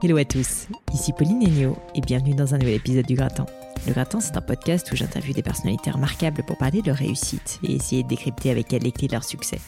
Hello 0.00 0.16
à 0.16 0.24
tous, 0.24 0.68
ici 0.94 1.12
Pauline 1.12 1.42
Ennio 1.42 1.76
et 1.92 2.00
bienvenue 2.00 2.36
dans 2.36 2.54
un 2.54 2.58
nouvel 2.58 2.74
épisode 2.74 3.06
du 3.06 3.16
Gratin. 3.16 3.46
Le 3.84 3.92
Gratin, 3.92 4.20
c'est 4.20 4.36
un 4.36 4.40
podcast 4.40 4.92
où 4.92 4.96
j'interviewe 4.96 5.34
des 5.34 5.42
personnalités 5.42 5.90
remarquables 5.90 6.44
pour 6.44 6.56
parler 6.56 6.82
de 6.82 6.86
leur 6.86 6.98
réussite 6.98 7.58
et 7.64 7.74
essayer 7.74 8.04
de 8.04 8.08
décrypter 8.08 8.52
avec 8.52 8.72
elles 8.72 8.82
les 8.82 8.92
clés 8.92 9.08
de 9.08 9.14
leur 9.14 9.24
succès. 9.24 9.58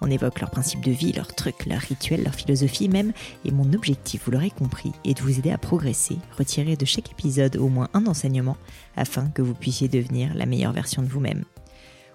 On 0.00 0.08
évoque 0.08 0.38
leurs 0.38 0.52
principes 0.52 0.84
de 0.84 0.92
vie, 0.92 1.10
leurs 1.12 1.34
trucs, 1.34 1.66
leurs 1.66 1.80
rituels, 1.80 2.22
leur 2.22 2.36
philosophie 2.36 2.88
même, 2.88 3.12
et 3.44 3.50
mon 3.50 3.72
objectif, 3.72 4.22
vous 4.24 4.30
l'aurez 4.30 4.50
compris, 4.50 4.92
est 5.04 5.14
de 5.14 5.22
vous 5.22 5.40
aider 5.40 5.50
à 5.50 5.58
progresser, 5.58 6.18
retirer 6.38 6.76
de 6.76 6.84
chaque 6.84 7.10
épisode 7.10 7.56
au 7.56 7.68
moins 7.68 7.88
un 7.92 8.06
enseignement, 8.06 8.58
afin 8.96 9.28
que 9.30 9.42
vous 9.42 9.54
puissiez 9.54 9.88
devenir 9.88 10.34
la 10.34 10.46
meilleure 10.46 10.72
version 10.72 11.02
de 11.02 11.08
vous-même. 11.08 11.44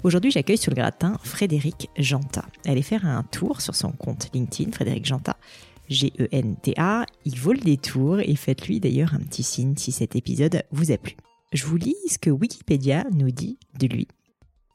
Aujourd'hui, 0.04 0.32
j'accueille 0.32 0.58
sur 0.58 0.72
le 0.72 0.76
gratin 0.76 1.18
Frédéric 1.24 1.90
Janta. 1.98 2.46
Allez 2.66 2.84
faire 2.84 3.06
un 3.06 3.24
tour 3.24 3.60
sur 3.60 3.76
son 3.76 3.92
compte 3.92 4.30
LinkedIn, 4.34 4.72
Frédéric 4.72 5.06
Janta, 5.06 5.36
G-E-N-T-A. 5.90 7.06
Il 7.26 7.40
vaut 7.40 7.54
le 7.54 7.60
détour 7.60 8.20
et 8.20 8.36
faites-lui 8.36 8.80
d'ailleurs 8.80 9.14
un 9.14 9.20
petit 9.20 9.44
signe 9.44 9.76
si 9.78 9.92
cet 9.92 10.16
épisode 10.16 10.64
vous 10.72 10.92
a 10.92 10.98
plu. 10.98 11.16
Je 11.54 11.66
vous 11.66 11.78
lis 11.78 11.96
ce 12.08 12.18
que 12.18 12.30
Wikipédia 12.30 13.06
nous 13.14 13.32
dit 13.32 13.58
de 13.80 13.88
lui. 13.88 14.08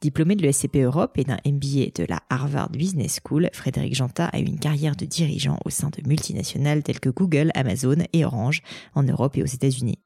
Diplômé 0.01 0.35
de 0.35 0.41
l'ESCP 0.41 0.77
Europe 0.77 1.19
et 1.19 1.23
d'un 1.23 1.37
MBA 1.45 1.91
de 1.93 2.05
la 2.09 2.21
Harvard 2.29 2.71
Business 2.71 3.19
School, 3.23 3.49
Frédéric 3.53 3.93
Janta 3.93 4.25
a 4.25 4.39
une 4.39 4.57
carrière 4.57 4.95
de 4.95 5.05
dirigeant 5.05 5.59
au 5.63 5.69
sein 5.69 5.89
de 5.89 6.07
multinationales 6.07 6.81
telles 6.81 6.99
que 6.99 7.11
Google, 7.11 7.51
Amazon 7.53 7.97
et 8.11 8.25
Orange 8.25 8.63
en 8.95 9.03
Europe 9.03 9.37
et 9.37 9.43
aux 9.43 9.45
États-Unis. 9.45 9.99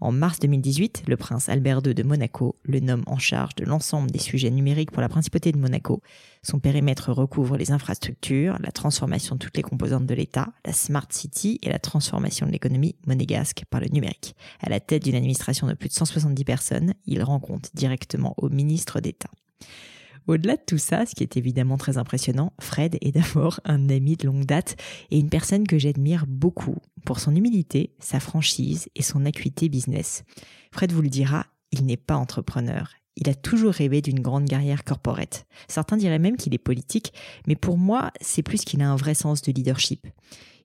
En 0.00 0.12
mars 0.12 0.38
2018, 0.40 1.04
le 1.08 1.16
prince 1.18 1.50
Albert 1.50 1.82
II 1.84 1.94
de 1.94 2.02
Monaco 2.02 2.56
le 2.62 2.80
nomme 2.80 3.02
en 3.06 3.18
charge 3.18 3.54
de 3.56 3.66
l'ensemble 3.66 4.10
des 4.10 4.18
sujets 4.18 4.50
numériques 4.50 4.90
pour 4.92 5.02
la 5.02 5.10
principauté 5.10 5.52
de 5.52 5.58
Monaco. 5.58 6.02
Son 6.42 6.58
périmètre 6.58 7.12
recouvre 7.12 7.58
les 7.58 7.70
infrastructures, 7.70 8.56
la 8.60 8.72
transformation 8.72 9.34
de 9.34 9.40
toutes 9.40 9.56
les 9.58 9.62
composantes 9.62 10.06
de 10.06 10.14
l'État, 10.14 10.48
la 10.64 10.72
Smart 10.72 11.06
City 11.10 11.58
et 11.62 11.68
la 11.68 11.78
transformation 11.78 12.46
de 12.46 12.52
l'économie 12.52 12.96
monégasque 13.06 13.64
par 13.68 13.80
le 13.80 13.88
numérique. 13.88 14.34
À 14.60 14.70
la 14.70 14.80
tête 14.80 15.04
d'une 15.04 15.16
administration 15.16 15.66
de 15.66 15.74
plus 15.74 15.90
de 15.90 15.94
170 15.94 16.44
personnes, 16.44 16.94
il 17.06 17.22
rend 17.22 17.38
compte 17.38 17.70
directement 17.74 18.34
au 18.38 18.48
ministre 18.48 19.00
d'État. 19.00 19.30
Au-delà 20.26 20.56
de 20.56 20.62
tout 20.66 20.78
ça, 20.78 21.06
ce 21.06 21.14
qui 21.14 21.22
est 21.22 21.36
évidemment 21.36 21.76
très 21.76 21.98
impressionnant, 21.98 22.52
Fred 22.60 22.96
est 23.00 23.12
d'abord 23.12 23.60
un 23.64 23.88
ami 23.88 24.16
de 24.16 24.26
longue 24.26 24.44
date 24.44 24.76
et 25.10 25.18
une 25.18 25.30
personne 25.30 25.66
que 25.66 25.78
j'admire 25.78 26.26
beaucoup 26.26 26.76
pour 27.04 27.20
son 27.20 27.34
humilité, 27.34 27.94
sa 27.98 28.20
franchise 28.20 28.88
et 28.94 29.02
son 29.02 29.24
acuité 29.26 29.68
business. 29.68 30.24
Fred 30.72 30.92
vous 30.92 31.02
le 31.02 31.08
dira, 31.08 31.46
il 31.72 31.86
n'est 31.86 31.96
pas 31.96 32.16
entrepreneur. 32.16 32.92
Il 33.16 33.28
a 33.28 33.34
toujours 33.34 33.72
rêvé 33.72 34.00
d'une 34.00 34.20
grande 34.20 34.48
carrière 34.48 34.84
corporate. 34.84 35.46
Certains 35.68 35.96
diraient 35.96 36.18
même 36.18 36.36
qu'il 36.36 36.54
est 36.54 36.58
politique, 36.58 37.12
mais 37.46 37.56
pour 37.56 37.76
moi, 37.76 38.12
c'est 38.20 38.42
plus 38.42 38.64
qu'il 38.64 38.80
a 38.82 38.90
un 38.90 38.96
vrai 38.96 39.14
sens 39.14 39.42
de 39.42 39.52
leadership. 39.52 40.06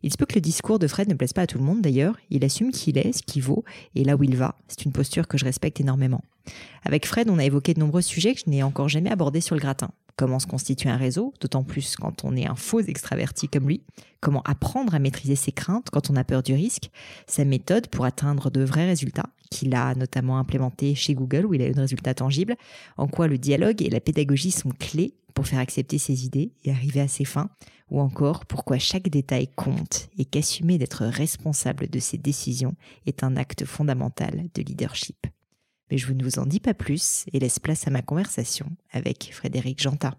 Il 0.05 0.11
se 0.11 0.17
peut 0.17 0.27
que 0.27 0.35
le 0.35 0.41
discours 0.41 0.77
de 0.77 0.85
Fred 0.85 1.09
ne 1.09 1.15
plaise 1.15 1.33
pas 1.33 1.41
à 1.41 1.47
tout 1.47 1.57
le 1.57 1.63
monde 1.63 1.81
d'ailleurs, 1.81 2.15
il 2.29 2.45
assume 2.45 2.69
qui 2.69 2.91
il 2.91 2.97
est, 2.99 3.11
ce 3.11 3.23
qu'il 3.23 3.41
vaut 3.41 3.65
et 3.95 4.03
là 4.03 4.15
où 4.15 4.23
il 4.23 4.37
va. 4.37 4.55
C'est 4.67 4.85
une 4.85 4.91
posture 4.91 5.27
que 5.27 5.35
je 5.35 5.45
respecte 5.45 5.81
énormément. 5.81 6.23
Avec 6.83 7.07
Fred, 7.07 7.27
on 7.27 7.39
a 7.39 7.43
évoqué 7.43 7.73
de 7.73 7.79
nombreux 7.79 8.03
sujets 8.03 8.35
que 8.35 8.41
je 8.45 8.51
n'ai 8.51 8.61
encore 8.61 8.87
jamais 8.87 9.09
abordés 9.09 9.41
sur 9.41 9.55
le 9.55 9.61
gratin. 9.61 9.89
Comment 10.15 10.37
se 10.37 10.45
constituer 10.45 10.91
un 10.91 10.97
réseau, 10.97 11.33
d'autant 11.41 11.63
plus 11.63 11.95
quand 11.95 12.23
on 12.23 12.35
est 12.35 12.45
un 12.45 12.53
faux 12.53 12.81
extraverti 12.81 13.47
comme 13.47 13.67
lui? 13.67 13.81
Comment 14.19 14.43
apprendre 14.43 14.93
à 14.93 14.99
maîtriser 14.99 15.35
ses 15.35 15.51
craintes 15.51 15.89
quand 15.91 16.11
on 16.11 16.15
a 16.15 16.23
peur 16.23 16.43
du 16.43 16.53
risque? 16.53 16.91
Sa 17.25 17.43
méthode 17.43 17.87
pour 17.87 18.05
atteindre 18.05 18.51
de 18.51 18.63
vrais 18.63 18.85
résultats, 18.85 19.31
qu'il 19.49 19.73
a 19.73 19.95
notamment 19.95 20.37
implémenté 20.37 20.93
chez 20.93 21.15
Google 21.15 21.47
où 21.47 21.55
il 21.55 21.63
a 21.63 21.67
eu 21.67 21.71
des 21.71 21.81
résultats 21.81 22.13
tangibles. 22.13 22.57
En 22.97 23.07
quoi 23.07 23.27
le 23.27 23.39
dialogue 23.39 23.81
et 23.81 23.89
la 23.89 23.99
pédagogie 23.99 24.51
sont 24.51 24.69
clés 24.69 25.15
pour 25.33 25.47
faire 25.47 25.59
accepter 25.59 25.97
ses 25.97 26.25
idées 26.25 26.51
et 26.63 26.71
arriver 26.71 27.01
à 27.01 27.07
ses 27.07 27.25
fins, 27.25 27.49
ou 27.89 27.99
encore 27.99 28.45
pourquoi 28.45 28.77
chaque 28.79 29.09
détail 29.09 29.47
compte 29.47 30.09
et 30.17 30.25
qu'assumer 30.25 30.77
d'être 30.77 31.05
responsable 31.05 31.87
de 31.89 31.99
ses 31.99 32.17
décisions 32.17 32.75
est 33.05 33.23
un 33.23 33.37
acte 33.37 33.65
fondamental 33.65 34.49
de 34.53 34.61
leadership. 34.61 35.27
Mais 35.91 35.97
je 35.97 36.11
ne 36.11 36.23
vous 36.23 36.39
en 36.39 36.45
dis 36.45 36.59
pas 36.59 36.73
plus 36.73 37.25
et 37.31 37.39
laisse 37.39 37.59
place 37.59 37.87
à 37.87 37.91
ma 37.91 38.01
conversation 38.01 38.65
avec 38.91 39.29
Frédéric 39.33 39.81
Janta. 39.81 40.17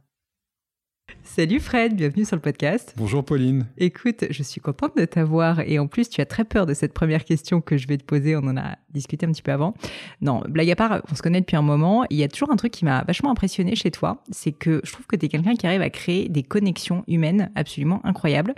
Salut 1.22 1.60
Fred, 1.60 1.94
bienvenue 1.94 2.24
sur 2.24 2.36
le 2.36 2.42
podcast. 2.42 2.94
Bonjour 2.96 3.24
Pauline. 3.24 3.66
Écoute, 3.78 4.24
je 4.30 4.42
suis 4.42 4.60
contente 4.60 4.96
de 4.96 5.04
t'avoir 5.04 5.60
et 5.60 5.78
en 5.78 5.86
plus 5.86 6.08
tu 6.08 6.20
as 6.20 6.26
très 6.26 6.44
peur 6.44 6.66
de 6.66 6.74
cette 6.74 6.92
première 6.92 7.24
question 7.24 7.60
que 7.60 7.76
je 7.76 7.86
vais 7.86 7.98
te 7.98 8.04
poser, 8.04 8.36
on 8.36 8.40
en 8.40 8.56
a 8.56 8.76
discuté 8.90 9.26
un 9.26 9.32
petit 9.32 9.42
peu 9.42 9.52
avant. 9.52 9.74
Non, 10.20 10.42
blague 10.48 10.70
à 10.70 10.76
part, 10.76 11.02
on 11.10 11.14
se 11.14 11.22
connaît 11.22 11.40
depuis 11.40 11.56
un 11.56 11.62
moment, 11.62 12.04
il 12.10 12.16
y 12.16 12.22
a 12.22 12.28
toujours 12.28 12.50
un 12.50 12.56
truc 12.56 12.72
qui 12.72 12.84
m'a 12.84 13.04
vachement 13.04 13.30
impressionné 13.30 13.76
chez 13.76 13.90
toi, 13.90 14.22
c'est 14.30 14.52
que 14.52 14.80
je 14.82 14.92
trouve 14.92 15.06
que 15.06 15.16
tu 15.16 15.26
es 15.26 15.28
quelqu'un 15.28 15.54
qui 15.54 15.66
arrive 15.66 15.82
à 15.82 15.90
créer 15.90 16.28
des 16.28 16.42
connexions 16.42 17.04
humaines 17.06 17.50
absolument 17.54 18.00
incroyables 18.04 18.54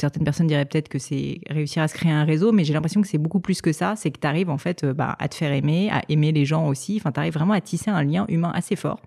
certaines 0.00 0.24
personnes 0.24 0.46
diraient 0.46 0.64
peut-être 0.64 0.88
que 0.88 0.98
c'est 0.98 1.40
réussir 1.48 1.82
à 1.82 1.88
se 1.88 1.94
créer 1.94 2.12
un 2.12 2.24
réseau, 2.24 2.52
mais 2.52 2.64
j'ai 2.64 2.72
l'impression 2.72 3.00
que 3.00 3.08
c'est 3.08 3.18
beaucoup 3.18 3.40
plus 3.40 3.62
que 3.62 3.72
ça. 3.72 3.94
C'est 3.96 4.10
que 4.10 4.20
tu 4.20 4.26
arrives 4.26 4.50
en 4.50 4.58
fait 4.58 4.84
euh, 4.84 4.92
bah, 4.92 5.16
à 5.18 5.28
te 5.28 5.34
faire 5.34 5.52
aimer, 5.52 5.90
à 5.90 6.02
aimer 6.08 6.32
les 6.32 6.44
gens 6.44 6.66
aussi. 6.68 6.96
Enfin, 7.00 7.12
tu 7.12 7.20
arrives 7.20 7.34
vraiment 7.34 7.54
à 7.54 7.60
tisser 7.60 7.90
un 7.90 8.04
lien 8.04 8.26
humain 8.28 8.52
assez 8.54 8.76
fort. 8.76 9.00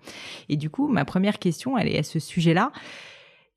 Et 0.49 0.57
du 0.57 0.69
coup, 0.69 0.87
ma 0.87 1.05
première 1.05 1.39
question, 1.39 1.77
elle 1.77 1.89
est 1.89 1.99
à 1.99 2.03
ce 2.03 2.19
sujet-là. 2.19 2.71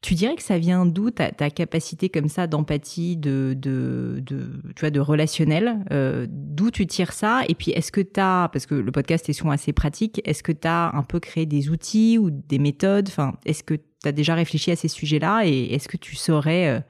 Tu 0.03 0.15
dirais 0.15 0.34
que 0.34 0.43
ça 0.43 0.59
vient 0.59 0.84
d'où 0.84 1.12
ta, 1.12 1.31
ta, 1.31 1.48
capacité 1.48 2.09
comme 2.09 2.28
ça 2.28 2.48
d'empathie, 2.48 3.16
de, 3.16 3.54
de, 3.56 4.20
de, 4.26 4.60
tu 4.75 4.81
vois, 4.81 4.91
de 4.91 4.99
relationnel 4.99 5.78
euh, 5.93 6.26
D'où 6.28 6.72
tu 6.72 6.88
tires 6.88 7.12
ça? 7.12 7.43
Et 7.49 7.54
puis, 7.54 7.70
est-ce 7.70 7.93
que 7.93 8.00
tu 8.00 8.19
as, 8.19 8.50
parce 8.53 8.66
que 8.66 8.75
le 8.75 8.91
podcast 8.91 9.28
est 9.28 9.32
souvent 9.32 9.53
assez 9.53 9.72
pratique, 9.72 10.20
est-ce 10.25 10.43
que 10.43 10.50
tu 10.50 10.66
as 10.66 10.91
un 10.93 11.04
peu 11.04 11.20
créé 11.20 11.47
des 11.47 11.70
outils 11.70 12.19
ou 12.19 12.31
des 12.31 12.59
méthodes? 12.59 13.06
Enfin, 13.09 13.34
est-ce 13.47 13.62
que 13.62 13.75
tu 13.75 14.09
as 14.09 14.10
déjà 14.10 14.34
réfléchi 14.34 14.72
à 14.72 14.76
ces 14.76 14.88
sujets-là? 14.88 15.47
Et 15.47 15.72
est-ce 15.72 15.87
que 15.87 15.97
tu 15.97 16.16
saurais 16.16 16.69
euh, 16.69 16.81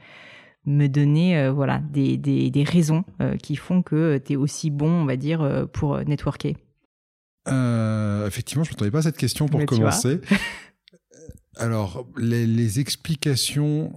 me 0.64 0.86
donner 0.86 1.36
euh, 1.36 1.52
voilà 1.52 1.78
des, 1.78 2.16
des, 2.16 2.50
des 2.50 2.64
raisons 2.64 3.04
euh, 3.20 3.36
qui 3.36 3.56
font 3.56 3.82
que 3.82 4.18
tu 4.18 4.34
es 4.34 4.36
aussi 4.36 4.70
bon, 4.70 4.90
on 5.02 5.04
va 5.04 5.16
dire, 5.16 5.42
euh, 5.42 5.66
pour 5.66 5.98
networker 6.04 6.56
Effectivement, 7.46 8.62
je 8.62 8.70
ne 8.70 8.74
m'attendais 8.74 8.92
pas 8.92 9.00
à 9.00 9.02
cette 9.02 9.16
question 9.16 9.48
pour 9.48 9.64
commencer. 9.66 10.20
Alors, 11.56 12.06
les, 12.16 12.46
les, 12.46 12.78
explications, 12.78 13.92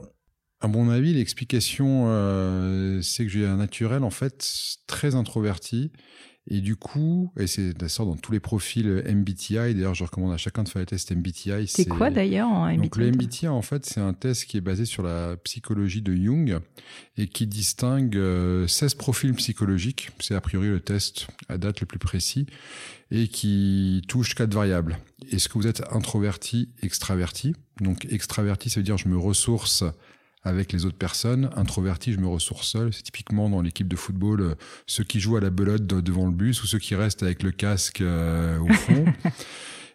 à 0.62 0.68
mon 0.68 0.90
avis, 0.90 1.14
l'explication, 1.14 2.08
c'est 3.04 3.24
que 3.24 3.30
j'ai 3.30 3.46
un 3.46 3.58
naturel, 3.58 4.04
en 4.04 4.10
fait, 4.10 4.50
très 4.88 5.14
introverti. 5.14 5.92
Et 6.48 6.62
du 6.62 6.76
coup, 6.76 7.32
et 7.40 7.48
c'est 7.48 7.88
ça 7.88 8.06
dans 8.06 8.16
tous 8.16 8.32
les 8.32 8.40
profils 8.40 8.88
MBTI, 8.88 9.74
d'ailleurs 9.74 9.96
je 9.96 10.04
recommande 10.04 10.32
à 10.32 10.38
chacun 10.38 10.62
de 10.62 10.70
faire 10.70 10.80
le 10.80 10.86
test 10.86 11.12
MBTI. 11.12 11.68
C'est 11.68 11.86
quoi 11.86 12.12
d'ailleurs 12.12 12.50
en 12.50 12.68
MBTI 12.68 12.78
Donc 12.78 12.98
le 12.98 13.12
MBTI 13.12 13.48
en 13.48 13.64
fait 13.64 13.84
c'est 13.84 14.00
un 14.00 14.14
test 14.14 14.46
qui 14.46 14.58
est 14.58 14.62
basé 14.62 14.86
sur 14.86 15.02
la 15.02 15.38
psychologie 15.38 16.04
de 16.04 16.14
Jung 16.14 16.60
et 17.18 17.28
qui 17.28 17.48
distingue 17.48 18.14
16 18.14 18.20
euh, 18.20 18.98
profils 18.98 19.34
psychologiques, 19.34 20.12
c'est 20.20 20.36
a 20.36 20.42
priori 20.42 20.68
le 20.68 20.80
test 20.80 21.28
à 21.50 21.58
date 21.58 21.82
le 21.82 21.88
plus 21.88 22.00
précis, 22.00 22.46
et 23.10 23.28
qui 23.28 24.04
touche 24.08 24.36
quatre 24.36 24.54
variables. 24.54 25.00
Est-ce 25.32 25.50
que 25.50 25.56
vous 25.56 25.66
êtes 25.66 25.82
introverti, 25.92 26.70
extraverti? 26.84 27.56
Donc 27.82 28.06
extraverti 28.06 28.70
ça 28.70 28.80
veut 28.80 28.84
dire 28.84 28.98
je 28.98 29.10
me 29.10 29.18
ressource 29.18 29.84
avec 30.46 30.72
les 30.72 30.86
autres 30.86 30.98
personnes. 30.98 31.50
Introverti, 31.56 32.14
je 32.14 32.20
me 32.20 32.28
ressource 32.28 32.68
seul. 32.68 32.94
C'est 32.94 33.04
typiquement 33.04 33.50
dans 33.50 33.62
l'équipe 33.62 33.88
de 33.88 33.96
football 33.96 34.42
euh, 34.42 34.56
ceux 34.88 35.04
qui 35.04 35.20
jouent 35.20 35.38
à 35.38 35.42
la 35.42 35.50
belote 35.50 35.86
devant 35.86 36.26
le 36.26 36.32
bus 36.32 36.64
ou 36.64 36.68
ceux 36.68 36.80
qui 36.80 36.96
restent 36.96 37.24
avec 37.24 37.44
le 37.44 37.52
casque 37.52 38.02
euh, 38.02 38.60
au 38.60 38.72
fond. 38.72 39.06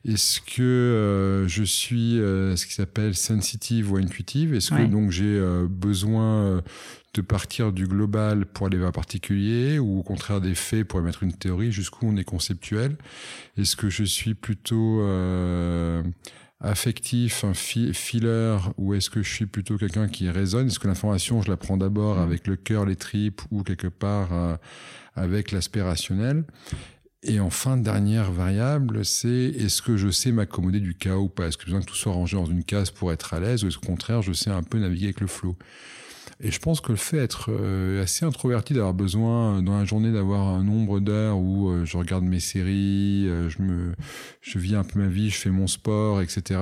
Est-ce 0.06 0.40
que 0.40 0.62
euh, 0.62 1.48
je 1.48 1.62
suis 1.62 2.18
euh, 2.18 2.56
ce 2.56 2.64
qui 2.66 2.72
s'appelle 2.72 3.14
sensitive 3.14 3.92
ou 3.92 3.96
intuitive? 3.96 4.54
Est-ce 4.54 4.70
que 4.70 4.86
donc 4.86 5.10
j'ai 5.10 5.26
euh, 5.26 5.66
besoin 5.68 6.62
de 7.12 7.20
partir 7.20 7.70
du 7.72 7.86
global 7.86 8.46
pour 8.46 8.66
aller 8.66 8.78
vers 8.78 8.88
un 8.88 8.92
particulier 8.92 9.78
ou 9.78 9.98
au 9.98 10.02
contraire 10.02 10.40
des 10.40 10.54
faits 10.54 10.84
pour 10.84 11.00
émettre 11.00 11.22
une 11.22 11.34
théorie 11.34 11.70
Jusqu'où 11.70 12.06
on 12.06 12.16
est 12.16 12.24
conceptuel? 12.24 12.96
Est-ce 13.58 13.76
que 13.76 13.90
je 13.90 14.04
suis 14.04 14.32
plutôt 14.32 15.02
affectif, 16.60 17.44
un 17.44 17.54
filler, 17.54 18.58
ou 18.76 18.94
est-ce 18.94 19.10
que 19.10 19.22
je 19.22 19.32
suis 19.32 19.46
plutôt 19.46 19.78
quelqu'un 19.78 20.08
qui 20.08 20.28
résonne 20.28 20.66
Est-ce 20.66 20.78
que 20.78 20.88
l'information, 20.88 21.42
je 21.42 21.50
la 21.50 21.56
prends 21.56 21.76
d'abord 21.76 22.16
mmh. 22.16 22.22
avec 22.22 22.46
le 22.46 22.56
cœur, 22.56 22.84
les 22.84 22.96
tripes, 22.96 23.40
ou 23.50 23.62
quelque 23.62 23.86
part 23.86 24.58
avec 25.14 25.52
l'aspect 25.52 25.82
rationnel? 25.82 26.44
Et 27.22 27.38
enfin, 27.38 27.76
dernière 27.76 28.32
variable, 28.32 29.04
c'est 29.04 29.28
est-ce 29.28 29.82
que 29.82 29.98
je 29.98 30.10
sais 30.10 30.32
m'accommoder 30.32 30.80
du 30.80 30.94
chaos 30.94 31.24
ou 31.24 31.28
pas? 31.28 31.48
Est-ce 31.48 31.58
que 31.58 31.64
j'ai 31.64 31.72
besoin 31.72 31.82
que 31.82 31.86
tout 31.86 31.94
soit 31.94 32.12
rangé 32.12 32.36
dans 32.36 32.46
une 32.46 32.64
case 32.64 32.90
pour 32.90 33.12
être 33.12 33.34
à 33.34 33.40
l'aise 33.40 33.62
ou 33.62 33.68
est-ce 33.68 33.76
qu'au 33.76 33.86
contraire, 33.86 34.22
je 34.22 34.32
sais 34.32 34.50
un 34.50 34.62
peu 34.62 34.78
naviguer 34.78 35.06
avec 35.06 35.20
le 35.20 35.26
flot 35.26 35.56
Et 36.42 36.50
je 36.50 36.58
pense 36.58 36.80
que 36.80 36.92
le 36.92 36.96
fait 36.96 37.18
d'être 37.18 37.50
euh, 37.50 38.02
assez 38.02 38.24
introverti, 38.24 38.72
d'avoir 38.72 38.94
besoin 38.94 39.58
euh, 39.58 39.60
dans 39.60 39.78
la 39.78 39.84
journée 39.84 40.10
d'avoir 40.10 40.48
un 40.48 40.64
nombre 40.64 40.98
d'heures 40.98 41.38
où 41.38 41.68
euh, 41.68 41.84
je 41.84 41.98
regarde 41.98 42.24
mes 42.24 42.40
séries, 42.40 43.26
je, 43.26 43.62
me, 43.62 43.92
je 44.40 44.58
vis 44.58 44.74
un 44.74 44.84
peu 44.84 44.98
ma 44.98 45.08
vie, 45.08 45.28
je 45.28 45.36
fais 45.36 45.50
mon 45.50 45.66
sport, 45.66 46.22
etc., 46.22 46.60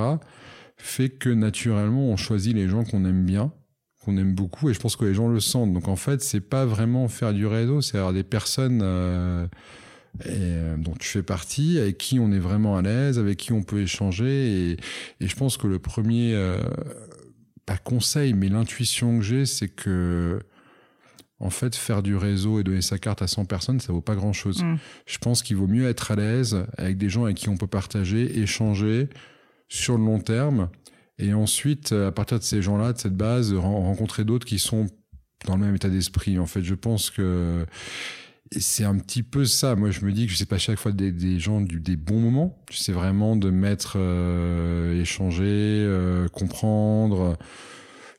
fait 0.80 1.08
que 1.08 1.28
naturellement, 1.28 2.08
on 2.08 2.16
choisit 2.16 2.54
les 2.54 2.68
gens 2.68 2.84
qu'on 2.84 3.04
aime 3.04 3.24
bien 3.24 3.52
qu'on 4.04 4.16
aime 4.16 4.32
beaucoup 4.32 4.70
et 4.70 4.74
je 4.74 4.78
pense 4.78 4.94
que 4.94 5.04
les 5.04 5.12
gens 5.12 5.28
le 5.28 5.40
sentent. 5.40 5.72
Donc 5.72 5.88
en 5.88 5.96
fait, 5.96 6.22
c'est 6.22 6.40
pas 6.40 6.64
vraiment 6.64 7.08
faire 7.08 7.34
du 7.34 7.46
réseau, 7.46 7.80
c'est 7.80 7.98
avoir 7.98 8.12
des 8.12 8.22
personnes 8.22 8.78
dont 10.24 10.94
tu 10.98 11.08
fais 11.08 11.22
partie, 11.22 11.78
avec 11.78 11.98
qui 11.98 12.18
on 12.18 12.30
est 12.32 12.38
vraiment 12.38 12.76
à 12.76 12.82
l'aise, 12.82 13.18
avec 13.18 13.38
qui 13.38 13.52
on 13.52 13.62
peut 13.62 13.80
échanger. 13.80 14.70
Et, 14.70 14.76
et 15.20 15.28
je 15.28 15.36
pense 15.36 15.56
que 15.56 15.66
le 15.66 15.78
premier, 15.78 16.32
euh, 16.34 16.58
pas 17.68 17.76
conseil, 17.76 18.32
mais 18.32 18.48
l'intuition 18.48 19.18
que 19.18 19.24
j'ai, 19.24 19.44
c'est 19.44 19.68
que 19.68 20.40
en 21.38 21.50
fait, 21.50 21.76
faire 21.76 22.02
du 22.02 22.16
réseau 22.16 22.58
et 22.58 22.64
donner 22.64 22.80
sa 22.80 22.98
carte 22.98 23.20
à 23.20 23.28
100 23.28 23.44
personnes, 23.44 23.78
ça 23.78 23.92
vaut 23.92 24.00
pas 24.00 24.16
grand 24.16 24.32
chose. 24.32 24.64
Mm. 24.64 24.78
Je 25.06 25.18
pense 25.18 25.42
qu'il 25.42 25.56
vaut 25.56 25.66
mieux 25.66 25.86
être 25.86 26.10
à 26.10 26.16
l'aise 26.16 26.66
avec 26.78 26.96
des 26.96 27.10
gens 27.10 27.24
avec 27.24 27.36
qui 27.36 27.48
on 27.48 27.58
peut 27.58 27.66
partager, 27.66 28.40
échanger 28.40 29.08
sur 29.68 29.98
le 29.98 30.04
long 30.04 30.18
terme. 30.18 30.70
Et 31.18 31.34
ensuite, 31.34 31.92
à 31.92 32.10
partir 32.10 32.38
de 32.38 32.44
ces 32.44 32.62
gens-là, 32.62 32.94
de 32.94 32.98
cette 32.98 33.16
base, 33.16 33.52
rencontrer 33.52 34.24
d'autres 34.24 34.46
qui 34.46 34.58
sont 34.58 34.86
dans 35.44 35.56
le 35.56 35.64
même 35.64 35.76
état 35.76 35.90
d'esprit. 35.90 36.38
En 36.38 36.46
fait, 36.46 36.62
je 36.62 36.74
pense 36.74 37.10
que 37.10 37.66
c'est 38.56 38.84
un 38.84 38.96
petit 38.96 39.22
peu 39.22 39.44
ça. 39.44 39.76
Moi, 39.76 39.90
je 39.90 40.04
me 40.04 40.12
dis 40.12 40.26
que 40.26 40.32
je 40.32 40.36
sais 40.36 40.46
pas 40.46 40.58
chaque 40.58 40.78
fois 40.78 40.92
des, 40.92 41.12
des 41.12 41.38
gens 41.38 41.60
du, 41.60 41.80
des 41.80 41.96
bons 41.96 42.20
moments. 42.20 42.58
sais 42.70 42.92
vraiment 42.92 43.36
de 43.36 43.50
mettre, 43.50 43.94
euh, 43.96 45.00
échanger, 45.00 45.44
euh, 45.44 46.28
comprendre. 46.28 47.36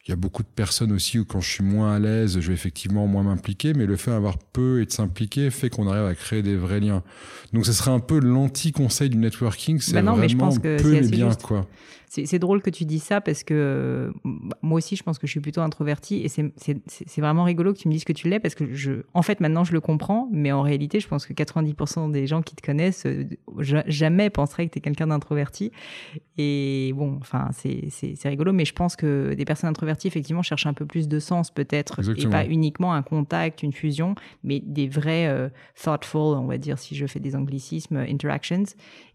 Il 0.06 0.12
y 0.12 0.14
a 0.14 0.16
beaucoup 0.16 0.42
de 0.42 0.48
personnes 0.48 0.92
aussi 0.92 1.20
où 1.20 1.26
quand 1.26 1.40
je 1.40 1.50
suis 1.50 1.64
moins 1.64 1.94
à 1.94 2.00
l'aise, 2.00 2.40
je 2.40 2.48
vais 2.48 2.54
effectivement 2.54 3.06
moins 3.06 3.22
m'impliquer, 3.22 3.74
mais 3.74 3.86
le 3.86 3.96
fait 3.96 4.10
d'avoir 4.10 4.40
peu 4.40 4.82
et 4.82 4.86
de 4.86 4.92
s'impliquer 4.92 5.52
fait 5.52 5.70
qu'on 5.70 5.88
arrive 5.88 6.06
à 6.06 6.16
créer 6.16 6.42
des 6.42 6.56
vrais 6.56 6.80
liens. 6.80 7.04
Donc, 7.54 7.66
ce 7.68 7.74
serait 7.74 7.92
un 7.92 8.00
peu 8.00 8.20
l'anti-conseil 8.20 9.10
du 9.10 9.18
networking. 9.18 9.80
C'est 9.80 9.94
bah 9.94 10.02
vraiment 10.02 10.18
mais 10.18 10.30
je 10.30 10.38
pense 10.38 10.58
que 10.58 10.82
peu 10.82 10.92
mais 10.92 11.08
bien, 11.08 11.30
quoi. 11.36 11.68
C'est 12.10 12.40
drôle 12.40 12.62
que 12.64 12.72
tu 12.72 12.86
dis 12.86 13.00
ça 13.00 13.22
parce 13.22 13.44
que 13.44 14.12
bah, 14.26 14.58
moi 14.64 14.78
aussi, 14.78 14.96
je 14.96 15.04
pense 15.04 15.20
que 15.20 15.28
je 15.28 15.32
suis 15.32 15.40
plutôt 15.40 15.62
introverti 15.62 16.24
et 16.24 16.28
c'est 16.28 17.22
vraiment 17.22 17.44
rigolo 17.44 17.72
que 17.74 17.78
tu 17.78 17.88
me 17.88 17.94
dises 17.94 18.04
que 18.04 18.14
tu 18.14 18.28
l'es 18.30 18.40
parce 18.40 18.56
que 18.56 18.74
je, 18.74 19.04
en 19.14 19.22
fait, 19.22 19.40
maintenant 19.40 19.64
je 19.64 19.74
le 19.74 19.80
comprends, 19.80 20.28
mais 20.32 20.52
en 20.52 20.64
réalité, 20.64 21.00
je 21.00 21.08
pense 21.08 21.28
que 21.28 21.34
90% 21.34 22.12
des 22.12 22.26
gens 22.26 22.42
qui 22.42 22.56
te 22.56 22.66
connaissent 22.66 23.06
euh, 23.06 23.26
jamais 23.58 24.30
penseraient 24.32 24.68
que 24.68 24.74
tu 24.74 24.80
es 24.80 24.82
quelqu'un 24.82 25.08
d'introverti. 25.08 25.72
Et 26.38 26.94
bon, 26.96 27.18
enfin, 27.22 27.50
c'est 27.52 28.30
rigolo, 28.30 28.54
mais 28.54 28.66
je 28.66 28.74
pense 28.74 28.96
que 28.96 29.34
des 29.36 29.46
personnes 29.46 29.70
introverties, 29.70 30.08
effectivement, 30.08 30.42
cherchent 30.42 30.68
un 30.68 30.74
peu 30.74 30.86
plus 30.86 31.08
de 31.08 31.20
sens 31.20 31.52
peut-être 31.52 32.00
et 32.18 32.28
pas 32.28 32.46
uniquement 32.46 32.94
un 32.94 33.04
contact, 33.04 33.62
une 33.62 33.74
fusion, 33.74 34.16
mais 34.44 34.60
des 34.66 34.88
vrais 34.88 35.28
euh, 35.28 35.50
thoughtful, 35.82 36.38
on 36.38 36.48
va 36.48 36.58
dire, 36.58 36.80
si 36.80 36.96
je 36.96 37.06
fais 37.06 37.20
des 37.20 37.36
anglicismes, 37.36 37.98
interactions. 37.98 38.64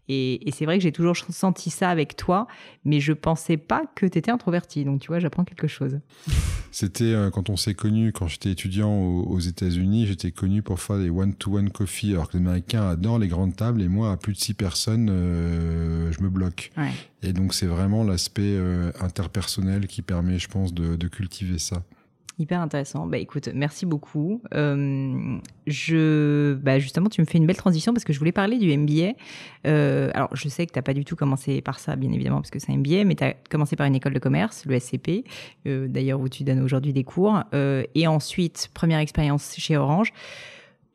Et, 0.07 0.51
c'est 0.51 0.65
vrai 0.65 0.77
que 0.77 0.83
j'ai 0.83 0.91
toujours 0.91 1.15
senti 1.15 1.69
ça 1.69 1.89
avec 1.89 2.15
toi, 2.15 2.47
mais 2.83 2.99
je 2.99 3.13
pensais 3.13 3.57
pas 3.57 3.83
que 3.95 4.05
tu 4.05 4.17
étais 4.17 4.31
introverti. 4.31 4.85
Donc 4.85 5.01
tu 5.01 5.07
vois, 5.07 5.19
j'apprends 5.19 5.43
quelque 5.43 5.67
chose. 5.67 5.99
C'était 6.71 7.05
euh, 7.05 7.29
quand 7.31 7.49
on 7.49 7.57
s'est 7.57 7.73
connus, 7.73 8.11
quand 8.11 8.27
j'étais 8.27 8.51
étudiant 8.51 8.91
aux, 8.93 9.39
États-Unis, 9.39 10.07
j'étais 10.07 10.31
connu 10.31 10.61
pour 10.61 10.79
faire 10.79 10.97
des 10.97 11.09
one-to-one 11.09 11.69
coffee, 11.69 12.13
alors 12.13 12.29
que 12.29 12.37
les 12.37 12.43
Américains 12.43 12.87
adorent 12.89 13.19
les 13.19 13.27
grandes 13.27 13.55
tables 13.55 13.81
et 13.81 13.87
moi, 13.87 14.11
à 14.11 14.17
plus 14.17 14.33
de 14.33 14.37
six 14.37 14.53
personnes, 14.53 15.09
euh, 15.09 16.11
je 16.11 16.21
me 16.21 16.29
bloque. 16.29 16.71
Et 17.23 17.33
donc 17.33 17.53
c'est 17.53 17.65
vraiment 17.65 18.03
l'aspect 18.03 18.41
euh, 18.43 18.91
interpersonnel 18.99 19.87
qui 19.87 20.01
permet, 20.01 20.37
je 20.37 20.47
pense, 20.47 20.73
de 20.73 21.07
cultiver 21.07 21.59
ça. 21.59 21.83
Hyper 22.37 22.59
intéressant. 22.59 23.07
Bah 23.07 23.17
écoute, 23.17 23.49
merci 23.53 23.85
beaucoup. 23.85 24.41
Euh, 24.53 25.37
je, 25.67 26.53
bah 26.55 26.79
justement, 26.79 27.07
tu 27.07 27.21
me 27.21 27.25
fais 27.25 27.37
une 27.37 27.45
belle 27.45 27.55
transition 27.55 27.93
parce 27.93 28.03
que 28.03 28.11
je 28.11 28.19
voulais 28.19 28.33
parler 28.33 28.57
du 28.57 28.75
MBA. 28.75 29.13
Euh, 29.65 30.11
alors, 30.13 30.35
je 30.35 30.49
sais 30.49 30.65
que 30.65 30.73
tu 30.73 30.77
n'as 30.77 30.83
pas 30.83 30.93
du 30.93 31.05
tout 31.05 31.15
commencé 31.15 31.61
par 31.61 31.79
ça, 31.79 31.95
bien 31.95 32.11
évidemment, 32.11 32.41
parce 32.41 32.51
que 32.51 32.59
c'est 32.59 32.73
un 32.73 32.77
MBA, 32.77 33.05
mais 33.05 33.15
tu 33.15 33.23
as 33.23 33.35
commencé 33.49 33.77
par 33.77 33.87
une 33.87 33.95
école 33.95 34.13
de 34.13 34.19
commerce, 34.19 34.65
le 34.65 34.77
SCP, 34.77 35.23
euh, 35.65 35.87
d'ailleurs 35.87 36.19
où 36.19 36.27
tu 36.27 36.43
donnes 36.43 36.61
aujourd'hui 36.61 36.91
des 36.91 37.05
cours. 37.05 37.39
Euh, 37.53 37.83
et 37.95 38.05
ensuite, 38.05 38.69
première 38.73 38.99
expérience 38.99 39.55
chez 39.57 39.77
Orange 39.77 40.11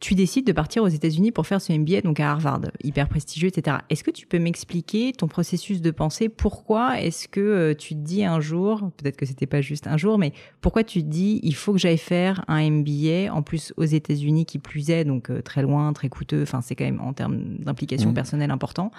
tu 0.01 0.15
décides 0.15 0.47
de 0.47 0.53
partir 0.53 0.83
aux 0.83 0.89
États-Unis 0.89 1.31
pour 1.31 1.47
faire 1.47 1.61
ce 1.61 1.75
MBA, 1.75 2.01
donc 2.01 2.21
à 2.21 2.33
Harvard, 2.33 2.63
hyper 2.83 3.07
prestigieux, 3.07 3.49
etc. 3.49 3.77
Est-ce 3.91 4.03
que 4.03 4.11
tu 4.11 4.27
peux 4.27 4.39
m'expliquer 4.39 5.13
ton 5.13 5.29
processus 5.29 5.83
de 5.83 5.91
pensée? 5.91 6.31
Pourquoi 6.31 7.01
est-ce 7.01 7.29
que 7.29 7.41
euh, 7.41 7.75
tu 7.75 7.95
te 7.95 8.01
dis 8.01 8.25
un 8.25 8.41
jour, 8.41 8.91
peut-être 8.97 9.17
que 9.17 9.27
c'était 9.27 9.47
pas 9.47 9.61
juste 9.61 9.87
un 9.87 9.99
jour, 9.99 10.17
mais 10.17 10.33
pourquoi 10.63 10.85
tu 10.85 11.03
te 11.03 11.07
dis 11.07 11.39
il 11.43 11.55
faut 11.55 11.75
que 11.75 11.79
j'aille 11.79 11.99
faire 11.99 12.43
un 12.49 12.71
MBA 12.71 13.31
en 13.31 13.43
plus 13.43 13.75
aux 13.77 13.85
États-Unis 13.85 14.47
qui 14.47 14.59
plus 14.59 14.89
est, 14.89 15.05
donc 15.05 15.31
euh, 15.31 15.43
très 15.43 15.61
loin, 15.61 15.93
très 15.93 16.09
coûteux. 16.09 16.43
Enfin, 16.43 16.63
c'est 16.63 16.75
quand 16.75 16.87
même 16.87 17.01
en 17.01 17.13
termes 17.13 17.59
d'implication 17.59 18.11
mmh. 18.11 18.15
personnelle 18.15 18.51
important. 18.51 18.91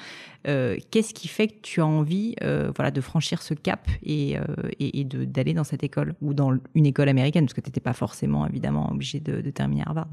Euh, 0.48 0.78
qu'est-ce 0.92 1.16
qui 1.16 1.28
fait 1.28 1.48
que 1.48 1.62
tu 1.64 1.82
as 1.82 1.86
envie, 1.86 2.36
voilà, 2.76 2.92
de 2.92 3.02
franchir 3.02 3.42
ce 3.42 3.56
cap 3.56 3.90
et, 4.04 4.36
et, 4.80 5.04
d'aller 5.04 5.54
dans 5.54 5.64
cette 5.64 5.84
école 5.84 6.14
ou 6.22 6.34
dans 6.36 6.54
une 6.76 6.86
école 6.86 7.10
américaine, 7.10 7.46
parce 7.46 7.54
que 7.54 7.62
tu 7.62 7.70
n'étais 7.70 7.82
pas 7.82 7.94
forcément 7.94 8.46
évidemment 8.46 8.92
obligé 8.92 9.20
de, 9.20 9.42
de 9.42 9.50
terminer 9.50 9.84
Harvard. 9.86 10.08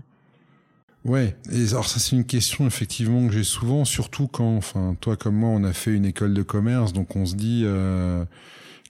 Ouais, 1.04 1.36
et 1.52 1.68
alors 1.70 1.88
ça 1.88 2.00
c'est 2.00 2.16
une 2.16 2.24
question 2.24 2.66
effectivement 2.66 3.26
que 3.26 3.32
j'ai 3.32 3.44
souvent, 3.44 3.84
surtout 3.84 4.26
quand, 4.26 4.56
enfin 4.56 4.96
toi 5.00 5.16
comme 5.16 5.36
moi, 5.36 5.50
on 5.50 5.64
a 5.64 5.72
fait 5.72 5.92
une 5.92 6.04
école 6.04 6.34
de 6.34 6.42
commerce, 6.42 6.92
donc 6.92 7.16
on 7.16 7.24
se 7.24 7.34
dit 7.34 7.62
euh, 7.64 8.24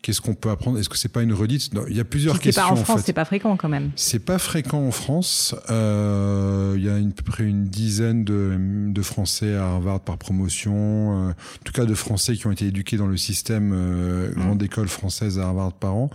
qu'est-ce 0.02 0.21
qu'on 0.21 0.35
peut 0.35 0.50
apprendre? 0.50 0.78
Est-ce 0.78 0.88
que 0.88 0.97
c'est 0.97 1.11
pas 1.11 1.23
une 1.23 1.33
redite? 1.33 1.71
Il 1.88 1.97
y 1.97 2.00
a 2.00 2.04
plusieurs 2.04 2.40
questions. 2.40 2.62
C'est 2.62 2.75
pas 2.75 2.80
en 2.80 2.85
France, 2.85 3.02
c'est 3.04 3.12
pas 3.12 3.25
fréquent 3.25 3.56
quand 3.56 3.68
même. 3.68 3.90
C'est 3.97 4.25
pas 4.25 4.38
fréquent 4.38 4.80
en 4.80 4.90
France. 4.90 5.54
Euh, 5.71 6.75
il 6.76 6.85
y 6.85 6.88
a 6.88 6.94
à 6.94 6.99
peu 6.99 7.23
près 7.23 7.44
une 7.44 7.64
dizaine 7.64 8.25
de, 8.25 8.56
de, 8.59 9.02
Français 9.02 9.54
à 9.54 9.66
Harvard 9.66 10.00
par 10.00 10.18
promotion, 10.18 10.75
euh, 10.75 11.30
en 11.30 11.64
tout 11.64 11.73
cas 11.73 11.85
de 11.85 11.94
Français 11.94 12.35
qui 12.35 12.47
ont 12.47 12.52
été 12.52 12.66
éduqués 12.66 12.97
dans 12.97 13.06
le 13.06 13.16
système 13.16 13.73
euh, 13.75 14.30
mmh. 14.30 14.40
grande 14.40 14.62
école 14.62 14.88
française 14.88 15.38
à 15.38 15.44
Harvard 15.44 15.73
par 15.73 15.94
an. 15.94 16.11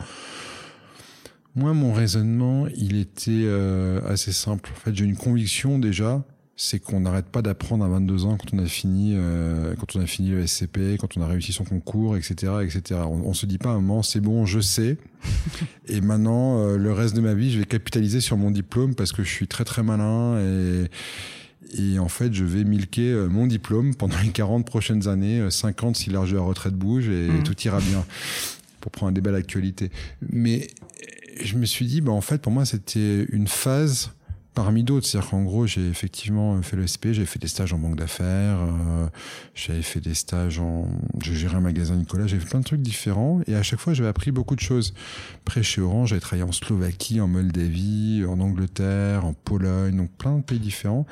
Moi, 1.56 1.74
mon 1.74 1.94
raisonnement, 1.94 2.68
il 2.76 2.98
était 2.98 3.30
euh, 3.32 4.02
assez 4.08 4.32
simple. 4.32 4.72
En 4.76 4.80
fait, 4.80 4.96
j'ai 4.96 5.06
une 5.06 5.16
conviction 5.16 5.78
déjà, 5.78 6.24
c'est 6.56 6.80
qu'on 6.80 7.02
n'arrête 7.02 7.28
pas 7.28 7.44
d'apprendre 7.44 7.86
à 7.86 7.88
22 7.88 8.26
ans 8.26 8.38
quand 8.38 8.56
on 8.56 8.60
a 8.60 8.66
fini, 8.66 9.14
euh, 9.16 9.76
quand 9.80 9.96
on 9.96 10.02
a 10.02 10.08
fini 10.08 10.30
le 10.30 10.48
SCP, 10.48 10.98
quand 11.00 11.16
on 11.16 11.22
a 11.22 11.28
réussi 11.28 11.54
son 11.54 11.64
concours, 11.64 12.18
etc., 12.18 12.54
etc. 12.64 13.02
On, 13.04 13.22
on 13.26 13.34
se 13.36 13.46
dit 13.46 13.60
pas 13.60 13.70
à 13.70 13.74
un 13.74 13.82
moment, 13.82 14.02
c'est 14.02 14.20
bon, 14.20 14.48
je 14.48 14.60
sais, 14.60 14.98
et 15.88 16.02
maintenant 16.02 16.58
euh, 16.58 16.78
le 16.78 16.92
reste 16.92 17.16
de 17.16 17.22
ma 17.22 17.36
vie, 17.36 17.52
je 17.52 17.60
vais 17.60 17.66
capitaliser 17.66 18.20
sur 18.20 18.36
mon 18.36 18.50
diplôme 18.50 18.96
parce 18.96 19.12
que 19.12 19.24
je 19.24 19.30
suis 19.30 19.48
très 19.48 19.64
très 19.64 19.84
malin 19.84 20.40
et 20.40 20.86
et 21.76 21.98
en 21.98 22.10
fait, 22.10 22.34
je 22.34 22.44
vais 22.44 22.66
milquer 22.66 23.16
mon 23.32 23.48
diplôme 23.48 23.96
pendant 23.96 24.20
les 24.24 24.30
40 24.30 24.64
prochaines 24.64 25.08
années, 25.08 25.50
50 25.50 25.96
si 25.96 26.12
l'âge 26.12 26.30
de 26.30 26.36
la 26.36 26.44
retraite 26.44 26.76
bouge 26.76 27.08
et 27.08 27.30
mmh. 27.30 27.44
tout 27.44 27.60
ira 27.62 27.80
bien 27.80 28.06
pour 28.80 28.92
prendre 28.92 29.10
un 29.10 29.14
débat 29.14 29.32
d'actualité. 29.32 29.90
Mais 30.30 30.68
je 31.42 31.58
me 31.58 31.66
suis 31.66 31.86
dit, 31.86 32.02
bah, 32.02 32.12
en 32.12 32.22
fait, 32.22 32.42
pour 32.42 32.52
moi, 32.52 32.66
c'était 32.66 33.26
une 33.32 33.48
phase 33.48 34.12
parmi 34.54 34.84
d'autres. 34.84 35.08
C'est-à-dire 35.08 35.32
qu'en 35.32 35.44
gros, 35.44 35.66
j'ai 35.68 35.88
effectivement 35.88 36.62
fait 36.62 36.76
le 36.76 36.86
SP, 36.88 37.12
j'ai 37.12 37.26
fait 37.26 37.40
des 37.40 37.48
stages 37.48 37.74
en 37.74 37.80
banque 37.80 37.96
d'affaires, 37.96 38.60
euh, 38.62 39.08
j'avais 39.56 39.82
fait 39.82 40.00
des 40.00 40.14
stages 40.14 40.60
en... 40.60 40.88
J'ai 41.24 41.34
géré 41.34 41.56
un 41.56 41.62
magasin 41.62 41.96
Nicolas, 41.96 42.28
j'ai 42.28 42.40
fait 42.40 42.48
plein 42.48 42.60
de 42.60 42.66
trucs 42.66 42.82
différents 42.82 43.42
et 43.48 43.56
à 43.56 43.64
chaque 43.64 43.80
fois, 43.80 43.94
j'avais 43.94 44.10
appris 44.10 44.32
beaucoup 44.32 44.56
de 44.56 44.62
choses. 44.62 44.94
Après, 45.42 45.64
chez 45.64 45.82
Orange, 45.82 46.10
j'avais 46.10 46.22
travaillé 46.22 46.44
en 46.44 46.52
Slovaquie, 46.52 47.20
en 47.22 47.28
Moldavie, 47.28 48.26
en 48.28 48.40
Angleterre, 48.40 49.26
en 49.26 49.34
Pologne, 49.34 49.98
donc 49.98 50.12
plein 50.12 50.38
de 50.38 50.44
pays 50.44 50.60
différents. 50.60 51.06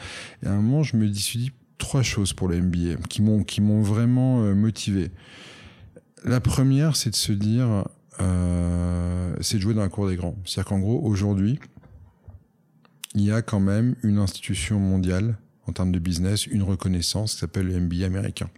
Et 0.44 0.48
à 0.48 0.52
un 0.52 0.62
moment, 0.62 0.84
je 0.84 0.98
me 0.98 1.12
suis 1.14 1.40
dit 1.40 1.52
trois 1.78 2.04
choses 2.04 2.34
pour 2.34 2.48
le 2.48 2.62
MBA 2.62 3.02
qui 3.10 3.22
m'ont, 3.22 3.44
qui 3.44 3.62
m'ont 3.62 3.82
vraiment 3.82 4.44
euh, 4.44 4.54
motivé. 4.54 5.10
La 6.24 6.40
première, 6.40 6.96
c'est 6.96 7.10
de 7.10 7.16
se 7.16 7.32
dire, 7.32 7.86
euh, 8.22 9.36
c'est 9.42 9.58
de 9.58 9.62
jouer 9.62 9.74
dans 9.74 9.82
la 9.82 9.90
cour 9.90 10.08
des 10.08 10.16
grands. 10.16 10.36
C'est-à-dire 10.46 10.70
qu'en 10.70 10.80
gros, 10.80 11.02
aujourd'hui, 11.04 11.60
il 13.16 13.22
y 13.22 13.32
a 13.32 13.42
quand 13.42 13.60
même 13.60 13.96
une 14.04 14.18
institution 14.18 14.80
mondiale 14.80 15.38
en 15.68 15.74
termes 15.74 15.92
de 15.92 16.00
business, 16.00 16.48
une 16.48 16.64
reconnaissance 16.64 17.34
qui 17.34 17.40
s'appelle 17.40 17.68
le 17.68 17.80
MBA 17.80 18.06
américain. 18.06 18.50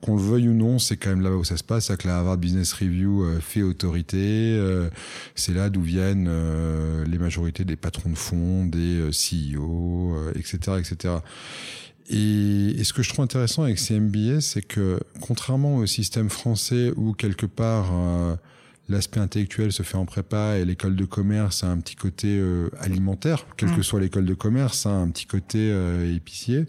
qu'on 0.00 0.16
le 0.16 0.22
veuille 0.22 0.48
ou 0.48 0.54
non, 0.54 0.80
c'est 0.80 0.96
quand 0.96 1.10
même 1.10 1.20
là 1.20 1.30
où 1.30 1.44
ça 1.44 1.56
se 1.56 1.62
passe. 1.62 1.86
C'est 1.86 1.96
que 1.96 2.08
la 2.08 2.18
Harvard 2.18 2.38
Business 2.38 2.72
Review 2.72 3.22
euh, 3.22 3.38
fait 3.38 3.62
autorité. 3.62 4.18
Euh, 4.58 4.90
c'est 5.36 5.54
là 5.54 5.70
d'où 5.70 5.82
viennent 5.82 6.28
les 7.04 7.18
majorités 7.18 7.64
des 7.64 7.76
patrons 7.76 8.10
de 8.10 8.16
fonds, 8.16 8.66
des 8.66 9.10
CEO, 9.12 10.16
etc., 10.34 10.78
etc. 10.80 11.14
Et, 12.12 12.80
et, 12.80 12.84
ce 12.84 12.92
que 12.92 13.02
je 13.02 13.08
trouve 13.08 13.24
intéressant 13.24 13.64
avec 13.64 13.78
ces 13.78 13.98
MBA, 13.98 14.40
c'est 14.40 14.62
que 14.62 15.00
contrairement 15.20 15.76
au 15.76 15.86
système 15.86 16.28
français 16.30 16.92
où 16.96 17.12
quelque 17.12 17.46
part 17.46 17.90
l'aspect 18.88 19.20
intellectuel 19.20 19.72
se 19.72 19.82
fait 19.82 19.96
en 19.96 20.04
prépa 20.04 20.58
et 20.58 20.64
l'école 20.64 20.94
de 20.94 21.04
commerce 21.04 21.64
a 21.64 21.68
un 21.68 21.78
petit 21.78 21.96
côté 21.96 22.40
alimentaire, 22.78 23.46
quelle 23.56 23.70
que 23.70 23.80
mmh. 23.80 23.82
soit 23.82 24.00
l'école 24.00 24.26
de 24.26 24.34
commerce, 24.34 24.86
a 24.86 24.90
un 24.90 25.08
petit 25.08 25.26
côté 25.26 25.72
épicier 26.14 26.66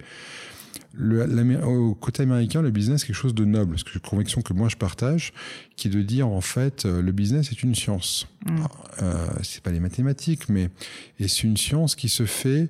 le, 0.94 1.64
au 1.66 1.96
côté 1.96 2.24
américain, 2.24 2.62
le 2.62 2.72
business 2.72 3.04
est 3.04 3.08
quelque 3.08 3.16
chose 3.16 3.34
de 3.34 3.46
noble. 3.46 3.78
C'est 3.78 3.96
une 3.96 4.02
conviction 4.02 4.42
que 4.42 4.54
moi 4.54 4.70
je 4.70 4.76
partage, 4.76 5.34
qui 5.76 5.88
est 5.88 5.92
de 5.92 6.02
dire 6.02 6.28
en 6.28 6.42
fait, 6.42 6.86
euh, 6.86 7.02
le 7.02 7.12
business 7.12 7.52
est 7.52 7.64
une 7.64 7.76
science. 7.76 8.28
Mm. 8.46 8.56
Euh, 9.02 9.28
c'est 9.42 9.62
pas 9.62 9.72
les 9.72 9.80
mathématiques, 9.80 10.50
mais 10.50 10.70
et 11.20 11.28
c'est 11.28 11.44
une 11.44 11.58
science 11.58 11.96
qui 11.96 12.10
se 12.10 12.26
fait 12.26 12.70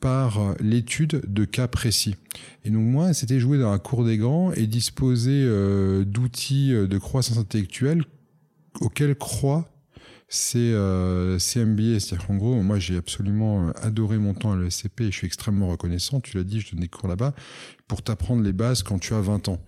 par 0.00 0.40
euh, 0.40 0.54
l'étude 0.60 1.22
de 1.26 1.44
cas 1.44 1.68
précis. 1.68 2.16
Et 2.64 2.70
donc 2.70 2.84
moi, 2.84 3.12
c'était 3.12 3.40
jouer 3.40 3.58
dans 3.58 3.70
la 3.70 3.78
cour 3.78 4.04
des 4.04 4.16
grands 4.16 4.52
et 4.52 4.66
disposer 4.66 5.42
euh, 5.44 6.04
d'outils 6.04 6.70
de 6.70 6.98
croissance 6.98 7.38
intellectuelle 7.38 8.04
auxquels 8.80 9.16
croient 9.16 9.70
c'est 10.28 10.72
euh, 10.72 11.38
MBA. 11.56 12.00
C'est-à-dire 12.00 12.26
qu'en 12.26 12.36
gros, 12.36 12.62
moi, 12.62 12.78
j'ai 12.78 12.96
absolument 12.96 13.68
euh, 13.68 13.72
adoré 13.82 14.18
mon 14.18 14.34
temps 14.34 14.52
à 14.52 14.56
l'ESCP 14.56 15.02
et 15.02 15.10
je 15.10 15.16
suis 15.16 15.26
extrêmement 15.26 15.68
reconnaissant. 15.68 16.20
Tu 16.20 16.36
l'as 16.36 16.44
dit, 16.44 16.60
je 16.60 16.72
donne 16.72 16.80
des 16.80 16.88
cours 16.88 17.08
là-bas 17.08 17.34
pour 17.86 18.02
t'apprendre 18.02 18.42
les 18.42 18.52
bases 18.52 18.82
quand 18.82 18.98
tu 18.98 19.14
as 19.14 19.20
20 19.20 19.48
ans. 19.48 19.60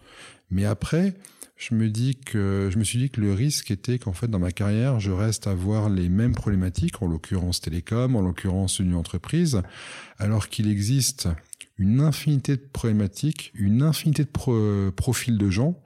Mais 0.51 0.65
après, 0.65 1.15
je 1.61 1.75
me 1.75 1.89
dis 1.89 2.17
que 2.17 2.71
je 2.73 2.79
me 2.79 2.85
suis 2.85 2.99
dit 2.99 3.11
que 3.11 3.21
le 3.21 3.33
risque 3.33 3.71
était 3.71 3.99
qu'en 3.99 4.13
fait 4.13 4.29
dans 4.29 4.39
ma 4.39 4.51
carrière 4.51 4.99
je 4.99 5.13
reste 5.13 5.47
à 5.47 5.55
voir 5.55 5.89
les 5.89 6.09
mêmes 6.09 6.35
problématiques 6.35 7.03
en 7.03 7.07
l'occurrence 7.07 7.61
télécom 7.61 8.17
en 8.17 8.23
l'occurrence 8.23 8.79
une 8.79 8.95
entreprise 8.95 9.63
alors 10.19 10.49
qu'il 10.49 10.69
existe 10.69 11.29
une 11.79 12.01
infinité 12.01 12.57
de 12.57 12.67
problématiques 12.73 13.53
une 13.55 13.83
infinité 13.83 14.25
de 14.25 14.91
profils 14.91 15.39
de 15.39 15.51
gens 15.51 15.81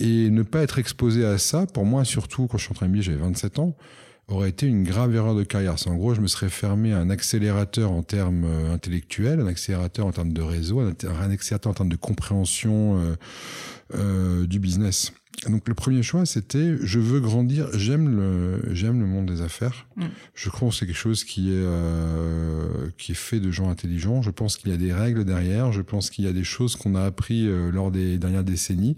et 0.00 0.30
ne 0.30 0.42
pas 0.42 0.62
être 0.62 0.78
exposé 0.78 1.26
à 1.26 1.36
ça, 1.36 1.66
pour 1.66 1.84
moi, 1.84 2.06
surtout 2.06 2.46
quand 2.46 2.56
je 2.56 2.64
suis 2.64 2.72
en 2.72 2.74
train 2.74 2.88
de 2.88 3.00
j'avais 3.02 3.18
27 3.18 3.58
ans, 3.58 3.76
aurait 4.28 4.48
été 4.48 4.66
une 4.66 4.82
grave 4.82 5.14
erreur 5.14 5.34
de 5.34 5.42
carrière. 5.42 5.74
En 5.86 5.94
gros, 5.94 6.14
je 6.14 6.22
me 6.22 6.26
serais 6.26 6.48
fermé 6.48 6.94
à 6.94 6.98
un 6.98 7.10
accélérateur 7.10 7.90
en 7.90 8.02
termes 8.02 8.44
euh, 8.44 8.72
intellectuels, 8.72 9.40
un 9.40 9.46
accélérateur 9.46 10.06
en 10.06 10.12
termes 10.12 10.32
de 10.32 10.40
réseau, 10.40 10.80
un 10.80 11.30
accélérateur 11.30 11.70
en 11.70 11.74
termes 11.74 11.90
de 11.90 11.96
compréhension 11.96 13.16
euh, 13.94 14.46
du 14.46 14.58
business. 14.58 15.12
Donc 15.48 15.68
le 15.68 15.74
premier 15.74 16.02
choix, 16.02 16.26
c'était 16.26 16.76
je 16.82 16.98
veux 16.98 17.20
grandir, 17.20 17.68
j'aime 17.72 18.14
le 18.14 18.74
j'aime 18.74 19.00
le 19.00 19.06
monde 19.06 19.26
des 19.26 19.40
affaires. 19.40 19.86
Mm. 19.96 20.06
Je 20.34 20.50
crois 20.50 20.68
que 20.68 20.74
c'est 20.74 20.86
quelque 20.86 20.96
chose 20.96 21.24
qui 21.24 21.50
est 21.50 21.64
euh, 21.64 22.90
qui 22.98 23.12
est 23.12 23.16
fait 23.16 23.40
de 23.40 23.50
gens 23.50 23.70
intelligents. 23.70 24.22
Je 24.22 24.30
pense 24.30 24.56
qu'il 24.56 24.70
y 24.70 24.74
a 24.74 24.76
des 24.76 24.92
règles 24.92 25.24
derrière. 25.24 25.72
Je 25.72 25.82
pense 25.82 26.10
qu'il 26.10 26.24
y 26.24 26.28
a 26.28 26.32
des 26.32 26.44
choses 26.44 26.76
qu'on 26.76 26.94
a 26.94 27.02
appris 27.02 27.46
euh, 27.46 27.70
lors 27.70 27.90
des 27.90 28.18
dernières 28.18 28.44
décennies 28.44 28.96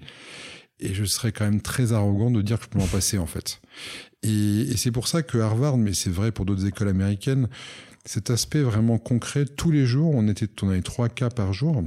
et 0.81 0.95
je 0.95 1.05
serais 1.05 1.31
quand 1.31 1.45
même 1.45 1.61
très 1.61 1.93
arrogant 1.93 2.31
de 2.31 2.43
dire 2.43 2.59
que 2.59 2.65
je 2.65 2.71
peux 2.71 2.79
m'en 2.79 2.89
passer 2.89 3.19
en 3.19 3.27
fait. 3.27 3.61
Et, 4.25 4.63
et 4.63 4.77
c'est 4.77 4.91
pour 4.91 5.07
ça 5.07 5.23
que 5.23 5.39
Harvard, 5.39 5.79
mais 5.79 5.95
c'est 5.95 6.11
vrai 6.11 6.33
pour 6.33 6.45
d'autres 6.45 6.67
écoles 6.67 6.89
américaines, 6.89 7.49
cet 8.05 8.31
aspect 8.31 8.63
vraiment 8.63 8.99
concret, 8.99 9.45
tous 9.45 9.71
les 9.71 9.87
jours, 9.87 10.13
on 10.15 10.27
était, 10.29 10.49
on 10.63 10.71
avait 10.71 10.83
trois 10.83 11.09
cas 11.09 11.31
par 11.31 11.53
jour, 11.53 11.85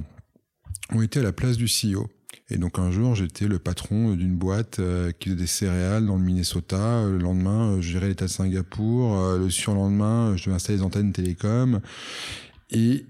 on 0.91 1.01
était 1.01 1.19
à 1.19 1.23
la 1.23 1.33
place 1.33 1.57
du 1.57 1.65
CEO. 1.65 2.09
Et 2.49 2.57
donc 2.57 2.77
un 2.77 2.91
jour, 2.91 3.15
j'étais 3.15 3.47
le 3.47 3.57
patron 3.57 4.13
d'une 4.13 4.35
boîte 4.35 4.79
euh, 4.79 5.11
qui 5.11 5.29
faisait 5.29 5.41
des 5.41 5.47
céréales 5.47 6.05
dans 6.05 6.15
le 6.15 6.23
Minnesota. 6.23 7.03
Le 7.03 7.17
lendemain, 7.17 7.71
euh, 7.71 7.81
je 7.81 7.91
gérais 7.91 8.09
l'État 8.09 8.25
de 8.25 8.29
Singapour. 8.31 9.17
Euh, 9.17 9.39
le 9.39 9.49
surlendemain, 9.49 10.35
je 10.37 10.45
devais 10.45 10.55
installer 10.55 10.77
des 10.77 10.83
antennes 10.83 11.11
télécom. 11.11 11.81
Et 12.69 13.05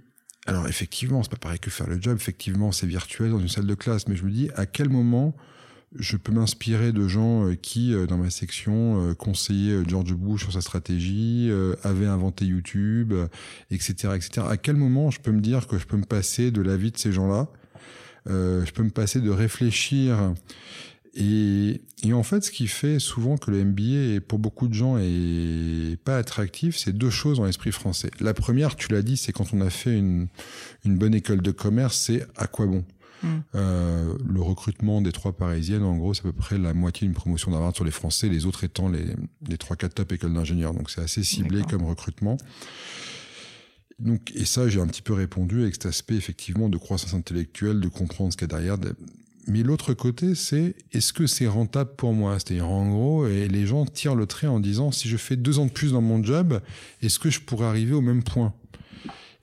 alors 0.45 0.67
effectivement, 0.67 1.21
c'est 1.23 1.31
pas 1.31 1.37
pareil 1.37 1.59
que 1.59 1.69
faire 1.69 1.87
le 1.87 2.01
job. 2.01 2.15
Effectivement, 2.15 2.71
c'est 2.71 2.87
virtuel 2.87 3.31
dans 3.31 3.39
une 3.39 3.49
salle 3.49 3.67
de 3.67 3.75
classe. 3.75 4.07
Mais 4.07 4.15
je 4.15 4.23
me 4.23 4.31
dis, 4.31 4.49
à 4.55 4.65
quel 4.65 4.89
moment 4.89 5.35
je 5.97 6.17
peux 6.17 6.31
m'inspirer 6.31 6.91
de 6.91 7.07
gens 7.07 7.45
euh, 7.45 7.55
qui, 7.55 7.93
euh, 7.93 8.05
dans 8.05 8.17
ma 8.17 8.29
section, 8.29 9.01
euh, 9.01 9.13
conseillaient 9.13 9.87
George 9.87 10.13
Bush 10.13 10.41
sur 10.41 10.53
sa 10.53 10.61
stratégie, 10.61 11.49
avaient 11.83 12.05
inventé 12.05 12.45
YouTube, 12.45 13.13
etc., 13.71 14.13
etc. 14.15 14.47
À 14.49 14.57
quel 14.57 14.75
moment 14.75 15.11
je 15.11 15.19
peux 15.19 15.31
me 15.31 15.41
dire 15.41 15.67
que 15.67 15.77
je 15.77 15.85
peux 15.85 15.97
me 15.97 16.05
passer 16.05 16.51
de 16.51 16.61
la 16.61 16.77
vie 16.77 16.91
de 16.91 16.97
ces 16.97 17.11
gens-là 17.11 17.47
Je 18.27 18.71
peux 18.71 18.83
me 18.83 18.89
passer 18.89 19.21
de 19.21 19.29
réfléchir. 19.29 20.33
Et, 21.17 21.81
et, 22.03 22.11
en 22.13 22.23
fait, 22.23 22.43
ce 22.43 22.51
qui 22.51 22.67
fait 22.67 22.99
souvent 22.99 23.37
que 23.37 23.49
le 23.49 23.63
MBA, 23.63 24.19
pour 24.27 24.37
beaucoup 24.37 24.67
de 24.67 24.73
gens, 24.73 24.97
est 24.97 25.97
pas 26.03 26.17
attractif, 26.17 26.77
c'est 26.77 26.91
deux 26.91 27.09
choses 27.09 27.37
dans 27.37 27.45
l'esprit 27.45 27.71
français. 27.71 28.11
La 28.19 28.33
première, 28.33 28.75
tu 28.75 28.91
l'as 28.91 29.01
dit, 29.01 29.15
c'est 29.15 29.31
quand 29.31 29.53
on 29.53 29.61
a 29.61 29.69
fait 29.69 29.97
une, 29.97 30.27
une 30.83 30.97
bonne 30.97 31.15
école 31.15 31.41
de 31.41 31.51
commerce, 31.51 31.97
c'est 31.97 32.27
à 32.35 32.47
quoi 32.47 32.65
bon? 32.65 32.83
Mm. 33.23 33.27
Euh, 33.55 34.13
le 34.27 34.41
recrutement 34.41 35.01
des 35.01 35.13
trois 35.13 35.31
parisiennes, 35.31 35.83
en 35.83 35.95
gros, 35.95 36.13
c'est 36.13 36.21
à 36.21 36.31
peu 36.31 36.33
près 36.33 36.57
la 36.57 36.73
moitié 36.73 37.07
d'une 37.07 37.15
promotion 37.15 37.51
d'Harvard 37.51 37.73
sur 37.73 37.85
les 37.85 37.91
Français, 37.91 38.27
les 38.27 38.45
autres 38.45 38.65
étant 38.65 38.89
les, 38.89 39.05
les 39.47 39.55
3-4 39.55 39.89
top 39.89 40.11
écoles 40.11 40.33
d'ingénieurs. 40.33 40.73
Donc 40.73 40.89
c'est 40.89 41.01
assez 41.01 41.23
ciblé 41.23 41.61
comme 41.69 41.83
recrutement. 41.85 42.37
Donc, 43.99 44.31
et 44.35 44.45
ça, 44.45 44.67
j'ai 44.67 44.81
un 44.81 44.87
petit 44.87 45.01
peu 45.01 45.13
répondu 45.13 45.61
avec 45.61 45.75
cet 45.75 45.85
aspect 45.85 46.15
effectivement 46.15 46.67
de 46.69 46.77
croissance 46.77 47.13
intellectuelle, 47.13 47.79
de 47.79 47.87
comprendre 47.87 48.33
ce 48.33 48.37
qu'il 48.37 48.49
y 48.49 48.53
a 48.53 48.57
derrière. 48.57 48.77
Mais 49.47 49.63
l'autre 49.63 49.93
côté, 49.93 50.35
c'est 50.35 50.75
est-ce 50.91 51.13
que 51.13 51.27
c'est 51.27 51.47
rentable 51.47 51.91
pour 51.95 52.13
moi? 52.13 52.37
C'est-à-dire, 52.39 52.67
en 52.67 52.89
gros, 52.89 53.27
et 53.27 53.47
les 53.47 53.65
gens 53.65 53.85
tirent 53.85 54.15
le 54.15 54.25
trait 54.25 54.47
en 54.47 54.59
disant 54.59 54.91
si 54.91 55.07
je 55.07 55.17
fais 55.17 55.35
deux 55.35 55.59
ans 55.59 55.65
de 55.65 55.71
plus 55.71 55.93
dans 55.93 56.01
mon 56.01 56.23
job, 56.23 56.61
est-ce 57.01 57.19
que 57.19 57.29
je 57.29 57.39
pourrais 57.39 57.67
arriver 57.67 57.93
au 57.93 58.01
même 58.01 58.23
point? 58.23 58.53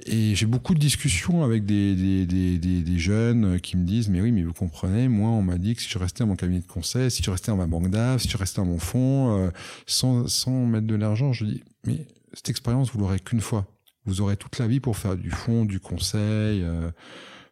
Et 0.04 0.34
j'ai 0.34 0.46
beaucoup 0.46 0.74
de 0.74 0.80
discussions 0.80 1.44
avec 1.44 1.64
des, 1.64 1.94
des, 1.94 2.26
des, 2.26 2.58
des, 2.58 2.98
jeunes 2.98 3.60
qui 3.60 3.76
me 3.76 3.84
disent, 3.84 4.08
mais 4.08 4.20
oui, 4.20 4.32
mais 4.32 4.42
vous 4.42 4.52
comprenez, 4.52 5.06
moi, 5.06 5.30
on 5.30 5.42
m'a 5.42 5.58
dit 5.58 5.76
que 5.76 5.82
si 5.82 5.88
je 5.88 5.96
restais 5.96 6.24
dans 6.24 6.28
mon 6.28 6.36
cabinet 6.36 6.58
de 6.58 6.66
conseil, 6.66 7.08
si 7.08 7.22
je 7.22 7.30
restais 7.30 7.52
dans 7.52 7.56
ma 7.56 7.68
banque 7.68 7.88
d'AF, 7.88 8.22
si 8.22 8.28
je 8.28 8.36
restais 8.36 8.60
dans 8.60 8.66
mon 8.66 8.78
fonds, 8.78 9.38
euh, 9.38 9.50
sans, 9.86 10.26
sans 10.26 10.66
mettre 10.66 10.88
de 10.88 10.96
l'argent, 10.96 11.32
je 11.32 11.44
dis, 11.44 11.62
mais 11.86 12.04
cette 12.34 12.48
expérience, 12.48 12.90
vous 12.92 12.98
l'aurez 12.98 13.20
qu'une 13.20 13.40
fois. 13.40 13.71
Vous 14.04 14.20
aurez 14.20 14.36
toute 14.36 14.58
la 14.58 14.66
vie 14.66 14.80
pour 14.80 14.96
faire 14.96 15.16
du 15.16 15.30
fonds, 15.30 15.64
du 15.64 15.78
conseil, 15.80 16.62
euh, 16.62 16.90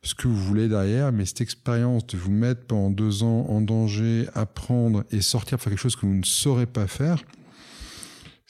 ce 0.02 0.14
que 0.14 0.26
vous 0.26 0.37
voulez 0.37 0.69
derrière, 0.69 1.12
mais 1.12 1.25
cette 1.26 1.42
expérience 1.42 2.07
de 2.07 2.16
vous 2.16 2.30
mettre 2.30 2.66
pendant 2.66 2.90
deux 2.90 3.23
ans 3.23 3.47
en 3.49 3.61
danger, 3.61 4.26
apprendre 4.35 5.04
et 5.11 5.21
sortir 5.21 5.59
pour 5.59 5.64
faire 5.64 5.73
quelque 5.73 5.83
chose 5.83 5.97
que 5.97 6.07
vous 6.07 6.14
ne 6.14 6.25
saurez 6.25 6.66
pas 6.66 6.87
faire, 6.87 7.23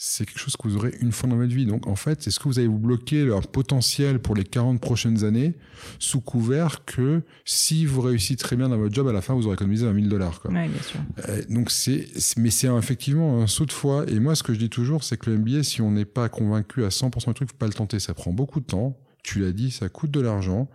c'est 0.03 0.25
quelque 0.25 0.39
chose 0.39 0.57
que 0.57 0.67
vous 0.67 0.77
aurez 0.77 0.95
une 1.03 1.13
fois 1.13 1.29
dans 1.29 1.37
votre 1.37 1.53
vie. 1.53 1.67
Donc 1.67 1.87
en 1.87 1.95
fait, 1.95 2.27
est-ce 2.27 2.41
que 2.41 2.45
vous 2.45 2.59
allez 2.59 2.69
vous 2.69 2.79
bloquer 2.79 3.23
leur 3.23 3.47
potentiel 3.47 4.19
pour 4.19 4.35
les 4.35 4.45
40 4.45 4.81
prochaines 4.81 5.25
années 5.25 5.53
sous 5.99 6.23
couvert 6.23 6.87
que 6.87 7.21
si 7.45 7.85
vous 7.85 8.01
réussissez 8.01 8.37
très 8.37 8.57
bien 8.57 8.71
dans 8.71 8.79
votre 8.79 8.95
job, 8.95 9.07
à 9.09 9.13
la 9.13 9.21
fin, 9.21 9.35
vous 9.35 9.45
aurez 9.45 9.57
économisé 9.57 9.85
20 9.85 9.93
000 9.93 10.07
dollars. 10.07 10.41
Oui, 10.47 10.69
bien 10.69 10.83
sûr. 10.83 11.01
Euh, 11.29 11.43
donc 11.51 11.71
c'est, 11.71 12.09
mais 12.39 12.49
c'est 12.49 12.69
effectivement 12.69 13.43
un 13.43 13.47
saut 13.47 13.67
de 13.67 13.73
foi. 13.73 14.07
Et 14.09 14.21
moi, 14.21 14.35
ce 14.35 14.43
que 14.43 14.55
je 14.55 14.59
dis 14.59 14.71
toujours, 14.71 15.05
c'est 15.05 15.19
que 15.19 15.29
le 15.29 15.37
MBA, 15.37 15.65
si 15.65 15.83
on 15.83 15.91
n'est 15.91 16.07
pas 16.07 16.31
convaincu 16.31 16.83
à 16.83 16.89
100% 16.89 17.27
du 17.27 17.35
truc, 17.35 17.51
faut 17.51 17.57
pas 17.59 17.67
le 17.67 17.75
tenter. 17.75 18.01
Ça 18.01 18.15
prend 18.15 18.33
beaucoup 18.33 18.61
de 18.61 18.67
temps. 18.67 18.97
Tu 19.23 19.41
l'as 19.41 19.53
dit, 19.53 19.71
ça 19.71 19.91
coûte 19.91 20.11
de 20.11 20.21
l'argent. 20.21 20.71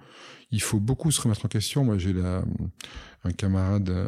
Il 0.51 0.62
faut 0.62 0.79
beaucoup 0.79 1.10
se 1.10 1.20
remettre 1.20 1.46
en 1.46 1.50
question. 1.50 1.84
Moi, 1.84 1.98
j'ai 1.98 2.13
un 3.24 3.32
camarade 3.32 3.89
euh, 3.89 4.08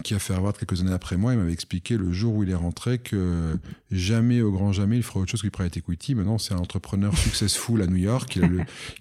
qui 0.00 0.14
a 0.14 0.18
fait 0.18 0.32
Harvard 0.32 0.54
quelques 0.54 0.80
années 0.80 0.92
après 0.92 1.18
moi, 1.18 1.34
il 1.34 1.38
m'avait 1.38 1.52
expliqué 1.52 1.98
le 1.98 2.12
jour 2.12 2.34
où 2.34 2.42
il 2.42 2.50
est 2.50 2.54
rentré 2.54 2.98
que 2.98 3.58
jamais, 3.90 4.40
au 4.40 4.50
grand 4.50 4.72
jamais, 4.72 4.96
il 4.96 5.02
ferait 5.02 5.20
autre 5.20 5.30
chose 5.30 5.42
que 5.42 5.48
private 5.48 5.76
equity. 5.76 6.14
Maintenant, 6.14 6.38
c'est 6.38 6.54
un 6.54 6.58
entrepreneur 6.58 7.16
successful 7.16 7.82
à 7.82 7.86
New 7.86 7.96
York. 7.96 8.38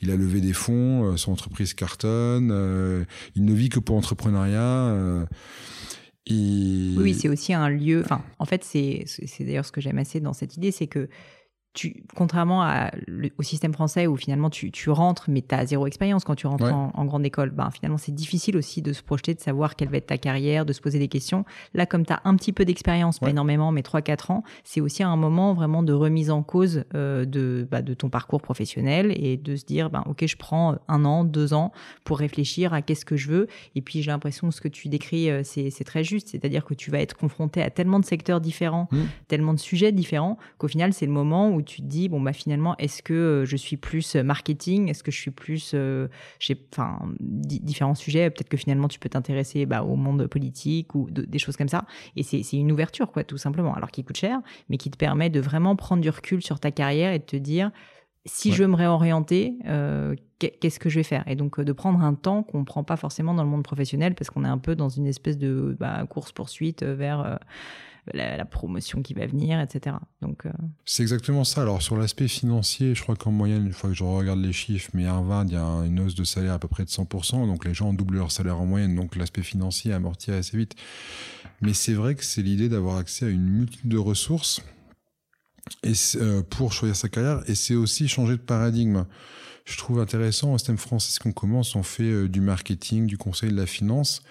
Il 0.01 0.11
a, 0.11 0.15
levé 0.17 0.41
des 0.41 0.53
fonds, 0.53 1.05
euh, 1.05 1.17
son 1.17 1.31
entreprise 1.31 1.73
cartonne. 1.73 2.51
Euh, 2.51 3.05
il 3.35 3.45
ne 3.45 3.53
vit 3.53 3.69
que 3.69 3.79
pour 3.79 3.95
l'entrepreneuriat. 3.95 4.59
Euh, 4.59 5.25
et... 6.27 6.93
Oui, 6.97 7.13
c'est 7.13 7.29
aussi 7.29 7.53
un 7.53 7.69
lieu. 7.69 8.01
Enfin, 8.03 8.21
en 8.37 8.45
fait, 8.45 8.65
c'est 8.65 9.05
d'ailleurs 9.39 9.65
ce 9.65 9.71
que 9.71 9.79
j'aime 9.79 9.97
assez 9.97 10.19
dans 10.19 10.33
cette 10.33 10.57
idée, 10.57 10.71
c'est 10.71 10.87
que 10.87 11.07
tu, 11.73 12.03
contrairement 12.15 12.63
à, 12.63 12.91
au 13.37 13.43
système 13.43 13.73
français 13.73 14.05
où 14.05 14.17
finalement 14.17 14.49
tu, 14.49 14.71
tu 14.71 14.89
rentres 14.89 15.29
mais 15.29 15.41
tu 15.41 15.55
as 15.55 15.65
zéro 15.65 15.87
expérience 15.87 16.25
quand 16.25 16.35
tu 16.35 16.47
rentres 16.47 16.73
en, 16.73 17.05
grande 17.05 17.25
école, 17.25 17.49
ben, 17.49 17.69
finalement 17.71 17.97
c'est 17.97 18.13
difficile 18.13 18.57
aussi 18.57 18.81
de 18.81 18.93
se 18.93 19.01
projeter, 19.01 19.33
de 19.33 19.39
savoir 19.39 19.75
quelle 19.75 19.89
va 19.89 19.97
être 19.97 20.07
ta 20.07 20.17
carrière, 20.17 20.65
de 20.65 20.73
se 20.73 20.81
poser 20.81 20.99
des 20.99 21.07
questions. 21.07 21.45
Là, 21.73 21.85
comme 21.85 22.05
tu 22.05 22.13
as 22.13 22.21
un 22.25 22.35
petit 22.35 22.51
peu 22.51 22.65
d'expérience, 22.65 23.19
pas 23.19 23.29
énormément, 23.29 23.71
mais 23.71 23.81
3-4 23.81 24.31
ans, 24.31 24.43
c'est 24.63 24.81
aussi 24.81 25.03
un 25.03 25.15
moment 25.15 25.53
vraiment 25.53 25.83
de 25.83 25.93
remise 25.93 26.29
en 26.29 26.43
cause 26.43 26.83
euh, 26.93 27.25
de, 27.25 27.67
bah, 27.69 27.81
de 27.81 27.93
ton 27.93 28.09
parcours 28.09 28.41
professionnel 28.41 29.13
et 29.15 29.37
de 29.37 29.55
se 29.55 29.65
dire, 29.65 29.89
ben, 29.89 30.03
ok, 30.07 30.25
je 30.25 30.35
prends 30.35 30.75
un 30.87 31.05
an, 31.05 31.23
deux 31.23 31.53
ans 31.53 31.71
pour 32.03 32.19
réfléchir 32.19 32.73
à 32.73 32.81
qu'est-ce 32.81 33.05
que 33.05 33.15
je 33.15 33.29
veux. 33.29 33.47
Et 33.75 33.81
puis 33.81 34.01
j'ai 34.01 34.11
l'impression 34.11 34.49
que 34.49 34.55
ce 34.55 34.61
que 34.61 34.67
tu 34.67 34.89
décris, 34.89 35.29
euh, 35.29 35.41
c'est 35.43 35.83
très 35.83 36.03
juste, 36.03 36.29
c'est-à-dire 36.29 36.65
que 36.65 36.73
tu 36.73 36.91
vas 36.91 36.99
être 36.99 37.15
confronté 37.15 37.61
à 37.61 37.69
tellement 37.69 37.99
de 37.99 38.05
secteurs 38.05 38.41
différents, 38.41 38.87
mmh. 38.91 38.97
tellement 39.27 39.53
de 39.53 39.59
sujets 39.59 39.91
différents, 39.91 40.37
qu'au 40.57 40.67
final 40.67 40.93
c'est 40.93 41.05
le 41.05 41.11
moment 41.11 41.49
où 41.49 41.60
où 41.61 41.63
tu 41.63 41.81
te 41.81 41.87
dis, 41.87 42.09
bon, 42.09 42.21
bah, 42.21 42.33
finalement, 42.33 42.75
est-ce 42.77 43.01
que 43.01 43.43
je 43.45 43.55
suis 43.55 43.77
plus 43.77 44.15
marketing? 44.15 44.89
Est-ce 44.89 45.03
que 45.03 45.11
je 45.11 45.19
suis 45.19 45.31
plus. 45.31 45.75
enfin, 46.71 46.99
différents 47.19 47.95
sujets? 47.95 48.29
Peut-être 48.29 48.49
que 48.49 48.57
finalement, 48.57 48.87
tu 48.87 48.99
peux 48.99 49.09
t'intéresser 49.09 49.65
bah, 49.65 49.83
au 49.83 49.95
monde 49.95 50.27
politique 50.27 50.95
ou 50.95 51.07
des 51.09 51.39
choses 51.39 51.57
comme 51.57 51.69
ça. 51.69 51.85
Et 52.15 52.23
c'est 52.23 52.43
une 52.53 52.71
ouverture, 52.71 53.11
quoi, 53.11 53.23
tout 53.23 53.37
simplement. 53.37 53.73
Alors 53.73 53.91
qui 53.91 54.03
coûte 54.03 54.17
cher, 54.17 54.39
mais 54.69 54.77
qui 54.77 54.91
te 54.91 54.97
permet 54.97 55.29
de 55.29 55.39
vraiment 55.39 55.75
prendre 55.75 56.01
du 56.01 56.09
recul 56.09 56.43
sur 56.43 56.59
ta 56.59 56.71
carrière 56.71 57.13
et 57.13 57.19
de 57.19 57.25
te 57.25 57.37
dire 57.37 57.71
si 58.25 58.51
je 58.51 58.63
veux 58.63 58.67
me 58.67 58.75
réorienter, 58.75 59.57
euh, 59.65 60.15
qu'est-ce 60.39 60.79
que 60.79 60.89
je 60.89 60.99
vais 60.99 61.03
faire? 61.03 61.23
Et 61.27 61.35
donc 61.35 61.59
euh, 61.59 61.63
de 61.63 61.71
prendre 61.71 62.01
un 62.01 62.13
temps 62.13 62.43
qu'on 62.43 62.59
ne 62.59 62.65
prend 62.65 62.83
pas 62.83 62.97
forcément 62.97 63.33
dans 63.33 63.43
le 63.43 63.49
monde 63.49 63.63
professionnel 63.63 64.13
parce 64.15 64.29
qu'on 64.29 64.45
est 64.45 64.49
un 64.49 64.57
peu 64.57 64.75
dans 64.75 64.89
une 64.89 65.07
espèce 65.07 65.37
de 65.37 65.75
bah, 65.79 66.05
course-poursuite 66.07 66.83
euh, 66.83 67.37
la, 68.13 68.45
promotion 68.45 69.01
qui 69.01 69.13
va 69.13 69.25
venir, 69.25 69.59
etc. 69.59 69.95
Donc 70.21 70.45
C'est 70.85 71.03
exactement 71.03 71.43
ça. 71.43 71.61
Alors 71.61 71.81
sur 71.81 71.97
l'aspect 71.97 72.27
financier, 72.27 72.95
je 72.95 73.01
crois 73.01 73.15
qu'en 73.15 73.31
moyenne, 73.31 73.67
une 73.67 73.73
fois 73.73 73.89
que 73.89 73.95
je 73.95 74.03
regarde 74.03 74.39
les 74.39 74.53
chiffres, 74.53 74.89
mais 74.93 75.05
Harvard, 75.05 75.45
il 75.45 75.53
y 75.53 75.55
a 75.55 75.85
une 75.85 75.99
hausse 75.99 76.15
de 76.15 76.23
salaire 76.23 76.53
à 76.53 76.59
peu 76.59 76.67
près 76.67 76.83
de 76.83 76.89
100%, 76.89 77.47
donc 77.47 77.65
les 77.65 77.73
gens 77.73 77.93
doublent 77.93 78.17
leur 78.17 78.31
salaire 78.31 78.59
en 78.59 78.65
moyenne, 78.65 78.95
donc 78.95 79.15
l'aspect 79.15 79.43
financier 79.43 79.93
amorti 79.93 80.31
assez 80.31 80.57
vite. 80.57 80.75
Mais 81.61 81.73
c'est 81.73 81.93
vrai 81.93 82.15
que 82.15 82.25
c'est 82.25 82.41
l'idée 82.41 82.69
d'avoir 82.69 82.97
accès 82.97 83.25
à 83.25 83.29
une 83.29 83.47
multitude 83.47 83.89
de 83.89 83.97
ressources 83.97 84.61
euh, 85.85 86.43
pour 86.43 86.73
choisir 86.73 86.95
sa 86.95 87.07
carrière 87.07 87.43
et 87.47 87.55
c'est 87.55 87.75
aussi 87.75 88.07
changer 88.07 88.33
de 88.33 88.41
paradigme. 88.41 89.05
Je 89.65 89.77
trouve 89.77 89.99
intéressant 89.99 90.53
au 90.53 90.57
système 90.57 90.77
français 90.77 91.19
qu'on 91.21 91.31
commence, 91.31 91.75
on 91.75 91.83
fait 91.83 92.03
euh, 92.03 92.27
du 92.27 92.41
marketing, 92.41 93.05
du 93.05 93.17
conseil 93.17 93.51
de 93.51 93.55
la 93.55 93.67
finance. 93.67 94.23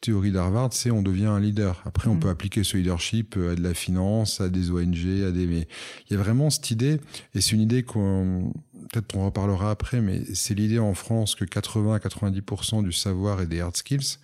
Théorie 0.00 0.30
d'Harvard, 0.30 0.72
c'est 0.72 0.90
on 0.90 1.02
devient 1.02 1.26
un 1.26 1.40
leader. 1.40 1.82
Après, 1.84 2.08
on 2.08 2.14
mm. 2.14 2.20
peut 2.20 2.28
appliquer 2.28 2.64
ce 2.64 2.76
leadership 2.76 3.36
euh, 3.36 3.52
à 3.52 3.54
de 3.54 3.62
la 3.62 3.74
finance, 3.74 4.40
à 4.40 4.48
des 4.48 4.70
ONG, 4.70 5.24
à 5.26 5.30
des. 5.30 5.46
Mais 5.46 5.66
il 6.08 6.12
y 6.12 6.16
a 6.16 6.22
vraiment 6.22 6.50
cette 6.50 6.70
idée, 6.70 7.00
et 7.34 7.40
c'est 7.40 7.52
une 7.52 7.62
idée 7.62 7.82
qu'on 7.82 8.52
peut-être 8.92 9.16
on 9.16 9.24
reparlera 9.24 9.70
après, 9.70 10.00
mais 10.00 10.22
c'est 10.34 10.54
l'idée 10.54 10.78
en 10.78 10.94
France 10.94 11.34
que 11.34 11.44
80 11.44 11.94
à 11.94 11.98
90% 11.98 12.84
du 12.84 12.92
savoir 12.92 13.40
est 13.40 13.46
des 13.46 13.60
hard 13.60 13.76
skills. 13.76 14.18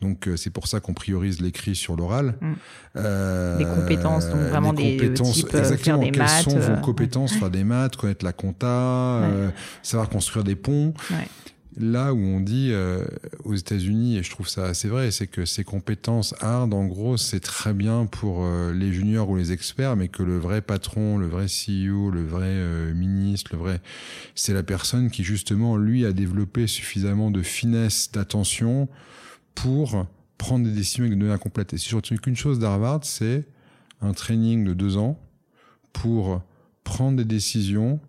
Donc 0.00 0.28
euh, 0.28 0.36
c'est 0.36 0.50
pour 0.50 0.68
ça 0.68 0.80
qu'on 0.80 0.92
priorise 0.92 1.40
l'écrit 1.40 1.74
sur 1.74 1.96
l'oral. 1.96 2.34
Mm. 2.40 2.52
Euh, 2.96 3.74
compétences, 3.74 4.28
donc 4.28 4.40
vraiment 4.40 4.72
des 4.72 4.96
compétences, 4.96 5.34
types, 5.34 5.54
exactement. 5.54 6.02
Faire 6.02 6.12
des 6.12 6.18
Quelles 6.18 6.28
sont 6.28 6.58
vos 6.58 6.80
compétences, 6.82 7.32
faire 7.32 7.50
des 7.50 7.64
maths, 7.64 7.96
connaître 7.96 8.24
la 8.24 8.32
compta, 8.32 9.22
savoir 9.82 10.08
construire 10.08 10.44
des 10.44 10.56
ponts. 10.56 10.94
Ouais. 11.10 11.28
Là 11.78 12.14
où 12.14 12.18
on 12.18 12.40
dit 12.40 12.72
aux 13.44 13.54
États-Unis, 13.54 14.16
et 14.16 14.22
je 14.22 14.30
trouve 14.30 14.48
ça 14.48 14.64
assez 14.64 14.88
vrai, 14.88 15.10
c'est 15.10 15.26
que 15.26 15.44
ces 15.44 15.62
compétences 15.62 16.34
hard, 16.40 16.72
en 16.72 16.86
gros, 16.86 17.18
c'est 17.18 17.40
très 17.40 17.74
bien 17.74 18.06
pour 18.06 18.46
les 18.72 18.92
juniors 18.92 19.28
ou 19.28 19.36
les 19.36 19.52
experts, 19.52 19.94
mais 19.94 20.08
que 20.08 20.22
le 20.22 20.38
vrai 20.38 20.62
patron, 20.62 21.18
le 21.18 21.26
vrai 21.26 21.46
CEO, 21.46 22.10
le 22.10 22.24
vrai 22.24 22.94
ministre, 22.94 23.50
le 23.52 23.58
vrai, 23.58 23.80
c'est 24.34 24.54
la 24.54 24.62
personne 24.62 25.10
qui 25.10 25.22
justement 25.22 25.76
lui 25.76 26.06
a 26.06 26.12
développé 26.14 26.66
suffisamment 26.66 27.30
de 27.30 27.42
finesse, 27.42 28.10
d'attention 28.10 28.88
pour 29.54 30.06
prendre 30.38 30.64
des 30.64 30.72
décisions 30.72 31.04
avec 31.04 31.12
des 31.14 31.20
données 31.20 31.34
incomplètes. 31.34 31.74
Et 31.74 31.78
si 31.78 31.90
je 31.90 31.96
retiens 31.96 32.16
qu'une 32.16 32.36
chose 32.36 32.58
d'Harvard, 32.58 33.00
c'est 33.02 33.46
un 34.00 34.14
training 34.14 34.64
de 34.64 34.72
deux 34.72 34.96
ans 34.96 35.20
pour 35.92 36.42
prendre 36.84 37.18
des 37.18 37.24
décisions 37.24 38.00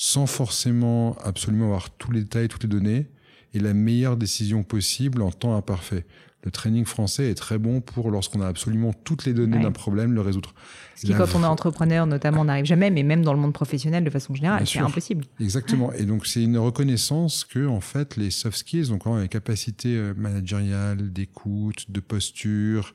sans 0.00 0.26
forcément 0.26 1.16
absolument 1.24 1.64
avoir 1.64 1.90
tous 1.90 2.12
les 2.12 2.20
détails, 2.20 2.46
toutes 2.46 2.62
les 2.62 2.68
données, 2.68 3.06
et 3.52 3.58
la 3.58 3.74
meilleure 3.74 4.16
décision 4.16 4.62
possible 4.62 5.22
en 5.22 5.32
temps 5.32 5.56
imparfait 5.56 6.06
le 6.44 6.50
training 6.52 6.84
français 6.84 7.30
est 7.30 7.34
très 7.34 7.58
bon 7.58 7.80
pour, 7.80 8.10
lorsqu'on 8.10 8.40
a 8.40 8.46
absolument 8.46 8.92
toutes 9.04 9.24
les 9.24 9.34
données 9.34 9.58
d'un 9.58 9.72
problème, 9.72 10.12
le 10.12 10.20
résoudre. 10.20 10.54
Ce 10.94 11.04
qui, 11.04 11.12
quand 11.12 11.34
on 11.34 11.42
est 11.42 11.46
entrepreneur, 11.46 12.06
notamment, 12.06 12.44
n'arrive 12.44 12.64
jamais, 12.64 12.90
mais 12.90 13.02
même 13.02 13.22
dans 13.22 13.32
le 13.32 13.40
monde 13.40 13.52
professionnel, 13.52 14.04
de 14.04 14.10
façon 14.10 14.34
générale, 14.34 14.66
c'est 14.66 14.78
impossible. 14.78 15.24
Exactement. 15.40 15.92
Et 15.92 16.04
donc, 16.04 16.26
c'est 16.26 16.42
une 16.42 16.58
reconnaissance 16.58 17.44
que, 17.44 17.66
en 17.66 17.80
fait, 17.80 18.16
les 18.16 18.30
soft 18.30 18.56
skills, 18.56 18.88
donc 18.88 19.02
les 19.20 19.28
capacités 19.28 19.96
euh, 19.96 20.14
managériales, 20.16 21.12
d'écoute, 21.12 21.90
de 21.90 22.00
posture, 22.00 22.94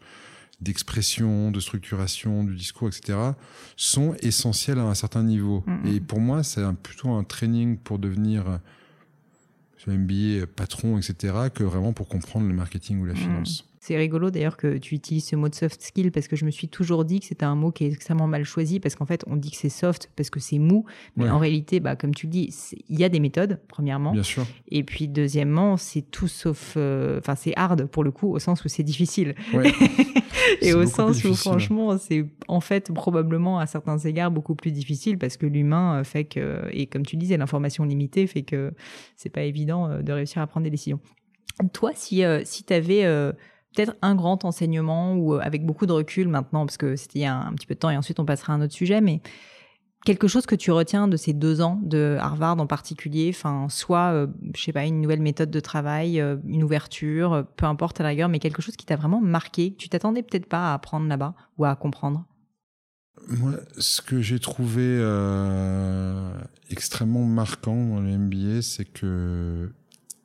d'expression, 0.62 1.52
de 1.52 1.60
structuration 1.60 2.44
du 2.44 2.56
discours, 2.56 2.88
etc., 2.88 3.18
sont 3.76 4.16
essentielles 4.22 4.80
à 4.80 4.84
un 4.84 4.94
certain 4.94 5.24
niveau. 5.24 5.64
Et 5.86 6.00
pour 6.00 6.20
moi, 6.20 6.44
c'est 6.44 6.62
plutôt 6.82 7.10
un 7.10 7.24
training 7.24 7.78
pour 7.78 8.00
devenir 8.00 8.60
MBA 9.88 10.48
patron, 10.48 10.98
etc., 10.98 11.50
que 11.54 11.64
vraiment 11.64 11.94
pour 11.94 12.08
comprendre 12.08 12.48
le 12.48 12.54
marketing 12.54 13.02
ou 13.02 13.06
la 13.06 13.14
hmm. 13.14 13.18
finance. 13.18 13.66
C'est 13.86 13.98
rigolo 13.98 14.32
d'ailleurs 14.32 14.56
que 14.56 14.78
tu 14.78 14.96
utilises 14.96 15.26
ce 15.26 15.36
mot 15.36 15.50
de 15.50 15.56
soft 15.56 15.82
skill 15.82 16.14
parce 16.14 16.30
que 16.30 16.38
je 16.38 16.46
me 16.46 16.52
suis 16.52 16.70
toujours 16.70 17.04
dit 17.04 17.20
que 17.20 17.26
c'était 17.26 17.44
un 17.44 17.56
mot 17.56 17.70
qui 17.70 17.84
est 17.84 17.92
extrêmement 17.92 18.28
mal 18.28 18.46
choisi 18.46 18.80
parce 18.80 18.96
qu'en 18.96 19.06
fait 19.06 19.26
on 19.28 19.36
dit 19.36 19.52
que 19.52 19.58
c'est 19.58 19.68
soft 19.68 20.10
parce 20.16 20.30
que 20.30 20.40
c'est 20.40 20.58
mou, 20.58 20.86
mais 21.18 21.30
en 21.30 21.38
réalité, 21.38 21.82
bah, 21.82 21.98
comme 21.98 22.16
tu 22.16 22.28
le 22.28 22.32
dis, 22.32 22.56
il 22.88 22.98
y 22.98 23.04
a 23.04 23.10
des 23.10 23.20
méthodes 23.20 23.60
premièrement. 23.68 24.14
Bien 24.14 24.24
sûr. 24.24 24.46
Et 24.70 24.86
puis 24.86 25.10
deuxièmement, 25.10 25.76
c'est 25.76 26.02
tout 26.02 26.30
sauf, 26.30 26.76
euh, 26.78 27.20
enfin 27.20 27.36
c'est 27.36 27.52
hard 27.58 27.88
pour 27.88 28.06
le 28.06 28.12
coup 28.12 28.32
au 28.32 28.40
sens 28.40 28.64
où 28.64 28.70
c'est 28.70 28.84
difficile. 28.84 29.36
Et 30.62 30.74
au 30.74 30.86
sens 30.86 31.22
où 31.26 31.36
franchement 31.36 31.98
c'est 31.98 32.26
en 32.48 32.62
fait 32.62 32.90
probablement 32.94 33.60
à 33.60 33.66
certains 33.66 33.98
égards 33.98 34.32
beaucoup 34.32 34.56
plus 34.56 34.72
difficile 34.72 35.18
parce 35.18 35.36
que 35.36 35.46
l'humain 35.46 36.00
euh, 36.00 36.04
fait 36.06 36.24
que 36.24 36.70
et 36.72 36.86
comme 36.88 37.06
tu 37.06 37.18
disais 37.18 37.36
l'information 37.36 37.84
limitée 37.84 38.28
fait 38.28 38.44
que 38.44 38.72
c'est 39.18 39.30
pas 39.30 39.42
évident 39.42 39.90
euh, 39.90 40.02
de 40.02 40.14
réussir 40.14 40.42
à 40.42 40.48
prendre 40.48 40.64
des 40.64 40.72
décisions. 40.72 41.02
Toi, 41.74 41.92
si, 41.94 42.24
si 42.46 42.64
tu 42.64 42.74
avais 42.74 43.06
peut-être 43.74 43.96
un 44.02 44.16
grand 44.16 44.46
enseignement 44.46 45.16
ou 45.16 45.36
euh, 45.36 45.40
avec 45.42 45.66
beaucoup 45.66 45.86
de 45.86 45.92
recul 45.92 46.28
maintenant, 46.28 46.66
parce 46.66 46.78
que 46.78 46.96
c'était 46.96 47.20
il 47.20 47.22
y 47.24 47.26
a 47.26 47.36
un, 47.36 47.54
petit 47.54 47.66
peu 47.66 47.74
de 47.74 47.80
temps 47.80 47.90
et 47.90 47.98
ensuite 47.98 48.20
on 48.20 48.26
passera 48.26 48.54
à 48.54 48.56
un 48.56 48.62
autre 48.62 48.74
sujet, 48.74 49.02
mais 49.02 49.22
quelque 50.06 50.28
chose 50.28 50.46
que 50.46 50.56
tu 50.56 50.72
retiens 50.72 51.08
de 51.08 51.18
ces 51.18 51.34
deux 51.34 51.62
ans 51.62 51.80
de 51.84 52.18
Harvard 52.20 52.60
en 52.60 52.68
particulier, 52.68 53.32
enfin, 53.34 53.68
soit, 53.70 54.12
euh, 54.14 54.28
je 54.56 54.62
sais 54.62 54.74
pas, 54.74 54.86
une 54.86 55.02
nouvelle 55.02 55.22
méthode 55.22 55.52
de 55.52 55.60
travail, 55.60 56.20
euh, 56.20 56.38
une 56.46 56.64
ouverture, 56.64 57.46
peu 57.56 57.66
importe 57.66 58.00
à 58.00 58.04
la 58.04 58.10
rigueur, 58.10 58.30
mais 58.30 58.40
quelque 58.40 58.62
chose 58.62 58.76
qui 58.76 58.86
t'a 58.86 58.96
vraiment 58.96 59.22
marqué, 59.22 59.74
que 59.74 59.78
tu 59.78 59.90
t'attendais 59.90 60.24
peut-être 60.24 60.48
pas 60.48 60.72
à 60.72 60.74
apprendre 60.74 61.08
là-bas 61.08 61.34
ou 61.58 61.66
à 61.66 61.76
comprendre? 61.76 62.26
Moi, 63.28 63.54
ce 63.78 64.02
que 64.02 64.22
j'ai 64.22 64.40
trouvé 64.40 65.00
extrêmement 66.70 67.24
marquant 67.24 67.76
dans 67.76 68.02
le 68.02 68.18
MBA, 68.18 68.62
c'est 68.62 68.86
que, 68.86 69.72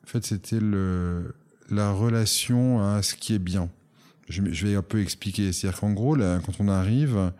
en 0.03 0.07
fait, 0.07 0.25
c'était 0.25 0.59
le, 0.59 1.35
la 1.71 1.91
relation 1.91 2.81
à 2.81 3.01
ce 3.01 3.15
qui 3.15 3.33
est 3.33 3.39
bien. 3.39 3.69
Je, 4.27 4.41
vais 4.41 4.75
un 4.75 4.81
peu 4.81 5.01
expliquer. 5.01 5.51
C'est-à-dire 5.51 5.79
qu'en 5.79 5.91
gros, 5.91 6.15
là, 6.15 6.39
quand 6.45 6.53
on 6.59 6.67
arrive, 6.67 7.31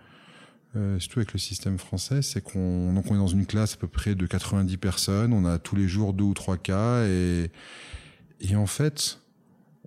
euh, 0.75 0.99
surtout 0.99 1.19
avec 1.19 1.33
le 1.33 1.39
système 1.39 1.77
français, 1.77 2.21
c'est 2.21 2.41
qu'on 2.41 2.93
donc 2.93 3.09
on 3.11 3.15
est 3.15 3.19
dans 3.19 3.27
une 3.27 3.45
classe 3.45 3.73
à 3.73 3.77
peu 3.77 3.87
près 3.87 4.15
de 4.15 4.25
90 4.25 4.77
personnes. 4.77 5.33
On 5.33 5.45
a 5.45 5.59
tous 5.59 5.75
les 5.75 5.87
jours 5.87 6.13
deux 6.13 6.23
ou 6.23 6.33
trois 6.33 6.57
cas 6.57 7.05
et 7.05 7.51
et 8.41 8.55
en 8.55 8.67
fait, 8.67 9.18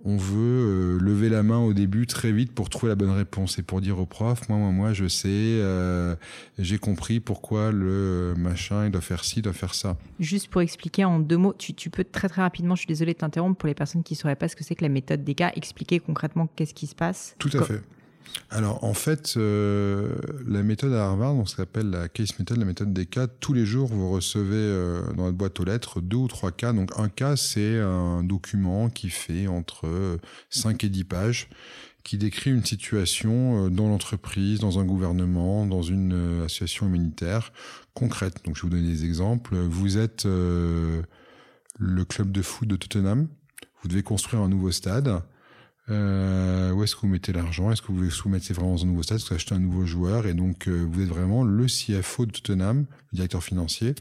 on 0.05 0.17
veut 0.17 0.97
euh, 0.97 0.99
lever 0.99 1.29
la 1.29 1.43
main 1.43 1.59
au 1.59 1.73
début 1.73 2.07
très 2.07 2.31
vite 2.31 2.51
pour 2.53 2.69
trouver 2.69 2.89
la 2.89 2.95
bonne 2.95 3.11
réponse 3.11 3.57
et 3.57 3.63
pour 3.63 3.79
dire 3.79 3.99
au 3.99 4.05
prof, 4.05 4.49
moi, 4.49 4.57
moi, 4.57 4.71
moi, 4.71 4.93
je 4.93 5.07
sais, 5.07 5.27
euh, 5.29 6.15
j'ai 6.59 6.77
compris 6.77 7.19
pourquoi 7.19 7.71
le 7.71 8.33
machin, 8.37 8.85
il 8.85 8.91
doit 8.91 9.01
faire 9.01 9.23
ci, 9.23 9.39
il 9.39 9.41
doit 9.43 9.53
faire 9.53 9.73
ça. 9.73 9.95
Juste 10.19 10.49
pour 10.49 10.61
expliquer 10.61 11.05
en 11.05 11.19
deux 11.19 11.37
mots, 11.37 11.53
tu, 11.53 11.89
peux 11.89 12.03
très 12.03 12.27
très 12.27 12.41
rapidement, 12.41 12.75
je 12.75 12.81
suis 12.81 12.87
désolée 12.87 13.13
de 13.13 13.19
t'interrompre, 13.19 13.57
pour 13.57 13.67
les 13.67 13.73
personnes 13.73 14.03
qui 14.03 14.13
ne 14.13 14.17
sauraient 14.17 14.35
pas 14.35 14.49
ce 14.49 14.55
que 14.55 14.63
c'est 14.63 14.75
que 14.75 14.83
la 14.83 14.89
méthode 14.89 15.23
des 15.23 15.35
cas, 15.35 15.51
expliquer 15.55 15.99
concrètement 15.99 16.47
qu'est-ce 16.55 16.73
qui 16.73 16.87
se 16.87 16.95
passe. 16.95 17.35
Tout 17.39 17.51
à 17.53 17.63
fait. 17.63 17.81
Alors 18.49 18.83
en 18.83 18.93
fait, 18.93 19.33
euh, 19.37 20.15
la 20.47 20.63
méthode 20.63 20.93
à 20.93 21.05
Harvard, 21.05 21.35
on 21.35 21.45
s'appelle 21.45 21.89
la 21.89 22.07
case 22.07 22.37
method, 22.37 22.57
la 22.57 22.65
méthode 22.65 22.93
des 22.93 23.05
cas. 23.05 23.27
Tous 23.27 23.53
les 23.53 23.65
jours, 23.65 23.87
vous 23.87 24.11
recevez 24.11 24.55
euh, 24.55 25.01
dans 25.13 25.23
votre 25.23 25.37
boîte 25.37 25.59
aux 25.59 25.65
lettres 25.65 26.01
deux 26.01 26.17
ou 26.17 26.27
trois 26.27 26.51
cas. 26.51 26.71
Donc 26.71 26.91
un 26.97 27.09
cas, 27.09 27.35
c'est 27.35 27.79
un 27.79 28.23
document 28.23 28.89
qui 28.89 29.09
fait 29.09 29.47
entre 29.47 30.19
5 30.49 30.83
et 30.83 30.89
10 30.89 31.03
pages 31.05 31.49
qui 32.03 32.17
décrit 32.17 32.51
une 32.51 32.65
situation 32.65 33.65
euh, 33.65 33.69
dans 33.69 33.87
l'entreprise, 33.87 34.59
dans 34.59 34.77
un 34.77 34.85
gouvernement, 34.85 35.65
dans 35.65 35.81
une 35.81 36.43
association 36.45 36.87
humanitaire 36.87 37.53
concrète. 37.93 38.43
Donc 38.45 38.55
je 38.55 38.61
vais 38.61 38.69
vous 38.69 38.75
donner 38.75 38.87
des 38.87 39.05
exemples. 39.05 39.55
Vous 39.55 39.97
êtes 39.97 40.25
le 40.25 42.05
club 42.05 42.31
de 42.31 42.41
foot 42.41 42.67
de 42.67 42.75
Tottenham. 42.75 43.27
Vous 43.81 43.87
devez 43.87 44.03
construire 44.03 44.43
un 44.43 44.49
nouveau 44.49 44.71
stade. 44.71 45.23
Euh, 45.89 46.71
où 46.71 46.83
est-ce 46.83 46.95
que 46.95 47.01
vous 47.01 47.07
mettez 47.07 47.33
l'argent? 47.33 47.71
Est-ce 47.71 47.81
que 47.81 47.87
vous 47.87 47.97
voulez 47.97 48.09
soumettre 48.09 48.51
vraiment 48.53 48.71
dans 48.71 48.83
un 48.83 48.87
nouveau 48.87 49.03
stade? 49.03 49.17
Est-ce 49.17 49.25
que 49.25 49.29
vous 49.29 49.35
achetez 49.35 49.55
un 49.55 49.59
nouveau 49.59 49.85
joueur 49.85 50.27
Et 50.27 50.33
donc, 50.33 50.67
euh, 50.67 50.87
vous 50.89 51.01
êtes 51.01 51.09
vraiment 51.09 51.43
le 51.43 51.65
CFO 51.65 52.25
de 52.25 52.31
Tottenham, 52.31 52.85
le 53.11 53.15
directeur 53.15 53.43
financier. 53.43 53.93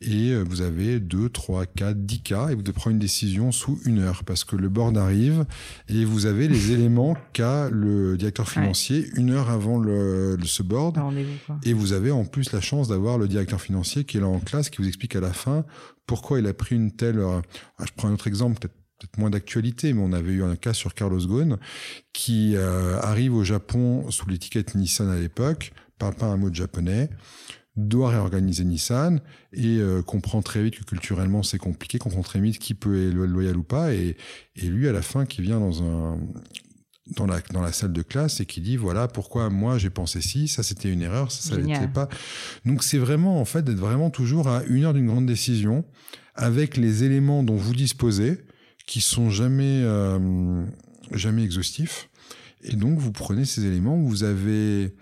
Et 0.00 0.30
euh, 0.30 0.44
vous 0.48 0.60
avez 0.60 1.00
2, 1.00 1.28
3, 1.28 1.66
4, 1.66 2.06
10 2.06 2.20
cas 2.20 2.48
et 2.50 2.54
vous 2.54 2.62
devez 2.62 2.72
prendre 2.72 2.92
une 2.92 3.00
décision 3.00 3.50
sous 3.50 3.80
une 3.84 3.98
heure 3.98 4.22
parce 4.22 4.44
que 4.44 4.54
le 4.54 4.68
board 4.68 4.96
arrive 4.96 5.44
et 5.88 6.04
vous 6.04 6.26
avez 6.26 6.46
les 6.46 6.70
éléments 6.72 7.16
qu'a 7.32 7.68
le 7.68 8.16
directeur 8.16 8.48
financier 8.48 9.08
une 9.16 9.30
heure 9.30 9.50
avant 9.50 9.78
le, 9.78 10.38
ce 10.44 10.62
board. 10.62 11.00
Et 11.64 11.72
vous 11.72 11.94
avez 11.94 12.12
en 12.12 12.24
plus 12.24 12.52
la 12.52 12.60
chance 12.60 12.86
d'avoir 12.86 13.18
le 13.18 13.26
directeur 13.26 13.60
financier 13.60 14.04
qui 14.04 14.18
est 14.18 14.20
là 14.20 14.28
en 14.28 14.38
classe, 14.38 14.70
qui 14.70 14.80
vous 14.80 14.86
explique 14.86 15.16
à 15.16 15.20
la 15.20 15.32
fin 15.32 15.64
pourquoi 16.06 16.38
il 16.38 16.46
a 16.46 16.54
pris 16.54 16.74
une 16.76 16.92
telle... 16.92 17.20
Ah, 17.20 17.84
je 17.84 17.92
prends 17.94 18.08
un 18.08 18.12
autre 18.12 18.28
exemple, 18.28 18.58
peut-être 18.60 18.77
peut-être 18.98 19.18
moins 19.18 19.30
d'actualité, 19.30 19.92
mais 19.92 20.02
on 20.02 20.12
avait 20.12 20.32
eu 20.32 20.42
un 20.42 20.56
cas 20.56 20.72
sur 20.72 20.94
Carlos 20.94 21.24
Ghosn 21.26 21.58
qui 22.12 22.56
euh, 22.56 22.98
arrive 23.00 23.34
au 23.34 23.44
Japon 23.44 24.10
sous 24.10 24.28
l'étiquette 24.28 24.74
Nissan 24.74 25.08
à 25.08 25.18
l'époque, 25.18 25.72
parle 25.98 26.14
pas 26.14 26.26
un 26.26 26.36
mot 26.36 26.50
de 26.50 26.54
japonais, 26.54 27.10
doit 27.76 28.10
réorganiser 28.10 28.64
Nissan 28.64 29.20
et 29.52 29.78
euh, 29.78 30.02
comprend 30.02 30.42
très 30.42 30.62
vite 30.62 30.80
que 30.80 30.84
culturellement 30.84 31.42
c'est 31.42 31.58
compliqué, 31.58 31.98
comprend 31.98 32.22
très 32.22 32.40
vite 32.40 32.58
qui 32.58 32.74
peut 32.74 33.08
être 33.08 33.14
loyal 33.14 33.56
ou 33.56 33.62
pas. 33.62 33.94
Et, 33.94 34.16
et 34.56 34.66
lui, 34.66 34.88
à 34.88 34.92
la 34.92 35.02
fin, 35.02 35.26
qui 35.26 35.42
vient 35.42 35.60
dans 35.60 35.82
un 35.82 36.18
dans 37.16 37.26
la, 37.26 37.40
dans 37.52 37.62
la 37.62 37.72
salle 37.72 37.92
de 37.94 38.02
classe 38.02 38.40
et 38.40 38.44
qui 38.44 38.60
dit 38.60 38.76
voilà 38.76 39.08
pourquoi 39.08 39.48
moi 39.48 39.78
j'ai 39.78 39.88
pensé 39.88 40.20
si 40.20 40.46
ça 40.46 40.62
c'était 40.62 40.92
une 40.92 41.00
erreur 41.00 41.32
ça 41.32 41.54
ça 41.54 41.56
l'était 41.56 41.88
pas 41.88 42.06
donc 42.66 42.82
c'est 42.82 42.98
vraiment 42.98 43.40
en 43.40 43.46
fait 43.46 43.62
d'être 43.62 43.78
vraiment 43.78 44.10
toujours 44.10 44.48
à 44.48 44.62
une 44.64 44.84
heure 44.84 44.92
d'une 44.92 45.06
grande 45.06 45.24
décision 45.24 45.86
avec 46.34 46.76
les 46.76 47.04
éléments 47.04 47.42
dont 47.42 47.56
vous 47.56 47.74
disposez 47.74 48.42
qui 48.88 49.00
sont 49.00 49.30
jamais 49.30 49.82
euh, 49.84 50.64
jamais 51.12 51.44
exhaustifs 51.44 52.08
et 52.64 52.74
donc 52.74 52.98
vous 52.98 53.12
prenez 53.12 53.44
ces 53.44 53.64
éléments 53.64 53.96
vous 53.96 54.24
avez 54.24 54.94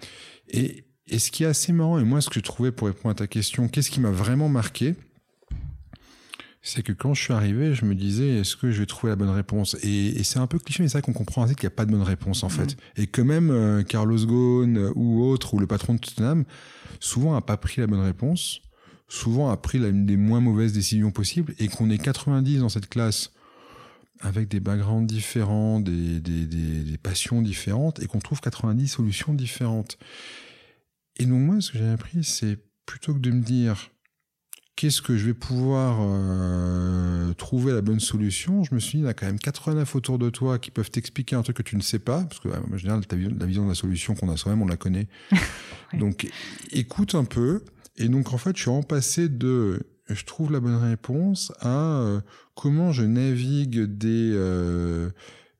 et 0.49 0.87
et 1.09 1.21
ce 1.21 1.31
qui 1.31 1.45
est 1.45 1.47
assez 1.47 1.73
marrant, 1.73 1.99
et 1.99 2.05
moi 2.05 2.21
ce 2.21 2.29
que 2.29 2.41
je 2.41 2.45
trouvais 2.45 2.73
pour 2.73 2.89
répondre 2.89 3.13
à 3.13 3.15
ta 3.15 3.27
question, 3.27 3.69
qu'est-ce 3.69 3.91
qui 3.91 4.01
m'a 4.01 4.11
vraiment 4.11 4.49
marqué 4.49 4.97
c'est 6.69 6.83
que 6.83 6.93
quand 6.93 7.15
je 7.15 7.23
suis 7.23 7.33
arrivé, 7.33 7.75
je 7.75 7.85
me 7.85 7.95
disais, 7.95 8.41
est-ce 8.41 8.57
que 8.57 8.73
je 8.73 8.81
vais 8.81 8.87
trouver 8.87 9.13
la 9.13 9.17
bonne 9.17 9.31
réponse? 9.31 9.77
Et, 9.85 10.25
c'est 10.25 10.41
un 10.41 10.49
peu 10.49 10.59
cliché, 10.59 10.83
mais 10.83 10.89
c'est 10.89 10.95
ça 10.95 11.01
qu'on 11.01 11.13
comprend 11.13 11.45
assez 11.45 11.55
qu'il 11.55 11.63
n'y 11.63 11.73
a 11.73 11.77
pas 11.77 11.85
de 11.85 11.93
bonne 11.93 12.03
réponse 12.03 12.43
en 12.43 12.49
fait. 12.49 12.75
Mm. 12.75 13.03
Et 13.03 13.07
que 13.07 13.23
même 13.23 13.51
euh, 13.53 13.85
Carlos 13.85 14.27
Ghosn 14.27 14.91
ou 14.97 15.23
autre, 15.23 15.55
ou 15.55 15.61
le 15.61 15.69
patron 15.69 15.95
de 15.95 16.01
Tottenham, 16.01 16.45
souvent 16.99 17.35
n'a 17.35 17.41
pas 17.41 17.57
pris 17.57 17.81
la 17.81 17.87
bonne 17.87 18.01
réponse, 18.01 18.63
souvent 19.07 19.49
a 19.49 19.57
pris 19.57 19.79
l'une 19.79 20.07
des 20.07 20.17
moins 20.17 20.41
mauvaises 20.41 20.73
décisions 20.73 21.13
possibles, 21.13 21.55
et 21.61 21.69
qu'on 21.69 21.89
est 21.89 21.99
90 21.99 22.59
dans 22.59 22.69
cette 22.69 22.89
classe 22.89 23.31
avec 24.21 24.49
des 24.49 24.61
backgrounds 24.61 25.07
différents, 25.07 25.81
des, 25.81 26.21
des, 26.21 26.47
des, 26.47 26.83
des 26.83 26.99
passions 26.99 27.43
différentes, 27.43 28.01
et 28.03 28.07
qu'on 28.07 28.19
trouve 28.19 28.41
90 28.41 28.89
solutions 28.89 29.35
différentes. 29.35 29.99
Et 31.19 31.27
donc 31.27 31.41
moi, 31.41 31.61
ce 31.61 31.73
que 31.73 31.79
j'ai 31.79 31.89
appris, 31.89 32.25
c'est 32.25 32.59
plutôt 32.85 33.15
que 33.15 33.19
de 33.19 33.31
me 33.31 33.43
dire 33.43 33.91
qu'est-ce 34.77 35.01
que 35.01 35.17
je 35.17 35.25
vais 35.25 35.35
pouvoir 35.35 35.99
euh, 36.01 37.33
trouver 37.35 37.73
la 37.73 37.81
bonne 37.81 37.99
solution, 37.99 38.63
je 38.63 38.75
me 38.75 38.81
suis 38.81 38.99
dit, 38.99 39.05
il 39.05 39.07
y 39.07 39.09
a 39.09 39.15
quand 39.15 39.27
même 39.27 39.39
89 39.39 39.97
autour 39.97 40.19
de 40.19 40.29
toi 40.29 40.59
qui 40.59 40.71
peuvent 40.71 40.91
t'expliquer 40.91 41.35
un 41.35 41.43
truc 41.43 41.57
que 41.57 41.63
tu 41.63 41.77
ne 41.77 41.83
sais 41.83 41.99
pas, 41.99 42.25
parce 42.25 42.41
que 42.41 42.49
en 42.49 42.77
général, 42.77 43.01
la 43.11 43.47
vision 43.47 43.65
de 43.65 43.71
la 43.71 43.75
solution 43.75 44.15
qu'on 44.15 44.31
a 44.31 44.37
soi-même, 44.37 44.63
on 44.63 44.67
la 44.67 44.77
connaît. 44.77 45.09
Donc 45.95 46.29
écoute 46.71 47.15
un 47.15 47.25
peu. 47.25 47.65
Et 47.97 48.09
donc 48.09 48.35
en 48.35 48.39
fait, 48.39 48.55
je 48.55 48.63
suis 48.63 48.71
en 48.71 48.83
passé 48.83 49.31
de 49.31 49.81
je 50.09 50.25
trouve 50.25 50.53
la 50.53 50.61
bonne 50.61 50.77
réponse 50.77 51.53
à 51.61 52.01
euh, 52.01 52.21
comment 52.55 52.93
je 52.93 53.03
navigue 53.03 53.83
des, 53.83 54.33
euh, 54.35 55.11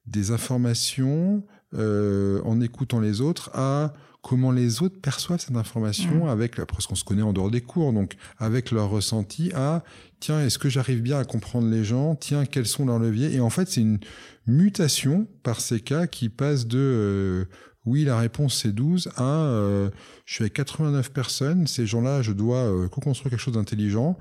des 0.07 0.31
informations 0.31 1.45
en 1.75 2.61
écoutant 2.63 3.01
les 3.01 3.21
autres 3.21 3.51
à 3.53 3.93
comment 4.27 4.51
les 4.51 4.83
autres 4.83 5.01
perçoivent 5.01 5.41
cette 5.41 5.57
information 5.57 6.25
mmh. 6.25 6.29
avec, 6.29 6.59
après 6.59 6.83
ce 6.83 6.89
qu'on 6.89 6.97
se 6.97 7.05
connaît 7.05 7.23
en 7.23 7.33
dehors 7.33 7.51
des 7.51 7.61
cours, 7.61 7.93
donc 7.93 8.17
avec 8.39 8.73
leur 8.73 8.91
ressenti 8.91 9.53
à, 9.55 9.85
tiens, 10.19 10.41
est-ce 10.41 10.59
que 10.59 10.69
j'arrive 10.69 11.01
bien 11.01 11.21
à 11.21 11.25
comprendre 11.25 11.69
les 11.69 11.85
gens? 11.85 12.17
Tiens, 12.17 12.45
quels 12.45 12.67
sont 12.67 12.87
leurs 12.87 12.99
leviers? 12.99 13.35
Et 13.35 13.41
en 13.41 13.51
fait, 13.51 13.69
c'est 13.69 13.83
une 13.83 14.01
mutation 14.49 15.29
par 15.45 15.61
ces 15.61 15.79
cas 15.79 16.09
qui 16.09 16.29
passe 16.29 16.67
de, 16.67 16.79
euh, 16.79 17.45
oui, 17.87 18.05
la 18.05 18.19
réponse 18.19 18.61
c'est 18.63 18.75
12 18.75 19.11
à, 19.17 19.23
euh, 19.23 19.91
je 20.25 20.35
suis 20.35 20.43
avec 20.43 20.55
89 20.55 21.13
personnes, 21.13 21.67
ces 21.69 21.87
gens-là, 21.87 22.21
je 22.21 22.33
dois 22.33 22.59
euh, 22.59 22.89
co-construire 22.89 23.31
quelque 23.31 23.41
chose 23.41 23.55
d'intelligent. 23.55 24.19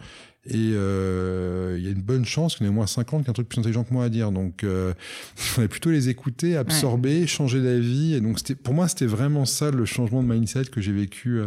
Et 0.48 0.74
euh, 0.74 1.76
il 1.80 1.84
y 1.84 1.88
a 1.88 1.92
une 1.92 2.04
bonne 2.04 2.24
chance 2.24 2.56
qu'il 2.56 2.68
y 2.68 2.70
en 2.70 2.72
ait 2.72 2.76
moins 2.76 2.86
50 2.86 3.24
qui 3.24 3.30
ont 3.30 3.32
un 3.32 3.34
truc 3.34 3.50
plus 3.50 3.58
intelligent 3.58 3.84
que 3.84 3.92
moi 3.92 4.06
à 4.06 4.10
dire. 4.10 4.32
Donc, 4.32 4.62
il 4.64 4.94
fallait 5.36 5.68
plutôt 5.68 5.90
les 5.90 6.10
écouter, 6.10 6.56
absorber, 6.56 7.26
changer 7.26 7.64
d'avis. 7.64 8.14
Et 8.14 8.22
donc, 8.22 8.40
pour 8.62 8.76
moi, 8.76 8.88
c'était 8.88 9.08
vraiment 9.08 9.46
ça 9.46 9.72
le 9.72 9.86
changement 9.86 10.22
de 10.22 10.32
mindset 10.32 10.66
que 10.66 10.82
j'ai 10.82 10.92
vécu 10.92 11.42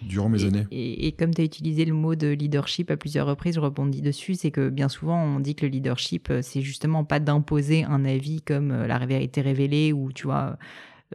durant 0.00 0.30
mes 0.30 0.44
années. 0.46 0.66
Et, 0.70 1.12
comme 1.12 1.34
tu 1.34 1.42
as 1.42 1.44
utilisé 1.44 1.84
le 1.84 1.92
mot 1.92 2.14
de 2.14 2.28
leadership 2.28 2.90
à 2.90 2.96
plusieurs 2.96 3.26
reprises, 3.26 3.56
je 3.56 3.60
rebondis 3.60 4.00
dessus, 4.00 4.34
c'est 4.34 4.50
que 4.50 4.70
bien 4.70 4.88
souvent, 4.88 5.22
on 5.22 5.38
dit 5.38 5.54
que 5.54 5.66
le 5.66 5.72
leadership, 5.72 6.32
c'est 6.40 6.62
justement 6.62 7.04
pas 7.04 7.20
d'imposer 7.20 7.84
un 7.84 8.06
avis 8.06 8.40
comme 8.40 8.72
la 8.72 8.98
vérité 9.04 9.42
révélée 9.42 9.92
ou, 9.92 10.10
tu 10.10 10.24
vois, 10.26 10.56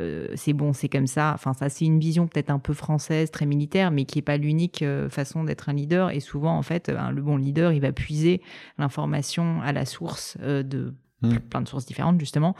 euh, 0.01 0.27
c'est 0.35 0.53
bon, 0.53 0.73
c'est 0.73 0.89
comme 0.89 1.07
ça. 1.07 1.31
Enfin, 1.33 1.53
ça, 1.53 1.69
c'est 1.69 1.85
une 1.85 1.99
vision 1.99 2.27
peut-être 2.27 2.49
un 2.49 2.59
peu 2.59 2.73
française, 2.73 3.31
très 3.31 3.45
militaire, 3.45 3.91
mais 3.91 4.05
qui 4.05 4.17
n'est 4.17 4.23
pas 4.23 4.37
l'unique 4.37 4.81
euh, 4.81 5.09
façon 5.09 5.43
d'être 5.43 5.69
un 5.69 5.73
leader. 5.73 6.11
Et 6.11 6.19
souvent, 6.19 6.57
en 6.57 6.61
fait, 6.61 6.89
le 6.89 7.21
bon 7.21 7.37
leader, 7.37 7.71
il 7.71 7.81
va 7.81 7.91
puiser 7.91 8.41
l'information 8.77 9.61
à 9.61 9.71
la 9.71 9.85
source 9.85 10.37
euh, 10.41 10.63
de 10.63 10.93
mmh. 11.21 11.35
plein 11.49 11.61
de 11.61 11.67
sources 11.67 11.85
différentes, 11.85 12.19
justement, 12.19 12.55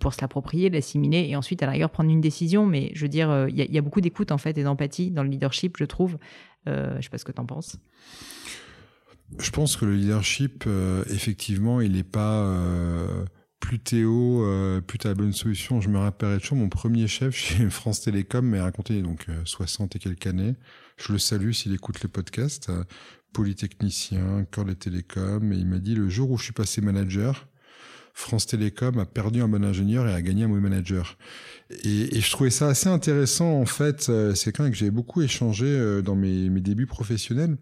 pour 0.00 0.14
se 0.14 0.20
l'approprier, 0.20 0.70
l'assimiler 0.70 1.26
et 1.28 1.36
ensuite, 1.36 1.62
à 1.62 1.66
la 1.66 1.72
rigueur, 1.72 1.90
prendre 1.90 2.10
une 2.10 2.20
décision. 2.20 2.66
Mais 2.66 2.90
je 2.94 3.02
veux 3.02 3.08
dire, 3.08 3.48
il 3.48 3.56
y, 3.56 3.78
a 3.78 3.82
beaucoup 3.82 4.00
d'écoute, 4.00 4.32
en 4.32 4.38
fait, 4.38 4.56
et 4.56 4.62
d'empathie 4.62 5.10
dans 5.10 5.22
le 5.22 5.28
leadership, 5.28 5.76
je 5.78 5.84
trouve. 5.84 6.16
je 6.66 6.96
ne 6.96 7.02
sais 7.02 7.10
pas 7.10 7.18
ce 7.18 7.24
que 7.24 7.32
tu 7.32 7.40
en 7.40 7.46
penses. 7.46 7.76
Je 9.38 9.50
pense 9.50 9.76
que 9.76 9.84
le 9.84 9.94
leadership, 9.94 10.64
effectivement, 11.08 11.80
il 11.80 11.92
n'est 11.92 12.02
pas 12.02 12.44
plus 13.60 13.78
Théo, 13.78 14.44
euh, 14.44 14.80
plus 14.80 14.98
t'as 14.98 15.10
la 15.10 15.14
bonne 15.14 15.32
solution. 15.32 15.80
Je 15.80 15.88
me 15.88 15.98
rappellerai 15.98 16.40
toujours 16.40 16.58
mon 16.58 16.68
premier 16.68 17.06
chef 17.06 17.36
chez 17.36 17.70
France 17.70 18.00
Télécom 18.00 18.44
m'a 18.46 18.62
raconté 18.62 19.00
donc 19.02 19.26
60 19.44 19.94
euh, 19.94 19.98
et 19.98 20.00
quelques 20.00 20.26
années. 20.26 20.54
Je 20.96 21.12
le 21.12 21.18
salue 21.18 21.52
s'il 21.52 21.72
écoute 21.74 22.02
les 22.02 22.08
podcasts. 22.08 22.70
Euh, 22.70 22.84
polytechnicien, 23.32 24.44
cœur 24.50 24.64
des 24.64 24.74
télécoms, 24.74 25.52
et 25.52 25.56
il 25.56 25.66
m'a 25.66 25.78
dit 25.78 25.94
le 25.94 26.08
jour 26.08 26.30
où 26.30 26.38
je 26.38 26.44
suis 26.44 26.52
passé 26.52 26.80
manager, 26.80 27.46
France 28.12 28.46
Télécom 28.46 28.98
a 28.98 29.06
perdu 29.06 29.40
un 29.40 29.48
bon 29.48 29.64
ingénieur 29.64 30.06
et 30.08 30.14
a 30.14 30.20
gagné 30.20 30.44
un 30.44 30.48
mauvais 30.48 30.60
manager. 30.60 31.16
Et, 31.84 32.16
et 32.16 32.20
je 32.20 32.30
trouvais 32.30 32.50
ça 32.50 32.68
assez 32.68 32.88
intéressant 32.88 33.52
en 33.60 33.66
fait. 33.66 34.08
Euh, 34.08 34.34
c'est 34.34 34.52
quelqu'un 34.52 34.70
que 34.70 34.76
j'ai 34.76 34.90
beaucoup 34.90 35.22
échangé 35.22 35.66
euh, 35.66 36.02
dans 36.02 36.16
mes, 36.16 36.50
mes 36.50 36.60
débuts 36.60 36.86
professionnels. 36.86 37.56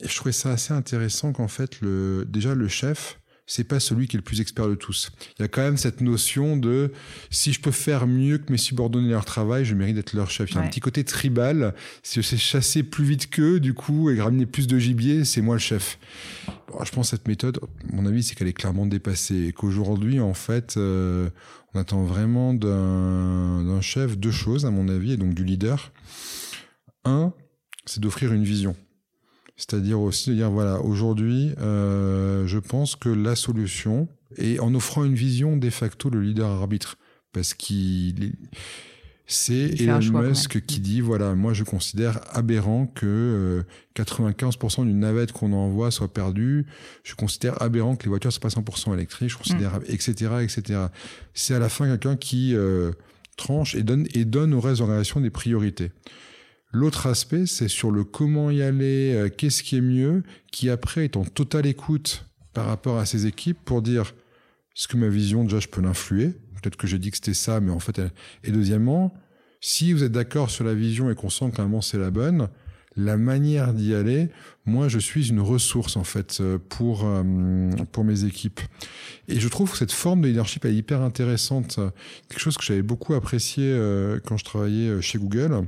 Et 0.00 0.08
je 0.08 0.14
trouvais 0.14 0.32
ça 0.32 0.50
assez 0.50 0.72
intéressant 0.72 1.32
qu'en 1.32 1.48
fait, 1.48 1.80
le, 1.80 2.24
déjà 2.26 2.54
le 2.54 2.68
chef, 2.68 3.18
c'est 3.48 3.64
pas 3.64 3.80
celui 3.80 4.06
qui 4.06 4.16
est 4.16 4.18
le 4.18 4.24
plus 4.24 4.42
expert 4.42 4.68
de 4.68 4.74
tous. 4.74 5.10
Il 5.38 5.42
y 5.42 5.44
a 5.44 5.48
quand 5.48 5.62
même 5.62 5.78
cette 5.78 6.02
notion 6.02 6.56
de 6.58 6.92
si 7.30 7.54
je 7.54 7.60
peux 7.60 7.70
faire 7.70 8.06
mieux 8.06 8.36
que 8.36 8.52
mes 8.52 8.58
subordonnés 8.58 9.08
leur 9.08 9.24
travail, 9.24 9.64
je 9.64 9.74
mérite 9.74 9.96
d'être 9.96 10.12
leur 10.12 10.30
chef. 10.30 10.50
Il 10.50 10.56
y 10.56 10.58
a 10.58 10.60
un 10.60 10.68
petit 10.68 10.80
côté 10.80 11.02
tribal. 11.02 11.74
Si 12.02 12.20
je 12.20 12.26
sais 12.26 12.36
chasser 12.36 12.82
plus 12.82 13.04
vite 13.04 13.30
qu'eux, 13.30 13.58
du 13.58 13.72
coup, 13.72 14.10
et 14.10 14.20
ramener 14.20 14.44
plus 14.44 14.66
de 14.66 14.78
gibier, 14.78 15.24
c'est 15.24 15.40
moi 15.40 15.54
le 15.54 15.60
chef. 15.60 15.98
je 16.84 16.90
pense 16.90 17.10
que 17.10 17.16
cette 17.16 17.26
méthode, 17.26 17.58
mon 17.90 18.04
avis, 18.04 18.22
c'est 18.22 18.34
qu'elle 18.34 18.48
est 18.48 18.52
clairement 18.52 18.84
dépassée 18.84 19.46
et 19.46 19.52
qu'aujourd'hui, 19.52 20.20
en 20.20 20.34
fait, 20.34 20.76
euh, 20.76 21.30
on 21.74 21.80
attend 21.80 22.04
vraiment 22.04 22.52
d'un 22.52 23.80
chef 23.80 24.18
deux 24.18 24.30
choses, 24.30 24.66
à 24.66 24.70
mon 24.70 24.88
avis, 24.88 25.12
et 25.12 25.16
donc 25.16 25.32
du 25.32 25.44
leader. 25.44 25.90
Un, 27.06 27.32
c'est 27.86 28.00
d'offrir 28.00 28.34
une 28.34 28.44
vision. 28.44 28.76
C'est-à-dire 29.58 30.00
aussi 30.00 30.30
de 30.30 30.36
dire, 30.36 30.50
voilà, 30.50 30.80
aujourd'hui, 30.80 31.52
euh, 31.58 32.46
je 32.46 32.58
pense 32.58 32.96
que 32.96 33.08
la 33.08 33.34
solution, 33.34 34.08
et 34.36 34.60
en 34.60 34.74
offrant 34.74 35.04
une 35.04 35.14
vision, 35.14 35.56
de 35.56 35.68
facto, 35.68 36.08
le 36.08 36.22
leader 36.22 36.48
arbitre. 36.48 36.96
Parce 37.32 37.52
qu'il 37.52 38.32
c'est 39.30 39.78
Elon 39.78 40.00
Musk 40.22 40.64
qui 40.64 40.80
dit, 40.80 41.02
voilà, 41.02 41.34
moi 41.34 41.52
je 41.52 41.62
considère 41.62 42.18
aberrant 42.34 42.86
que 42.86 43.62
95% 43.94 44.80
euh, 44.80 44.84
d'une 44.86 45.00
navette 45.00 45.32
qu'on 45.32 45.52
envoie 45.52 45.90
soit 45.90 46.08
perdue. 46.08 46.64
Je 47.04 47.14
considère 47.14 47.60
aberrant 47.60 47.94
que 47.94 48.04
les 48.04 48.08
voitures 48.08 48.32
soient 48.32 48.40
pas 48.40 48.48
100% 48.48 48.94
électriques. 48.94 49.28
Je 49.28 49.36
considère, 49.36 49.80
etc., 49.86 50.28
mm. 50.30 50.40
etc. 50.40 50.80
C'est 51.34 51.54
à 51.54 51.58
la 51.58 51.68
fin 51.68 51.86
quelqu'un 51.86 52.16
qui 52.16 52.54
euh, 52.54 52.92
tranche 53.36 53.74
et 53.74 53.82
donne, 53.82 54.08
et 54.14 54.24
donne 54.24 54.54
au 54.54 54.60
reste 54.60 54.76
de 54.76 54.84
l'organisation 54.84 55.20
des 55.20 55.30
priorités. 55.30 55.92
L'autre 56.70 57.06
aspect, 57.06 57.46
c'est 57.46 57.68
sur 57.68 57.90
le 57.90 58.04
comment 58.04 58.50
y 58.50 58.62
aller, 58.62 59.14
euh, 59.14 59.28
qu'est-ce 59.30 59.62
qui 59.62 59.76
est 59.76 59.82
mieux, 59.82 60.22
qui 60.52 60.68
après 60.68 61.04
est 61.04 61.16
en 61.16 61.24
totale 61.24 61.66
écoute 61.66 62.26
par 62.52 62.66
rapport 62.66 62.98
à 62.98 63.06
ses 63.06 63.26
équipes 63.26 63.58
pour 63.64 63.80
dire 63.80 64.12
est-ce 64.76 64.86
que 64.86 64.96
ma 64.96 65.08
vision, 65.08 65.44
déjà, 65.44 65.60
je 65.60 65.68
peux 65.68 65.80
l'influer? 65.80 66.34
Peut-être 66.60 66.76
que 66.76 66.86
j'ai 66.86 66.98
dit 66.98 67.10
que 67.10 67.16
c'était 67.16 67.34
ça, 67.34 67.60
mais 67.60 67.72
en 67.72 67.80
fait... 67.80 68.00
Et 68.44 68.52
deuxièmement, 68.52 69.14
si 69.60 69.92
vous 69.92 70.04
êtes 70.04 70.12
d'accord 70.12 70.50
sur 70.50 70.64
la 70.64 70.74
vision 70.74 71.10
et 71.10 71.14
qu'on 71.14 71.30
sent 71.30 71.50
que 71.50 71.62
c'est 71.80 71.98
la 71.98 72.10
bonne, 72.10 72.48
la 72.96 73.16
manière 73.16 73.72
d'y 73.72 73.94
aller, 73.94 74.28
moi 74.66 74.88
je 74.88 74.98
suis 74.98 75.30
une 75.30 75.40
ressource 75.40 75.96
en 75.96 76.04
fait 76.04 76.38
euh, 76.40 76.58
pour 76.68 77.06
euh, 77.06 77.22
pour 77.92 78.04
mes 78.04 78.24
équipes. 78.24 78.60
Et 79.28 79.40
je 79.40 79.48
trouve 79.48 79.70
que 79.70 79.78
cette 79.78 79.92
forme 79.92 80.22
de 80.22 80.28
leadership 80.28 80.64
est 80.64 80.74
hyper 80.74 81.00
intéressante. 81.02 81.78
Quelque 82.28 82.40
chose 82.40 82.56
que 82.56 82.64
j'avais 82.64 82.82
beaucoup 82.82 83.14
apprécié 83.14 83.72
quand 84.26 84.36
je 84.36 84.44
travaillais 84.44 85.00
chez 85.00 85.18
Google 85.18 85.66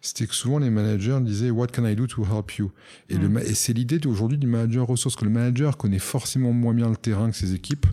c'était 0.00 0.26
que 0.26 0.34
souvent 0.34 0.58
les 0.58 0.70
managers 0.70 1.18
disaient 1.20 1.50
What 1.50 1.68
can 1.68 1.84
I 1.84 1.96
do 1.96 2.06
to 2.06 2.24
help 2.24 2.52
you? 2.56 2.70
Et, 3.08 3.16
mm. 3.16 3.38
et 3.38 3.54
c'est 3.54 3.72
l'idée 3.72 4.04
aujourd'hui 4.06 4.38
du 4.38 4.46
manager 4.46 4.86
ressource, 4.86 5.16
que 5.16 5.24
le 5.24 5.30
manager 5.30 5.76
connaît 5.76 5.98
forcément 5.98 6.52
moins 6.52 6.74
bien 6.74 6.88
le 6.88 6.96
terrain 6.96 7.30
que 7.30 7.36
ses 7.36 7.54
équipes, 7.54 7.86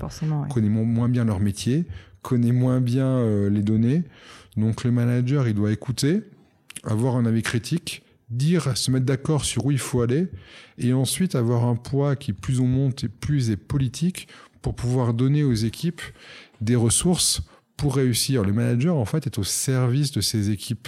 connaît 0.50 0.70
moins 0.70 1.10
bien 1.10 1.26
leur 1.26 1.39
métier, 1.39 1.86
connaît 2.22 2.52
moins 2.52 2.82
bien 2.82 3.08
euh, 3.08 3.50
les 3.50 3.62
données. 3.62 4.04
Donc 4.58 4.84
le 4.84 4.91
manager, 4.91 5.48
il 5.48 5.54
doit 5.54 5.72
écouter, 5.72 6.22
avoir 6.84 7.15
un 7.15 7.26
avis 7.26 7.41
critique, 7.41 8.04
dire, 8.30 8.76
se 8.78 8.91
mettre 8.91 9.06
d'accord 9.06 9.46
sur 9.46 9.65
où 9.65 9.72
il 9.72 9.80
faut 9.80 10.02
aller, 10.02 10.28
et 10.78 10.94
ensuite 10.94 11.36
avoir 11.36 11.65
un 11.65 11.76
poids 11.76 12.15
qui 12.15 12.34
plus 12.34 12.60
on 12.60 12.68
monte 12.68 13.04
et 13.04 13.10
plus 13.10 13.50
est 13.50 13.58
politique 13.58 14.28
pour 14.62 14.76
pouvoir 14.76 15.13
donner 15.13 15.44
aux 15.44 15.54
équipes 15.54 16.02
des 16.62 16.76
ressources 16.76 17.41
pour 17.78 17.96
réussir. 17.96 18.44
Le 18.44 18.54
manager, 18.54 18.96
en 18.96 19.06
fait, 19.06 19.28
est 19.28 19.38
au 19.38 19.44
service 19.44 20.12
de 20.12 20.22
ses 20.22 20.50
équipes. 20.50 20.88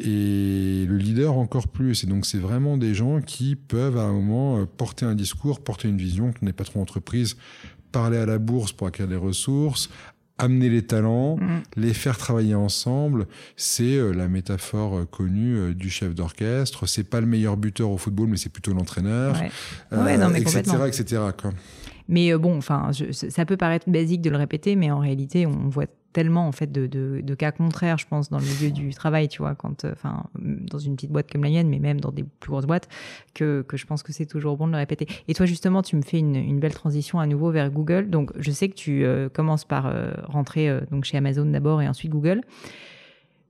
Et 0.00 0.86
le 0.86 0.96
leader 0.96 1.36
encore 1.36 1.66
plus. 1.66 2.04
Et 2.04 2.06
donc, 2.06 2.24
c'est 2.24 2.38
vraiment 2.38 2.76
des 2.76 2.94
gens 2.94 3.20
qui 3.20 3.56
peuvent, 3.56 3.98
à 3.98 4.02
un 4.02 4.12
moment, 4.12 4.58
euh, 4.58 4.64
porter 4.64 5.04
un 5.04 5.16
discours, 5.16 5.60
porter 5.60 5.88
une 5.88 5.98
vision, 5.98 6.32
qu'on 6.32 6.46
n'est 6.46 6.52
pas 6.52 6.62
trop 6.62 6.80
entreprise, 6.80 7.36
parler 7.90 8.16
à 8.16 8.26
la 8.26 8.38
bourse 8.38 8.70
pour 8.70 8.86
acquérir 8.86 9.10
des 9.10 9.16
ressources, 9.16 9.90
amener 10.38 10.68
les 10.68 10.82
talents, 10.82 11.36
mm. 11.36 11.62
les 11.76 11.92
faire 11.94 12.16
travailler 12.16 12.54
ensemble. 12.54 13.26
C'est 13.56 13.96
euh, 13.96 14.12
la 14.12 14.28
métaphore 14.28 14.98
euh, 14.98 15.04
connue 15.04 15.74
du 15.74 15.90
chef 15.90 16.14
d'orchestre. 16.14 16.86
C'est 16.86 17.02
pas 17.02 17.20
le 17.20 17.26
meilleur 17.26 17.56
buteur 17.56 17.90
au 17.90 17.98
football, 17.98 18.28
mais 18.28 18.36
c'est 18.36 18.52
plutôt 18.52 18.72
l'entraîneur, 18.72 19.34
ouais. 19.90 20.16
non, 20.16 20.28
mais 20.28 20.40
etc., 20.40 20.62
etc. 20.86 21.22
Quoi. 21.36 21.50
Mais 22.06 22.32
bon, 22.38 22.56
enfin, 22.56 22.90
ça 23.12 23.44
peut 23.44 23.56
paraître 23.56 23.90
basique 23.90 24.22
de 24.22 24.30
le 24.30 24.36
répéter, 24.36 24.76
mais 24.76 24.92
en 24.92 25.00
réalité, 25.00 25.44
on 25.44 25.68
voit 25.68 25.86
tellement 26.18 26.48
en 26.48 26.52
fait 26.52 26.72
de, 26.72 27.34
cas 27.34 27.52
contraires, 27.52 27.96
je 27.96 28.06
pense, 28.08 28.28
dans 28.28 28.40
le 28.40 28.44
milieu 28.44 28.72
du 28.72 28.92
travail, 28.92 29.28
tu 29.28 29.38
vois, 29.38 29.54
quand, 29.54 29.84
euh, 29.84 29.92
enfin, 29.92 30.24
dans 30.34 30.80
une 30.80 30.96
petite 30.96 31.12
boîte 31.12 31.30
comme 31.30 31.44
la 31.44 31.50
mienne, 31.50 31.68
mais 31.68 31.78
même 31.78 32.00
dans 32.00 32.10
des 32.10 32.24
plus 32.24 32.50
grosses 32.50 32.66
boîtes, 32.66 32.88
que, 33.34 33.64
je 33.72 33.86
pense 33.86 34.02
que 34.02 34.12
c'est 34.12 34.26
toujours 34.26 34.56
bon 34.56 34.66
de 34.66 34.72
le 34.72 34.78
répéter. 34.78 35.06
Et 35.28 35.34
toi, 35.34 35.46
justement, 35.46 35.80
tu 35.80 35.94
me 35.94 36.02
fais 36.02 36.18
une, 36.18 36.34
une 36.34 36.58
belle 36.58 36.74
transition 36.74 37.20
à 37.20 37.26
nouveau 37.28 37.52
vers 37.52 37.70
Google. 37.70 38.10
Donc, 38.10 38.32
je 38.36 38.50
sais 38.50 38.68
que 38.68 38.74
tu 38.74 39.04
euh, 39.04 39.28
commences 39.28 39.64
par 39.64 39.86
euh, 39.86 40.10
rentrer 40.24 40.68
donc 40.90 41.04
chez 41.04 41.16
Amazon 41.16 41.46
d'abord 41.46 41.82
et 41.82 41.86
ensuite 41.86 42.10
Google. 42.10 42.40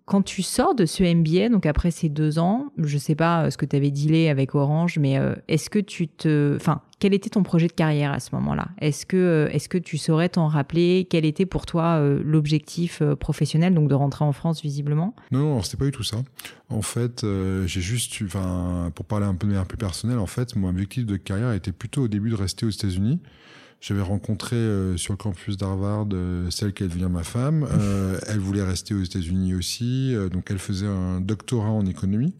Quand 0.08 0.22
tu 0.22 0.42
sors 0.42 0.74
de 0.74 0.86
ce 0.86 1.02
MBA, 1.02 1.50
donc 1.50 1.66
après 1.66 1.90
ces 1.90 2.08
deux 2.08 2.38
ans, 2.38 2.72
je 2.78 2.96
sais 2.96 3.14
pas 3.14 3.44
euh, 3.44 3.50
ce 3.50 3.58
que 3.58 3.66
tu 3.66 3.76
avais 3.76 3.90
dealé 3.90 4.30
avec 4.30 4.54
Orange, 4.54 4.98
mais 4.98 5.18
euh, 5.18 5.34
est-ce 5.48 5.68
que 5.68 5.78
tu 5.78 6.08
te, 6.08 6.56
enfin, 6.56 6.80
quel 6.98 7.12
était 7.12 7.28
ton 7.28 7.42
projet 7.42 7.66
de 7.66 7.74
carrière 7.74 8.12
à 8.12 8.18
ce 8.18 8.34
moment-là? 8.36 8.68
Est-ce 8.80 9.04
que, 9.04 9.18
euh, 9.18 9.48
est-ce 9.50 9.68
que 9.68 9.76
tu 9.76 9.98
saurais 9.98 10.30
t'en 10.30 10.46
rappeler? 10.46 11.06
Quel 11.10 11.26
était 11.26 11.44
pour 11.44 11.66
toi 11.66 12.00
l'objectif 12.24 13.02
professionnel, 13.20 13.74
donc 13.74 13.90
de 13.90 13.94
rentrer 13.94 14.24
en 14.24 14.32
France 14.32 14.62
visiblement? 14.62 15.14
Non, 15.30 15.40
non, 15.40 15.62
c'était 15.62 15.76
pas 15.76 15.84
du 15.84 15.92
tout 15.92 16.04
ça. 16.04 16.16
En 16.70 16.80
fait, 16.80 17.26
j'ai 17.66 17.80
juste, 17.82 18.22
pour 18.94 19.04
parler 19.04 19.26
un 19.26 19.34
peu 19.34 19.46
de 19.46 19.52
manière 19.52 19.66
plus 19.66 19.76
personnelle, 19.76 20.18
en 20.18 20.26
fait, 20.26 20.56
mon 20.56 20.70
objectif 20.70 21.04
de 21.04 21.16
carrière 21.16 21.52
était 21.52 21.72
plutôt 21.72 22.04
au 22.04 22.08
début 22.08 22.30
de 22.30 22.36
rester 22.36 22.64
aux 22.64 22.70
États-Unis. 22.70 23.20
J'avais 23.80 24.02
rencontré 24.02 24.56
euh, 24.56 24.96
sur 24.96 25.12
le 25.12 25.18
campus 25.18 25.56
d'Harvard 25.56 26.08
euh, 26.12 26.50
celle 26.50 26.72
qui 26.72 26.82
devenir 26.82 27.08
ma 27.08 27.22
femme. 27.22 27.66
Euh, 27.70 28.18
elle 28.26 28.40
voulait 28.40 28.64
rester 28.64 28.92
aux 28.92 29.02
États-Unis 29.02 29.54
aussi, 29.54 30.14
donc 30.32 30.50
elle 30.50 30.58
faisait 30.58 30.86
un 30.86 31.20
doctorat 31.20 31.70
en 31.70 31.86
économie 31.86 32.34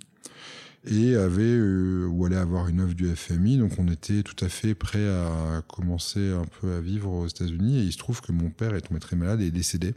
et 0.87 1.16
avait 1.16 1.61
ou 2.07 2.24
allait 2.24 2.37
avoir 2.37 2.68
une 2.68 2.81
offre 2.81 2.94
du 2.94 3.14
FMI. 3.14 3.59
Donc 3.59 3.72
on 3.79 3.88
était 3.88 4.22
tout 4.22 4.42
à 4.44 4.48
fait 4.48 4.74
prêt 4.74 5.07
à 5.07 5.62
commencer 5.68 6.31
un 6.31 6.44
peu 6.61 6.72
à 6.72 6.81
vivre 6.81 7.11
aux 7.11 7.27
États-Unis. 7.27 7.79
Et 7.79 7.83
il 7.83 7.92
se 7.92 7.98
trouve 7.98 8.20
que 8.20 8.33
mon 8.33 8.51
père 8.51 8.74
est 8.74 8.81
tombé 8.81 8.98
très 8.98 9.14
malade 9.14 9.40
et 9.40 9.46
est 9.46 9.53
décédé. 9.53 9.94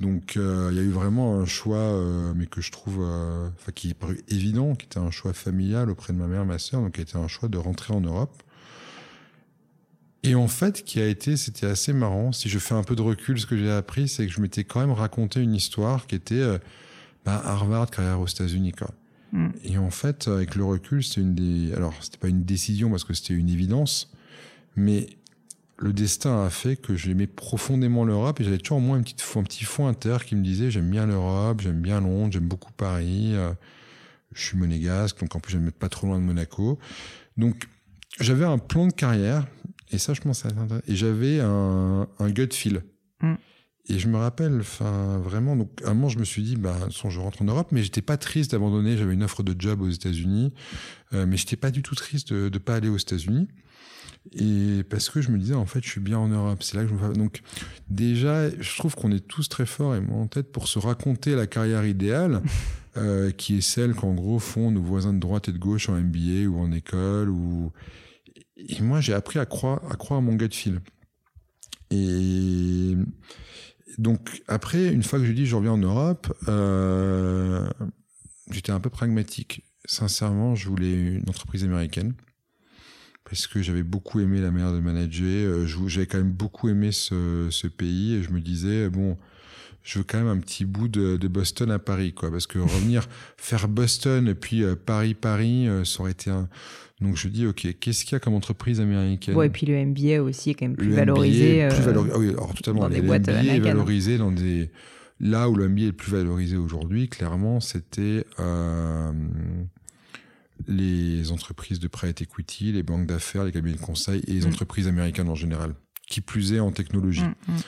Donc 0.00 0.36
il 0.36 0.76
y 0.76 0.78
a 0.78 0.82
eu 0.82 0.90
vraiment 0.90 1.38
un 1.38 1.44
choix, 1.44 2.02
mais 2.34 2.46
que 2.46 2.60
je 2.60 2.72
trouve, 2.72 3.00
enfin 3.00 3.72
qui 3.74 3.90
est 3.90 3.94
paru 3.94 4.20
évident, 4.28 4.74
qui 4.74 4.86
était 4.86 4.98
un 4.98 5.10
choix 5.10 5.32
familial 5.32 5.90
auprès 5.90 6.12
de 6.12 6.18
ma 6.18 6.26
mère, 6.26 6.46
ma 6.46 6.58
sœur, 6.58 6.80
donc 6.80 6.92
qui 6.92 7.00
a 7.00 7.02
été 7.02 7.16
un 7.16 7.28
choix 7.28 7.48
de 7.48 7.58
rentrer 7.58 7.92
en 7.92 8.00
Europe. 8.00 8.42
Et 10.24 10.34
en 10.34 10.48
fait, 10.48 10.84
qui 10.84 11.00
a 11.00 11.06
été, 11.06 11.36
c'était 11.36 11.66
assez 11.66 11.92
marrant. 11.92 12.32
Si 12.32 12.48
je 12.48 12.58
fais 12.58 12.74
un 12.74 12.82
peu 12.82 12.96
de 12.96 13.02
recul, 13.02 13.38
ce 13.38 13.46
que 13.46 13.56
j'ai 13.56 13.70
appris, 13.70 14.08
c'est 14.08 14.26
que 14.26 14.32
je 14.32 14.40
m'étais 14.40 14.64
quand 14.64 14.80
même 14.80 14.92
raconté 14.92 15.40
une 15.40 15.54
histoire 15.54 16.06
qui 16.06 16.16
était 16.16 16.34
euh, 16.34 16.58
bah, 17.24 17.40
Harvard, 17.44 17.90
carrière 17.90 18.20
aux 18.20 18.26
États-Unis, 18.26 18.72
quoi. 18.72 18.90
Mm. 19.32 19.48
Et 19.64 19.78
en 19.78 19.90
fait, 19.90 20.28
avec 20.28 20.54
le 20.54 20.64
recul, 20.64 21.04
c'était 21.04 21.20
une 21.20 21.34
des. 21.34 21.72
Alors, 21.74 21.94
c'était 22.00 22.18
pas 22.18 22.28
une 22.28 22.44
décision 22.44 22.90
parce 22.90 23.04
que 23.04 23.14
c'était 23.14 23.34
une 23.34 23.48
évidence, 23.48 24.10
mais 24.76 25.08
le 25.78 25.92
destin 25.92 26.44
a 26.44 26.50
fait 26.50 26.76
que 26.76 26.96
j'aimais 26.96 27.28
profondément 27.28 28.04
l'Europe 28.04 28.40
et 28.40 28.44
j'avais 28.44 28.58
toujours 28.58 28.78
au 28.78 28.80
moins 28.80 28.96
une 28.96 29.04
petite, 29.04 29.24
un 29.36 29.42
petit 29.44 29.64
fond 29.64 29.86
inter 29.86 30.18
qui 30.26 30.34
me 30.34 30.42
disait 30.42 30.70
j'aime 30.70 30.90
bien 30.90 31.06
l'Europe, 31.06 31.60
j'aime 31.60 31.80
bien 31.80 32.00
Londres, 32.00 32.32
j'aime 32.32 32.48
beaucoup 32.48 32.72
Paris, 32.72 33.34
euh, 33.34 33.52
je 34.32 34.42
suis 34.42 34.58
monégasque, 34.58 35.20
donc 35.20 35.36
en 35.36 35.40
plus 35.40 35.52
j'aime 35.52 35.70
pas 35.70 35.88
trop 35.88 36.08
loin 36.08 36.18
de 36.18 36.24
Monaco. 36.24 36.78
Donc, 37.36 37.68
j'avais 38.18 38.44
un 38.44 38.58
plan 38.58 38.88
de 38.88 38.92
carrière 38.92 39.46
et 39.90 39.98
ça, 39.98 40.14
je 40.14 40.20
pense 40.20 40.44
à 40.44 40.50
Et 40.86 40.96
j'avais 40.96 41.40
un, 41.40 42.08
un 42.18 42.30
gut 42.30 42.48
feel. 42.52 42.82
Mm. 43.20 43.34
Et 43.90 43.98
je 43.98 44.08
me 44.08 44.18
rappelle, 44.18 44.58
enfin, 44.60 45.18
vraiment, 45.18 45.56
donc, 45.56 45.70
à 45.82 45.90
un 45.90 45.94
moment, 45.94 46.10
je 46.10 46.18
me 46.18 46.24
suis 46.24 46.42
dit, 46.42 46.56
bah, 46.56 46.76
son, 46.90 47.08
je 47.08 47.20
rentre 47.20 47.40
en 47.40 47.46
Europe, 47.46 47.68
mais 47.72 47.82
j'étais 47.82 48.02
pas 48.02 48.18
triste 48.18 48.50
d'abandonner. 48.50 48.98
J'avais 48.98 49.14
une 49.14 49.22
offre 49.22 49.42
de 49.42 49.58
job 49.58 49.80
aux 49.80 49.88
États-Unis, 49.88 50.52
euh, 51.14 51.24
mais 51.26 51.38
j'étais 51.38 51.56
pas 51.56 51.70
du 51.70 51.82
tout 51.82 51.94
triste 51.94 52.32
de, 52.32 52.50
de 52.50 52.58
pas 52.58 52.76
aller 52.76 52.90
aux 52.90 52.98
États-Unis. 52.98 53.48
Et 54.32 54.82
parce 54.90 55.08
que 55.08 55.22
je 55.22 55.30
me 55.30 55.38
disais, 55.38 55.54
en 55.54 55.64
fait, 55.64 55.82
je 55.82 55.88
suis 55.88 56.00
bien 56.02 56.18
en 56.18 56.28
Europe. 56.28 56.62
C'est 56.62 56.76
là 56.76 56.84
que 56.84 56.90
je 56.90 56.94
me 56.94 57.14
Donc, 57.14 57.40
déjà, 57.88 58.50
je 58.50 58.76
trouve 58.76 58.94
qu'on 58.94 59.10
est 59.10 59.26
tous 59.26 59.48
très 59.48 59.64
forts, 59.64 59.94
et 59.94 60.02
moi 60.02 60.18
en 60.18 60.26
tête, 60.26 60.52
pour 60.52 60.68
se 60.68 60.78
raconter 60.78 61.34
la 61.34 61.46
carrière 61.46 61.86
idéale, 61.86 62.42
euh, 62.98 63.30
qui 63.30 63.56
est 63.58 63.62
celle 63.62 63.94
qu'en 63.94 64.12
gros 64.12 64.38
font 64.38 64.70
nos 64.70 64.82
voisins 64.82 65.14
de 65.14 65.20
droite 65.20 65.48
et 65.48 65.52
de 65.52 65.58
gauche 65.58 65.88
en 65.88 65.94
MBA 65.94 66.46
ou 66.46 66.58
en 66.58 66.72
école 66.72 67.30
ou, 67.30 67.72
et 68.58 68.82
moi, 68.82 69.00
j'ai 69.00 69.14
appris 69.14 69.38
à 69.38 69.46
croire, 69.46 69.80
à 69.88 70.20
mon 70.20 70.34
gut 70.34 70.52
feel. 70.52 70.80
Et 71.90 72.94
donc, 73.96 74.42
après, 74.48 74.92
une 74.92 75.02
fois 75.02 75.18
que 75.18 75.24
je 75.24 75.32
dis 75.32 75.46
je 75.46 75.56
reviens 75.56 75.72
en 75.72 75.78
Europe, 75.78 76.32
euh, 76.48 77.68
j'étais 78.50 78.72
un 78.72 78.80
peu 78.80 78.90
pragmatique. 78.90 79.62
Sincèrement, 79.84 80.54
je 80.54 80.68
voulais 80.68 80.92
une 80.92 81.28
entreprise 81.28 81.64
américaine 81.64 82.14
parce 83.24 83.46
que 83.46 83.62
j'avais 83.62 83.82
beaucoup 83.82 84.20
aimé 84.20 84.40
la 84.40 84.50
manière 84.50 84.72
de 84.72 84.80
manager. 84.80 85.26
Euh, 85.26 85.66
j'avais 85.86 86.06
quand 86.06 86.18
même 86.18 86.32
beaucoup 86.32 86.68
aimé 86.68 86.92
ce, 86.92 87.66
pays 87.68 88.14
et 88.14 88.22
je 88.22 88.30
me 88.30 88.40
disais, 88.40 88.90
bon, 88.90 89.16
je 89.88 89.98
veux 89.98 90.04
quand 90.04 90.18
même 90.18 90.28
un 90.28 90.36
petit 90.36 90.66
bout 90.66 90.86
de, 90.86 91.16
de 91.16 91.28
Boston 91.28 91.70
à 91.70 91.78
Paris, 91.78 92.12
quoi. 92.12 92.30
Parce 92.30 92.46
que 92.46 92.58
revenir 92.58 93.06
faire 93.38 93.68
Boston 93.68 94.28
et 94.28 94.34
puis 94.34 94.62
euh, 94.62 94.74
Paris-Paris, 94.76 95.66
ça 95.84 96.00
aurait 96.00 96.12
été 96.12 96.30
un 96.30 96.48
donc 97.00 97.16
je 97.16 97.28
dis, 97.28 97.46
OK, 97.46 97.66
qu'est-ce 97.78 98.04
qu'il 98.04 98.14
y 98.14 98.16
a 98.16 98.20
comme 98.20 98.34
entreprise 98.34 98.80
américaine? 98.80 99.36
Ouais, 99.36 99.46
et 99.46 99.50
puis 99.50 99.66
le 99.66 99.84
MBA 99.84 100.20
aussi 100.20 100.50
est 100.50 100.54
quand 100.54 100.66
même 100.66 100.76
plus 100.76 100.90
valorisé. 100.90 101.68
plus 101.68 101.82
valorisé. 101.82 102.12
Ah 102.14 102.18
oui, 102.18 102.28
alors 102.30 102.54
totalement. 102.54 102.80
Dans 102.82 102.88
des 102.88 103.00
le 103.00 103.06
MBA 103.06 103.30
est 103.30 103.60
valorisé 103.60 104.18
dans 104.18 104.32
des. 104.32 104.70
Là 105.20 105.48
où 105.48 105.54
le 105.54 105.68
MBA 105.68 105.82
est 105.82 105.86
le 105.86 105.92
plus 105.92 106.12
valorisé 106.12 106.56
aujourd'hui, 106.56 107.08
clairement, 107.08 107.60
c'était 107.60 108.24
euh, 108.40 109.12
les 110.66 111.30
entreprises 111.32 111.80
de 111.80 111.88
private 111.88 112.22
equity, 112.22 112.72
les 112.72 112.82
banques 112.82 113.06
d'affaires, 113.06 113.44
les 113.44 113.52
cabinets 113.52 113.76
de 113.76 113.80
conseil 113.80 114.22
et 114.26 114.32
les 114.32 114.46
mm. 114.46 114.48
entreprises 114.48 114.88
américaines 114.88 115.28
en 115.28 115.34
général. 115.34 115.74
Qui 116.08 116.20
plus 116.20 116.52
est 116.52 116.60
en 116.60 116.72
technologie. 116.72 117.22
Mm, 117.22 117.52
mm 117.52 117.58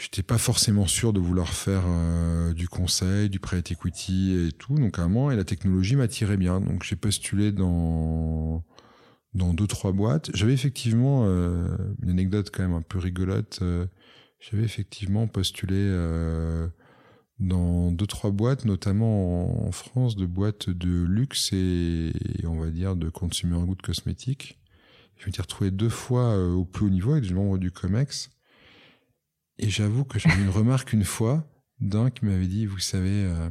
j'étais 0.00 0.22
pas 0.22 0.38
forcément 0.38 0.86
sûr 0.86 1.12
de 1.12 1.20
vouloir 1.20 1.48
faire 1.48 1.82
euh, 1.86 2.54
du 2.54 2.68
conseil, 2.68 3.28
du 3.28 3.38
private 3.38 3.70
equity 3.72 4.46
et 4.48 4.52
tout. 4.52 4.74
Donc 4.74 4.98
à 4.98 5.02
un 5.02 5.08
moment, 5.08 5.30
et 5.30 5.36
la 5.36 5.44
technologie 5.44 5.94
m'attirait 5.94 6.38
bien. 6.38 6.60
Donc 6.60 6.82
j'ai 6.82 6.96
postulé 6.96 7.52
dans 7.52 8.64
dans 9.34 9.52
deux 9.52 9.66
trois 9.66 9.92
boîtes. 9.92 10.30
J'avais 10.34 10.54
effectivement 10.54 11.24
euh, 11.26 11.76
une 12.02 12.10
anecdote 12.10 12.50
quand 12.52 12.62
même 12.62 12.72
un 12.72 12.82
peu 12.82 12.98
rigolote. 12.98 13.58
Euh, 13.62 13.86
j'avais 14.40 14.64
effectivement 14.64 15.26
postulé 15.26 15.92
dans 17.38 17.92
deux 17.92 18.06
trois 18.06 18.30
boîtes, 18.30 18.64
notamment 18.64 19.66
en 19.66 19.70
France, 19.70 20.16
de 20.16 20.24
boîtes 20.24 20.70
de 20.70 21.04
luxe 21.04 21.50
et, 21.52 22.12
on 22.44 22.58
va 22.58 22.70
dire 22.70 22.96
de 22.96 23.10
consumer 23.10 23.58
goods 23.66 23.76
cosmétiques. 23.82 24.58
Je 25.18 25.26
m'étais 25.26 25.42
retrouvé 25.42 25.70
deux 25.70 25.90
fois 25.90 26.42
au 26.42 26.64
plus 26.64 26.86
haut 26.86 26.90
niveau 26.90 27.12
avec 27.12 27.26
des 27.26 27.34
membres 27.34 27.58
du 27.58 27.70
Comex. 27.70 28.30
Et 29.62 29.68
j'avoue 29.68 30.04
que 30.04 30.18
j'ai 30.18 30.30
eu 30.30 30.40
une 30.40 30.48
remarque 30.48 30.94
une 30.94 31.04
fois 31.04 31.46
d'un 31.80 32.08
qui 32.10 32.24
m'avait 32.24 32.46
dit, 32.46 32.64
vous 32.64 32.78
savez, 32.78 33.10
euh, 33.10 33.50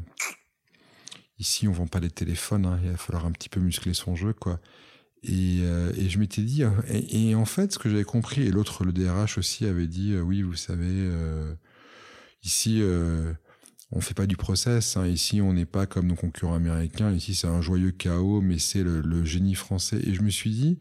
ici 1.38 1.68
on 1.68 1.72
vend 1.72 1.86
pas 1.86 2.00
les 2.00 2.10
téléphones, 2.10 2.66
hein, 2.66 2.80
il 2.84 2.90
va 2.90 2.98
falloir 2.98 3.28
un 3.28 3.32
petit 3.32 3.48
peu 3.48 3.60
muscler 3.60 3.94
son 3.94 4.16
jeu, 4.16 4.34
quoi. 4.34 4.60
Et, 5.22 5.60
euh, 5.62 5.94
et 5.96 6.10
je 6.10 6.18
m'étais 6.18 6.42
dit, 6.42 6.64
euh, 6.64 6.72
et, 6.88 7.36
en 7.36 7.46
fait, 7.46 7.72
ce 7.72 7.78
que 7.78 7.90
j'avais 7.90 8.04
compris, 8.04 8.42
et 8.42 8.50
l'autre, 8.50 8.86
le 8.86 8.92
DRH 8.92 9.38
aussi, 9.38 9.68
avait 9.68 9.86
dit, 9.86 10.16
oui, 10.18 10.42
vous 10.42 10.56
savez, 10.56 11.12
ici, 12.42 12.82
on 13.92 14.02
fait 14.02 14.16
pas 14.16 14.26
du 14.26 14.36
process. 14.36 14.98
Hein, 14.98 15.06
ici, 15.06 15.42
on 15.42 15.54
n'est 15.54 15.66
pas 15.66 15.86
comme 15.86 16.08
nos 16.08 16.16
concurrents 16.16 16.56
américains. 16.56 17.12
Ici, 17.12 17.36
c'est 17.36 17.48
un 17.48 17.62
joyeux 17.62 17.92
chaos, 17.92 18.42
mais 18.42 18.58
c'est 18.58 18.82
le, 18.82 19.26
génie 19.26 19.56
français. 19.56 20.00
Et 20.08 20.16
je 20.16 20.24
me 20.24 20.32
suis 20.32 20.52
dit, 20.52 20.80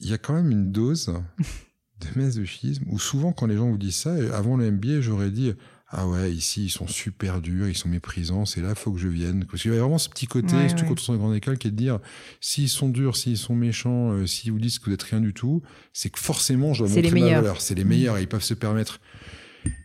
il 0.00 0.10
y 0.10 0.12
a 0.12 0.18
quand 0.18 0.34
même 0.34 0.50
une 0.50 0.72
dose 0.72 1.14
de 2.00 2.20
masochisme, 2.20 2.84
ou 2.88 2.98
souvent 2.98 3.32
quand 3.32 3.46
les 3.46 3.56
gens 3.56 3.70
vous 3.70 3.78
disent 3.78 3.96
ça, 3.96 4.14
avant 4.34 4.56
le 4.56 4.70
MBA, 4.70 5.00
j'aurais 5.00 5.30
dit 5.30 5.52
ah 5.92 6.06
ouais, 6.06 6.32
ici 6.32 6.66
ils 6.66 6.70
sont 6.70 6.86
super 6.86 7.40
durs, 7.40 7.68
ils 7.68 7.76
sont 7.76 7.88
méprisants, 7.88 8.46
c'est 8.46 8.60
là 8.60 8.74
faut 8.76 8.92
que 8.92 8.98
je 8.98 9.08
vienne. 9.08 9.44
Parce 9.44 9.62
qu'il 9.62 9.72
y 9.72 9.76
a 9.76 9.80
vraiment 9.80 9.98
ce 9.98 10.08
petit 10.08 10.26
côté, 10.26 10.68
surtout 10.68 10.84
quand 10.84 11.08
on 11.08 11.14
est 11.14 11.18
grande 11.18 11.34
école, 11.34 11.58
qui 11.58 11.66
est 11.66 11.72
de 11.72 11.76
dire 11.76 11.98
s'ils 12.40 12.68
sont 12.68 12.88
durs, 12.88 13.16
s'ils 13.16 13.36
sont 13.36 13.56
méchants, 13.56 14.12
euh, 14.12 14.26
s'ils 14.26 14.52
vous 14.52 14.60
disent 14.60 14.78
que 14.78 14.84
vous 14.84 14.92
n'êtes 14.92 15.02
rien 15.02 15.20
du 15.20 15.34
tout, 15.34 15.62
c'est 15.92 16.10
que 16.10 16.20
forcément 16.20 16.74
je 16.74 16.84
dois 16.84 16.94
montrer 16.94 17.20
ma 17.20 17.34
valeur. 17.34 17.60
C'est 17.60 17.74
les 17.74 17.84
meilleurs 17.84 18.18
et 18.18 18.22
ils 18.22 18.28
peuvent 18.28 18.42
se 18.42 18.54
permettre. 18.54 19.00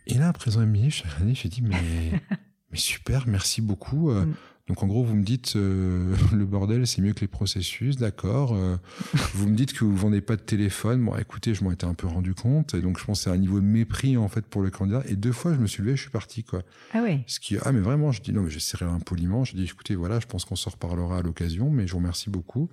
Et 0.06 0.14
là, 0.14 0.30
après 0.30 0.58
un 0.58 0.66
MBA, 0.66 0.90
je 0.90 0.96
suis 0.96 1.06
j'ai 1.34 1.50
dit 1.50 1.64
mais, 1.64 2.22
mais 2.72 2.78
super, 2.78 3.28
merci 3.28 3.62
beaucoup. 3.62 4.12
Euh, 4.12 4.26
mm. 4.26 4.36
Donc 4.68 4.82
en 4.82 4.88
gros, 4.88 5.04
vous 5.04 5.16
me 5.16 5.24
dites 5.24 5.56
euh, 5.56 6.16
le 6.34 6.46
bordel, 6.46 6.88
c'est 6.88 7.02
mieux 7.02 7.14
que 7.14 7.22
les 7.22 7.28
processus, 7.28 7.98
d'accord. 7.98 8.56
Euh, 8.56 8.78
vous 9.34 9.48
me 9.48 9.56
dites 9.56 9.74
que 9.74 9.86
vous 9.86 9.96
vendez 9.96 10.22
pas 10.22 10.36
de 10.36 10.42
téléphone. 10.42 11.06
Bon, 11.06 11.16
écoutez, 11.16 11.54
je 11.54 11.64
m'en 11.64 11.72
étais 11.72 11.86
un 11.86 11.94
peu 11.94 12.08
rendu 12.08 12.34
compte, 12.34 12.74
et 12.74 12.82
donc 12.82 12.98
je 13.00 13.06
pense 13.06 13.22
c'est 13.22 13.30
un 13.30 13.38
niveau 13.38 13.60
de 13.60 13.66
mépris 13.66 14.18
en 14.18 14.28
fait 14.28 14.46
pour 14.46 14.62
le 14.62 14.72
candidat. 14.72 15.04
Et 15.08 15.16
deux 15.16 15.32
fois, 15.32 15.54
je 15.54 15.60
me 15.60 15.68
suis 15.68 15.84
levé, 15.84 15.96
je 15.96 16.02
suis 16.02 16.12
parti 16.12 16.44
quoi. 16.44 16.64
Ah 16.94 17.04
ouais. 17.04 17.24
Ce 17.28 17.40
qui, 17.40 17.58
ah 17.62 17.72
mais 17.72 17.80
vraiment, 17.80 18.12
je 18.12 18.22
dis 18.22 18.34
non, 18.34 18.42
mais 18.42 18.50
j'ai 18.50 18.60
serré 18.60 18.86
impoliment. 18.86 19.44
Je 19.44 19.56
dis 19.56 19.66
écoutez, 19.66 19.96
voilà, 19.96 20.20
je 20.20 20.26
pense 20.26 20.46
qu'on 20.46 20.56
se 20.56 20.70
reparlera 20.70 21.20
à 21.20 21.22
l'occasion, 21.22 21.70
mais 21.70 21.86
je 21.86 21.92
vous 21.92 22.00
remercie 22.00 22.30
beaucoup. 22.30 22.70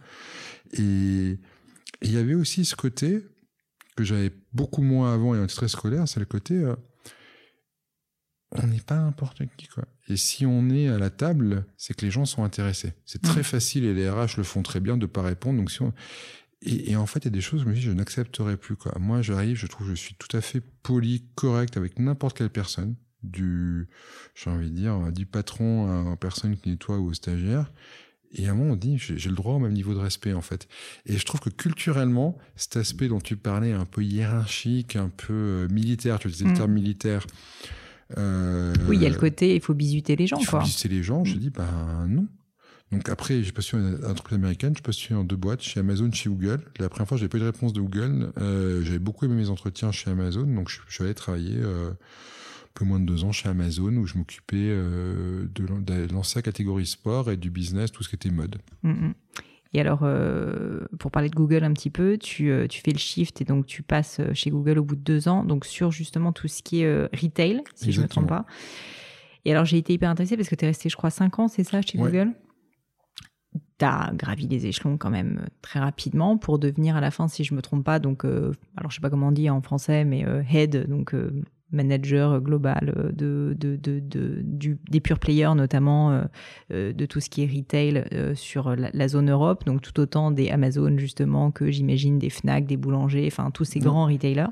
Et 0.72 1.38
il 2.00 2.12
y 2.12 2.16
avait 2.16 2.34
aussi 2.34 2.64
ce 2.64 2.74
côté 2.74 3.22
que 3.96 4.04
j'avais 4.04 4.32
beaucoup 4.54 4.82
moins 4.82 5.12
avant 5.12 5.34
et 5.34 5.38
un 5.38 5.46
très 5.46 5.68
scolaire, 5.68 6.08
c'est 6.08 6.20
le 6.20 6.26
côté 6.26 6.54
euh, 6.54 6.74
on 8.52 8.66
n'est 8.66 8.80
pas 8.80 8.96
n'importe 8.96 9.42
qui 9.56 9.66
quoi. 9.66 9.84
Et 10.08 10.16
si 10.16 10.44
on 10.46 10.68
est 10.70 10.88
à 10.88 10.98
la 10.98 11.10
table, 11.10 11.64
c'est 11.76 11.94
que 11.94 12.04
les 12.04 12.10
gens 12.10 12.24
sont 12.24 12.44
intéressés. 12.44 12.92
C'est 13.06 13.22
très 13.22 13.42
facile 13.42 13.84
et 13.84 13.94
les 13.94 14.08
RH 14.08 14.36
le 14.36 14.42
font 14.42 14.62
très 14.62 14.80
bien 14.80 14.96
de 14.96 15.06
pas 15.06 15.22
répondre. 15.22 15.58
Donc 15.58 15.70
si 15.70 15.82
on... 15.82 15.92
et, 16.62 16.96
en 16.96 17.06
fait, 17.06 17.20
il 17.20 17.24
y 17.26 17.28
a 17.28 17.30
des 17.30 17.40
choses, 17.40 17.62
je 17.62 17.66
me 17.66 17.74
dis, 17.74 17.80
je 17.80 17.92
n'accepterai 17.92 18.56
plus. 18.56 18.76
Quoi. 18.76 18.94
Moi, 18.98 19.22
j'arrive, 19.22 19.56
je 19.56 19.66
trouve 19.66 19.88
que 19.88 19.94
je 19.94 20.00
suis 20.00 20.14
tout 20.14 20.36
à 20.36 20.40
fait 20.40 20.60
poli, 20.82 21.24
correct 21.34 21.76
avec 21.76 21.98
n'importe 21.98 22.36
quelle 22.36 22.50
personne, 22.50 22.96
du, 23.22 23.88
j'ai 24.34 24.50
envie 24.50 24.70
de 24.70 24.76
dire, 24.76 25.12
du 25.12 25.26
patron 25.26 26.06
à 26.06 26.10
la 26.10 26.16
personne 26.16 26.56
qui 26.56 26.70
nettoie 26.70 26.98
ou 26.98 27.10
au 27.10 27.14
stagiaire. 27.14 27.72
Et 28.34 28.48
à 28.48 28.52
un 28.52 28.54
moment, 28.54 28.72
on 28.72 28.76
dit, 28.76 28.96
j'ai 28.98 29.28
le 29.28 29.36
droit 29.36 29.54
au 29.54 29.58
même 29.58 29.74
niveau 29.74 29.92
de 29.92 29.98
respect, 29.98 30.32
en 30.32 30.40
fait. 30.40 30.66
Et 31.04 31.18
je 31.18 31.24
trouve 31.26 31.40
que 31.40 31.50
culturellement, 31.50 32.38
cet 32.56 32.76
aspect 32.76 33.08
dont 33.08 33.20
tu 33.20 33.36
parlais, 33.36 33.72
un 33.72 33.84
peu 33.84 34.02
hiérarchique, 34.02 34.96
un 34.96 35.10
peu 35.10 35.34
euh, 35.34 35.68
militaire, 35.68 36.18
tu 36.18 36.28
disais 36.28 36.46
le 36.46 36.54
terme 36.54 36.72
militaire, 36.72 37.26
euh, 38.18 38.74
oui, 38.88 38.96
il 38.96 39.02
y 39.02 39.06
a 39.06 39.10
le 39.10 39.18
côté, 39.18 39.54
il 39.54 39.60
faut 39.60 39.74
bisuter 39.74 40.16
les 40.16 40.26
gens. 40.26 40.38
Il 40.38 40.46
faut 40.46 40.58
bisuter 40.58 40.88
les 40.88 41.02
gens. 41.02 41.24
Je 41.24 41.36
dis, 41.36 41.50
ben 41.50 42.06
non. 42.08 42.26
Donc 42.92 43.08
après, 43.08 43.42
j'ai 43.42 43.52
postulé 43.52 43.82
une 43.82 44.04
entreprise 44.04 44.36
américaine, 44.36 44.74
je 44.76 44.82
postulé 44.82 45.18
en 45.18 45.24
deux 45.24 45.36
boîtes, 45.36 45.62
chez 45.62 45.80
Amazon, 45.80 46.12
chez 46.12 46.28
Google. 46.28 46.60
La 46.78 46.90
première 46.90 47.08
fois, 47.08 47.16
j'avais 47.16 47.30
pas 47.30 47.38
eu 47.38 47.40
de 47.40 47.46
réponse 47.46 47.72
de 47.72 47.80
Google. 47.80 48.32
Euh, 48.38 48.82
j'avais 48.84 48.98
beaucoup 48.98 49.24
aimé 49.24 49.34
mes 49.34 49.48
entretiens 49.48 49.90
chez 49.92 50.10
Amazon, 50.10 50.42
donc 50.42 50.68
je, 50.68 50.78
suis 50.88 51.02
allé 51.02 51.14
travailler 51.14 51.56
euh, 51.56 51.90
un 51.90 52.70
peu 52.74 52.84
moins 52.84 53.00
de 53.00 53.06
deux 53.06 53.24
ans 53.24 53.32
chez 53.32 53.48
Amazon, 53.48 53.96
où 53.96 54.06
je 54.06 54.18
m'occupais 54.18 54.56
euh, 54.58 55.46
de, 55.54 55.66
de, 55.80 56.12
lancer 56.12 56.38
la 56.38 56.42
catégorie 56.42 56.84
sport 56.84 57.30
et 57.30 57.38
du 57.38 57.50
business, 57.50 57.90
tout 57.92 58.02
ce 58.02 58.10
qui 58.10 58.16
était 58.16 58.30
mode. 58.30 58.58
Mm, 58.82 58.90
mm. 58.90 59.14
Et 59.74 59.80
alors, 59.80 60.00
euh, 60.02 60.80
pour 60.98 61.10
parler 61.10 61.30
de 61.30 61.34
Google 61.34 61.64
un 61.64 61.72
petit 61.72 61.90
peu, 61.90 62.18
tu, 62.18 62.50
euh, 62.50 62.66
tu, 62.66 62.82
fais 62.82 62.90
le 62.90 62.98
shift 62.98 63.40
et 63.40 63.44
donc 63.44 63.66
tu 63.66 63.82
passes 63.82 64.20
euh, 64.20 64.34
chez 64.34 64.50
Google 64.50 64.78
au 64.78 64.84
bout 64.84 64.96
de 64.96 65.00
deux 65.00 65.28
ans, 65.28 65.44
donc 65.44 65.64
sur 65.64 65.90
justement 65.90 66.32
tout 66.32 66.48
ce 66.48 66.62
qui 66.62 66.82
est 66.82 67.04
retail, 67.14 67.62
si 67.74 67.90
je 67.90 68.00
ne 68.00 68.04
me 68.04 68.08
trompe 68.08 68.28
pas. 68.28 68.44
Et 69.44 69.52
alors, 69.52 69.64
j'ai 69.64 69.78
été 69.78 69.94
hyper 69.94 70.10
intéressée 70.10 70.36
parce 70.36 70.48
que 70.48 70.54
tu 70.54 70.64
es 70.64 70.68
resté, 70.68 70.88
je 70.88 70.96
crois, 70.96 71.10
cinq 71.10 71.38
ans, 71.38 71.48
c'est 71.48 71.64
ça, 71.64 71.80
chez 71.80 71.98
Google? 71.98 72.32
Tu 73.78 73.84
as 73.84 74.12
gravi 74.14 74.46
les 74.46 74.66
échelons 74.66 74.98
quand 74.98 75.10
même 75.10 75.46
très 75.62 75.80
rapidement 75.80 76.36
pour 76.36 76.58
devenir 76.58 76.94
à 76.96 77.00
la 77.00 77.10
fin, 77.10 77.26
si 77.26 77.42
je 77.42 77.54
me 77.54 77.62
trompe 77.62 77.84
pas, 77.84 77.98
donc, 77.98 78.24
alors 78.24 78.90
je 78.90 78.94
sais 78.94 79.00
pas 79.00 79.10
comment 79.10 79.28
on 79.28 79.32
dit 79.32 79.48
en 79.50 79.62
français, 79.62 80.04
mais 80.04 80.24
head, 80.50 80.88
donc 80.88 81.14
manager 81.72 82.40
global 82.40 82.94
euh, 82.96 83.12
de, 83.12 83.56
de, 83.58 83.76
de, 83.76 84.40
du, 84.42 84.78
des 84.90 85.00
pure 85.00 85.18
players, 85.18 85.54
notamment 85.56 86.10
euh, 86.10 86.22
euh, 86.72 86.92
de 86.92 87.06
tout 87.06 87.20
ce 87.20 87.28
qui 87.28 87.42
est 87.42 87.46
retail 87.46 88.04
sur 88.34 88.76
la, 88.76 89.08
zone 89.08 89.30
Europe, 89.30 89.64
donc 89.64 89.82
tout 89.82 89.98
autant 90.00 90.30
des 90.30 90.50
Amazon 90.50 90.96
justement 90.98 91.50
que 91.50 91.70
j'imagine 91.70 92.18
des 92.18 92.30
Fnac, 92.30 92.66
des 92.66 92.76
boulangers, 92.76 93.26
enfin 93.26 93.50
tous 93.50 93.64
ces 93.64 93.80
grands 93.80 94.06
retailers. 94.06 94.50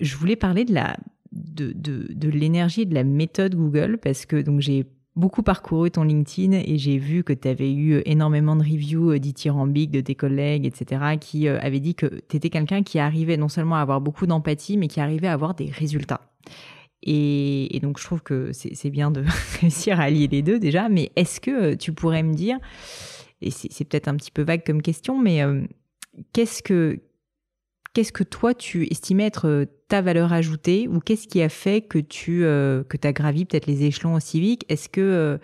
Je 0.00 0.16
voulais 0.16 0.36
parler 0.36 0.64
de 0.64 0.74
la 0.74 0.96
de, 1.32 1.72
de, 1.72 2.06
de 2.10 2.28
l'énergie 2.28 2.82
et 2.82 2.86
de 2.86 2.94
la 2.94 3.04
méthode 3.04 3.54
Google 3.56 3.98
parce 4.00 4.24
que 4.24 4.40
donc 4.40 4.60
j'ai 4.60 4.86
beaucoup 5.16 5.42
parcouru 5.42 5.90
ton 5.90 6.02
LinkedIn 6.02 6.52
et 6.52 6.76
j'ai 6.76 6.98
vu 6.98 7.22
que 7.22 7.32
tu 7.32 7.46
avais 7.46 7.72
eu 7.72 8.02
énormément 8.04 8.56
de 8.56 8.62
reviews 8.62 9.12
euh, 9.12 9.18
dithyrambiques 9.18 9.90
de 9.90 10.00
tes 10.00 10.14
collègues, 10.14 10.66
etc., 10.66 11.16
qui 11.20 11.48
euh, 11.48 11.58
avaient 11.60 11.80
dit 11.80 11.94
que 11.94 12.06
tu 12.28 12.36
étais 12.36 12.50
quelqu'un 12.50 12.82
qui 12.82 12.98
arrivait 12.98 13.36
non 13.36 13.48
seulement 13.48 13.76
à 13.76 13.80
avoir 13.80 14.00
beaucoup 14.00 14.26
d'empathie, 14.26 14.76
mais 14.76 14.88
qui 14.88 15.00
arrivait 15.00 15.28
à 15.28 15.32
avoir 15.32 15.54
des 15.54 15.66
résultats. 15.66 16.20
Et, 17.06 17.78
donc, 17.82 17.98
je 17.98 18.04
trouve 18.04 18.22
que 18.22 18.50
c'est 18.52 18.90
bien 18.90 19.10
de 19.10 19.24
réussir 19.60 20.00
à 20.00 20.04
allier 20.04 20.26
les 20.26 20.42
deux 20.42 20.58
déjà, 20.58 20.88
mais 20.88 21.12
est-ce 21.16 21.40
que 21.40 21.50
euh, 21.50 21.76
tu 21.76 21.92
pourrais 21.92 22.22
me 22.22 22.32
dire, 22.32 22.58
et 23.42 23.50
c'est 23.50 23.84
peut-être 23.84 24.08
un 24.08 24.16
petit 24.16 24.30
peu 24.30 24.42
vague 24.42 24.64
comme 24.64 24.80
question, 24.80 25.20
mais 25.20 25.42
qu'est-ce 26.32 26.62
que 26.62 27.00
qu'est-ce 27.94 28.12
que 28.12 28.24
toi 28.24 28.52
tu 28.52 28.86
estimais 28.90 29.24
être 29.24 29.66
ta 29.88 30.02
valeur 30.02 30.32
ajoutée 30.32 30.88
ou 30.88 31.00
qu'est-ce 31.00 31.26
qui 31.26 31.40
a 31.40 31.48
fait 31.48 31.80
que 31.80 31.98
tu 31.98 32.44
euh, 32.44 32.82
que 32.84 32.98
as 33.06 33.12
gravi 33.12 33.44
peut-être 33.46 33.66
les 33.66 33.84
échelons 33.84 34.18
civiques? 34.20 34.66
Est-ce 34.68 34.88
que 34.88 35.00
euh, 35.00 35.38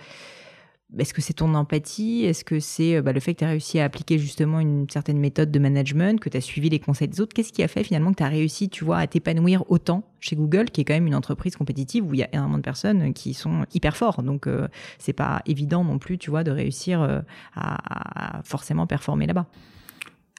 que 1.15 1.23
c'est 1.23 1.35
ton 1.35 1.55
empathie? 1.55 2.25
Est-ce 2.25 2.45
que 2.45 2.59
c'est 2.59 2.97
euh, 2.97 3.03
bah, 3.03 3.13
le 3.13 3.21
fait 3.21 3.35
que 3.35 3.39
tu 3.39 3.45
as 3.45 3.51
réussi 3.51 3.79
à 3.79 3.85
appliquer 3.85 4.19
justement 4.19 4.59
une 4.59 4.91
certaine 4.91 5.19
méthode 5.19 5.53
de 5.53 5.59
management, 5.61 6.19
que 6.19 6.29
tu 6.29 6.37
as 6.37 6.41
suivi 6.41 6.69
les 6.69 6.81
conseils 6.81 7.07
des 7.07 7.21
autres? 7.21 7.33
Qu'est-ce 7.33 7.53
qui 7.53 7.63
a 7.63 7.69
fait 7.69 7.85
finalement 7.85 8.11
que 8.11 8.17
tu 8.17 8.25
as 8.25 8.29
réussi, 8.29 8.69
tu 8.69 8.85
vois, 8.85 8.99
à 8.99 9.07
t'épanouir 9.07 9.63
autant 9.71 10.03
chez 10.19 10.35
Google, 10.35 10.71
qui 10.71 10.81
est 10.81 10.85
quand 10.85 10.95
même 10.95 11.07
une 11.07 11.15
entreprise 11.15 11.55
compétitive 11.55 12.05
où 12.05 12.15
il 12.15 12.21
y 12.21 12.25
a 12.25 12.29
énormément 12.33 12.59
de 12.59 12.63
personnes 12.63 13.15
qui 13.15 13.33
sont 13.33 13.65
hyper 13.73 13.97
forts? 13.97 14.25
Donc, 14.25 14.49
c'est 14.99 15.13
pas 15.13 15.43
évident 15.47 15.85
non 15.85 15.99
plus, 15.99 16.19
tu 16.19 16.31
vois, 16.31 16.43
de 16.43 16.51
réussir 16.51 17.23
à 17.55 18.41
forcément 18.45 18.87
performer 18.87 19.27
là-bas. 19.27 19.47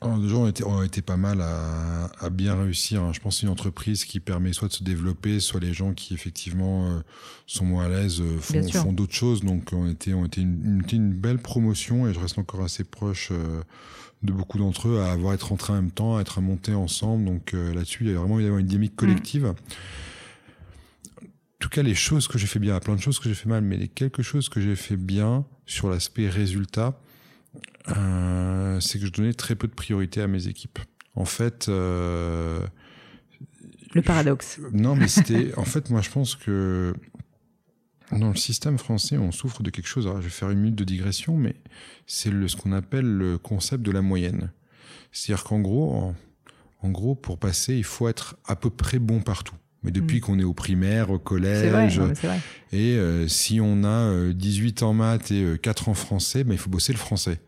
Alors, 0.03 0.17
déjà, 0.17 0.35
on 0.35 0.47
était, 0.47 0.63
on 0.63 0.81
été 0.81 1.03
pas 1.03 1.15
mal 1.15 1.41
à, 1.41 2.09
à 2.19 2.29
bien 2.31 2.59
réussir. 2.59 3.03
Hein. 3.03 3.11
Je 3.13 3.19
pense 3.19 3.43
une 3.43 3.49
entreprise 3.49 4.03
qui 4.03 4.19
permet 4.19 4.51
soit 4.51 4.67
de 4.67 4.73
se 4.73 4.83
développer, 4.83 5.39
soit 5.39 5.59
les 5.59 5.73
gens 5.73 5.93
qui 5.93 6.15
effectivement 6.15 6.87
euh, 6.87 7.01
sont 7.45 7.65
moins 7.65 7.85
à 7.85 7.89
l'aise 7.89 8.19
euh, 8.19 8.39
font, 8.39 8.67
font 8.67 8.93
d'autres 8.93 9.13
choses. 9.13 9.41
Donc, 9.41 9.69
on 9.73 9.87
était, 9.87 10.13
on 10.13 10.25
était 10.25 10.41
une, 10.41 10.83
une, 10.91 11.13
belle 11.13 11.37
promotion 11.37 12.07
et 12.07 12.15
je 12.15 12.19
reste 12.19 12.39
encore 12.39 12.63
assez 12.63 12.83
proche 12.83 13.29
euh, 13.31 13.61
de 14.23 14.31
beaucoup 14.31 14.57
d'entre 14.57 14.87
eux 14.87 15.01
à 15.01 15.11
avoir 15.11 15.35
être 15.35 15.51
entrés 15.51 15.73
en 15.73 15.75
même 15.75 15.91
temps, 15.91 16.17
à 16.17 16.21
être 16.21 16.41
montés 16.41 16.73
ensemble. 16.73 17.25
Donc 17.25 17.53
là-dessus, 17.53 18.05
il 18.05 18.11
y 18.11 18.15
a 18.15 18.19
vraiment 18.19 18.39
une 18.39 18.67
dynamique 18.67 18.95
collective. 18.95 19.47
En 21.21 21.25
tout 21.59 21.69
cas, 21.69 21.81
les 21.81 21.95
choses 21.95 22.27
que 22.27 22.37
j'ai 22.37 22.45
fait 22.45 22.59
bien, 22.59 22.79
plein 22.79 22.95
de 22.95 23.01
choses 23.01 23.17
que 23.17 23.29
j'ai 23.29 23.33
fait 23.33 23.49
mal, 23.49 23.63
mais 23.63 23.77
les 23.77 23.87
quelques 23.87 24.21
choses 24.21 24.47
que 24.47 24.61
j'ai 24.61 24.75
fait 24.75 24.95
bien 24.95 25.43
sur 25.65 25.89
l'aspect 25.89 26.29
résultat, 26.29 26.99
euh, 27.89 28.79
c'est 28.79 28.99
que 28.99 29.05
je 29.05 29.11
donnais 29.11 29.33
très 29.33 29.55
peu 29.55 29.67
de 29.67 29.73
priorité 29.73 30.21
à 30.21 30.27
mes 30.27 30.47
équipes. 30.47 30.79
En 31.15 31.25
fait, 31.25 31.67
euh, 31.67 32.65
le 33.93 34.01
paradoxe. 34.01 34.59
non, 34.71 34.95
mais 34.95 35.07
c'était. 35.07 35.53
en 35.57 35.65
fait, 35.65 35.89
moi, 35.89 36.01
je 36.01 36.09
pense 36.09 36.35
que 36.35 36.93
dans 38.11 38.29
le 38.29 38.35
système 38.35 38.77
français, 38.77 39.17
on 39.17 39.31
souffre 39.31 39.63
de 39.63 39.69
quelque 39.69 39.87
chose. 39.87 40.05
Alors, 40.05 40.19
je 40.19 40.25
vais 40.25 40.31
faire 40.31 40.49
une 40.49 40.59
minute 40.59 40.75
de 40.75 40.83
digression, 40.83 41.37
mais 41.37 41.55
c'est 42.07 42.29
ce 42.29 42.55
qu'on 42.55 42.71
appelle 42.71 43.05
le 43.05 43.37
concept 43.37 43.83
de 43.83 43.91
la 43.91 44.01
moyenne. 44.01 44.51
C'est-à-dire 45.11 45.43
qu'en 45.43 45.59
gros, 45.59 46.13
en, 46.81 46.89
gros, 46.89 47.15
pour 47.15 47.37
passer, 47.37 47.75
il 47.75 47.83
faut 47.83 48.07
être 48.07 48.37
à 48.45 48.55
peu 48.55 48.69
près 48.69 48.99
bon 48.99 49.21
partout. 49.21 49.55
Mais 49.83 49.91
depuis 49.91 50.17
mm. 50.17 50.21
qu'on 50.21 50.39
est 50.39 50.43
au 50.43 50.53
primaire, 50.53 51.09
au 51.09 51.19
collège, 51.19 51.99
vrai, 51.99 52.39
et 52.71 52.95
euh, 52.97 53.27
si 53.27 53.59
on 53.61 53.83
a 53.83 54.31
18 54.31 54.83
en 54.83 54.93
maths 54.93 55.31
et 55.31 55.57
4 55.61 55.89
en 55.89 55.93
français, 55.93 56.43
ben, 56.43 56.53
il 56.53 56.59
faut 56.59 56.69
bosser 56.69 56.93
le 56.93 56.99
français. 56.99 57.39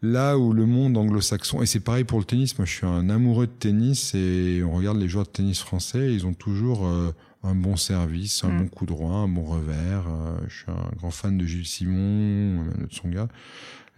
Là 0.00 0.38
où 0.38 0.52
le 0.52 0.64
monde 0.64 0.96
anglo-saxon, 0.96 1.60
et 1.60 1.66
c'est 1.66 1.80
pareil 1.80 2.04
pour 2.04 2.20
le 2.20 2.24
tennis, 2.24 2.56
moi 2.56 2.66
je 2.66 2.72
suis 2.72 2.86
un 2.86 3.10
amoureux 3.10 3.48
de 3.48 3.52
tennis 3.52 4.14
et 4.14 4.62
on 4.64 4.70
regarde 4.70 4.96
les 4.96 5.08
joueurs 5.08 5.24
de 5.24 5.30
tennis 5.30 5.58
français, 5.58 6.14
ils 6.14 6.24
ont 6.24 6.34
toujours 6.34 6.86
euh, 6.86 7.12
un 7.42 7.56
bon 7.56 7.74
service, 7.74 8.44
un 8.44 8.50
mm. 8.50 8.58
bon 8.58 8.68
coup 8.68 8.86
droit, 8.86 9.10
un 9.10 9.26
bon 9.26 9.42
revers. 9.42 10.04
Euh, 10.08 10.38
je 10.46 10.54
suis 10.58 10.70
un 10.70 10.96
grand 10.96 11.10
fan 11.10 11.36
de 11.36 11.44
Gilles 11.44 11.66
Simon, 11.66 12.62
euh, 12.62 12.86
de 12.86 12.92
son 12.92 13.08
gars. 13.08 13.26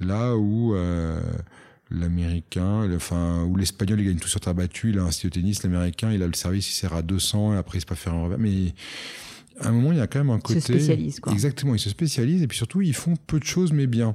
Là 0.01 0.35
où 0.37 0.75
l'américain, 1.91 2.89
enfin, 2.95 3.45
où 3.45 3.57
l'espagnol 3.57 4.01
il 4.01 4.07
gagne 4.07 4.19
tout 4.19 4.29
sur 4.29 4.41
terre 4.41 4.55
battue, 4.55 4.91
il 4.91 4.99
a 4.99 5.03
un 5.03 5.11
style 5.11 5.31
de 5.31 5.35
tennis, 5.35 5.63
l'américain 5.63 6.13
il 6.13 6.23
a 6.23 6.27
le 6.27 6.35
service, 6.35 6.69
il 6.71 6.75
sert 6.75 6.93
à 6.93 7.03
200 7.03 7.55
et 7.55 7.57
après 7.57 7.79
il 7.79 7.81
se 7.81 7.87
pas 7.87 7.97
faire 7.97 8.15
un 8.15 8.25
revers. 8.25 8.39
Mais 8.39 8.75
à 9.59 9.69
un 9.69 9.73
moment 9.73 9.93
il 9.93 9.99
y 9.99 10.01
a 10.01 10.07
quand 10.07 10.21
même 10.21 10.31
un 10.31 10.39
côté. 10.39 10.59
Il 10.59 10.63
se 10.63 10.73
spécialise 10.73 11.21
quoi. 11.21 11.33
Exactement, 11.33 11.75
il 11.75 11.81
se 11.81 11.91
spécialise 11.91 12.43
et 12.43 12.47
puis 12.47 12.57
surtout 12.57 12.81
ils 12.81 12.95
font 12.95 13.15
peu 13.27 13.39
de 13.39 13.45
choses 13.45 13.73
mais 13.73 13.87
bien. 13.87 14.15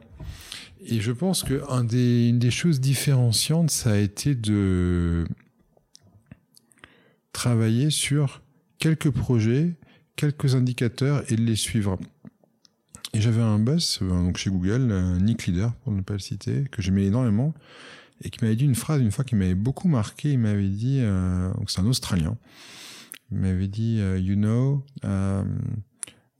Et 0.88 1.02
je 1.02 1.12
pense 1.12 1.44
qu'une 1.44 1.88
des, 1.88 2.32
des 2.32 2.52
choses 2.52 2.80
différenciantes, 2.80 3.72
ça 3.72 3.94
a 3.94 3.98
été 3.98 4.36
de 4.36 5.26
travailler 7.34 7.90
sur 7.90 8.42
quelques 8.78 9.10
projets, 9.10 9.74
quelques 10.16 10.56
indicateurs 10.56 11.30
et 11.32 11.36
de 11.36 11.42
les 11.42 11.56
suivre. 11.56 11.98
Et 13.16 13.22
j'avais 13.22 13.42
un 13.42 13.60
boss 13.60 14.00
euh, 14.02 14.10
donc 14.10 14.36
chez 14.36 14.50
Google, 14.50 14.90
euh, 14.92 15.18
Nick 15.20 15.46
Leader, 15.46 15.74
pour 15.76 15.94
ne 15.94 16.02
pas 16.02 16.14
le 16.14 16.20
citer, 16.20 16.66
que 16.70 16.82
j'aimais 16.82 17.06
énormément, 17.06 17.54
et 18.22 18.30
qui 18.30 18.44
m'avait 18.44 18.58
dit 18.58 18.66
une 18.66 18.76
phrase 18.76 19.00
une 19.00 19.12
fois 19.12 19.24
qui 19.24 19.36
m'avait 19.36 19.56
beaucoup 19.56 19.88
marqué. 19.88 20.34
Il 20.34 20.40
m'avait 20.40 20.68
dit, 20.68 21.00
euh, 21.00 21.50
donc 21.54 21.72
c'est 21.72 21.80
un 21.80 21.86
Australien, 21.86 22.38
il 23.32 23.38
m'avait 23.38 23.70
dit, 23.70 24.02
you 24.20 24.36
know, 24.36 24.84
um, 25.04 25.60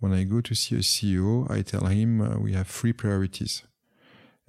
when 0.02 0.12
I 0.12 0.26
go 0.26 0.42
to 0.42 0.54
see 0.54 0.76
a 0.76 0.82
CEO, 0.82 1.48
I 1.50 1.64
tell 1.64 1.88
him 1.88 2.20
uh, 2.20 2.38
we 2.44 2.54
have 2.54 2.68
three 2.68 2.92
priorities 2.92 3.64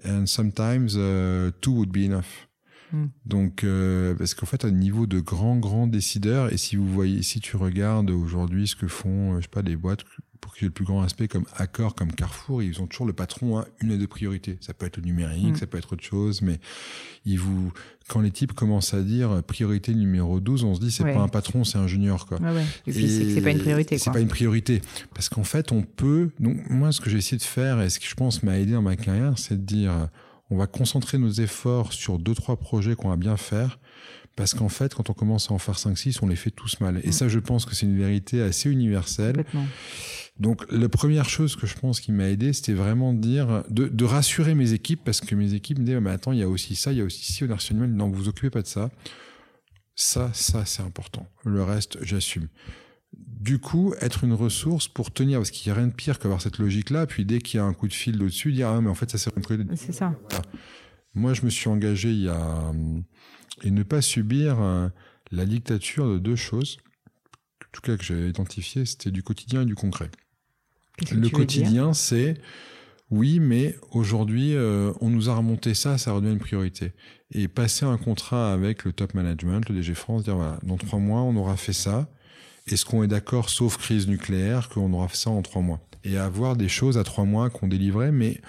and 0.05 0.27
sometimes 0.27 0.97
uh, 0.97 1.53
two 1.61 1.74
would 1.74 1.93
be 1.93 2.07
enough. 2.07 2.49
Hmm. 2.93 3.07
Donc, 3.24 3.64
euh, 3.64 4.14
parce 4.14 4.35
qu'en 4.35 4.47
fait, 4.47 4.64
à 4.64 4.70
niveau 4.70 5.07
de 5.07 5.20
grands, 5.20 5.57
grands 5.57 5.87
décideurs, 5.87 6.53
et 6.53 6.57
si 6.57 6.77
vous 6.77 6.87
voyez, 6.87 7.22
si 7.22 7.41
tu 7.41 7.57
regardes 7.57 8.11
aujourd'hui 8.11 8.68
ce 8.68 8.77
que 8.77 8.87
font, 8.87 9.37
je 9.37 9.43
sais 9.43 9.49
pas, 9.49 9.62
des 9.62 9.77
boîtes 9.77 10.05
pour 10.47 10.55
qu'il 10.55 10.62
y 10.62 10.66
ait 10.66 10.68
le 10.68 10.74
plus 10.74 10.84
grand 10.84 11.03
aspect 11.03 11.26
comme 11.26 11.44
Accor, 11.57 11.97
comme 11.97 12.12
Carrefour, 12.12 12.62
ils 12.62 12.80
ont 12.80 12.86
toujours 12.86 13.05
le 13.07 13.12
patron 13.12 13.59
à 13.59 13.66
une 13.80 13.90
ou 13.90 13.99
deux 13.99 14.07
priorités. 14.07 14.59
Ça 14.61 14.74
peut 14.74 14.86
être 14.86 14.99
le 14.99 15.03
numérique, 15.03 15.55
mm. 15.55 15.57
ça 15.57 15.66
peut 15.66 15.76
être 15.76 15.94
autre 15.94 16.05
chose, 16.05 16.40
mais 16.40 16.61
ils 17.24 17.36
vous, 17.36 17.72
quand 18.07 18.20
les 18.20 18.30
types 18.30 18.53
commencent 18.53 18.94
à 18.94 19.03
dire 19.03 19.42
priorité 19.42 19.92
numéro 19.92 20.38
12, 20.38 20.62
on 20.62 20.76
se 20.76 20.80
dit 20.80 20.92
c'est 20.92 21.03
pas 21.03 21.18
un 21.18 21.26
patron, 21.26 21.64
c'est 21.64 21.78
un 21.78 21.88
junior, 21.88 22.26
quoi. 22.26 22.38
Ouais, 22.38 22.53
ouais. 22.53 22.64
Et 22.86 22.92
puis 22.92 23.09
c'est 23.34 23.40
pas 23.40 23.51
une 23.51 23.59
priorité, 23.59 23.99
C'est 23.99 24.12
pas 24.12 24.20
une 24.20 24.28
priorité. 24.28 24.82
Parce 25.14 25.28
qu'en 25.28 25.42
fait, 25.42 25.72
on 25.72 25.82
peut, 25.82 26.30
donc, 26.38 26.59
moi, 26.70 26.92
ce 26.92 27.01
que 27.01 27.11
j'ai 27.11 27.18
essayé 27.18 27.38
de 27.38 27.42
faire 27.42 27.80
et 27.80 27.90
ce 27.90 27.99
qui, 27.99 28.07
je 28.07 28.14
pense, 28.14 28.44
m'a 28.44 28.57
aidé 28.57 28.70
dans 28.70 28.82
ma 28.82 28.94
carrière, 28.94 29.36
c'est 29.38 29.57
de 29.57 29.66
dire, 29.66 30.09
on 30.51 30.57
va 30.57 30.68
concentrer 30.68 31.18
nos 31.18 31.30
efforts 31.30 31.92
sur 31.92 32.20
deux, 32.20 32.36
trois 32.36 32.57
projets 32.57 32.94
qu'on 32.94 33.09
va 33.09 33.16
bien 33.16 33.36
faire 33.36 33.80
parce 34.37 34.53
qu'en 34.53 34.68
fait, 34.68 34.95
quand 34.95 35.09
on 35.09 35.14
commence 35.14 35.51
à 35.51 35.55
en 35.55 35.59
faire 35.59 35.76
5-6, 35.76 36.18
on 36.22 36.28
les 36.28 36.37
fait 36.37 36.51
tous 36.51 36.78
mal. 36.80 37.01
Et 37.03 37.09
mm. 37.09 37.12
ça, 37.12 37.28
je 37.28 37.39
pense 37.39 37.64
que 37.64 37.74
c'est 37.74 37.87
une 37.87 37.97
vérité 37.97 38.43
assez 38.43 38.70
universelle. 38.70 39.45
Donc, 40.39 40.70
la 40.70 40.91
première 40.91 41.28
chose 41.30 41.57
que 41.57 41.66
je 41.66 41.74
pense 41.74 42.01
qui 42.01 42.12
m'a 42.12 42.28
aidé, 42.28 42.53
c'était 42.53 42.74
vraiment 42.74 43.14
de 43.14 43.20
dire, 43.20 43.64
de, 43.70 43.89
de, 43.89 44.05
rassurer 44.05 44.55
mes 44.55 44.74
équipes, 44.74 45.01
parce 45.03 45.22
que 45.22 45.34
mes 45.34 45.55
équipes 45.55 45.78
me 45.78 45.84
disaient, 45.84 46.01
mais 46.01 46.11
attends, 46.11 46.32
il 46.32 46.41
y 46.41 46.43
a 46.43 46.49
aussi 46.49 46.76
ça, 46.76 46.93
il 46.93 46.99
y 46.99 47.01
a 47.01 47.05
aussi 47.05 47.32
ci, 47.32 47.45
on 47.45 47.51
a 47.51 47.87
non, 47.87 48.11
vous 48.11 48.24
vous 48.24 48.28
occupez 48.28 48.51
pas 48.51 48.61
de 48.61 48.66
ça. 48.66 48.91
Ça, 49.95 50.30
ça, 50.34 50.66
c'est 50.66 50.82
important. 50.82 51.26
Le 51.47 51.62
reste, 51.62 51.97
j'assume. 52.03 52.49
Du 53.16 53.59
coup, 53.59 53.95
être 54.03 54.24
une 54.24 54.34
ressource 54.34 54.89
pour 54.89 55.11
tenir, 55.11 55.39
parce 55.39 55.51
qu'il 55.51 55.72
n'y 55.72 55.78
a 55.78 55.80
rien 55.80 55.89
de 55.89 55.95
pire 55.95 56.18
qu'avoir 56.18 56.43
cette 56.43 56.59
logique-là, 56.59 57.07
puis 57.07 57.24
dès 57.24 57.39
qu'il 57.39 57.57
y 57.57 57.61
a 57.61 57.64
un 57.64 57.72
coup 57.72 57.89
de 57.89 57.95
fil 57.95 58.22
au-dessus, 58.22 58.53
dire, 58.53 58.68
ah, 58.68 58.82
mais 58.82 58.91
en 58.91 58.95
fait, 58.95 59.11
ça 59.11 59.16
c'est 59.16 59.32
C'est 59.76 59.93
ça. 59.93 60.14
Moi, 61.17 61.35
je 61.35 61.43
me 61.43 61.51
suis 61.51 61.69
engagé 61.69 62.11
il 62.11 62.23
y 62.23 62.29
a, 62.29 62.73
et 63.62 63.71
ne 63.71 63.83
pas 63.83 64.03
subir 64.03 64.61
euh, 64.61 64.89
la 65.33 65.47
dictature 65.47 66.09
de 66.09 66.19
deux 66.19 66.37
choses, 66.37 66.77
en 67.64 67.69
tout 67.73 67.81
cas 67.81 67.97
que 67.97 68.05
j'ai 68.05 68.29
identifié, 68.29 68.87
c'était 68.87 69.11
du 69.11 69.23
quotidien 69.23 69.62
et 69.62 69.67
du 69.67 69.75
concret. 69.75 70.11
Le 71.11 71.29
quotidien, 71.29 71.93
c'est 71.93 72.41
oui, 73.11 73.39
mais 73.39 73.77
aujourd'hui, 73.93 74.55
euh, 74.55 74.93
on 75.01 75.11
nous 75.11 75.31
a 75.31 75.37
remonté 75.37 75.75
ça, 75.75 75.97
ça 75.97 76.12
redevient 76.12 76.33
une 76.33 76.41
priorité. 76.41 76.93
Et 77.31 77.47
passer 77.47 77.85
un 77.85 77.99
contrat 77.99 78.53
avec 78.53 78.85
le 78.85 78.93
top 78.93 79.14
management, 79.14 79.69
le 79.69 79.77
DG 79.77 79.95
France, 79.95 80.25
dire 80.25 80.37
voilà, 80.37 80.59
dans 80.64 80.77
trois 80.77 80.99
mois, 80.99 81.21
on 81.21 81.37
aura 81.37 81.57
fait 81.57 81.73
ça. 81.73 82.09
Est-ce 82.67 82.85
qu'on 82.85 83.05
est 83.05 83.09
d'accord, 83.09 83.49
sauf 83.49 83.77
crise 83.77 84.09
nucléaire, 84.09 84.69
qu'on 84.69 84.93
aura 84.93 85.07
fait 85.09 85.17
ça 85.17 85.31
en 85.31 85.41
trois 85.43 85.62
mois? 85.62 85.81
Et 86.03 86.19
avoir 86.19 86.57
des 86.57 86.69
choses 86.69 86.99
à 86.99 87.05
trois 87.05 87.25
mois 87.25 87.49
qu'on 87.49 87.69
délivrait, 87.69 88.11
mais 88.11 88.41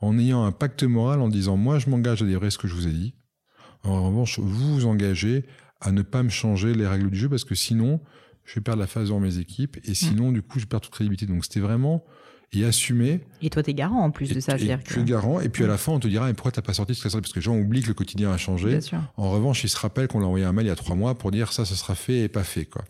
en 0.00 0.18
ayant 0.18 0.44
un 0.44 0.52
pacte 0.52 0.82
moral, 0.82 1.20
en 1.20 1.28
disant 1.28 1.56
moi, 1.56 1.78
je 1.78 1.88
m'engage 1.88 2.22
à 2.22 2.24
délivrer 2.24 2.50
ce 2.50 2.58
que 2.58 2.68
je 2.68 2.74
vous 2.74 2.86
ai 2.86 2.92
dit. 2.92 3.14
En 3.82 4.06
revanche, 4.06 4.38
vous 4.38 4.74
vous 4.74 4.86
engagez 4.86 5.44
à 5.80 5.92
ne 5.92 6.02
pas 6.02 6.22
me 6.22 6.28
changer 6.28 6.74
les 6.74 6.86
règles 6.86 7.10
du 7.10 7.18
jeu 7.18 7.28
parce 7.28 7.44
que 7.44 7.54
sinon, 7.54 8.00
je 8.44 8.54
vais 8.54 8.60
perdre 8.60 8.80
la 8.80 8.86
phase 8.86 9.10
dans 9.10 9.20
mes 9.20 9.38
équipes 9.38 9.78
et 9.84 9.94
sinon, 9.94 10.32
du 10.32 10.42
coup, 10.42 10.58
je 10.58 10.66
perds 10.66 10.80
toute 10.80 10.92
crédibilité. 10.92 11.26
Donc, 11.26 11.44
c'était 11.44 11.60
vraiment 11.60 12.04
et 12.52 12.64
assumer. 12.64 13.20
Et 13.42 13.50
toi, 13.50 13.62
tu 13.62 13.70
es 13.70 13.74
garant 13.74 14.02
en 14.02 14.10
plus 14.10 14.32
de 14.32 14.40
ça. 14.40 14.56
Et, 14.56 14.78
tu 14.84 15.00
es 15.00 15.04
garant. 15.04 15.40
Et 15.40 15.48
puis 15.48 15.64
à 15.64 15.66
la 15.66 15.76
fin, 15.76 15.92
on 15.92 16.00
te 16.00 16.08
dira, 16.08 16.26
mais 16.26 16.34
pourquoi 16.34 16.52
t'as 16.52 16.62
pas 16.62 16.74
sorti 16.74 16.94
ce 16.94 17.02
que 17.02 17.12
Parce 17.12 17.32
que 17.32 17.38
les 17.38 17.42
gens 17.42 17.56
oublient 17.56 17.82
que 17.82 17.88
le 17.88 17.94
quotidien 17.94 18.32
a 18.32 18.36
changé. 18.36 18.78
En 19.16 19.30
revanche, 19.30 19.64
ils 19.64 19.68
se 19.68 19.76
rappellent 19.76 20.08
qu'on 20.08 20.22
a 20.22 20.26
envoyé 20.26 20.44
un 20.44 20.52
mail 20.52 20.66
il 20.66 20.68
y 20.68 20.72
a 20.72 20.76
trois 20.76 20.96
mois 20.96 21.16
pour 21.16 21.30
dire 21.30 21.52
ça, 21.52 21.64
ce 21.64 21.74
sera 21.74 21.94
fait 21.94 22.20
et 22.20 22.28
pas 22.28 22.44
fait, 22.44 22.64
quoi. 22.64 22.84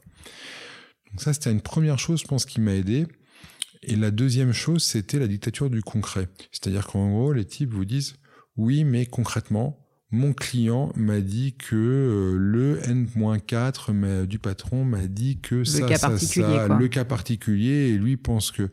Donc 1.10 1.22
ça, 1.22 1.32
c'était 1.32 1.50
une 1.50 1.60
première 1.60 1.98
chose, 1.98 2.20
je 2.20 2.26
pense, 2.26 2.44
qui 2.44 2.60
m'a 2.60 2.74
aidé. 2.74 3.06
Et 3.86 3.94
la 3.94 4.10
deuxième 4.10 4.52
chose, 4.52 4.82
c'était 4.82 5.20
la 5.20 5.28
dictature 5.28 5.70
du 5.70 5.80
concret. 5.80 6.28
C'est-à-dire 6.50 6.88
qu'en 6.88 7.08
gros, 7.08 7.32
les 7.32 7.44
types 7.44 7.72
vous 7.72 7.84
disent, 7.84 8.16
oui, 8.56 8.82
mais 8.82 9.06
concrètement, 9.06 9.78
mon 10.10 10.32
client 10.32 10.92
m'a 10.96 11.20
dit 11.20 11.54
que 11.56 11.76
euh, 11.76 12.36
le 12.36 12.80
N-4 12.84 14.26
du 14.26 14.40
patron 14.40 14.84
m'a 14.84 15.06
dit 15.06 15.40
que 15.40 15.62
ça, 15.62 15.96
ça, 15.96 16.18
ça, 16.18 16.68
le 16.68 16.88
cas 16.88 17.04
particulier, 17.04 17.90
et 17.90 17.92
lui 17.92 18.16
pense 18.16 18.50
que. 18.50 18.70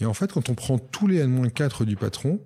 Et 0.00 0.06
en 0.06 0.14
fait, 0.14 0.32
quand 0.32 0.48
on 0.48 0.54
prend 0.54 0.78
tous 0.78 1.06
les 1.06 1.18
N-4 1.18 1.84
du 1.84 1.96
patron, 1.96 2.40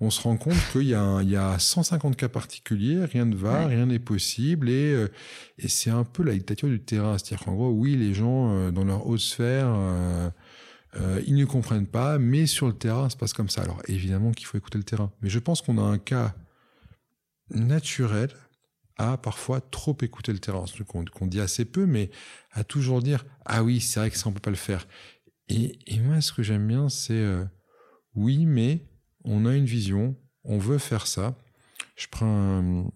on 0.00 0.10
se 0.10 0.20
rend 0.22 0.36
compte 0.36 0.56
qu'il 0.72 0.82
y, 0.82 0.90
y 0.90 1.36
a 1.36 1.58
150 1.58 2.16
cas 2.16 2.28
particuliers, 2.28 3.04
rien 3.04 3.24
ne 3.24 3.34
va, 3.34 3.66
rien 3.66 3.86
n'est 3.86 3.98
possible, 3.98 4.68
et, 4.68 4.92
euh, 4.92 5.08
et 5.58 5.68
c'est 5.68 5.90
un 5.90 6.04
peu 6.04 6.22
la 6.22 6.32
dictature 6.32 6.68
du 6.68 6.80
terrain. 6.80 7.18
C'est-à-dire 7.18 7.44
qu'en 7.44 7.54
gros, 7.54 7.70
oui, 7.70 7.96
les 7.96 8.14
gens 8.14 8.52
euh, 8.52 8.70
dans 8.70 8.84
leur 8.84 9.06
haute 9.06 9.20
sphère, 9.20 9.74
euh, 9.76 10.30
ils 11.26 11.36
ne 11.36 11.44
comprennent 11.44 11.86
pas, 11.86 12.18
mais 12.18 12.46
sur 12.46 12.66
le 12.66 12.72
terrain, 12.72 13.04
ça 13.04 13.10
se 13.10 13.16
passe 13.16 13.32
comme 13.32 13.48
ça. 13.48 13.62
Alors 13.62 13.80
évidemment 13.88 14.32
qu'il 14.32 14.46
faut 14.46 14.58
écouter 14.58 14.78
le 14.78 14.84
terrain, 14.84 15.12
mais 15.22 15.28
je 15.28 15.38
pense 15.38 15.62
qu'on 15.62 15.78
a 15.78 15.82
un 15.82 15.98
cas 15.98 16.34
naturel 17.50 18.30
à 18.96 19.16
parfois 19.16 19.60
trop 19.60 19.96
écouter 20.02 20.32
le 20.32 20.38
terrain. 20.38 20.64
C'est 20.66 20.84
qu'on 20.84 21.26
dit 21.26 21.40
assez 21.40 21.64
peu, 21.64 21.86
mais 21.86 22.10
à 22.52 22.64
toujours 22.64 23.00
dire 23.00 23.24
ah 23.44 23.62
oui, 23.62 23.80
c'est 23.80 24.00
vrai 24.00 24.10
que 24.10 24.18
ça 24.18 24.28
on 24.28 24.32
peut 24.32 24.40
pas 24.40 24.50
le 24.50 24.56
faire. 24.56 24.86
Et, 25.48 25.78
et 25.86 26.00
moi, 26.00 26.20
ce 26.20 26.32
que 26.32 26.42
j'aime 26.42 26.66
bien, 26.66 26.88
c'est 26.88 27.14
euh, 27.14 27.44
oui, 28.14 28.44
mais 28.44 28.84
on 29.24 29.46
a 29.46 29.54
une 29.54 29.64
vision, 29.64 30.16
on 30.44 30.58
veut 30.58 30.78
faire 30.78 31.06
ça. 31.06 31.36
Je 31.96 32.06
prends 32.10 32.90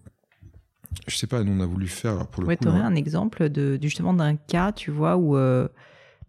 je 1.07 1.17
sais 1.17 1.27
pas, 1.27 1.43
nous 1.43 1.51
on 1.53 1.59
a 1.59 1.65
voulu 1.65 1.87
faire 1.87 2.27
pour 2.27 2.43
le 2.43 2.47
ouais, 2.47 2.57
coup. 2.57 2.65
Tu 2.65 2.69
aurais 2.69 2.79
un 2.79 2.95
exemple 2.95 3.49
de 3.49 3.79
justement 3.81 4.13
d'un 4.13 4.35
cas, 4.35 4.71
tu 4.71 4.91
vois, 4.91 5.17
où 5.17 5.35
euh, 5.35 5.67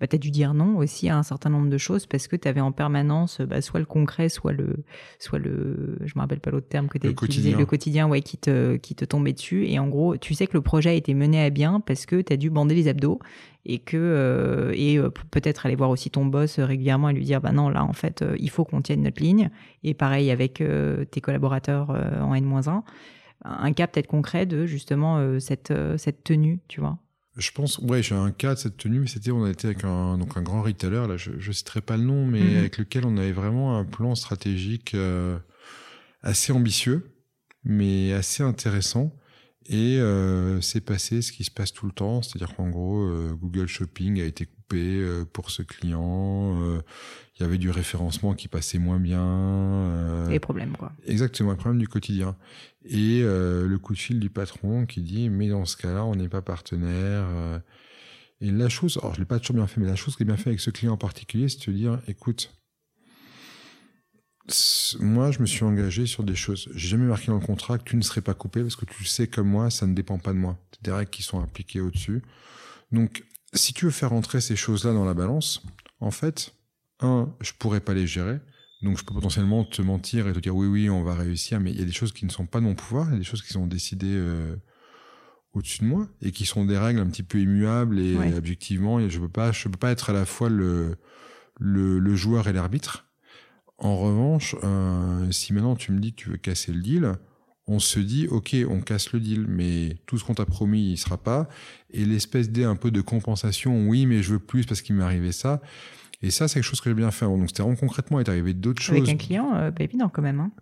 bah, 0.01 0.07
tu 0.07 0.17
as 0.17 0.19
dû 0.19 0.31
dire 0.31 0.55
non 0.55 0.77
aussi 0.77 1.09
à 1.09 1.17
un 1.17 1.23
certain 1.23 1.51
nombre 1.51 1.69
de 1.69 1.79
choses 1.79 2.07
parce 2.07 2.29
que 2.29 2.37
tu 2.37 2.49
avais 2.49 2.61
en 2.61 2.73
permanence 2.73 3.41
bah, 3.41 3.61
soit 3.61 3.81
le 3.81 3.87
concret, 3.87 4.29
soit 4.29 4.53
le, 4.53 4.85
soit 5.19 5.39
le, 5.39 5.97
je 6.05 6.13
me 6.17 6.21
rappelle 6.21 6.41
pas 6.41 6.51
l'autre 6.51 6.69
terme 6.69 6.89
que 6.89 6.99
tu 6.99 7.07
as 7.07 7.11
utilisé, 7.11 7.53
le 7.53 7.67
quotidien, 7.67 8.09
ouais, 8.09 8.23
qui 8.23 8.37
te, 8.37 8.77
qui 8.77 8.95
te 8.95 9.05
tombait 9.05 9.33
dessus. 9.33 9.67
Et 9.67 9.79
en 9.79 9.89
gros, 9.89 10.17
tu 10.17 10.35
sais 10.35 10.47
que 10.47 10.55
le 10.55 10.63
projet 10.63 10.91
a 10.91 10.95
été 10.95 11.15
mené 11.15 11.45
à 11.45 11.51
bien 11.51 11.81
parce 11.81 12.07
que 12.07 12.21
tu 12.21 12.33
as 12.33 12.37
dû 12.37 12.51
bander 12.51 12.75
les 12.75 12.89
abdos 12.89 13.19
et 13.67 13.79
que, 13.79 13.97
euh, 13.97 14.73
et 14.75 14.99
euh, 14.99 15.11
peut-être 15.31 15.67
aller 15.67 15.77
voir 15.77 15.91
aussi 15.91 16.11
ton 16.11 16.27
boss 16.27 16.59
régulièrement 16.59 17.09
et 17.09 17.15
lui 17.15 17.25
dire, 17.25 17.41
bah 17.41 17.53
non, 17.53 17.69
là, 17.69 17.85
en 17.85 17.93
fait, 17.93 18.23
euh, 18.23 18.37
il 18.39 18.51
faut 18.51 18.65
qu'on 18.65 18.83
tienne 18.83 19.03
notre 19.03 19.23
ligne. 19.23 19.51
Et 19.83 19.95
pareil 19.95 20.31
avec 20.31 20.63
tes 21.11 21.21
collaborateurs 21.21 21.91
en 21.91 22.35
N-1 22.35 22.83
un 23.47 23.73
cas 23.75 23.87
peut-être 23.87 24.07
concret 24.07 24.47
de 24.47 24.65
justement 24.65 25.39
cette, 25.39 25.73
cette 25.99 26.25
tenue, 26.25 26.61
tu 26.69 26.81
vois. 26.81 26.99
Je 27.37 27.51
pense, 27.51 27.79
ouais, 27.79 28.03
j'ai 28.03 28.15
un 28.15 28.31
cas 28.31 28.55
de 28.55 28.61
cette 28.61 28.77
tenue, 28.77 29.01
mais 29.01 29.07
c'était, 29.09 29.33
on 29.33 29.45
a 29.45 29.51
été 29.51 29.67
avec 29.67 29.83
un, 29.85 30.19
donc 30.19 30.37
un 30.37 30.43
grand 30.43 30.63
retailer, 30.63 31.09
là, 31.09 31.17
je, 31.17 31.33
je 31.39 31.53
citerai 31.53 31.81
pas 31.81 31.97
le 31.97 32.05
nom, 32.05 32.25
mais 32.27 32.41
mhm. 32.41 32.57
avec 32.59 32.79
lequel 32.79 33.05
on 33.07 33.17
avait 33.17 33.33
vraiment 33.33 33.77
un 33.77 33.85
plan 33.85 34.15
stratégique 34.15 34.95
euh, 34.95 35.39
assez 36.23 36.53
ambitieux, 36.53 37.11
mais 37.65 38.13
assez 38.13 38.43
intéressant. 38.43 39.13
Et 39.67 39.99
euh, 39.99 40.61
c'est 40.61 40.83
passé 40.83 41.23
ce 41.23 41.33
qui 41.33 41.45
se 41.45 41.51
passe 41.51 41.73
tout 41.73 41.87
le 41.87 41.93
temps, 41.93 42.21
c'est-à-dire 42.21 42.55
qu'en 42.55 42.69
gros, 42.69 43.03
euh, 43.03 43.35
Google 43.35 43.67
Shopping 43.67 44.21
a 44.21 44.25
été 44.25 44.45
coupé 44.45 44.77
euh, 44.79 45.25
pour 45.25 45.51
ce 45.51 45.63
client. 45.63 46.83
Euh, 47.35 47.41
il 47.41 47.43
y 47.43 47.47
avait 47.47 47.59
du 47.59 47.71
référencement 47.71 48.35
qui 48.35 48.49
passait 48.49 48.79
moins 48.79 49.01
bien. 49.01 50.29
Les 50.29 50.41
problèmes, 50.41 50.77
quoi. 50.77 50.93
Exactement, 51.07 51.51
les 51.51 51.57
problèmes 51.57 51.81
du 51.81 51.89
quotidien. 51.89 52.37
Et 52.85 53.23
le 53.23 53.77
coup 53.79 53.95
de 53.95 53.99
fil 53.99 54.21
du 54.21 54.31
patron 54.31 54.87
qui 54.87 55.01
dit, 55.01 55.29
mais 55.31 55.49
dans 55.49 55.65
ce 55.65 55.77
cas-là, 55.77 56.05
on 56.05 56.15
n'est 56.15 56.29
pas 56.29 56.43
partenaire. 56.43 57.27
et 58.41 58.51
la 58.51 58.69
chose, 58.69 58.99
alors 59.03 59.15
je 59.15 59.21
l'ai 59.21 59.27
pas 59.27 59.39
toujours 59.41 59.57
bien 59.57 59.67
fait, 59.67 59.81
mais 59.81 59.87
la 59.87 59.97
chose 59.97 60.17
qui 60.17 60.23
est 60.23 60.27
bien 60.27 60.37
fait 60.37 60.51
avec 60.51 60.61
ce 60.61 60.71
client 60.71 60.93
en 60.93 60.97
particulier, 60.97 61.49
c'est 61.49 61.67
de 61.67 61.73
dire, 61.73 62.01
écoute, 62.07 62.53
moi, 65.01 65.31
je 65.31 65.41
me 65.41 65.47
suis 65.47 65.65
engagé 65.65 66.07
sur 66.07 66.23
des 66.23 66.35
choses. 66.35 66.69
J'ai 66.75 66.89
jamais 66.89 67.07
marqué 67.07 67.29
dans 67.29 67.39
le 67.39 67.47
contrat 67.47 67.79
que 67.79 67.85
tu 67.85 67.97
ne 67.97 68.03
serais 68.03 68.21
pas 68.21 68.35
coupé 68.35 68.61
parce 68.61 68.77
que 68.77 68.85
tu 68.85 69.05
sais 69.05 69.27
comme 69.27 69.49
moi, 69.49 69.71
ça 69.71 69.87
ne 69.87 69.95
dépend 69.95 70.19
pas 70.19 70.33
de 70.33 70.39
moi. 70.39 70.59
C'est 70.73 70.85
des 70.85 70.93
règles 70.93 71.11
qui 71.11 71.23
sont 71.23 71.43
appliquées 71.43 71.81
au-dessus. 71.81 72.23
Donc, 72.93 73.25
si 73.55 73.73
tu 73.73 73.87
veux 73.87 73.91
faire 73.91 74.13
entrer 74.13 74.41
ces 74.41 74.57
choses-là 74.57 74.93
dans 74.93 75.05
la 75.05 75.15
balance, 75.15 75.63
en 76.01 76.11
fait, 76.11 76.54
un, 77.01 77.35
je 77.41 77.53
pourrais 77.59 77.81
pas 77.81 77.95
les 77.95 78.07
gérer. 78.07 78.41
Donc, 78.83 78.99
je 78.99 79.05
peux 79.05 79.15
potentiellement 79.15 79.65
te 79.65 79.81
mentir 79.81 80.29
et 80.29 80.33
te 80.33 80.39
dire 80.39 80.55
oui, 80.55 80.67
oui, 80.67 80.91
on 80.91 81.03
va 81.03 81.15
réussir, 81.15 81.59
mais 81.61 81.71
il 81.71 81.79
y 81.79 81.83
a 81.83 81.87
des 81.87 81.93
choses 81.93 82.13
qui 82.13 82.27
ne 82.27 82.31
sont 82.31 82.47
pas 82.47 82.61
de 82.61 82.65
mon 82.65 82.75
pouvoir, 82.75 83.09
il 83.09 83.13
y 83.13 83.17
a 83.17 83.19
des 83.19 83.25
choses 83.25 83.43
qui 83.43 83.53
sont 83.53 83.67
décidées 83.67 84.07
euh, 84.09 84.57
au-dessus 85.55 85.81
de 85.81 85.87
moi 85.87 86.09
et 86.21 86.33
qui 86.33 86.45
sont 86.45 86.65
des 86.65 86.77
règles 86.77 87.01
un 87.01 87.07
petit 87.07 87.23
peu 87.23 87.41
immuables 87.41 87.99
et 87.99 88.17
objectivement, 88.37 89.07
je 89.09 89.19
peux 89.19 89.29
pas, 89.29 89.53
je 89.53 89.69
peux 89.69 89.79
pas 89.79 89.91
être 89.91 90.11
à 90.11 90.13
la 90.13 90.27
fois 90.27 90.51
le, 90.51 90.97
le, 91.59 91.99
le 91.99 92.17
joueur 92.17 92.49
et 92.49 92.53
l'arbitre. 92.53 93.07
En 93.79 93.97
revanche, 93.97 94.55
euh, 94.63 95.31
si 95.31 95.53
maintenant 95.53 95.77
tu 95.77 95.93
me 95.93 95.99
dis 95.99 96.13
que 96.13 96.23
tu 96.23 96.29
veux 96.31 96.37
casser 96.37 96.73
le 96.73 96.81
deal, 96.81 97.13
on 97.67 97.79
se 97.79 97.99
dit 97.99 98.29
ok, 98.29 98.57
on 98.69 98.81
casse 98.81 99.13
le 99.13 99.21
deal, 99.21 99.47
mais 99.49 99.97
tout 100.07 100.19
ce 100.19 100.25
qu'on 100.25 100.35
t'a 100.35 100.47
promis, 100.47 100.93
il 100.93 100.99
sera 100.99 101.17
pas. 101.17 101.49
Et 101.91 102.05
l'espèce 102.05 102.51
d'idée 102.51 102.65
un 102.65 102.77
peu 102.77 102.91
de 102.91 103.01
compensation, 103.01 103.89
oui, 103.89 104.07
mais 104.07 104.23
je 104.23 104.35
veux 104.35 104.39
plus 104.39 104.67
parce 104.67 104.83
qu'il 104.83 104.95
m'est 104.97 105.05
arrivé 105.05 105.33
ça. 105.33 105.61
Et 106.23 106.31
ça, 106.31 106.49
c'est 106.49 106.55
quelque 106.55 106.65
chose 106.65 106.81
que 106.81 106.91
j'ai 106.91 106.95
bien 106.95 107.11
fait. 107.11 107.27
Donc 107.27 107.49
c'était 107.49 107.63
vraiment 107.63 107.77
concrètement, 107.77 108.21
il 108.21 108.27
est 108.27 108.31
arrivé 108.31 108.55
d'autres 108.55 108.83
choses. 108.83 108.97
Avec 108.97 109.09
un 109.09 109.17
client, 109.17 109.55
euh, 109.55 109.71
pas 109.71 109.85
évident 109.85 110.09
quand 110.09 110.23
même. 110.23 110.41
Hein. 110.41 110.53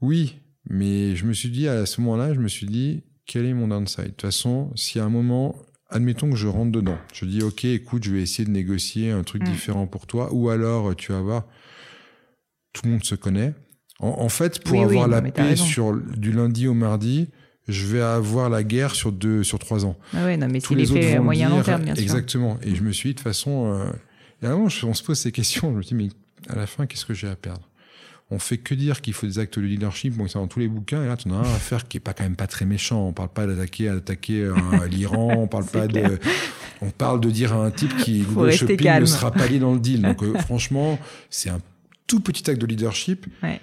Oui, 0.00 0.40
mais 0.68 1.16
je 1.16 1.26
me 1.26 1.32
suis 1.32 1.50
dit 1.50 1.68
à 1.68 1.86
ce 1.86 2.00
moment-là, 2.00 2.34
je 2.34 2.40
me 2.40 2.48
suis 2.48 2.66
dit 2.66 3.04
quel 3.26 3.46
est 3.46 3.54
mon 3.54 3.68
downside? 3.68 4.04
De 4.04 4.08
toute 4.10 4.22
façon, 4.22 4.72
si 4.74 4.98
à 4.98 5.04
un 5.04 5.10
moment 5.10 5.54
admettons 5.90 6.30
que 6.30 6.36
je 6.36 6.46
rentre 6.46 6.72
dedans. 6.72 6.98
Je 7.12 7.24
dis, 7.24 7.42
OK, 7.42 7.64
écoute, 7.64 8.04
je 8.04 8.12
vais 8.12 8.22
essayer 8.22 8.44
de 8.44 8.50
négocier 8.50 9.10
un 9.10 9.22
truc 9.22 9.42
mm. 9.42 9.50
différent 9.50 9.86
pour 9.86 10.06
toi. 10.06 10.32
Ou 10.32 10.48
alors, 10.48 10.94
tu 10.96 11.12
vas 11.12 11.20
voir, 11.20 11.46
tout 12.72 12.82
le 12.84 12.92
monde 12.92 13.04
se 13.04 13.14
connaît. 13.14 13.54
En, 13.98 14.30
fait, 14.30 14.64
pour 14.64 14.82
avoir 14.82 15.08
la 15.08 15.20
paix 15.20 15.56
sur 15.56 15.94
du 15.94 16.32
lundi 16.32 16.66
au 16.66 16.72
mardi, 16.72 17.28
je 17.68 17.86
vais 17.86 18.00
avoir 18.00 18.48
la 18.48 18.62
guerre 18.62 18.94
sur 18.94 19.12
deux, 19.12 19.44
sur 19.44 19.58
trois 19.58 19.84
ans. 19.84 19.94
Ah 20.14 20.24
ouais, 20.24 20.38
non, 20.38 20.48
mais 20.50 20.60
Tous 20.60 20.74
les 20.74 20.90
autres 20.90 21.18
moyen 21.18 21.50
long 21.50 21.62
terme, 21.62 21.82
bien 21.82 21.94
sûr. 21.94 22.02
Exactement. 22.02 22.58
Et 22.62 22.74
je 22.74 22.82
me 22.82 22.92
suis 22.92 23.10
dit, 23.10 23.14
de 23.14 23.18
toute 23.18 23.24
façon, 23.24 23.74
euh, 23.74 23.90
Et 24.42 24.46
à 24.46 24.50
un 24.50 24.56
moment, 24.56 24.68
on 24.84 24.94
se 24.94 25.02
pose 25.02 25.18
ces 25.18 25.32
questions. 25.32 25.72
Je 25.72 25.76
me 25.76 25.82
dis, 25.82 25.94
mais 25.94 26.08
à 26.48 26.56
la 26.56 26.66
fin, 26.66 26.86
qu'est-ce 26.86 27.06
que 27.06 27.14
j'ai 27.14 27.28
à 27.28 27.36
perdre? 27.36 27.68
On 28.32 28.38
fait 28.38 28.58
que 28.58 28.74
dire 28.74 29.00
qu'il 29.00 29.12
faut 29.12 29.26
des 29.26 29.40
actes 29.40 29.58
de 29.58 29.64
leadership, 29.64 30.14
bon, 30.14 30.28
c'est 30.28 30.38
dans 30.38 30.46
tous 30.46 30.60
les 30.60 30.68
bouquins, 30.68 31.02
et 31.02 31.06
là, 31.08 31.16
tu 31.16 31.28
en 31.28 31.32
as 31.32 31.38
un 31.38 31.54
à 31.54 31.58
faire 31.58 31.88
qui 31.88 31.96
est 31.96 32.00
pas 32.00 32.12
quand 32.14 32.22
même 32.22 32.36
pas 32.36 32.46
très 32.46 32.64
méchant. 32.64 33.08
On 33.08 33.12
parle 33.12 33.30
pas 33.30 33.46
d'attaquer, 33.46 33.86
d'attaquer 33.86 34.48
l'Iran, 34.90 35.34
on 35.36 35.48
parle 35.48 35.66
pas 35.66 35.88
de, 35.88 36.20
on 36.82 36.90
parle 36.90 37.20
de 37.20 37.30
dire 37.30 37.52
à 37.52 37.64
un 37.64 37.70
type 37.70 37.96
qui, 37.98 38.20
Google 38.28 38.52
Shopping 38.52 39.00
ne 39.00 39.04
sera 39.04 39.30
pas 39.30 39.46
lié 39.46 39.58
dans 39.58 39.72
le 39.72 39.80
deal. 39.80 40.02
Donc, 40.02 40.22
euh, 40.22 40.34
franchement, 40.38 40.98
c'est 41.28 41.50
un 41.50 41.60
tout 42.06 42.20
petit 42.20 42.48
acte 42.50 42.60
de 42.60 42.66
leadership. 42.66 43.26
Ouais. 43.42 43.60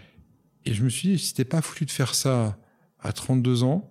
Et 0.65 0.73
je 0.73 0.83
me 0.83 0.89
suis 0.89 1.09
dit, 1.09 1.19
si 1.19 1.33
t'es 1.33 1.45
pas 1.45 1.61
foutu 1.61 1.85
de 1.85 1.91
faire 1.91 2.13
ça 2.13 2.57
à 3.01 3.11
32 3.11 3.63
ans, 3.63 3.89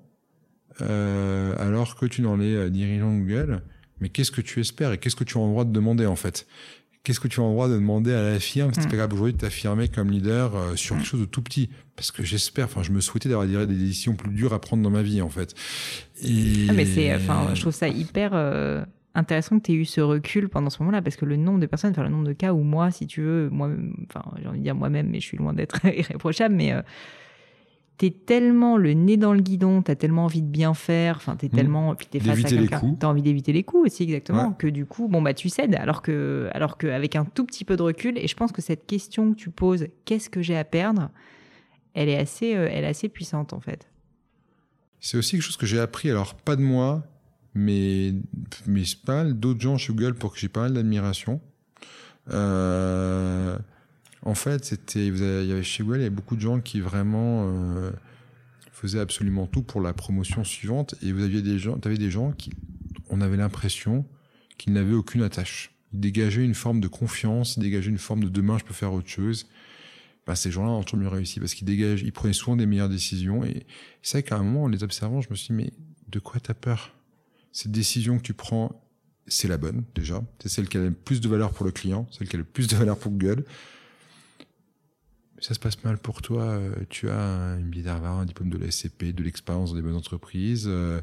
euh, 0.83 1.55
alors 1.59 1.97
que 1.97 2.07
tu 2.07 2.23
n'en 2.23 2.41
es 2.41 2.55
euh, 2.55 2.71
dirigeant 2.71 3.13
de 3.13 3.21
Google, 3.21 3.63
mais 4.01 4.09
qu'est-ce 4.09 4.31
que 4.31 4.41
tu 4.41 4.61
espères 4.61 4.93
et 4.93 4.99
qu'est-ce 4.99 5.17
que 5.17 5.25
tu 5.25 5.39
as 5.39 5.41
le 5.41 5.49
droit 5.49 5.65
de 5.65 5.73
demander 5.73 6.07
en 6.07 6.17
fait? 6.17 6.47
Qu'est-ce 7.05 7.21
que 7.21 7.29
tu 7.29 7.41
as 7.41 7.45
le 7.45 7.51
droit 7.51 7.69
de 7.69 7.75
demander 7.75 8.13
à 8.13 8.23
la 8.23 8.41
firme 8.41 8.73
C'est 8.75 8.85
mm. 8.85 8.91
pas 8.91 8.97
grave 8.97 9.13
aujourd'hui 9.13 9.33
de 9.33 9.39
t'affirmer 9.39 9.89
comme 9.89 10.11
leader 10.11 10.57
euh, 10.57 10.77
sur 10.77 10.97
quelque 10.97 11.05
mm. 11.05 11.07
chose 11.07 11.21
de 11.21 11.27
tout 11.27 11.43
petit 11.43 11.71
Parce 11.95 12.11
que 12.11 12.25
j'espère, 12.25 12.65
enfin, 12.65 12.83
je 12.83 12.91
me 12.91 13.01
souhaitais 13.01 13.29
d'avoir 13.29 13.47
des 13.47 13.67
décisions 13.67 14.15
plus 14.15 14.31
dures 14.31 14.53
à 14.53 14.61
prendre 14.61 14.83
dans 14.83 14.91
ma 14.91 15.03
vie 15.03 15.23
en 15.23 15.29
fait. 15.29 15.55
Et... 16.23 16.67
Ah, 16.69 16.73
mais 16.73 16.85
c'est, 16.85 17.15
enfin, 17.15 17.51
je 17.55 17.61
trouve 17.61 17.75
ça 17.75 17.89
hyper 17.89 18.35
intéressant 19.17 19.59
que 19.59 19.65
tu 19.65 19.73
aies 19.73 19.77
eu 19.77 19.85
ce 19.85 20.01
recul 20.01 20.49
pendant 20.49 20.71
ce 20.71 20.79
moment-là, 20.81 21.03
parce 21.03 21.17
que 21.17 21.25
le 21.25 21.37
nombre 21.37 21.59
de 21.59 21.67
personnes, 21.67 21.91
enfin 21.91 22.03
le 22.03 22.11
nombre 22.11 22.27
de 22.27 22.33
cas 22.33 22.53
où 22.53 22.63
moi, 22.63 22.91
si 22.91 23.07
tu 23.07 23.23
veux, 23.23 23.49
moi, 23.51 23.71
enfin 24.09 24.25
j'ai 24.41 24.47
envie 24.47 24.59
de 24.59 24.65
dire 24.65 24.75
moi-même, 24.75 25.09
mais 25.09 25.21
je 25.21 25.27
suis 25.27 25.37
loin 25.37 25.55
d'être 25.55 25.85
irréprochable, 25.87 26.55
mais 26.55 26.73
euh, 26.73 26.83
tu 27.99 28.07
es 28.07 28.11
tellement 28.11 28.77
le 28.77 28.93
nez 28.93 29.17
dans 29.17 29.33
le 29.33 29.41
guidon, 29.41 29.83
tu 29.83 29.91
as 29.91 29.97
tellement 29.97 30.25
envie 30.25 30.43
de 30.43 30.49
bien 30.49 30.75
faire, 30.75 31.17
enfin 31.17 31.37
t'es 31.37 31.47
mmh. 31.47 31.51
tellement, 31.51 31.95
puis 31.95 32.07
t'es 32.07 32.21
face 32.21 32.45
à 32.45 32.49
quelqu'un, 32.49 32.95
t'as 32.99 33.07
envie 33.07 33.23
d'éviter 33.23 33.53
les 33.53 33.63
coups 33.63 33.87
aussi 33.87 34.03
exactement, 34.03 34.53
que 34.53 34.67
du 34.67 34.85
coup, 34.85 35.09
bon 35.09 35.23
bah 35.23 35.35
tu 35.35 35.49
cèdes, 35.49 35.75
alors 35.75 36.03
que, 36.03 36.49
alors 36.53 36.77
qu'avec 36.77 37.17
un 37.17 37.25
tout 37.25 37.45
petit 37.45 37.65
peu 37.65 37.77
de 37.77 37.83
recul, 37.83 38.19
et 38.19 38.27
je 38.27 38.37
pense 38.37 38.53
que 38.53 38.63
cette 38.63 38.87
question 38.87 39.33
que 39.33 39.37
tu 39.37 39.51
poses, 39.51 39.87
qu'est-ce 40.05 40.29
que 40.29 40.43
j'ai 40.43 40.57
à 40.57 40.65
perdre, 40.65 41.11
elle 41.95 42.09
est 42.09 42.19
assez, 42.19 42.55
euh, 42.55 42.69
elle 42.71 42.85
est 42.85 42.89
assez 42.89 43.09
puissante 43.09 43.53
en 43.53 43.61
fait. 43.61 43.89
C'est 45.01 45.17
aussi 45.17 45.33
quelque 45.33 45.45
chose 45.45 45.57
que 45.57 45.67
j'ai 45.67 45.81
appris, 45.81 46.11
alors 46.11 46.35
pas 46.35 46.57
de 46.57 46.63
moi, 46.63 47.05
mais, 47.55 48.15
mais 48.67 48.83
pas 49.05 49.25
mal 49.25 49.35
d'autres 49.35 49.61
gens 49.61 49.79
chez 49.79 49.93
Google 49.93 50.15
pour 50.15 50.33
que 50.35 50.39
j'ai 50.39 50.49
pas 50.49 50.61
mal 50.61 50.75
d'admiration. 50.75 51.41
Euh, 52.31 53.57
en 54.27 54.35
fait, 54.35 54.65
c'était, 54.65 55.07
il 55.07 55.17
y 55.17 55.53
avait 55.53 55.63
chez 55.63 55.85
Google, 55.85 55.99
il 55.99 56.03
y 56.03 56.07
avait 56.07 56.15
beaucoup 56.15 56.35
de 56.35 56.41
gens 56.41 56.61
qui 56.61 56.81
vraiment 56.81 57.49
euh, 57.49 57.93
faisaient 58.73 58.99
absolument 58.99 59.47
tout 59.47 59.63
pour 59.63 59.81
la 59.81 59.93
promotion 59.93 60.43
suivante, 60.43 60.97
et 61.01 61.13
vous 61.13 61.23
aviez 61.23 61.43
des 61.43 61.61
gens, 61.61 61.79
avais 61.85 61.97
des 61.97 62.11
gens 62.11 62.33
qui, 62.33 62.51
on 63.09 63.21
avait 63.21 63.37
l'impression 63.37 64.05
qu'ils 64.59 64.73
n'avaient 64.73 64.95
aucune 64.95 65.23
attache. 65.23 65.71
Ils 65.93 66.01
dégageaient 66.01 66.45
une 66.45 66.55
forme 66.55 66.81
de 66.81 66.89
confiance, 66.89 67.57
ils 67.57 67.61
dégageaient 67.61 67.91
une 67.91 67.99
forme 67.99 68.25
de 68.25 68.29
demain, 68.29 68.59
je 68.59 68.65
peux 68.65 68.75
faire 68.75 68.93
autre 68.93 69.09
chose. 69.09 69.47
Ben, 70.27 70.35
ces 70.35 70.51
gens-là 70.51 70.73
ont 70.73 70.83
toujours 70.83 70.99
mieux 70.99 71.09
réussi 71.09 71.39
parce 71.39 71.55
qu'ils 71.55 71.69
dégagent, 71.69 72.03
ils 72.03 72.13
prenaient 72.13 72.35
souvent 72.35 72.57
des 72.57 72.67
meilleures 72.67 72.89
décisions. 72.89 73.45
Et 73.45 73.65
c'est 74.03 74.19
vrai 74.19 74.23
qu'à 74.25 74.39
un 74.39 74.43
moment, 74.43 74.65
en 74.65 74.69
les 74.69 74.83
observant, 74.83 75.21
je 75.21 75.29
me 75.31 75.37
suis 75.37 75.55
dit, 75.55 75.63
mais 75.63 75.73
de 76.09 76.19
quoi 76.19 76.41
t'as 76.41 76.55
peur? 76.55 76.97
Cette 77.53 77.71
décision 77.71 78.19
que 78.19 78.23
tu 78.23 78.35
prends, 78.35 78.83
c'est 79.29 79.47
la 79.47 79.57
bonne 79.57 79.85
déjà. 79.95 80.21
C'est 80.41 80.49
celle 80.49 80.69
qui 80.69 80.79
a 80.79 80.81
le 80.81 80.91
plus 80.91 81.21
de 81.21 81.29
valeur 81.29 81.53
pour 81.53 81.65
le 81.65 81.71
client, 81.71 82.09
celle 82.11 82.29
qui 82.29 82.35
a 82.35 82.41
le 82.41 82.45
plus 82.45 82.67
de 82.67 82.75
valeur 82.75 82.99
pour 82.99 83.13
Google. 83.13 83.45
Ça 85.41 85.55
se 85.55 85.59
passe 85.59 85.83
mal 85.85 85.99
pour 85.99 86.23
toi. 86.23 86.43
Euh, 86.43 86.75
tu 86.89 87.11
as 87.11 87.57
une 87.59 87.69
billet 87.69 87.85
d'Harvard, 87.85 88.21
un 88.21 88.25
diplôme 88.25 88.51
de 88.51 88.59
la 88.59 88.71
SCP, 88.71 89.13
de 89.13 89.23
l'expérience 89.23 89.71
dans 89.71 89.77
des 89.77 89.83
bonnes 89.83 89.97
entreprises. 89.97 90.67
Euh, 90.67 91.01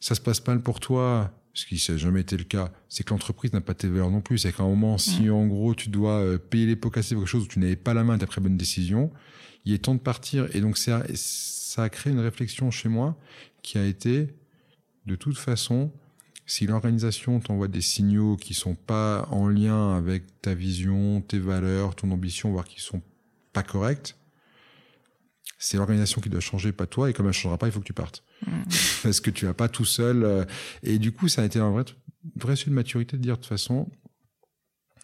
ça 0.00 0.14
se 0.14 0.20
passe 0.20 0.46
mal 0.46 0.60
pour 0.60 0.80
toi, 0.80 1.32
ce 1.54 1.66
qui 1.66 1.82
n'a 1.90 1.96
jamais 1.96 2.20
été 2.20 2.36
le 2.36 2.44
cas. 2.44 2.72
C'est 2.88 3.04
que 3.04 3.10
l'entreprise 3.10 3.52
n'a 3.52 3.60
pas 3.60 3.74
tes 3.74 3.88
valeurs 3.88 4.10
non 4.10 4.20
plus. 4.20 4.38
C'est 4.38 4.52
qu'à 4.52 4.62
un 4.62 4.68
moment, 4.68 4.98
si 4.98 5.28
en 5.30 5.46
gros 5.46 5.74
tu 5.74 5.88
dois 5.88 6.20
euh, 6.20 6.38
payer 6.38 6.66
les 6.66 6.76
pots 6.76 6.90
cassés 6.90 7.14
pour 7.14 7.24
quelque 7.24 7.30
chose 7.30 7.44
où 7.44 7.48
tu 7.48 7.58
n'avais 7.58 7.76
pas 7.76 7.94
la 7.94 8.04
main, 8.04 8.16
tu 8.16 8.24
as 8.24 8.26
pris 8.26 8.40
bonne 8.40 8.56
décision, 8.56 9.10
il 9.64 9.72
est 9.72 9.78
temps 9.78 9.94
de 9.94 10.00
partir. 10.00 10.46
Et 10.54 10.60
donc 10.60 10.78
ça, 10.78 11.02
ça 11.14 11.84
a 11.84 11.88
créé 11.88 12.12
une 12.12 12.20
réflexion 12.20 12.70
chez 12.70 12.88
moi 12.88 13.18
qui 13.62 13.78
a 13.78 13.84
été 13.84 14.28
de 15.06 15.16
toute 15.16 15.36
façon, 15.36 15.90
si 16.46 16.66
l'organisation 16.66 17.40
t'envoie 17.40 17.68
des 17.68 17.80
signaux 17.80 18.36
qui 18.36 18.54
sont 18.54 18.74
pas 18.74 19.26
en 19.30 19.48
lien 19.48 19.96
avec 19.96 20.24
ta 20.40 20.54
vision, 20.54 21.20
tes 21.22 21.38
valeurs, 21.38 21.94
ton 21.94 22.10
ambition, 22.10 22.50
voire 22.52 22.64
qui 22.64 22.80
sont 22.80 23.02
pas 23.54 23.62
corrects, 23.62 24.14
c'est 25.58 25.78
l'organisation 25.78 26.20
qui 26.20 26.28
doit 26.28 26.40
changer, 26.40 26.72
pas 26.72 26.86
toi. 26.86 27.08
Et 27.08 27.14
comme 27.14 27.26
elle 27.26 27.32
changera 27.32 27.56
pas, 27.56 27.66
il 27.66 27.72
faut 27.72 27.80
que 27.80 27.86
tu 27.86 27.94
partes. 27.94 28.22
Mm. 28.46 28.62
Parce 29.02 29.20
que 29.20 29.30
tu 29.30 29.46
vas 29.46 29.54
pas 29.54 29.68
tout 29.68 29.86
seul. 29.86 30.24
Euh, 30.24 30.44
et 30.82 30.98
du 30.98 31.12
coup, 31.12 31.28
ça 31.28 31.42
a 31.42 31.44
été 31.46 31.58
un 31.58 31.70
vrai, 31.70 31.84
vrai 32.36 32.56
sujet 32.56 32.70
de 32.70 32.74
maturité 32.74 33.16
de 33.16 33.22
dire 33.22 33.36
de 33.36 33.40
toute 33.40 33.48
façon, 33.48 33.90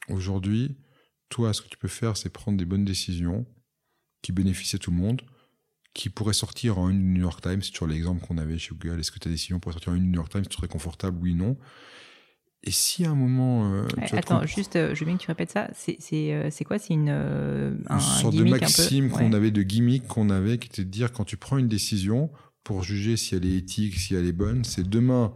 aujourd'hui, 0.08 0.76
toi, 1.30 1.54
ce 1.54 1.62
que 1.62 1.68
tu 1.68 1.78
peux 1.78 1.88
faire, 1.88 2.16
c'est 2.16 2.28
prendre 2.28 2.58
des 2.58 2.66
bonnes 2.66 2.84
décisions 2.84 3.46
qui 4.20 4.32
bénéficient 4.32 4.76
à 4.76 4.78
tout 4.78 4.90
le 4.90 4.98
monde 4.98 5.22
qui 5.94 6.08
pourrait 6.08 6.34
sortir 6.34 6.78
en 6.78 6.88
une 6.88 7.14
New 7.14 7.22
York 7.22 7.42
Times, 7.42 7.62
sur 7.62 7.86
l'exemple 7.86 8.24
qu'on 8.24 8.38
avait 8.38 8.58
chez 8.58 8.74
Google, 8.74 9.00
est-ce 9.00 9.10
que 9.10 9.18
ta 9.18 9.28
décision 9.28 9.58
pourrait 9.58 9.72
sortir 9.72 9.92
en 9.92 9.96
une 9.96 10.10
New 10.10 10.14
York 10.14 10.30
Times, 10.30 10.46
tu 10.46 10.56
serais 10.56 10.68
confortable, 10.68 11.18
oui, 11.20 11.34
non 11.34 11.56
et 12.62 12.70
si 12.70 13.04
à 13.04 13.10
un 13.10 13.14
moment. 13.14 13.72
Euh, 13.72 13.86
attends, 14.12 14.44
juste, 14.46 14.76
euh, 14.76 14.94
je 14.94 15.00
veux 15.00 15.06
bien 15.06 15.16
que 15.16 15.22
tu 15.22 15.28
répètes 15.28 15.50
ça. 15.50 15.70
C'est 15.74 15.98
euh, 16.12 16.50
quoi? 16.66 16.78
C'est 16.78 16.92
une, 16.92 17.08
une 17.08 18.00
sorte 18.00 18.34
de 18.34 18.44
maxime 18.44 19.10
qu'on 19.10 19.32
avait, 19.32 19.50
de 19.50 19.62
gimmick 19.62 20.06
qu'on 20.06 20.30
avait, 20.30 20.58
qui 20.58 20.68
était 20.68 20.84
de 20.84 20.90
dire 20.90 21.12
quand 21.12 21.24
tu 21.24 21.36
prends 21.36 21.58
une 21.58 21.68
décision, 21.68 22.30
pour 22.62 22.82
juger 22.82 23.16
si 23.16 23.34
elle 23.34 23.46
est 23.46 23.56
éthique, 23.56 23.94
si 23.94 24.14
elle 24.14 24.26
est 24.26 24.32
bonne, 24.32 24.64
c'est 24.64 24.86
demain, 24.86 25.32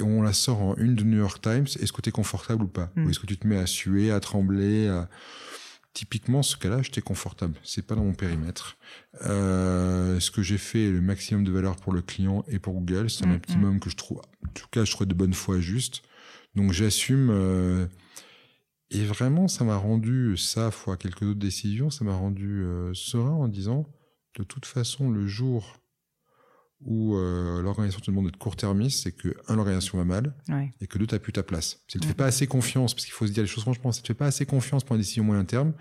on 0.00 0.22
la 0.22 0.32
sort 0.32 0.62
en 0.62 0.76
une 0.76 0.94
de 0.94 1.02
New 1.02 1.18
York 1.18 1.42
Times, 1.42 1.66
est-ce 1.80 1.92
que 1.92 2.00
tu 2.00 2.10
es 2.10 2.12
confortable 2.12 2.64
ou 2.64 2.68
pas? 2.68 2.90
Hmm. 2.94 3.06
Ou 3.06 3.10
est-ce 3.10 3.18
que 3.18 3.26
tu 3.26 3.36
te 3.36 3.46
mets 3.46 3.58
à 3.58 3.66
suer, 3.66 4.12
à 4.12 4.20
trembler 4.20 4.88
à 4.88 5.08
Typiquement, 5.94 6.42
ce 6.42 6.56
cas-là, 6.56 6.80
j'étais 6.80 7.02
confortable. 7.02 7.54
C'est 7.62 7.86
pas 7.86 7.94
dans 7.94 8.04
mon 8.04 8.14
périmètre. 8.14 8.78
Euh, 9.26 10.18
ce 10.20 10.30
que 10.30 10.42
j'ai 10.42 10.56
fait 10.56 10.90
le 10.90 11.02
maximum 11.02 11.44
de 11.44 11.52
valeur 11.52 11.76
pour 11.76 11.92
le 11.92 12.00
client 12.00 12.46
et 12.48 12.58
pour 12.58 12.72
Google. 12.72 13.10
C'est 13.10 13.26
un 13.26 13.28
mm, 13.28 13.36
optimum 13.36 13.80
que 13.80 13.90
je 13.90 13.96
trouve, 13.96 14.18
en 14.18 14.48
tout 14.54 14.68
cas, 14.70 14.86
je 14.86 14.90
trouve 14.90 15.06
de 15.06 15.12
bonne 15.12 15.34
foi 15.34 15.60
juste. 15.60 16.02
Donc, 16.54 16.72
j'assume. 16.72 17.30
Euh, 17.30 17.86
et 18.90 19.04
vraiment, 19.04 19.48
ça 19.48 19.64
m'a 19.64 19.76
rendu 19.76 20.36
ça, 20.36 20.70
fois 20.70 20.96
quelques 20.96 21.22
autres 21.22 21.40
décisions, 21.40 21.90
ça 21.90 22.04
m'a 22.04 22.14
rendu 22.14 22.62
euh, 22.62 22.92
serein 22.92 23.30
en 23.30 23.48
disant, 23.48 23.86
de 24.38 24.44
toute 24.44 24.66
façon, 24.66 25.10
le 25.10 25.26
jour 25.26 25.78
où 26.84 27.16
euh, 27.16 27.62
l'organisation 27.62 28.00
te 28.00 28.10
demande 28.10 28.26
d'être 28.26 28.38
court-termiste, 28.38 29.04
c'est 29.04 29.12
que, 29.12 29.34
un, 29.48 29.56
l'organisation 29.56 29.98
va 29.98 30.04
mal, 30.04 30.34
et 30.80 30.86
que 30.86 30.98
deux, 30.98 31.06
t'as 31.06 31.18
plus 31.18 31.32
ta 31.32 31.42
place. 31.42 31.80
Si 31.88 31.96
elle 31.96 32.00
te 32.02 32.06
fait 32.06 32.14
pas 32.14 32.26
assez 32.26 32.46
confiance, 32.46 32.92
parce 32.92 33.06
qu'il 33.06 33.14
faut 33.14 33.26
se 33.26 33.32
dire 33.32 33.42
les 33.42 33.48
choses 33.48 33.62
franchement, 33.62 33.92
si 33.92 34.02
tu 34.02 34.08
fais 34.08 34.14
pas 34.14 34.26
assez 34.26 34.44
confiance 34.44 34.84
pour 34.84 34.96
une 34.96 35.00
décision 35.00 35.24
moyen 35.24 35.44
terme, 35.44 35.72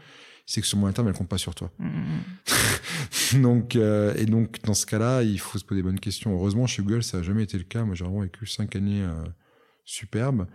c'est 0.45 0.61
que 0.61 0.67
sur 0.67 0.77
moyen 0.77 0.93
terme, 0.93 1.07
elle 1.07 1.13
compte 1.13 1.29
pas 1.29 1.37
sur 1.37 1.55
toi. 1.55 1.71
Mm, 1.79 1.87
mm, 1.87 3.37
mm. 3.37 3.41
donc, 3.41 3.75
euh, 3.75 4.13
et 4.15 4.25
donc, 4.25 4.61
dans 4.63 4.73
ce 4.73 4.85
cas-là, 4.85 5.23
il 5.23 5.39
faut 5.39 5.57
se 5.57 5.65
poser 5.65 5.81
des 5.81 5.87
bonnes 5.87 5.99
questions. 5.99 6.33
Heureusement, 6.33 6.67
chez 6.67 6.81
Google, 6.81 7.03
ça 7.03 7.17
a 7.17 7.21
jamais 7.21 7.43
été 7.43 7.57
le 7.57 7.63
cas. 7.63 7.83
Moi, 7.83 7.95
j'ai 7.95 8.03
vraiment 8.03 8.21
vécu 8.21 8.45
cinq 8.45 8.75
années 8.75 9.01
euh, 9.01 9.23
superbes, 9.91 10.47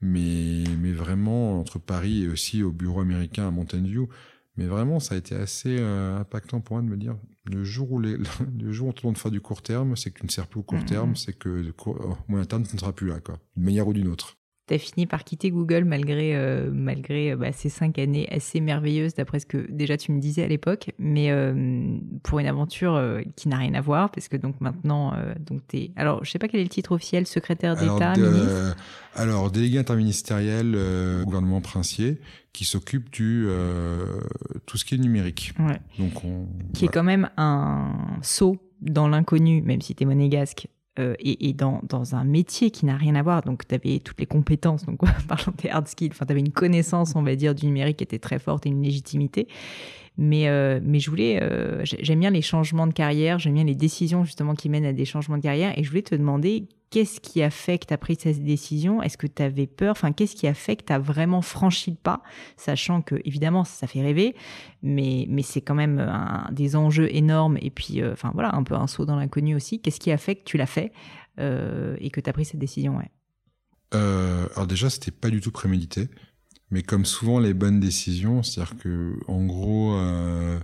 mais, 0.00 0.64
mais 0.78 0.92
vraiment, 0.92 1.60
entre 1.60 1.78
Paris 1.78 2.24
et 2.24 2.28
aussi 2.28 2.62
au 2.62 2.72
bureau 2.72 3.00
américain 3.00 3.48
à 3.48 3.50
Mountain 3.50 3.82
View, 3.82 4.08
mais 4.56 4.66
vraiment, 4.66 5.00
ça 5.00 5.14
a 5.14 5.18
été 5.18 5.34
assez 5.34 5.78
euh, 5.78 6.18
impactant 6.18 6.60
pour 6.60 6.76
moi 6.76 6.82
de 6.82 6.88
me 6.88 6.96
dire 6.96 7.16
le 7.44 7.64
jour 7.64 7.92
où 7.92 8.00
les, 8.00 8.16
le 8.60 8.72
jour 8.72 8.88
où 8.88 8.90
on 8.90 8.92
te 8.92 9.00
demande 9.00 9.14
de 9.14 9.20
faire 9.20 9.30
du 9.30 9.40
court 9.40 9.62
terme, 9.62 9.96
c'est 9.96 10.10
que 10.10 10.20
tu 10.20 10.26
ne 10.26 10.30
sers 10.30 10.46
plus 10.46 10.60
au 10.60 10.62
court 10.62 10.84
terme, 10.84 11.16
c'est 11.16 11.32
que 11.32 11.48
le 11.48 11.74
moyen 12.28 12.44
terme, 12.44 12.66
tu 12.66 12.74
ne 12.74 12.80
seras 12.80 12.92
plus 12.92 13.08
là, 13.08 13.20
quoi, 13.20 13.38
d'une 13.56 13.64
manière 13.64 13.88
ou 13.88 13.92
d'une 13.92 14.08
autre 14.08 14.39
tu 14.70 14.76
as 14.76 14.78
fini 14.78 15.06
par 15.06 15.24
quitter 15.24 15.50
Google 15.50 15.84
malgré, 15.84 16.36
euh, 16.36 16.70
malgré 16.72 17.32
euh, 17.32 17.36
bah, 17.36 17.52
ces 17.52 17.68
cinq 17.68 17.98
années 17.98 18.28
assez 18.30 18.60
merveilleuses, 18.60 19.14
d'après 19.14 19.40
ce 19.40 19.46
que 19.46 19.66
déjà 19.70 19.96
tu 19.96 20.12
me 20.12 20.20
disais 20.20 20.44
à 20.44 20.48
l'époque, 20.48 20.92
mais 20.98 21.30
euh, 21.30 21.98
pour 22.22 22.38
une 22.38 22.46
aventure 22.46 23.00
qui 23.36 23.48
n'a 23.48 23.58
rien 23.58 23.74
à 23.74 23.80
voir, 23.80 24.10
parce 24.10 24.28
que 24.28 24.36
donc 24.36 24.60
maintenant, 24.60 25.12
donc 25.44 25.62
es... 25.74 25.90
alors 25.96 26.24
je 26.24 26.30
sais 26.30 26.38
pas 26.38 26.48
quel 26.48 26.60
est 26.60 26.64
le 26.64 26.68
titre 26.68 26.92
officiel, 26.92 27.26
secrétaire 27.26 27.76
d'État, 27.76 28.14
ministre. 28.16 28.76
Alors, 29.14 29.50
délégué 29.50 29.78
interministériel 29.78 30.76
gouvernement 31.24 31.60
princier, 31.60 32.20
qui 32.52 32.64
s'occupe 32.64 33.10
du 33.10 33.48
tout 34.66 34.78
ce 34.78 34.84
qui 34.84 34.94
est 34.94 34.98
numérique. 34.98 35.52
Donc 35.98 36.22
qui 36.74 36.84
est 36.84 36.88
quand 36.88 37.02
même 37.02 37.28
un 37.36 37.92
saut 38.22 38.56
dans 38.80 39.08
l'inconnu, 39.08 39.62
même 39.62 39.80
si 39.80 39.94
tu 39.94 40.04
es 40.04 40.06
monégasque, 40.06 40.68
euh, 40.98 41.14
et, 41.20 41.52
dans, 41.52 41.80
dans, 41.88 42.16
un 42.16 42.24
métier 42.24 42.70
qui 42.72 42.84
n'a 42.84 42.96
rien 42.96 43.14
à 43.14 43.22
voir. 43.22 43.42
Donc, 43.42 43.66
tu 43.66 43.74
avais 43.74 44.00
toutes 44.00 44.18
les 44.18 44.26
compétences, 44.26 44.84
donc 44.84 44.98
parlant 45.28 45.52
des 45.62 45.68
hard 45.68 45.86
skills, 45.86 46.10
enfin, 46.10 46.26
tu 46.26 46.32
avais 46.32 46.40
une 46.40 46.52
connaissance, 46.52 47.14
on 47.14 47.22
va 47.22 47.36
dire, 47.36 47.54
du 47.54 47.66
numérique 47.66 47.98
qui 47.98 48.04
était 48.04 48.18
très 48.18 48.40
forte 48.40 48.66
et 48.66 48.70
une 48.70 48.82
légitimité. 48.82 49.46
Mais, 50.18 50.48
euh, 50.48 50.80
mais 50.82 50.98
je 50.98 51.08
voulais, 51.08 51.40
euh, 51.42 51.82
j'aime 51.84 52.20
bien 52.20 52.30
les 52.30 52.42
changements 52.42 52.86
de 52.86 52.92
carrière, 52.92 53.38
j'aime 53.38 53.54
bien 53.54 53.64
les 53.64 53.76
décisions 53.76 54.24
justement 54.24 54.54
qui 54.54 54.68
mènent 54.68 54.84
à 54.84 54.92
des 54.92 55.04
changements 55.04 55.36
de 55.36 55.42
carrière. 55.42 55.78
Et 55.78 55.84
je 55.84 55.88
voulais 55.88 56.02
te 56.02 56.14
demander 56.14 56.66
qu'est-ce 56.90 57.20
qui 57.20 57.42
a 57.42 57.50
fait 57.50 57.78
que 57.78 57.86
tu 57.86 57.94
as 57.94 57.98
pris 57.98 58.16
cette 58.18 58.42
décision? 58.44 59.02
Est-ce 59.02 59.16
que 59.16 59.26
tu 59.26 59.42
avais 59.42 59.66
peur? 59.66 59.92
Enfin, 59.92 60.12
qu'est-ce 60.12 60.34
qui 60.34 60.46
a 60.46 60.54
fait 60.54 60.76
que 60.76 60.84
tu 60.84 60.92
as 60.92 60.98
vraiment 60.98 61.42
franchi 61.42 61.90
le 61.90 61.96
pas? 61.96 62.22
Sachant 62.56 63.02
que, 63.02 63.16
évidemment, 63.24 63.64
ça, 63.64 63.86
fait 63.86 64.02
rêver, 64.02 64.34
mais, 64.82 65.26
mais 65.28 65.42
c'est 65.42 65.60
quand 65.60 65.74
même 65.74 65.98
un, 65.98 66.48
des 66.52 66.76
enjeux 66.76 67.08
énormes. 67.14 67.58
Et 67.60 67.70
puis, 67.70 68.02
euh, 68.02 68.12
enfin, 68.12 68.30
voilà, 68.34 68.54
un 68.54 68.62
peu 68.62 68.74
un 68.74 68.86
saut 68.86 69.06
dans 69.06 69.16
l'inconnu 69.16 69.54
aussi. 69.54 69.80
Qu'est-ce 69.80 70.00
qui 70.00 70.12
a 70.12 70.18
fait 70.18 70.36
que 70.36 70.44
tu 70.44 70.56
l'as 70.56 70.66
fait 70.66 70.92
et 71.38 72.10
que 72.10 72.20
tu 72.20 72.28
as 72.28 72.34
pris 72.34 72.44
cette 72.44 72.60
décision 72.60 73.00
Alors, 73.92 74.66
déjà, 74.66 74.90
c'était 74.90 75.10
pas 75.10 75.30
du 75.30 75.40
tout 75.40 75.50
prémédité. 75.50 76.10
Mais 76.70 76.82
comme 76.82 77.04
souvent 77.04 77.40
les 77.40 77.52
bonnes 77.52 77.80
décisions, 77.80 78.42
c'est-à-dire 78.42 78.76
que 78.76 79.18
en 79.26 79.44
gros, 79.44 79.94
euh, 79.94 80.58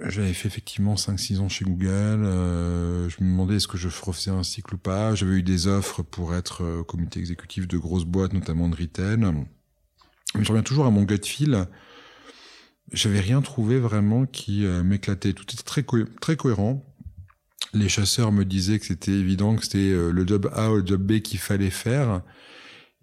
j'avais 0.00 0.32
fait 0.32 0.48
effectivement 0.48 0.94
5-6 0.94 1.40
ans 1.40 1.48
chez 1.48 1.64
Google. 1.64 2.24
Euh, 2.24 3.08
je 3.08 3.22
me 3.22 3.30
demandais 3.30 3.56
est-ce 3.56 3.68
que 3.68 3.76
je 3.76 3.88
refaisais 3.88 4.30
un 4.30 4.42
cycle 4.42 4.74
ou 4.74 4.78
pas. 4.78 5.14
J'avais 5.14 5.34
eu 5.34 5.42
des 5.42 5.66
offres 5.66 6.02
pour 6.02 6.34
être 6.34 6.62
euh, 6.62 6.80
au 6.80 6.84
comité 6.84 7.20
exécutif 7.20 7.68
de 7.68 7.78
grosses 7.78 8.04
boîtes, 8.04 8.32
notamment 8.32 8.68
de 8.68 8.76
retail. 8.76 9.18
Mais 9.18 10.44
je 10.44 10.48
reviens 10.48 10.62
toujours 10.62 10.86
à 10.86 10.90
mon 10.90 11.02
gut 11.02 11.24
feel. 11.24 11.66
J'avais 12.92 13.20
rien 13.20 13.42
trouvé 13.42 13.78
vraiment 13.78 14.26
qui 14.26 14.64
euh, 14.64 14.82
m'éclatait. 14.82 15.34
Tout 15.34 15.44
était 15.52 15.62
très, 15.62 15.84
très 16.20 16.36
cohérent. 16.36 16.84
Les 17.74 17.88
chasseurs 17.88 18.32
me 18.32 18.44
disaient 18.44 18.78
que 18.78 18.86
c'était 18.86 19.12
évident 19.12 19.56
que 19.56 19.64
c'était 19.64 19.92
le 19.92 20.26
job 20.26 20.50
A 20.54 20.70
ou 20.70 20.76
le 20.76 20.86
job 20.86 21.00
B 21.00 21.20
qu'il 21.20 21.38
fallait 21.38 21.70
faire. 21.70 22.20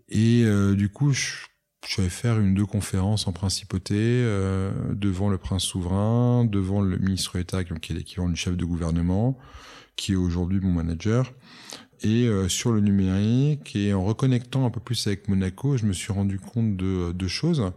Et 0.10 0.46
du 0.76 0.90
coup, 0.90 1.12
je 1.12 1.49
je 1.88 2.02
vais 2.02 2.10
faire 2.10 2.40
une 2.40 2.54
deux 2.54 2.66
conférences 2.66 3.28
en 3.28 3.32
principauté 3.32 3.96
euh, 3.98 4.72
devant 4.94 5.30
le 5.30 5.38
prince 5.38 5.64
souverain, 5.64 6.46
devant 6.46 6.82
le 6.82 6.98
ministre 6.98 7.38
d'État 7.38 7.64
qui 7.64 7.94
est 7.94 7.96
l'équivalent 7.96 8.30
du 8.30 8.36
chef 8.36 8.58
de 8.58 8.66
gouvernement, 8.66 9.38
qui 9.96 10.14
est 10.14 10.16
aujourd'hui 10.16 10.60
mon 10.60 10.72
manager, 10.72 11.34
et 12.02 12.28
euh, 12.28 12.48
sur 12.50 12.72
le 12.72 12.82
numérique. 12.82 13.76
Et 13.76 13.94
en 13.94 14.04
reconnectant 14.04 14.66
un 14.66 14.70
peu 14.70 14.80
plus 14.80 15.08
avec 15.08 15.28
Monaco, 15.30 15.78
je 15.78 15.86
me 15.86 15.94
suis 15.94 16.12
rendu 16.12 16.40
compte 16.40 16.76
de 16.76 17.12
deux 17.12 17.28
choses. 17.28 17.72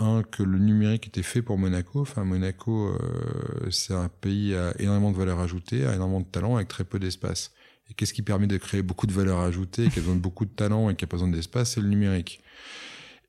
Un, 0.00 0.22
que 0.22 0.44
le 0.44 0.58
numérique 0.58 1.08
était 1.08 1.24
fait 1.24 1.42
pour 1.42 1.58
Monaco. 1.58 2.00
Enfin, 2.00 2.24
Monaco, 2.24 2.88
euh, 2.88 3.68
c'est 3.70 3.94
un 3.94 4.08
pays 4.08 4.54
à 4.54 4.72
énormément 4.80 5.10
de 5.10 5.16
valeur 5.16 5.40
ajoutée, 5.40 5.84
à 5.86 5.94
énormément 5.94 6.20
de 6.20 6.26
talent, 6.26 6.56
avec 6.56 6.68
très 6.68 6.84
peu 6.84 6.98
d'espace. 6.98 7.52
Et 7.90 7.94
qu'est-ce 7.94 8.12
qui 8.12 8.22
permet 8.22 8.46
de 8.46 8.56
créer 8.58 8.82
beaucoup 8.82 9.06
de 9.06 9.12
valeur 9.12 9.40
ajoutée, 9.40 9.88
qui 9.88 9.98
a 9.98 10.02
besoin 10.02 10.14
de 10.14 10.20
beaucoup 10.20 10.44
de 10.44 10.50
talent 10.50 10.88
et 10.88 10.94
qui 10.94 11.04
a 11.04 11.08
besoin 11.08 11.28
d'espace, 11.28 11.72
c'est 11.72 11.80
le 11.80 11.88
numérique. 11.88 12.40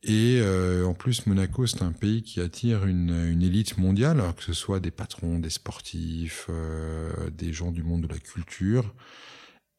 Et 0.03 0.39
euh, 0.41 0.85
en 0.85 0.93
plus, 0.93 1.25
Monaco, 1.27 1.67
c'est 1.67 1.81
un 1.81 1.91
pays 1.91 2.23
qui 2.23 2.39
attire 2.39 2.85
une, 2.85 3.09
une, 3.09 3.41
élite 3.41 3.77
mondiale, 3.77 4.23
que 4.37 4.43
ce 4.43 4.53
soit 4.53 4.79
des 4.79 4.91
patrons, 4.91 5.39
des 5.39 5.49
sportifs, 5.49 6.47
euh, 6.49 7.29
des 7.31 7.51
gens 7.51 7.71
du 7.71 7.83
monde 7.83 8.03
de 8.03 8.07
la 8.07 8.19
culture, 8.19 8.95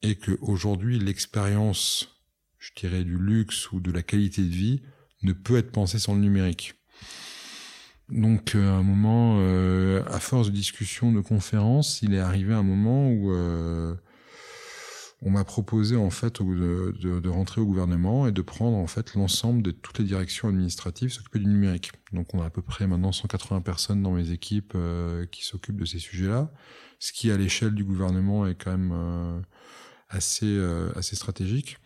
et 0.02 0.16
que 0.16 0.36
aujourd'hui, 0.42 0.98
l'expérience, 0.98 2.20
je 2.58 2.70
dirais, 2.76 3.04
du 3.04 3.16
luxe 3.16 3.72
ou 3.72 3.80
de 3.80 3.90
la 3.90 4.02
qualité 4.02 4.42
de 4.42 4.48
vie 4.48 4.82
ne 5.22 5.32
peut 5.32 5.56
être 5.56 5.72
pensée 5.72 5.98
sans 5.98 6.14
le 6.14 6.20
numérique. 6.20 6.74
Donc, 8.10 8.54
euh, 8.54 8.68
à 8.68 8.74
un 8.74 8.82
moment, 8.82 9.38
euh, 9.40 10.02
à 10.06 10.20
force 10.20 10.48
de 10.48 10.52
discussions, 10.52 11.12
de 11.12 11.20
conférences, 11.20 12.02
il 12.02 12.12
est 12.12 12.18
arrivé 12.18 12.52
un 12.52 12.62
moment 12.62 13.10
où 13.10 13.32
on 15.22 15.30
m'a 15.30 15.44
proposé 15.44 15.96
en 15.96 16.10
fait 16.10 16.40
de, 16.40 17.28
rentrer 17.28 17.60
au 17.60 17.66
gouvernement 17.66 18.26
et 18.26 18.32
de 18.32 18.40
prendre 18.42 18.76
en 18.76 18.86
fait 18.86 19.14
l'ensemble 19.14 19.62
de 19.62 19.70
toutes 19.70 19.98
les 19.98 20.04
directions 20.04 20.48
administratives 20.48 21.12
s'occuper 21.12 21.40
du 21.40 21.46
numérique. 21.46 21.92
Donc 22.12 22.34
on 22.34 22.40
a 22.40 22.46
à 22.46 22.50
peu 22.50 22.62
près 22.62 22.86
maintenant 22.86 23.12
180 23.12 23.60
personnes 23.60 24.02
dans 24.02 24.12
mes 24.12 24.30
équipes 24.30 24.72
euh, 24.74 25.26
qui 25.26 25.44
s'occupent 25.44 25.78
de 25.78 25.84
ces 25.84 25.98
sujets-là, 25.98 26.50
ce 26.98 27.12
qui 27.12 27.30
à 27.30 27.36
l'échelle 27.36 27.74
du 27.74 27.84
gouvernement 27.84 28.46
est 28.46 28.54
quand 28.54 28.70
même 28.70 28.92
euh, 28.94 29.40
assez 30.08 30.46
euh, 30.46 30.90
assez 30.96 31.16
stratégique. 31.16 31.76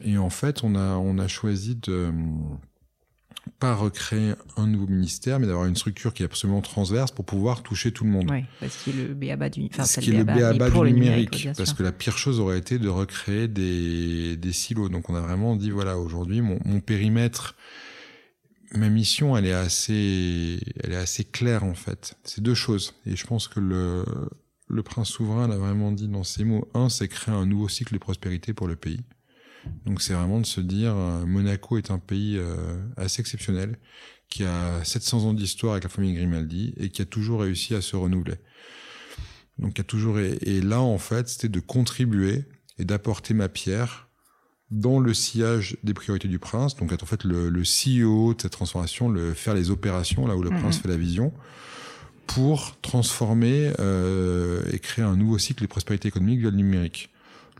Et 0.00 0.18
en 0.18 0.30
fait 0.30 0.64
on 0.64 0.74
a 0.74 0.96
on 0.96 1.18
a 1.18 1.28
choisi 1.28 1.76
de 1.76 2.12
pas 3.58 3.74
recréer 3.74 4.34
un 4.56 4.66
nouveau 4.66 4.86
ministère, 4.86 5.38
mais 5.38 5.46
d'avoir 5.46 5.66
une 5.66 5.76
structure 5.76 6.14
qui 6.14 6.22
est 6.22 6.26
absolument 6.26 6.60
transverse 6.60 7.10
pour 7.10 7.24
pouvoir 7.24 7.62
toucher 7.62 7.92
tout 7.92 8.04
le 8.04 8.10
monde. 8.10 8.30
Oui, 8.30 8.44
parce 8.58 8.76
qu'il 8.76 8.98
est 8.98 9.08
le 9.08 9.14
BABA 9.14 9.50
du, 9.50 9.66
enfin, 9.66 9.84
ce 9.84 10.00
qui 10.00 10.10
est 10.10 10.16
le 10.18 10.24
BABA, 10.24 10.70
du 10.70 10.80
numérique. 10.92 11.48
parce 11.56 11.72
que 11.74 11.82
la 11.82 11.92
pire 11.92 12.16
chose 12.16 12.40
aurait 12.40 12.58
été 12.58 12.78
de 12.78 12.88
recréer 12.88 13.48
des, 13.48 14.36
des 14.36 14.52
silos. 14.52 14.88
Donc 14.88 15.10
on 15.10 15.14
a 15.14 15.20
vraiment 15.20 15.56
dit, 15.56 15.70
voilà, 15.70 15.98
aujourd'hui, 15.98 16.40
mon, 16.40 16.58
mon 16.64 16.80
périmètre, 16.80 17.54
ma 18.74 18.88
mission, 18.88 19.36
elle 19.36 19.46
est 19.46 19.52
assez, 19.52 20.58
elle 20.82 20.92
est 20.92 20.96
assez 20.96 21.24
claire, 21.24 21.64
en 21.64 21.74
fait. 21.74 22.16
C'est 22.24 22.42
deux 22.42 22.54
choses. 22.54 22.94
Et 23.06 23.16
je 23.16 23.26
pense 23.26 23.48
que 23.48 23.60
le, 23.60 24.04
le 24.68 24.82
prince 24.82 25.08
souverain 25.08 25.48
l'a 25.48 25.56
vraiment 25.56 25.92
dit 25.92 26.08
dans 26.08 26.24
ses 26.24 26.44
mots. 26.44 26.68
Un, 26.74 26.88
c'est 26.88 27.08
créer 27.08 27.34
un 27.34 27.46
nouveau 27.46 27.68
cycle 27.68 27.94
de 27.94 27.98
prospérité 27.98 28.52
pour 28.54 28.68
le 28.68 28.76
pays. 28.76 29.00
Donc 29.84 30.02
c'est 30.02 30.14
vraiment 30.14 30.40
de 30.40 30.46
se 30.46 30.60
dire, 30.60 30.94
euh, 30.94 31.26
Monaco 31.26 31.78
est 31.78 31.90
un 31.90 31.98
pays 31.98 32.36
euh, 32.38 32.80
assez 32.96 33.20
exceptionnel, 33.20 33.78
qui 34.28 34.44
a 34.44 34.82
700 34.84 35.24
ans 35.24 35.34
d'histoire 35.34 35.72
avec 35.72 35.84
la 35.84 35.90
famille 35.90 36.14
Grimaldi 36.14 36.74
et 36.76 36.90
qui 36.90 37.02
a 37.02 37.04
toujours 37.04 37.40
réussi 37.40 37.74
à 37.74 37.80
se 37.80 37.96
renouveler. 37.96 38.36
Donc 39.58 39.72
il 39.76 39.80
a 39.80 39.84
toujours 39.84 40.18
et 40.18 40.60
là 40.62 40.80
en 40.80 40.96
fait 40.96 41.28
c'était 41.28 41.48
de 41.48 41.60
contribuer 41.60 42.44
et 42.78 42.84
d'apporter 42.84 43.34
ma 43.34 43.48
pierre 43.48 44.08
dans 44.70 45.00
le 45.00 45.12
sillage 45.12 45.76
des 45.82 45.92
priorités 45.92 46.28
du 46.28 46.38
prince. 46.38 46.76
Donc 46.76 46.92
être 46.92 47.02
en 47.02 47.06
fait 47.06 47.24
le, 47.24 47.50
le 47.50 47.62
CEO 47.62 48.34
de 48.34 48.40
cette 48.40 48.52
transformation, 48.52 49.08
le 49.08 49.34
faire 49.34 49.54
les 49.54 49.70
opérations 49.70 50.26
là 50.26 50.36
où 50.36 50.42
le 50.42 50.50
prince 50.50 50.76
mhm. 50.76 50.82
fait 50.82 50.88
la 50.88 50.96
vision 50.96 51.32
pour 52.34 52.76
transformer 52.80 53.72
euh, 53.80 54.62
et 54.72 54.78
créer 54.78 55.04
un 55.04 55.16
nouveau 55.16 55.36
cycle 55.38 55.62
de 55.62 55.66
prospérité 55.66 56.08
économique 56.08 56.38
via 56.38 56.50
le 56.50 56.56
numérique. 56.56 57.09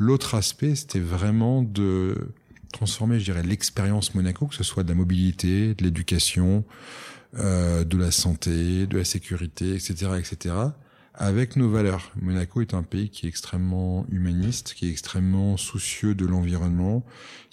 L'autre 0.01 0.35
aspect, 0.35 0.75
c'était 0.75 0.99
vraiment 0.99 1.63
de 1.63 2.33
transformer, 2.73 3.21
je 3.21 3.27
dirais, 3.27 3.43
l'expérience 3.43 4.15
Monaco, 4.15 4.47
que 4.47 4.55
ce 4.55 4.65
soit 4.65 4.83
de 4.83 4.89
la 4.89 4.95
mobilité, 4.95 5.75
de 5.75 5.85
l'éducation, 5.85 6.65
euh, 7.35 7.85
de 7.85 7.99
la 7.99 8.11
santé, 8.11 8.87
de 8.87 8.97
la 8.97 9.05
sécurité, 9.05 9.75
etc., 9.75 10.13
etc., 10.19 10.55
avec 11.13 11.57
nos 11.57 11.69
valeurs. 11.69 12.13
Monaco 12.19 12.63
est 12.63 12.73
un 12.73 12.83
pays 12.83 13.11
qui 13.11 13.27
est 13.27 13.29
extrêmement 13.29 14.07
humaniste, 14.11 14.73
qui 14.75 14.89
est 14.89 14.91
extrêmement 14.91 15.59
soucieux 15.59 16.15
de 16.15 16.25
l'environnement, 16.25 17.05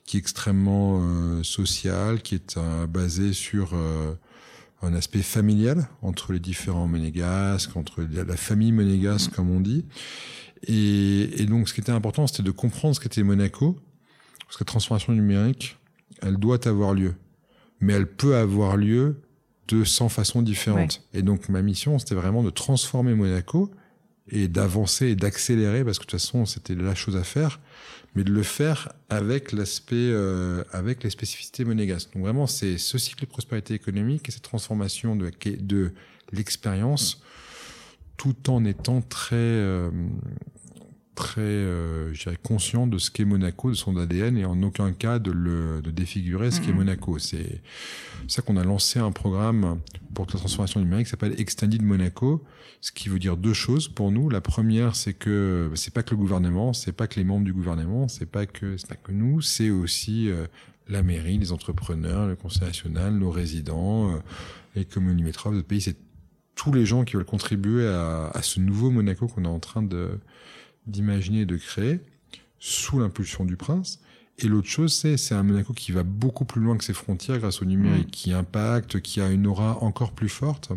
qui 0.05 0.15
est 0.15 0.21
extrêmement 0.21 1.01
euh, 1.01 1.43
social, 1.43 2.21
qui 2.21 2.35
est 2.35 2.55
euh, 2.55 2.87
basé 2.87 3.33
sur 3.33 3.71
euh, 3.73 4.13
un 4.81 4.93
aspect 4.93 5.21
familial 5.21 5.89
entre 6.01 6.31
les 6.31 6.39
différents 6.39 6.87
monégasques, 6.87 7.75
entre 7.75 8.07
la 8.09 8.37
famille 8.37 8.71
monégasque, 8.71 9.33
comme 9.33 9.51
on 9.51 9.59
dit. 9.59 9.83
Et, 10.63 11.41
et, 11.41 11.45
donc, 11.45 11.69
ce 11.69 11.73
qui 11.73 11.81
était 11.81 11.91
important, 11.91 12.27
c'était 12.27 12.43
de 12.43 12.51
comprendre 12.51 12.95
ce 12.95 12.99
qu'était 12.99 13.23
Monaco, 13.23 13.77
parce 14.45 14.57
que 14.57 14.63
la 14.63 14.67
transformation 14.67 15.13
numérique, 15.13 15.77
elle 16.21 16.37
doit 16.37 16.67
avoir 16.67 16.93
lieu, 16.93 17.15
mais 17.79 17.93
elle 17.93 18.07
peut 18.07 18.35
avoir 18.35 18.77
lieu 18.77 19.21
de 19.67 19.83
100 19.83 20.09
façons 20.09 20.41
différentes. 20.41 21.03
Et 21.13 21.21
donc, 21.21 21.49
ma 21.49 21.61
mission, 21.61 21.99
c'était 21.99 22.15
vraiment 22.15 22.43
de 22.43 22.49
transformer 22.49 23.13
Monaco 23.13 23.71
et 24.29 24.47
d'avancer 24.47 25.07
et 25.07 25.15
d'accélérer, 25.15 25.83
parce 25.83 25.99
que 25.99 26.05
de 26.05 26.09
toute 26.09 26.19
façon, 26.19 26.45
c'était 26.45 26.75
la 26.75 26.95
chose 26.95 27.15
à 27.15 27.23
faire, 27.23 27.59
mais 28.15 28.23
de 28.23 28.31
le 28.31 28.43
faire 28.43 28.93
avec 29.09 29.51
l'aspect, 29.51 29.95
euh, 29.95 30.63
avec 30.71 31.03
les 31.03 31.09
spécificités 31.09 31.65
monégasques. 31.65 32.13
Donc 32.13 32.23
vraiment, 32.23 32.47
c'est 32.47 32.77
ce 32.77 32.97
cycle 32.97 33.21
de 33.21 33.29
prospérité 33.29 33.73
économique 33.73 34.27
et 34.27 34.31
cette 34.31 34.43
transformation 34.43 35.15
de, 35.15 35.31
de 35.59 35.91
l'expérience 36.31 37.21
tout 38.17 38.49
en 38.49 38.65
étant 38.65 39.01
très 39.01 39.35
euh, 39.35 39.89
très 41.17 41.41
euh, 41.41 42.13
conscient 42.43 42.85
de 42.85 42.99
ce 42.99 43.09
qu'est 43.09 43.25
Monaco, 43.25 43.71
de 43.71 43.75
son 43.75 43.97
ADN, 43.97 44.37
et 44.37 44.45
en 44.45 44.61
aucun 44.61 44.93
cas 44.93 45.17
de 45.17 45.31
le 45.31 45.81
de 45.81 45.89
défigurer 45.89 46.51
ce 46.51 46.61
qu'est 46.61 46.71
mm-hmm. 46.71 46.75
Monaco. 46.75 47.19
C'est 47.19 47.61
ça 48.27 48.41
qu'on 48.41 48.55
a 48.55 48.63
lancé 48.63 48.99
un 48.99 49.11
programme 49.11 49.79
pour 50.13 50.25
la 50.25 50.39
transformation 50.39 50.79
numérique 50.79 51.05
qui 51.05 51.11
s'appelle 51.11 51.39
Extended 51.39 51.81
Monaco, 51.81 52.43
ce 52.81 52.91
qui 52.91 53.09
veut 53.09 53.19
dire 53.19 53.35
deux 53.35 53.53
choses 53.53 53.87
pour 53.87 54.11
nous. 54.11 54.29
La 54.29 54.41
première, 54.41 54.95
c'est 54.95 55.13
que 55.13 55.71
c'est 55.73 55.93
pas 55.93 56.03
que 56.03 56.11
le 56.11 56.17
gouvernement, 56.17 56.73
c'est 56.73 56.91
pas 56.91 57.07
que 57.07 57.19
les 57.19 57.25
membres 57.25 57.45
du 57.45 57.53
gouvernement, 57.53 58.07
c'est 58.07 58.29
pas 58.29 58.45
que 58.45 58.77
c'est 58.77 58.87
pas 58.87 58.95
que 58.95 59.11
nous, 59.11 59.41
c'est 59.41 59.71
aussi 59.71 60.29
euh, 60.29 60.45
la 60.87 61.01
mairie, 61.01 61.39
les 61.39 61.51
entrepreneurs, 61.51 62.27
le 62.27 62.35
conseil 62.35 62.67
national, 62.67 63.15
nos 63.15 63.31
résidents, 63.31 64.11
euh, 64.11 64.17
les 64.75 64.85
communes 64.85 65.17
limitrophes 65.17 65.55
de 65.55 65.61
pays. 65.61 65.81
C'est 65.81 65.97
tous 66.57 66.73
les 66.73 66.85
gens 66.85 67.05
qui 67.05 67.15
veulent 67.15 67.23
contribuer 67.23 67.87
à, 67.87 68.31
à 68.33 68.41
ce 68.41 68.59
nouveau 68.59 68.91
Monaco 68.91 69.27
qu'on 69.27 69.45
est 69.45 69.47
en 69.47 69.59
train 69.59 69.87
d'imaginer 70.85 71.41
et 71.41 71.45
de 71.45 71.55
créer 71.55 72.01
sous 72.59 72.99
l'impulsion 72.99 73.45
du 73.45 73.55
prince. 73.55 74.01
Et 74.39 74.47
l'autre 74.47 74.67
chose, 74.67 74.93
c'est 74.93 75.17
c'est 75.17 75.33
un 75.33 75.43
Monaco 75.43 75.73
qui 75.73 75.91
va 75.91 76.03
beaucoup 76.03 76.45
plus 76.45 76.61
loin 76.61 76.77
que 76.77 76.83
ses 76.83 76.93
frontières 76.93 77.39
grâce 77.39 77.61
au 77.61 77.65
numérique, 77.65 78.09
mm. 78.09 78.11
qui 78.11 78.33
impacte, 78.33 78.99
qui 78.99 79.21
a 79.21 79.29
une 79.29 79.47
aura 79.47 79.81
encore 79.81 80.11
plus 80.11 80.29
forte. 80.29 80.71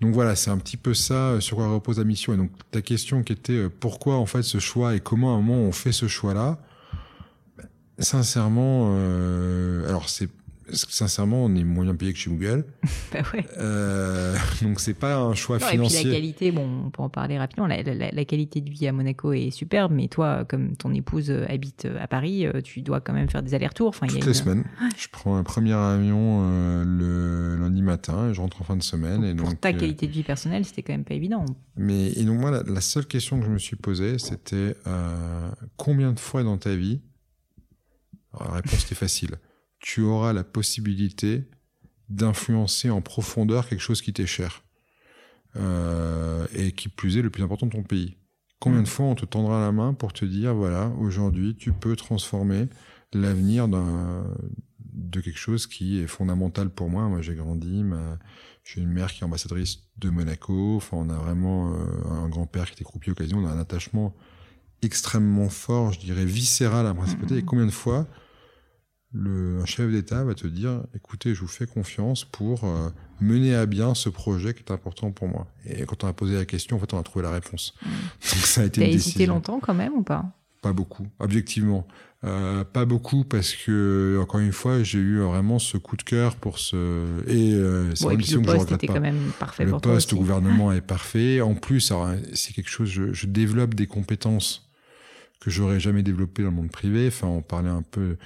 Donc 0.00 0.14
voilà, 0.14 0.34
c'est 0.34 0.50
un 0.50 0.58
petit 0.58 0.78
peu 0.78 0.94
ça 0.94 1.40
sur 1.40 1.56
quoi 1.56 1.68
repose 1.68 1.98
la 1.98 2.04
mission. 2.04 2.32
Et 2.34 2.36
donc 2.36 2.50
ta 2.70 2.82
question 2.82 3.22
qui 3.22 3.32
était 3.32 3.52
euh, 3.52 3.68
pourquoi 3.68 4.16
en 4.16 4.26
fait 4.26 4.42
ce 4.42 4.58
choix 4.58 4.94
et 4.94 5.00
comment 5.00 5.34
à 5.34 5.38
un 5.38 5.42
moment 5.42 5.62
on 5.62 5.72
fait 5.72 5.92
ce 5.92 6.08
choix-là, 6.08 6.58
ben, 7.56 7.66
sincèrement, 7.98 8.94
euh, 8.96 9.88
alors 9.88 10.08
c'est 10.08 10.28
sincèrement, 10.72 11.44
on 11.44 11.54
est 11.54 11.64
moins 11.64 11.94
payé 11.94 12.12
que 12.12 12.18
chez 12.18 12.30
Google. 12.30 12.64
bah 13.12 13.20
ouais. 13.34 13.46
Euh, 13.58 14.36
donc 14.62 14.80
c'est 14.80 14.94
pas 14.94 15.18
un 15.18 15.34
choix 15.34 15.58
financier. 15.58 16.00
Et 16.00 16.02
puis 16.02 16.10
la 16.10 16.16
qualité, 16.16 16.52
bon, 16.52 16.86
on 16.86 16.90
peut 16.90 17.02
en 17.02 17.08
parler 17.08 17.38
rapidement. 17.38 17.66
La, 17.66 17.82
la, 17.82 18.24
qualité 18.24 18.60
de 18.60 18.70
vie 18.70 18.86
à 18.86 18.92
Monaco 18.92 19.32
est 19.32 19.50
superbe, 19.50 19.92
mais 19.92 20.08
toi, 20.08 20.44
comme 20.44 20.76
ton 20.76 20.92
épouse 20.94 21.30
habite 21.30 21.88
à 22.00 22.06
Paris, 22.06 22.46
euh, 22.46 22.60
tu 22.60 22.82
dois 22.82 23.00
quand 23.00 23.12
même 23.12 23.28
faire 23.28 23.42
des 23.42 23.54
allers-retours. 23.54 23.88
Enfin, 23.88 24.06
Toutes 24.06 24.26
les 24.26 24.34
semaines. 24.34 24.64
Je 24.96 25.08
prends 25.10 25.36
un 25.36 25.42
premier 25.42 25.72
avion 25.72 26.42
euh, 26.44 26.84
le 26.84 27.56
lundi 27.56 27.82
matin 27.82 28.30
et 28.30 28.34
je 28.34 28.40
rentre 28.40 28.60
en 28.60 28.64
fin 28.64 28.76
de 28.76 28.82
semaine. 28.82 29.24
Et 29.24 29.34
pour 29.34 29.48
donc, 29.48 29.60
ta 29.60 29.72
qualité 29.72 30.06
de 30.06 30.12
vie 30.12 30.22
personnelle, 30.22 30.64
c'était 30.64 30.82
quand 30.82 30.92
même 30.92 31.04
pas 31.04 31.14
évident. 31.14 31.44
Mais 31.76 32.12
et 32.12 32.24
donc 32.24 32.40
moi, 32.40 32.50
la, 32.50 32.62
la 32.62 32.80
seule 32.80 33.06
question 33.06 33.38
que 33.38 33.46
je 33.46 33.50
me 33.50 33.58
suis 33.58 33.76
posée, 33.76 34.18
c'était 34.18 34.74
combien 35.76 36.12
de 36.12 36.20
fois 36.20 36.42
dans 36.42 36.58
ta 36.58 36.74
vie? 36.74 37.00
Alors, 38.32 38.48
La 38.48 38.60
réponse 38.60 38.84
était 38.84 38.94
facile 38.94 39.36
tu 39.80 40.02
auras 40.02 40.32
la 40.32 40.44
possibilité 40.44 41.44
d'influencer 42.08 42.90
en 42.90 43.00
profondeur 43.00 43.68
quelque 43.68 43.80
chose 43.80 44.02
qui 44.02 44.12
t'est 44.12 44.26
cher. 44.26 44.62
Euh, 45.56 46.46
et 46.54 46.70
qui 46.70 46.88
plus 46.88 47.18
est 47.18 47.22
le 47.22 47.30
plus 47.30 47.42
important 47.42 47.66
de 47.66 47.72
ton 47.72 47.82
pays. 47.82 48.16
Combien 48.60 48.82
de 48.82 48.88
fois 48.88 49.06
on 49.06 49.16
te 49.16 49.24
tendra 49.24 49.60
la 49.60 49.72
main 49.72 49.94
pour 49.94 50.12
te 50.12 50.24
dire, 50.24 50.54
voilà, 50.54 50.92
aujourd'hui, 51.00 51.56
tu 51.56 51.72
peux 51.72 51.96
transformer 51.96 52.68
l'avenir 53.12 53.66
de 53.66 55.20
quelque 55.20 55.38
chose 55.38 55.66
qui 55.66 55.98
est 55.98 56.06
fondamental 56.06 56.70
pour 56.70 56.88
moi. 56.88 57.08
Moi, 57.08 57.20
j'ai 57.22 57.34
grandi, 57.34 57.82
j'ai 58.62 58.80
une 58.80 58.90
mère 58.90 59.12
qui 59.12 59.22
est 59.22 59.24
ambassadrice 59.24 59.80
de 59.96 60.10
Monaco. 60.10 60.76
Enfin, 60.76 60.98
on 60.98 61.08
a 61.08 61.16
vraiment 61.16 61.72
euh, 61.72 61.78
un 62.10 62.28
grand-père 62.28 62.66
qui 62.66 62.74
était 62.74 62.84
croupier 62.84 63.10
occasion. 63.10 63.38
On 63.38 63.46
a 63.46 63.50
un 63.50 63.58
attachement 63.58 64.14
extrêmement 64.82 65.48
fort, 65.48 65.92
je 65.92 65.98
dirais 65.98 66.24
viscéral 66.24 66.86
à 66.86 66.90
la 66.90 66.94
principauté. 66.94 67.38
Et 67.38 67.42
combien 67.42 67.66
de 67.66 67.72
fois 67.72 68.06
le, 69.12 69.58
un 69.60 69.66
chef 69.66 69.90
d'État 69.90 70.22
va 70.24 70.34
te 70.34 70.46
dire, 70.46 70.82
écoutez, 70.94 71.34
je 71.34 71.40
vous 71.40 71.48
fais 71.48 71.66
confiance 71.66 72.24
pour 72.24 72.64
euh, 72.64 72.90
mener 73.20 73.54
à 73.54 73.66
bien 73.66 73.94
ce 73.94 74.08
projet 74.08 74.54
qui 74.54 74.60
est 74.60 74.70
important 74.70 75.10
pour 75.10 75.28
moi. 75.28 75.46
Et 75.66 75.84
quand 75.84 76.04
on 76.04 76.08
a 76.08 76.12
posé 76.12 76.36
la 76.36 76.44
question, 76.44 76.76
en 76.76 76.80
fait, 76.80 76.94
on 76.94 76.98
a 76.98 77.02
trouvé 77.02 77.24
la 77.24 77.32
réponse. 77.32 77.74
Mmh. 77.82 77.88
Donc 78.34 78.44
ça 78.46 78.60
a 78.60 78.64
été. 78.64 78.80
T'as 78.80 78.86
hésité 78.86 79.26
longtemps 79.26 79.60
quand 79.60 79.74
même 79.74 79.94
ou 79.94 80.02
pas? 80.02 80.24
Pas 80.62 80.72
beaucoup, 80.72 81.06
objectivement. 81.18 81.86
Euh, 82.22 82.64
pas 82.64 82.84
beaucoup 82.84 83.24
parce 83.24 83.54
que 83.54 84.18
encore 84.20 84.40
une 84.40 84.52
fois 84.52 84.82
j'ai 84.82 84.98
eu 84.98 85.20
vraiment 85.20 85.58
ce 85.58 85.78
coup 85.78 85.96
de 85.96 86.02
cœur 86.02 86.36
pour 86.36 86.58
ce 86.58 86.76
et 87.26 87.54
euh, 87.54 87.94
c'est 87.94 88.12
une 88.12 88.18
mission 88.18 88.42
que 88.42 88.50
je 88.50 88.56
regrette 88.58 88.86
pas. 88.86 88.92
Quand 88.92 89.00
même 89.00 89.32
parfait 89.38 89.64
le 89.64 89.78
poste 89.78 90.12
au 90.12 90.16
gouvernement 90.16 90.70
est 90.74 90.82
parfait. 90.82 91.40
En 91.40 91.54
plus, 91.54 91.94
c'est 92.34 92.52
quelque 92.52 92.68
chose. 92.68 92.90
Je, 92.90 93.14
je, 93.14 93.26
développe 93.26 93.74
des 93.74 93.86
compétences 93.86 94.68
que 95.40 95.50
j'aurais 95.50 95.80
jamais 95.80 96.02
développées 96.02 96.42
dans 96.42 96.50
le 96.50 96.56
monde 96.56 96.70
privé. 96.70 97.06
Enfin, 97.08 97.26
on 97.26 97.40
parlait 97.40 97.70
un 97.70 97.80
peu 97.80 98.18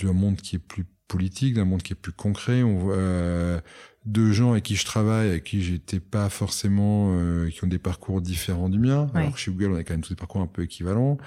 d'un 0.00 0.12
monde 0.12 0.36
qui 0.36 0.56
est 0.56 0.60
plus 0.60 0.86
politique, 1.08 1.54
d'un 1.54 1.64
monde 1.64 1.82
qui 1.82 1.92
est 1.92 1.96
plus 1.96 2.12
concret. 2.12 2.62
On 2.62 2.76
voit 2.76 2.96
euh, 2.96 3.60
de 4.04 4.32
gens 4.32 4.52
avec 4.52 4.64
qui 4.64 4.76
je 4.76 4.84
travaille, 4.84 5.28
avec 5.28 5.44
qui 5.44 5.62
j'étais 5.62 6.00
pas 6.00 6.28
forcément, 6.28 7.16
euh, 7.16 7.48
qui 7.50 7.64
ont 7.64 7.68
des 7.68 7.78
parcours 7.78 8.20
différents 8.20 8.68
du 8.68 8.78
mien. 8.78 9.08
Alors 9.14 9.38
chez 9.38 9.50
Google, 9.50 9.72
on 9.72 9.76
a 9.76 9.84
quand 9.84 9.94
même 9.94 10.02
tous 10.02 10.10
des 10.10 10.16
parcours 10.16 10.40
un 10.40 10.46
peu 10.46 10.62
équivalents 10.62 11.18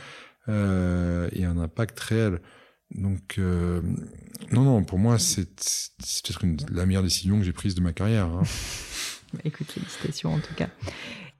euh, 0.47 1.29
et 1.33 1.45
un 1.45 1.57
impact 1.57 1.99
réel. 1.99 2.41
Donc 2.91 3.35
euh, 3.37 3.81
non, 4.51 4.63
non, 4.63 4.83
pour 4.83 4.97
moi, 4.97 5.19
c'est 5.19 5.45
peut-être 5.45 6.45
la 6.73 6.85
meilleure 6.85 7.03
décision 7.03 7.37
que 7.37 7.43
j'ai 7.43 7.53
prise 7.53 7.75
de 7.75 7.81
ma 7.81 7.93
carrière. 7.93 8.25
Hein. 8.25 8.43
Bah, 9.31 9.41
écoute, 9.45 9.71
félicitations 9.71 10.33
en 10.33 10.39
tout 10.39 10.55
cas. 10.55 10.69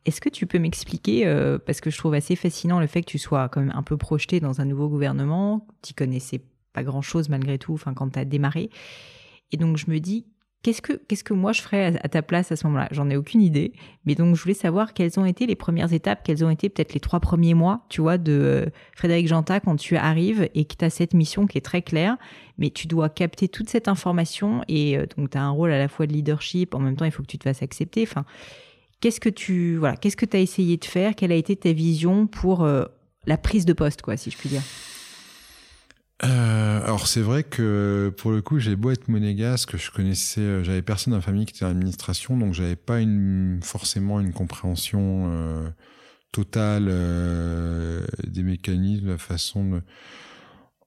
Est-ce 0.06 0.22
que 0.22 0.30
tu 0.30 0.46
peux 0.46 0.60
m'expliquer, 0.60 1.26
euh, 1.26 1.58
parce 1.58 1.82
que 1.82 1.90
je 1.90 1.98
trouve 1.98 2.14
assez 2.14 2.36
fascinant 2.36 2.80
le 2.80 2.86
fait 2.86 3.02
que 3.02 3.10
tu 3.10 3.18
sois 3.18 3.50
quand 3.50 3.62
même 3.62 3.74
un 3.76 3.82
peu 3.82 3.98
projeté 3.98 4.40
dans 4.40 4.62
un 4.62 4.66
nouveau 4.66 4.90
gouvernement, 4.90 5.66
tu 5.82 5.96
connaissais 5.96 6.44
pas 6.74 6.84
grand-chose 6.84 7.30
malgré 7.30 7.58
tout, 7.58 7.74
enfin 7.74 7.94
quand 7.94 8.10
tu 8.10 8.20
as 8.20 8.26
démarré. 8.26 8.70
Et 9.52 9.58
donc 9.58 9.78
je 9.78 9.90
me 9.90 10.00
dis, 10.00 10.26
qu'est-ce 10.64 10.82
que, 10.82 10.94
qu'est-ce 10.94 11.24
que 11.24 11.34
moi 11.34 11.52
je 11.54 11.62
ferais 11.62 11.98
à, 12.02 12.10
ta 12.10 12.22
place 12.22 12.52
à 12.52 12.56
ce 12.56 12.68
moment-là? 12.68 12.88
J'en 12.92 13.10
ai 13.10 13.16
aucune 13.16 13.42
idée. 13.42 13.74
Mais 14.06 14.16
donc 14.16 14.36
je 14.36 14.42
voulais 14.42 14.54
savoir 14.54 14.94
quelles 14.94 15.20
ont 15.20 15.26
été 15.26 15.46
les 15.46 15.56
premières 15.56 15.94
étapes, 15.94 16.22
quels 16.24 16.44
ont 16.44 16.50
été 16.50 16.70
peut-être 16.70 16.94
les 16.94 17.00
trois 17.00 17.20
premiers 17.20 17.54
mois, 17.54 17.86
tu 17.90 18.02
vois, 18.02 18.18
de 18.18 18.70
Frédéric 18.96 19.28
Janta 19.28 19.60
quand 19.60 19.76
tu 19.76 19.96
arrives 19.98 20.50
et 20.54 20.66
que 20.66 20.76
tu 20.76 20.86
as 20.86 20.90
cette 20.90 21.14
mission 21.14 21.48
qui 21.48 21.58
est 21.58 21.62
très 21.62 21.82
claire, 21.82 22.18
mais 22.58 22.70
tu 22.70 22.88
dois 22.88 23.10
capter 23.10 23.48
toute 23.48 23.70
cette 23.70 23.88
information 23.88 24.64
et 24.68 24.98
euh, 24.98 25.06
donc 25.18 25.32
tu 25.32 25.38
as 25.38 25.44
un 25.44 25.50
rôle 25.50 25.72
à 25.72 25.80
la 25.80 25.88
fois 25.88 26.08
de 26.08 26.14
leadership, 26.14 26.76
en 26.76 26.80
même 26.80 26.96
temps 26.96 27.06
il 27.06 27.12
faut 27.12 27.24
que 27.24 27.28
tu 27.28 27.38
te 27.38 27.44
fasses 27.44 27.64
accepter. 27.64 28.04
Enfin, 28.04 28.26
qu'est-ce 29.02 29.20
que 29.20 29.30
tu 29.30 29.78
voilà, 29.78 29.96
qu'est-ce 29.96 30.18
que 30.18 30.26
tu 30.26 30.38
as 30.38 30.42
essayé 30.42 30.78
de 30.78 30.86
faire? 30.86 31.16
Quelle 31.16 31.32
a 31.32 31.36
été 31.36 31.56
ta 31.56 31.72
vision 31.72 32.28
pour 32.28 32.64
euh, 32.64 32.86
la 33.26 33.38
prise 33.38 33.66
de 33.66 33.74
poste, 33.74 34.02
quoi, 34.02 34.18
si 34.18 34.32
je 34.32 34.38
puis 34.38 34.50
dire? 34.50 34.64
Euh, 36.24 36.84
alors 36.84 37.08
c'est 37.08 37.22
vrai 37.22 37.44
que 37.44 38.14
pour 38.18 38.32
le 38.32 38.42
coup 38.42 38.60
j'ai 38.60 38.76
beau 38.76 38.92
être 38.92 39.08
monégasque, 39.08 39.78
je 39.78 39.90
connaissais, 39.90 40.42
euh, 40.42 40.64
j'avais 40.66 40.82
personne 40.82 41.12
dans 41.12 41.18
la 41.18 41.24
famille 41.24 41.46
qui 41.46 41.56
était 41.56 41.64
en 41.64 41.70
administration, 41.70 42.36
donc 42.38 42.54
j'avais 42.54 42.76
pas 42.76 43.00
une, 43.00 43.62
forcément 43.64 44.20
une 44.20 44.34
compréhension 44.34 45.32
euh, 45.32 45.70
totale 46.34 46.88
euh, 46.90 48.06
des 48.28 48.44
mécanismes, 48.44 49.06
de 49.06 49.12
la 49.12 49.18
façon 49.18 49.70
de. 49.70 49.82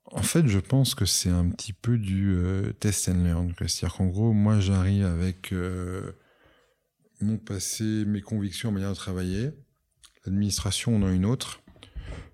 En 0.05 0.23
fait, 0.23 0.47
je 0.47 0.59
pense 0.59 0.95
que 0.95 1.07
c'est 1.07 1.31
un 1.31 1.49
petit 1.49 1.73
peu 1.73 1.97
du 1.97 2.35
euh, 2.35 2.73
test 2.73 3.09
and 3.09 3.25
learn. 3.25 3.55
C'est-à-dire 3.57 3.97
qu'en 3.97 4.09
gros, 4.09 4.35
moi 4.35 4.61
j'arrive 4.61 5.07
avec 5.07 5.55
mon 7.23 7.39
passé, 7.39 8.05
mes 8.05 8.21
convictions, 8.21 8.71
ma 8.71 8.81
manière 8.81 8.91
de 8.91 8.97
travailler. 8.97 9.51
L'administration 10.27 10.97
en 10.97 11.03
a 11.05 11.11
une 11.11 11.25
autre 11.25 11.62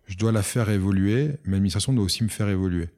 je 0.09 0.17
dois 0.17 0.33
la 0.33 0.43
faire 0.43 0.71
évoluer, 0.71 1.37
mais 1.45 1.53
l'administration 1.53 1.93
doit 1.93 2.05
aussi 2.05 2.25
me 2.25 2.29
faire 2.29 2.49
évoluer. 2.49 2.89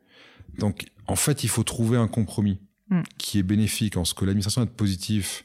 Donc, 0.59 0.87
en 1.07 1.17
fait, 1.17 1.45
il 1.45 1.49
faut 1.49 1.65
trouver 1.65 1.99
un 1.99 2.09
compromis 2.09 2.61
mm. 2.89 3.03
qui 3.19 3.39
est 3.39 3.43
bénéfique 3.43 3.97
en 3.97 4.05
ce 4.05 4.15
que 4.15 4.25
l'administration 4.25 4.63
est 4.63 4.71
positif, 4.71 5.45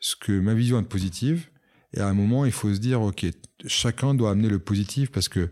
ce 0.00 0.16
que 0.16 0.32
ma 0.32 0.54
vision 0.54 0.80
est 0.80 0.88
positive, 0.88 1.48
et 1.94 2.00
à 2.00 2.08
un 2.08 2.14
moment, 2.14 2.44
il 2.44 2.52
faut 2.52 2.74
se 2.74 2.80
dire, 2.80 3.02
OK, 3.02 3.24
chacun 3.66 4.14
doit 4.14 4.30
amener 4.30 4.48
le 4.48 4.58
positif 4.58 5.12
parce 5.12 5.28
que 5.28 5.48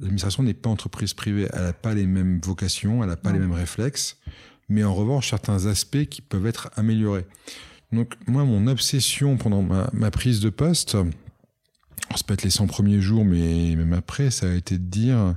l'administration 0.00 0.42
n'est 0.42 0.54
pas 0.54 0.70
entreprise 0.70 1.14
privée, 1.14 1.48
elle 1.52 1.62
n'a 1.62 1.72
pas 1.72 1.94
les 1.94 2.06
mêmes 2.06 2.40
vocations, 2.42 3.02
elle 3.02 3.10
n'a 3.10 3.16
pas 3.16 3.32
les 3.32 3.38
mêmes 3.38 3.52
réflexes, 3.52 4.18
mais 4.68 4.82
en 4.84 4.94
revanche, 4.94 5.30
certains 5.30 5.66
aspects 5.66 6.06
qui 6.06 6.22
peuvent 6.22 6.46
être 6.46 6.70
améliorés. 6.76 7.26
Donc, 7.92 8.14
moi, 8.26 8.44
mon 8.44 8.66
obsession 8.66 9.36
pendant 9.36 9.62
ma, 9.62 9.88
ma 9.92 10.10
prise 10.10 10.40
de 10.40 10.50
poste, 10.50 10.96
ça 12.14 12.22
peut 12.26 12.34
être 12.34 12.42
les 12.42 12.50
100 12.50 12.66
premiers 12.66 13.00
jours, 13.00 13.24
mais 13.24 13.74
même 13.76 13.92
après, 13.92 14.30
ça 14.30 14.50
a 14.50 14.54
été 14.54 14.78
de 14.78 14.84
dire 14.84 15.36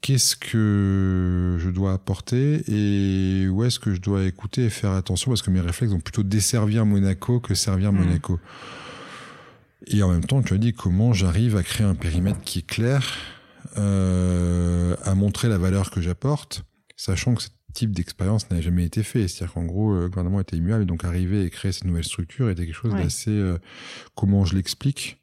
qu'est-ce 0.00 0.36
que 0.36 1.56
je 1.58 1.70
dois 1.70 1.92
apporter 1.92 2.62
et 2.68 3.48
où 3.48 3.64
est-ce 3.64 3.78
que 3.78 3.94
je 3.94 4.00
dois 4.00 4.24
écouter 4.24 4.64
et 4.64 4.70
faire 4.70 4.92
attention? 4.92 5.30
Parce 5.30 5.42
que 5.42 5.50
mes 5.50 5.60
réflexes 5.60 5.92
ont 5.92 6.00
plutôt 6.00 6.22
desservir 6.22 6.86
Monaco 6.86 7.40
que 7.40 7.54
servir 7.54 7.92
mmh. 7.92 7.96
Monaco. 7.96 8.40
Et 9.88 10.02
en 10.02 10.10
même 10.10 10.24
temps, 10.24 10.42
tu 10.42 10.54
as 10.54 10.58
dit 10.58 10.72
comment 10.72 11.12
j'arrive 11.12 11.56
à 11.56 11.62
créer 11.62 11.86
un 11.86 11.94
périmètre 11.94 12.40
qui 12.42 12.60
est 12.60 12.66
clair, 12.66 13.16
euh, 13.78 14.96
à 15.04 15.14
montrer 15.14 15.48
la 15.48 15.58
valeur 15.58 15.90
que 15.90 16.00
j'apporte, 16.00 16.64
sachant 16.96 17.34
que 17.34 17.42
ce 17.42 17.48
type 17.72 17.92
d'expérience 17.92 18.50
n'a 18.50 18.60
jamais 18.60 18.84
été 18.84 19.02
fait. 19.02 19.28
C'est-à-dire 19.28 19.54
qu'en 19.54 19.64
gros, 19.64 19.94
le 19.94 20.08
gouvernement 20.08 20.40
était 20.40 20.56
immuable 20.56 20.82
et 20.82 20.86
donc 20.86 21.04
arriver 21.04 21.44
et 21.44 21.50
créer 21.50 21.72
cette 21.72 21.84
nouvelle 21.84 22.04
structure 22.04 22.48
était 22.50 22.64
quelque 22.64 22.74
chose 22.74 22.94
d'assez... 22.94 23.30
Euh, 23.30 23.58
comment 24.14 24.44
je 24.44 24.56
l'explique? 24.56 25.18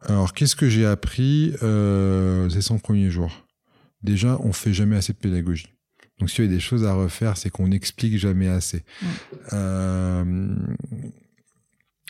Alors, 0.00 0.32
qu'est-ce 0.32 0.56
que 0.56 0.68
j'ai 0.68 0.86
appris 0.86 1.54
euh, 1.62 2.48
ces 2.50 2.62
100 2.62 2.78
premiers 2.78 3.10
jours? 3.10 3.46
Déjà, 4.02 4.38
on 4.40 4.52
fait 4.52 4.72
jamais 4.72 4.96
assez 4.96 5.12
de 5.12 5.18
pédagogie. 5.18 5.74
Donc, 6.20 6.30
s'il 6.30 6.44
y 6.44 6.48
a 6.48 6.50
des 6.50 6.60
choses 6.60 6.84
à 6.84 6.94
refaire, 6.94 7.36
c'est 7.36 7.50
qu'on 7.50 7.68
n'explique 7.68 8.16
jamais 8.16 8.48
assez. 8.48 8.84
Euh, 9.52 10.56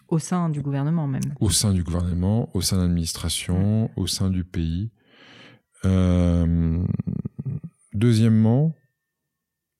au 0.08 0.18
sein 0.18 0.48
du 0.48 0.62
gouvernement 0.62 1.06
même. 1.06 1.34
Au 1.40 1.50
sein 1.50 1.72
du 1.72 1.82
gouvernement, 1.82 2.50
au 2.54 2.62
sein 2.62 2.76
de 2.76 2.82
l'administration, 2.82 3.90
au 3.96 4.06
sein 4.06 4.30
du 4.30 4.44
pays. 4.44 4.90
Euh, 5.84 6.82
deuxièmement, 7.92 8.74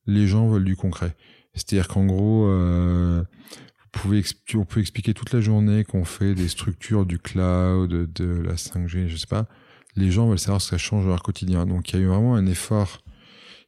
les 0.07 0.27
gens 0.27 0.49
veulent 0.49 0.65
du 0.65 0.77
concret. 0.77 1.17
C'est-à-dire 1.55 1.89
qu'en 1.89 2.05
gros, 2.05 2.47
euh, 2.47 3.25
pouvez, 3.93 4.23
on 4.55 4.65
peut 4.65 4.81
expliquer 4.81 5.15
toute 5.15 5.33
la 5.33 5.41
journée 5.41 5.85
qu'on 5.85 6.05
fait 6.05 6.35
des 6.35 6.49
structures 6.49 7.07
du 7.07 7.19
cloud, 7.19 7.91
de 8.13 8.25
la 8.25 8.55
5G, 8.55 9.09
je 9.09 9.17
sais 9.17 9.27
pas. 9.27 9.47
Les 9.97 10.11
gens 10.11 10.29
veulent 10.29 10.39
savoir 10.39 10.61
ce 10.61 10.71
que 10.71 10.77
ça 10.77 10.79
change 10.79 11.05
dans 11.05 11.11
leur 11.11 11.23
quotidien. 11.23 11.67
Donc 11.67 11.91
il 11.91 11.97
y 11.97 11.99
a 11.99 12.03
eu 12.03 12.07
vraiment 12.07 12.35
un 12.35 12.47
effort 12.47 13.03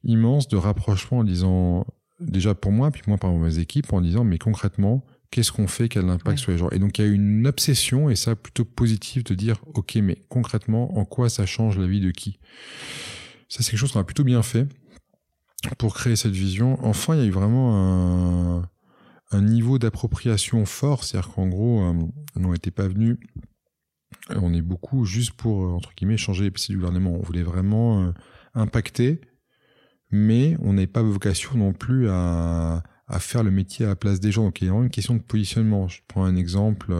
immense 0.04 0.48
de 0.48 0.56
rapprochement 0.56 1.18
en 1.18 1.24
disant, 1.24 1.86
déjà 2.20 2.54
pour 2.54 2.72
moi, 2.72 2.90
puis 2.90 3.02
moi 3.06 3.18
par 3.18 3.32
mes 3.32 3.58
équipes, 3.58 3.92
en 3.92 4.00
disant, 4.00 4.24
mais 4.24 4.38
concrètement, 4.38 5.04
qu'est-ce 5.30 5.52
qu'on 5.52 5.66
fait, 5.66 5.88
quel 5.88 6.08
impact 6.08 6.38
sur 6.38 6.52
les 6.52 6.58
gens? 6.58 6.70
Et 6.70 6.78
donc 6.78 6.98
il 6.98 7.04
y 7.04 7.04
a 7.04 7.08
eu 7.08 7.14
une 7.14 7.46
obsession, 7.46 8.10
et 8.10 8.16
ça 8.16 8.36
plutôt 8.36 8.64
positif, 8.64 9.24
de 9.24 9.34
dire, 9.34 9.56
ok, 9.74 9.96
mais 9.96 10.24
concrètement, 10.28 10.96
en 10.98 11.04
quoi 11.04 11.28
ça 11.28 11.46
change 11.46 11.78
la 11.78 11.86
vie 11.86 12.00
de 12.00 12.10
qui? 12.10 12.38
Ça 13.48 13.62
c'est 13.62 13.70
quelque 13.72 13.80
chose 13.80 13.92
qu'on 13.92 14.00
a 14.00 14.04
plutôt 14.04 14.24
bien 14.24 14.42
fait 14.42 14.66
pour 15.76 15.94
créer 15.94 16.16
cette 16.16 16.32
vision. 16.32 16.78
Enfin, 16.82 17.14
il 17.14 17.20
y 17.20 17.22
a 17.22 17.26
eu 17.26 17.30
vraiment 17.30 17.76
un 17.76 18.69
un 19.30 19.42
niveau 19.42 19.78
d'appropriation 19.78 20.64
fort, 20.66 21.04
c'est-à-dire 21.04 21.32
qu'en 21.32 21.48
gros, 21.48 21.82
euh, 21.82 21.94
on 22.36 22.52
n'était 22.52 22.70
pas 22.70 22.88
venus, 22.88 23.16
euh, 24.30 24.38
on 24.42 24.52
est 24.52 24.62
beaucoup 24.62 25.04
juste 25.04 25.32
pour, 25.32 25.64
euh, 25.64 25.68
entre 25.70 25.94
guillemets, 25.94 26.16
changer 26.16 26.44
les 26.44 26.50
PC 26.50 26.72
du 26.72 26.78
gouvernement. 26.78 27.12
On 27.12 27.22
voulait 27.22 27.42
vraiment 27.42 28.12
impacter, 28.54 29.20
mais 30.10 30.56
on 30.60 30.72
n'avait 30.72 30.86
pas 30.86 31.02
vocation 31.02 31.56
non 31.56 31.72
plus 31.72 32.08
à, 32.10 32.82
à, 33.06 33.18
faire 33.20 33.44
le 33.44 33.50
métier 33.50 33.86
à 33.86 33.90
la 33.90 33.96
place 33.96 34.20
des 34.20 34.32
gens. 34.32 34.44
Donc 34.44 34.60
il 34.60 34.64
y 34.64 34.68
a 34.68 34.70
vraiment 34.72 34.84
une 34.84 34.90
question 34.90 35.14
de 35.14 35.22
positionnement. 35.22 35.88
Je 35.88 36.00
prends 36.08 36.24
un 36.24 36.36
exemple, 36.36 36.92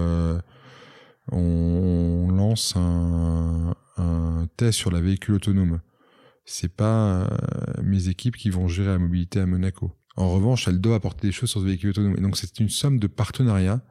on, 1.33 2.29
lance 2.31 2.75
un, 2.77 3.75
un 3.97 4.49
test 4.57 4.79
sur 4.79 4.91
la 4.91 5.01
véhicule 5.01 5.35
autonome. 5.35 5.81
C'est 6.45 6.75
pas 6.75 7.29
mes 7.83 8.09
équipes 8.09 8.37
qui 8.37 8.51
vont 8.51 8.69
gérer 8.69 8.89
la 8.89 8.99
mobilité 8.99 9.41
à 9.41 9.47
Monaco 9.47 9.93
en 10.17 10.31
revanche, 10.31 10.69
elle 10.69 10.81
doit 10.81 10.97
apporter 10.97 11.29
des 11.29 11.33
choses 11.33 11.51
sur 11.51 11.61
ce 11.61 11.67
véhicule 11.67 11.91
autonome. 11.91 12.17
Donc, 12.17 12.37
c'est 12.37 12.61
une 12.61 12.69
somme 12.69 12.99
de 12.99 13.07
partenariats. 13.07 13.83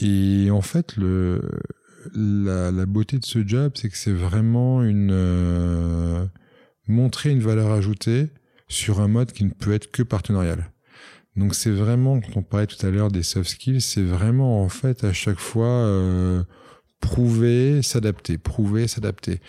Et 0.00 0.50
en 0.50 0.62
fait, 0.62 0.96
le, 0.96 1.40
la, 2.14 2.70
la 2.70 2.86
beauté 2.86 3.18
de 3.18 3.24
ce 3.24 3.46
job, 3.46 3.72
c'est 3.74 3.88
que 3.88 3.96
c'est 3.96 4.12
vraiment 4.12 4.82
une 4.82 5.10
euh, 5.12 6.26
montrer 6.88 7.30
une 7.30 7.40
valeur 7.40 7.70
ajoutée 7.70 8.28
sur 8.68 9.00
un 9.00 9.08
mode 9.08 9.32
qui 9.32 9.44
ne 9.44 9.50
peut 9.50 9.72
être 9.72 9.90
que 9.90 10.02
partenarial. 10.02 10.70
Donc 11.36 11.54
c'est 11.54 11.70
vraiment, 11.70 12.20
quand 12.20 12.36
on 12.36 12.42
parlait 12.42 12.66
tout 12.66 12.84
à 12.86 12.90
l'heure 12.90 13.10
des 13.10 13.22
soft 13.22 13.50
skills, 13.50 13.80
c'est 13.80 14.02
vraiment 14.02 14.62
en 14.62 14.68
fait 14.68 15.04
à 15.04 15.12
chaque 15.12 15.40
fois 15.40 15.66
euh, 15.66 16.42
prouver, 17.04 17.82
s'adapter, 17.82 18.38
prouver, 18.38 18.88
s'adapter. 18.88 19.40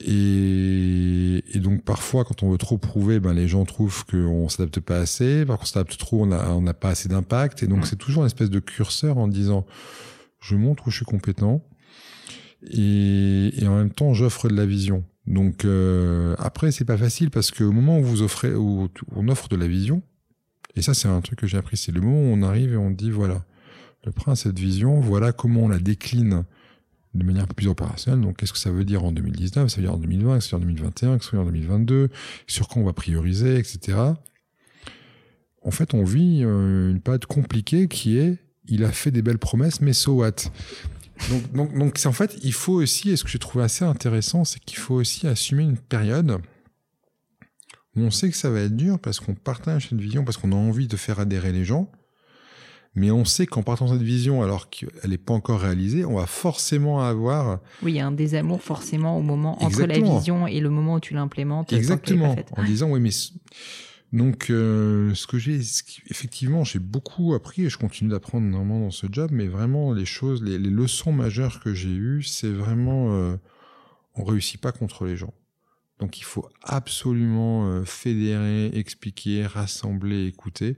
Et, 0.00 1.44
et, 1.54 1.58
donc 1.60 1.84
parfois, 1.84 2.24
quand 2.24 2.42
on 2.42 2.50
veut 2.50 2.58
trop 2.58 2.76
prouver, 2.76 3.20
ben 3.20 3.32
les 3.32 3.46
gens 3.46 3.64
trouvent 3.64 4.04
qu'on 4.04 4.48
s'adapte 4.48 4.80
pas 4.80 4.98
assez. 4.98 5.46
Par 5.46 5.58
contre, 5.58 5.70
on 5.70 5.72
s'adapte 5.74 5.96
trop, 5.96 6.24
on 6.24 6.60
n'a 6.60 6.74
pas 6.74 6.90
assez 6.90 7.08
d'impact. 7.08 7.62
Et 7.62 7.68
donc 7.68 7.86
c'est 7.86 7.96
toujours 7.96 8.24
une 8.24 8.26
espèce 8.26 8.50
de 8.50 8.58
curseur 8.58 9.16
en 9.16 9.28
disant, 9.28 9.64
je 10.40 10.56
montre 10.56 10.88
où 10.88 10.90
je 10.90 10.96
suis 10.96 11.04
compétent, 11.04 11.64
et, 12.68 13.52
et 13.56 13.68
en 13.68 13.76
même 13.76 13.90
temps, 13.90 14.12
j'offre 14.12 14.48
de 14.48 14.56
la 14.56 14.66
vision. 14.66 15.04
Donc 15.28 15.64
euh, 15.64 16.34
après, 16.38 16.72
c'est 16.72 16.84
pas 16.84 16.98
facile 16.98 17.30
parce 17.30 17.52
qu'au 17.52 17.70
moment 17.70 18.00
où 18.00 18.02
vous 18.02 18.22
offrez, 18.22 18.52
où 18.52 18.88
on 19.14 19.28
offre 19.28 19.48
de 19.48 19.56
la 19.56 19.68
vision, 19.68 20.02
et 20.74 20.82
ça, 20.82 20.94
c'est 20.94 21.08
un 21.08 21.20
truc 21.20 21.38
que 21.38 21.46
j'ai 21.46 21.58
appris. 21.58 21.76
C'est 21.76 21.92
le 21.92 22.00
moment 22.00 22.18
où 22.18 22.34
on 22.34 22.42
arrive 22.42 22.72
et 22.72 22.76
on 22.76 22.90
dit, 22.90 23.10
voilà, 23.10 23.44
le 24.04 24.10
prince 24.10 24.42
cette 24.42 24.58
vision, 24.58 24.98
voilà 25.00 25.32
comment 25.32 25.62
on 25.62 25.68
la 25.68 25.78
décline 25.78 26.44
de 27.14 27.24
manière 27.24 27.44
un 27.44 27.46
peu 27.46 27.54
plus 27.54 27.68
opérationnelle. 27.68 28.20
Donc, 28.20 28.36
qu'est-ce 28.36 28.52
que 28.52 28.58
ça 28.58 28.70
veut 28.70 28.84
dire 28.84 29.04
en 29.04 29.12
2019 29.12 29.68
Ça 29.68 29.76
veut 29.76 29.82
dire 29.82 29.94
en 29.94 29.98
2020, 29.98 30.40
ça 30.40 30.56
veut 30.56 30.64
dire 30.64 30.68
en 30.68 30.72
2021, 30.72 31.18
ça 31.18 31.30
veut 31.32 31.38
dire 31.38 31.40
en 31.40 31.44
2022, 31.46 32.08
sur 32.46 32.68
quoi 32.68 32.82
on 32.82 32.84
va 32.84 32.92
prioriser, 32.92 33.56
etc. 33.58 33.98
En 35.62 35.70
fait, 35.70 35.94
on 35.94 36.04
vit 36.04 36.42
euh, 36.44 36.90
une 36.90 37.00
période 37.00 37.26
compliquée 37.26 37.88
qui 37.88 38.18
est, 38.18 38.38
il 38.66 38.84
a 38.84 38.92
fait 38.92 39.10
des 39.10 39.22
belles 39.22 39.38
promesses, 39.38 39.80
mais 39.80 39.92
so 39.92 40.12
what? 40.12 40.32
Donc, 41.30 41.52
donc, 41.52 41.76
donc, 41.76 42.00
en 42.04 42.12
fait, 42.12 42.38
il 42.42 42.52
faut 42.52 42.74
aussi, 42.74 43.10
et 43.10 43.16
ce 43.16 43.24
que 43.24 43.30
j'ai 43.30 43.38
trouvé 43.38 43.64
assez 43.64 43.84
intéressant, 43.84 44.44
c'est 44.44 44.60
qu'il 44.60 44.78
faut 44.78 44.94
aussi 44.94 45.26
assumer 45.26 45.64
une 45.64 45.78
période 45.78 46.40
on 48.02 48.10
sait 48.10 48.30
que 48.30 48.36
ça 48.36 48.50
va 48.50 48.60
être 48.60 48.76
dur 48.76 48.98
parce 48.98 49.20
qu'on 49.20 49.34
partage 49.34 49.88
cette 49.88 50.00
vision, 50.00 50.24
parce 50.24 50.36
qu'on 50.36 50.52
a 50.52 50.56
envie 50.56 50.88
de 50.88 50.96
faire 50.96 51.20
adhérer 51.20 51.52
les 51.52 51.64
gens. 51.64 51.90
Mais 52.98 53.10
on 53.10 53.24
sait 53.24 53.46
qu'en 53.46 53.62
partant 53.62 53.88
cette 53.88 54.02
vision, 54.02 54.42
alors 54.42 54.70
qu'elle 54.70 55.10
n'est 55.10 55.18
pas 55.18 55.34
encore 55.34 55.60
réalisée, 55.60 56.04
on 56.04 56.16
va 56.16 56.26
forcément 56.26 57.00
avoir. 57.00 57.60
Oui, 57.82 57.92
il 57.92 57.96
y 57.96 58.00
a 58.00 58.06
un 58.06 58.12
désamour 58.12 58.62
forcément 58.62 59.16
au 59.18 59.22
moment 59.22 59.62
entre 59.62 59.84
la 59.84 59.98
vision 59.98 60.46
et 60.46 60.60
le 60.60 60.70
moment 60.70 60.94
où 60.94 61.00
tu 61.00 61.14
l'implémentes. 61.14 61.72
Exactement. 61.72 62.36
En 62.56 62.64
disant 62.64 62.90
oui, 62.90 63.00
mais 63.00 63.10
donc 64.12 64.48
euh, 64.48 65.14
ce 65.14 65.26
que 65.26 65.38
j'ai, 65.38 65.56
effectivement, 66.10 66.64
j'ai 66.64 66.78
beaucoup 66.78 67.34
appris 67.34 67.66
et 67.66 67.70
je 67.70 67.76
continue 67.76 68.10
d'apprendre 68.10 68.46
normalement 68.46 68.86
dans 68.86 68.90
ce 68.90 69.06
job, 69.10 69.30
mais 69.32 69.48
vraiment 69.48 69.92
les 69.92 70.06
choses, 70.06 70.42
les, 70.42 70.58
leçons 70.58 71.12
majeures 71.12 71.60
que 71.60 71.74
j'ai 71.74 71.90
eues, 71.90 72.22
c'est 72.22 72.50
vraiment 72.50 73.12
euh, 73.12 73.36
on 74.14 74.24
réussit 74.24 74.60
pas 74.60 74.72
contre 74.72 75.04
les 75.04 75.16
gens. 75.16 75.34
Donc 75.98 76.18
il 76.18 76.24
faut 76.24 76.48
absolument 76.62 77.68
euh, 77.68 77.84
fédérer, 77.84 78.70
expliquer, 78.72 79.44
rassembler, 79.44 80.26
écouter. 80.26 80.76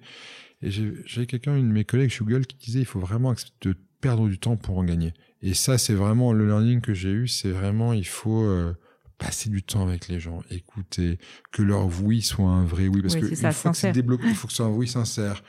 Et 0.63 0.71
j'ai 0.71 1.27
quelqu'un, 1.27 1.57
une 1.57 1.69
de 1.69 1.73
mes 1.73 1.85
collègues 1.85 2.11
chez 2.11 2.25
Google, 2.25 2.47
qui 2.47 2.57
disait 2.57 2.81
il 2.81 2.87
faut 2.87 3.01
vraiment 3.01 3.31
accepter 3.31 3.71
de 3.71 3.77
perdre 4.01 4.29
du 4.29 4.39
temps 4.39 4.57
pour 4.57 4.79
en 4.79 4.85
gagner. 4.85 5.13
Et 5.43 5.55
ça, 5.55 5.79
c'est 5.79 5.95
vraiment 5.95 6.33
le 6.33 6.47
learning 6.47 6.81
que 6.81 6.95
j'ai 6.95 7.11
eu, 7.11 7.29
c'est 7.29 7.51
vraiment 7.51 7.93
il 7.93 8.07
faut 8.07 8.43
euh, 8.43 8.75
passer 9.21 9.51
du 9.51 9.63
temps 9.63 9.87
avec 9.87 10.09
les 10.09 10.19
gens, 10.19 10.41
écouter, 10.51 11.19
que 11.53 11.63
leur 11.63 11.89
oui 12.03 12.23
soit 12.23 12.49
un 12.49 12.65
vrai 12.65 12.89
oui, 12.89 13.03
parce 13.03 13.15
que 13.15 13.27
une 13.27 13.53
fois 13.53 13.71
que 13.71 13.77
c'est 13.77 13.93
débloqué, 13.93 14.25
il 14.29 14.35
faut 14.35 14.47
que 14.47 14.53
ce 14.53 14.57
soit 14.57 14.67
un 14.67 14.71
oui 14.71 14.89
sincère. 14.89 15.43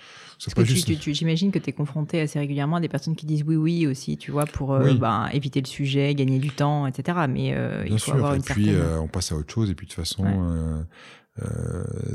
J'imagine 1.07 1.51
que 1.51 1.59
tu 1.59 1.69
es 1.69 1.73
confronté 1.73 2.19
assez 2.19 2.39
régulièrement 2.39 2.77
à 2.77 2.79
des 2.79 2.89
personnes 2.89 3.15
qui 3.15 3.25
disent 3.25 3.43
oui, 3.43 3.55
oui 3.55 3.87
aussi, 3.87 4.17
tu 4.17 4.31
vois, 4.31 4.45
pour 4.45 4.73
euh, 4.73 4.93
ben, 4.93 5.29
éviter 5.31 5.61
le 5.61 5.67
sujet, 5.67 6.13
gagner 6.15 6.39
du 6.39 6.49
temps, 6.49 6.85
etc. 6.87 7.19
Mais 7.29 7.53
euh, 7.53 7.85
il 7.87 7.99
faut 7.99 8.11
avoir 8.13 8.35
une 8.35 8.41
puis, 8.41 8.69
euh, 8.69 8.99
on 8.99 9.07
passe 9.07 9.31
à 9.31 9.35
autre 9.35 9.53
chose, 9.53 9.69
et 9.69 9.75
puis 9.75 9.87
de 9.87 9.91
toute 9.91 10.03
façon, 10.03 10.85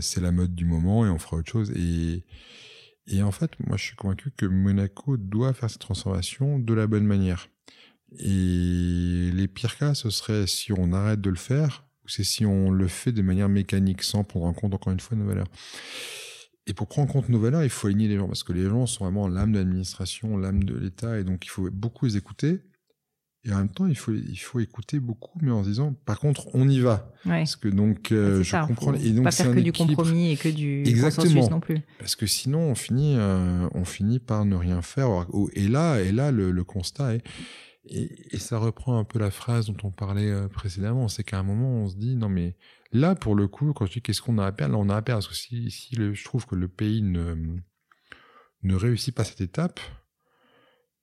c'est 0.01 0.21
la 0.21 0.33
mode 0.33 0.55
du 0.55 0.67
moment, 0.67 1.07
et 1.07 1.09
on 1.09 1.19
fera 1.19 1.39
autre 1.39 1.51
chose. 1.51 1.71
Et, 1.71 2.25
et 3.07 3.23
en 3.23 3.31
fait, 3.31 3.53
moi, 3.67 3.77
je 3.77 3.85
suis 3.85 3.97
convaincu 3.97 4.31
que 4.37 4.47
Monaco 4.47 5.17
doit 5.17 5.53
faire 5.53 5.71
cette 5.71 5.81
transformation 5.81 6.59
de 6.59 6.75
la 6.75 6.87
bonne 6.87 7.05
manière. 7.07 7.49
Et 8.19 9.31
les 9.33 9.49
pires 9.49 9.77
cas, 9.79 9.95
ce 9.95 10.11
serait 10.11 10.47
si 10.47 10.73
on 10.73 10.93
arrête 10.93 11.21
de 11.21 11.31
le 11.31 11.37
faire, 11.37 11.85
ou 12.05 12.09
c'est 12.09 12.25
si 12.25 12.45
on 12.45 12.71
le 12.71 12.89
fait 12.89 13.13
de 13.13 13.23
manière 13.23 13.49
mécanique, 13.49 14.03
sans 14.03 14.25
prendre 14.25 14.47
en 14.47 14.53
compte 14.53 14.75
encore 14.75 14.93
une 14.93 15.01
fois 15.01 15.17
nos 15.17 15.27
valeurs. 15.27 15.49
Et 16.67 16.75
pour 16.75 16.89
prendre 16.89 17.09
en 17.09 17.13
compte 17.13 17.29
nos 17.29 17.39
valeurs, 17.39 17.63
il 17.63 17.71
faut 17.71 17.87
aligner 17.87 18.09
les 18.09 18.17
gens, 18.17 18.27
parce 18.27 18.43
que 18.43 18.53
les 18.53 18.69
gens 18.69 18.87
sont 18.87 19.05
vraiment 19.05 19.29
l'âme 19.29 19.53
de 19.53 19.59
l'administration, 19.59 20.37
l'âme 20.37 20.65
de 20.65 20.77
l'État, 20.77 21.19
et 21.19 21.25
donc 21.25 21.45
il 21.45 21.49
faut 21.49 21.71
beaucoup 21.71 22.07
les 22.07 22.17
écouter. 22.17 22.61
Et 23.47 23.53
en 23.53 23.59
même 23.59 23.69
temps, 23.69 23.87
il 23.87 23.97
faut, 23.97 24.13
il 24.13 24.37
faut 24.37 24.59
écouter 24.59 24.99
beaucoup, 24.99 25.39
mais 25.41 25.53
en 25.53 25.63
se 25.63 25.69
disant, 25.69 25.95
par 26.05 26.19
contre, 26.19 26.49
on 26.55 26.69
y 26.69 26.81
va. 26.81 27.13
Parce 27.25 27.55
que 27.55 27.69
donc, 27.69 28.11
euh, 28.11 28.43
je 28.43 28.57
comprends. 28.67 28.95
et 28.95 29.11
donc, 29.13 29.25
pas 29.25 29.31
faire 29.31 29.55
que 29.55 29.61
du 29.61 29.73
compromis 29.73 30.33
et 30.33 30.37
que 30.37 30.49
du 30.49 30.83
Exactement. 30.85 31.49
non 31.49 31.61
plus. 31.61 31.79
Parce 32.01 32.17
que 32.17 32.27
sinon, 32.27 32.59
on 32.59 32.75
finit, 32.75 33.15
euh, 33.17 33.69
on 33.73 33.85
finit 33.85 34.19
par 34.19 34.45
ne 34.45 34.57
rien 34.57 34.83
faire. 34.83 35.27
Et 35.53 35.69
là, 35.69 36.01
et 36.01 36.11
là, 36.11 36.33
le, 36.33 36.51
le 36.51 36.65
constat 36.65 37.15
est, 37.15 37.23
et, 37.85 38.35
et, 38.35 38.39
ça 38.39 38.59
reprend 38.59 38.99
un 38.99 39.05
peu 39.05 39.21
la 39.21 39.31
phrase 39.31 39.67
dont 39.67 39.77
on 39.85 39.93
parlait 39.93 40.29
euh, 40.29 40.49
précédemment, 40.49 41.07
c'est 41.07 41.23
qu'à 41.23 41.39
un 41.39 41.45
moment, 41.45 41.85
on 41.85 41.89
se 41.89 41.95
dit, 41.95 42.17
non 42.17 42.29
mais 42.29 42.57
là, 42.91 43.15
pour 43.15 43.37
le 43.37 43.47
coup, 43.47 43.73
quand 43.75 43.87
je 43.87 43.93
dis 43.93 44.03
qu'est-ce 44.03 44.23
qu'on 44.23 44.39
a 44.39 44.47
à 44.47 44.51
perdre, 44.51 44.75
là, 44.75 44.81
on 44.81 44.89
a 44.89 44.97
à 44.97 45.03
perdre. 45.03 45.25
Parce 45.25 45.29
que 45.29 45.37
si, 45.37 45.71
si 45.71 45.95
le, 45.95 46.13
je 46.13 46.25
trouve 46.25 46.47
que 46.47 46.57
le 46.57 46.67
pays 46.67 47.01
ne, 47.03 47.37
ne 48.65 48.75
réussit 48.75 49.15
pas 49.15 49.23
cette 49.23 49.41
étape, 49.41 49.79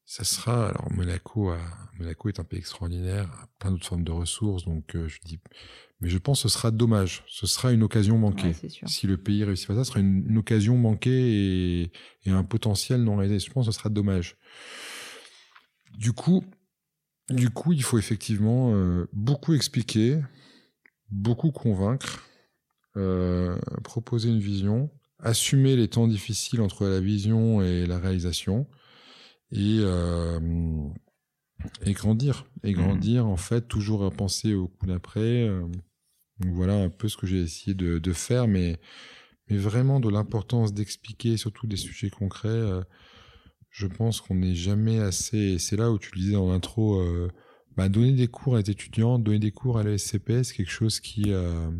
ça 0.05 0.23
sera, 0.23 0.69
alors 0.69 0.91
Monaco, 0.91 1.49
a, 1.49 1.59
Monaco 1.97 2.29
est 2.29 2.39
un 2.39 2.43
pays 2.43 2.59
extraordinaire, 2.59 3.29
a 3.41 3.47
plein 3.59 3.71
d'autres 3.71 3.87
formes 3.87 4.03
de 4.03 4.11
ressources, 4.11 4.65
donc 4.65 4.95
euh, 4.95 5.07
je 5.07 5.19
dis, 5.25 5.39
mais 6.01 6.09
je 6.09 6.17
pense 6.17 6.43
que 6.43 6.49
ce 6.49 6.57
sera 6.57 6.71
dommage, 6.71 7.23
ce 7.27 7.47
sera 7.47 7.71
une 7.71 7.83
occasion 7.83 8.17
manquée. 8.17 8.53
si 8.85 9.07
le 9.07 9.17
pays 9.17 9.43
réussit 9.43 9.67
pas 9.67 9.75
ça, 9.75 9.83
ce 9.83 9.91
sera 9.91 10.01
une, 10.01 10.25
une 10.29 10.37
occasion 10.37 10.77
manquée 10.77 11.81
et, 11.81 11.91
et, 12.25 12.29
un 12.29 12.43
potentiel 12.43 13.03
non 13.03 13.15
réalisé. 13.15 13.39
Je 13.39 13.51
pense 13.51 13.65
que 13.65 13.71
ce 13.71 13.77
sera 13.77 13.89
dommage. 13.89 14.37
Du 15.97 16.11
coup, 16.11 16.43
du 17.29 17.49
coup, 17.49 17.71
il 17.71 17.83
faut 17.83 17.97
effectivement 17.97 18.73
euh, 18.73 19.07
beaucoup 19.13 19.53
expliquer, 19.53 20.19
beaucoup 21.09 21.51
convaincre, 21.51 22.27
euh, 22.97 23.57
proposer 23.83 24.29
une 24.29 24.39
vision, 24.39 24.89
assumer 25.19 25.75
les 25.75 25.87
temps 25.87 26.07
difficiles 26.07 26.61
entre 26.61 26.85
la 26.85 26.99
vision 26.99 27.61
et 27.61 27.85
la 27.85 27.97
réalisation, 27.97 28.67
et, 29.53 29.77
euh, 29.79 30.39
et 31.85 31.93
grandir. 31.93 32.45
Et 32.63 32.71
mmh. 32.71 32.75
grandir, 32.75 33.25
en 33.25 33.37
fait, 33.37 33.67
toujours 33.67 34.03
à 34.03 34.11
penser 34.11 34.53
au 34.53 34.67
coup 34.67 34.85
d'après. 34.85 35.47
donc 36.39 36.53
voilà 36.53 36.75
un 36.75 36.89
peu 36.89 37.07
ce 37.07 37.17
que 37.17 37.27
j'ai 37.27 37.41
essayé 37.41 37.73
de, 37.73 37.99
de, 37.99 38.13
faire, 38.13 38.47
mais, 38.47 38.79
mais 39.49 39.57
vraiment 39.57 39.99
de 39.99 40.09
l'importance 40.09 40.73
d'expliquer 40.73 41.37
surtout 41.37 41.67
des 41.67 41.77
sujets 41.77 42.09
concrets 42.09 42.83
je 43.73 43.87
pense 43.87 44.21
qu'on 44.21 44.35
n'est 44.35 44.55
jamais 44.55 44.99
assez. 44.99 45.57
C'est 45.57 45.75
là 45.75 45.91
où 45.91 45.97
tu 45.97 46.11
le 46.13 46.21
disais 46.21 46.35
en 46.35 46.51
intro, 46.51 46.99
euh, 46.99 47.27
bah, 47.75 47.89
donner 47.89 48.13
des 48.13 48.27
cours 48.27 48.55
à 48.55 48.61
des 48.61 48.71
étudiants, 48.71 49.17
donner 49.17 49.39
des 49.39 49.51
cours 49.51 49.79
à 49.79 49.83
l'ESCPS, 49.83 50.53
quelque 50.53 50.71
chose 50.71 50.99
qui. 50.99 51.23
Euh, 51.27 51.71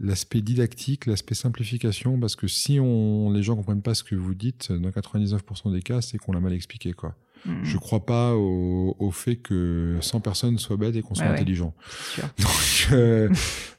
l'aspect 0.00 0.40
didactique, 0.40 1.06
l'aspect 1.06 1.34
simplification, 1.34 2.18
parce 2.18 2.36
que 2.36 2.48
si 2.48 2.78
on, 2.80 3.30
les 3.30 3.42
gens 3.42 3.56
comprennent 3.56 3.82
pas 3.82 3.94
ce 3.94 4.04
que 4.04 4.14
vous 4.14 4.34
dites, 4.34 4.72
dans 4.72 4.90
99% 4.90 5.72
des 5.72 5.82
cas, 5.82 6.00
c'est 6.00 6.18
qu'on 6.18 6.32
l'a 6.32 6.40
mal 6.40 6.52
expliqué, 6.52 6.92
quoi. 6.92 7.14
Je 7.44 7.50
mmh. 7.50 7.64
Je 7.64 7.78
crois 7.78 8.04
pas 8.04 8.34
au, 8.34 8.96
au, 8.98 9.10
fait 9.10 9.36
que 9.36 9.98
100 10.00 10.20
personnes 10.20 10.58
soient 10.58 10.76
bêtes 10.76 10.96
et 10.96 11.02
qu'on 11.02 11.14
soit 11.14 11.26
intelligent. 11.26 11.74
Donc, 12.38 12.88
euh, 12.92 13.28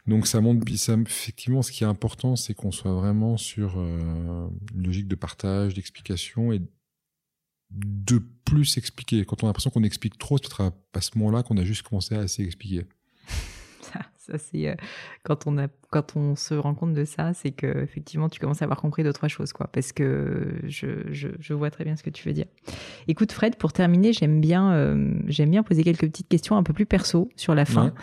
donc 0.05 0.25
ça 0.25 0.39
montre, 0.39 0.65
ça, 0.77 0.93
effectivement, 0.93 1.61
ce 1.61 1.71
qui 1.71 1.83
est 1.83 1.87
important, 1.87 2.37
c'est 2.37 2.53
qu'on 2.53 2.71
soit 2.71 2.93
vraiment 2.93 3.35
sur 3.35 3.73
euh, 3.77 4.47
une 4.73 4.85
logique 4.85 5.07
de 5.07 5.15
partage, 5.15 5.73
d'explication 5.73 6.53
et 6.53 6.61
de 7.71 8.21
plus 8.45 8.77
expliquer. 8.77 9.25
Quand 9.25 9.43
on 9.43 9.47
a 9.47 9.49
l'impression 9.49 9.69
qu'on 9.69 9.83
explique 9.83 10.17
trop, 10.17 10.37
c'est 10.37 10.43
peut-être 10.43 10.71
à 10.93 11.01
ce 11.01 11.11
moment-là 11.17 11.43
qu'on 11.43 11.57
a 11.57 11.65
juste 11.65 11.81
commencé 11.81 12.15
à 12.15 12.19
assez 12.19 12.43
expliquer. 12.43 12.85
Ça, 13.81 13.99
c'est 14.37 14.67
euh, 14.67 14.75
quand 15.23 15.47
on 15.47 15.57
a 15.57 15.67
quand 15.89 16.15
on 16.17 16.35
se 16.35 16.53
rend 16.53 16.75
compte 16.75 16.93
de 16.93 17.05
ça, 17.05 17.33
c'est 17.33 17.51
que 17.51 17.83
effectivement 17.83 18.27
tu 18.27 18.39
commences 18.39 18.61
à 18.61 18.65
avoir 18.65 18.81
compris 18.81 19.03
d'autres 19.03 19.27
choses, 19.27 19.53
quoi. 19.53 19.67
Parce 19.71 19.93
que 19.93 20.59
je, 20.65 21.11
je, 21.11 21.29
je, 21.39 21.53
vois 21.53 21.71
très 21.71 21.85
bien 21.85 21.95
ce 21.95 22.03
que 22.03 22.09
tu 22.09 22.27
veux 22.27 22.33
dire. 22.33 22.47
Écoute, 23.07 23.31
Fred, 23.31 23.55
pour 23.55 23.71
terminer, 23.71 24.11
j'aime 24.11 24.41
bien 24.41 24.73
euh, 24.73 25.13
j'aime 25.27 25.51
bien 25.51 25.63
poser 25.63 25.83
quelques 25.83 26.07
petites 26.07 26.27
questions 26.27 26.57
un 26.57 26.63
peu 26.63 26.73
plus 26.73 26.85
perso 26.85 27.29
sur 27.35 27.55
la 27.55 27.65
fin. 27.65 27.93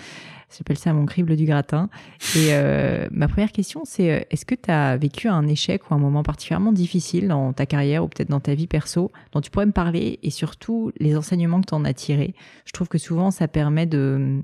J'appelle 0.57 0.79
ça 0.79 0.93
mon 0.93 1.07
crible 1.07 1.37
du 1.37 1.47
gratin. 1.47 1.89
Et 2.37 2.49
euh, 2.51 3.09
ma 3.11 3.29
première 3.29 3.53
question, 3.53 3.83
c'est 3.85 4.27
est-ce 4.31 4.45
que 4.45 4.55
tu 4.55 4.71
as 4.71 4.97
vécu 4.97 5.29
un 5.29 5.47
échec 5.47 5.91
ou 5.91 5.95
un 5.95 5.99
moment 5.99 6.23
particulièrement 6.23 6.73
difficile 6.73 7.29
dans 7.29 7.53
ta 7.53 7.67
carrière 7.67 8.05
ou 8.05 8.09
peut-être 8.09 8.31
dans 8.31 8.41
ta 8.41 8.55
vie 8.55 8.67
perso 8.67 9.11
dont 9.33 9.41
tu 9.41 9.51
pourrais 9.51 9.67
me 9.67 9.73
parler 9.73 10.19
et 10.23 10.31
surtout 10.31 10.93
les 10.99 11.17
enseignements 11.17 11.61
que 11.61 11.67
tu 11.67 11.75
en 11.75 11.85
as 11.85 11.95
tirés? 11.95 12.35
Je 12.67 12.73
trouve 12.73 12.89
que 12.89 12.99
souvent 12.99 13.31
ça 13.31 13.49
permet 13.49 13.87
de 13.87 14.43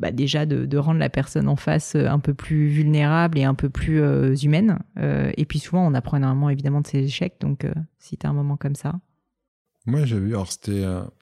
bah 0.00 0.10
déjà 0.12 0.46
de, 0.46 0.78
rendre 0.78 0.98
la 0.98 1.10
personne 1.10 1.46
en 1.46 1.56
face 1.56 1.94
euh, 1.94 2.06
un 2.06 2.18
peu 2.18 2.32
plus 2.32 2.68
vulnérable 2.68 3.38
et 3.38 3.44
un 3.44 3.54
peu 3.54 3.68
plus 3.68 4.00
euh, 4.00 4.34
humaine. 4.34 4.78
Euh, 4.98 5.30
et 5.36 5.44
puis 5.44 5.58
souvent, 5.58 5.86
on 5.86 5.92
apprend 5.92 6.16
énormément 6.16 6.48
évidemment 6.48 6.80
de 6.80 6.86
ses 6.86 7.04
échecs. 7.04 7.36
Donc, 7.40 7.66
si 7.98 8.16
tu 8.16 8.26
as 8.26 8.30
un 8.30 8.32
moment 8.32 8.56
comme 8.56 8.74
ça. 8.74 8.98
Moi, 9.86 10.06
j'avais. 10.06 10.32
C'était. 10.48 10.84
alors, 10.84 11.12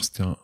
c'était 0.00 0.22
un. 0.22 0.36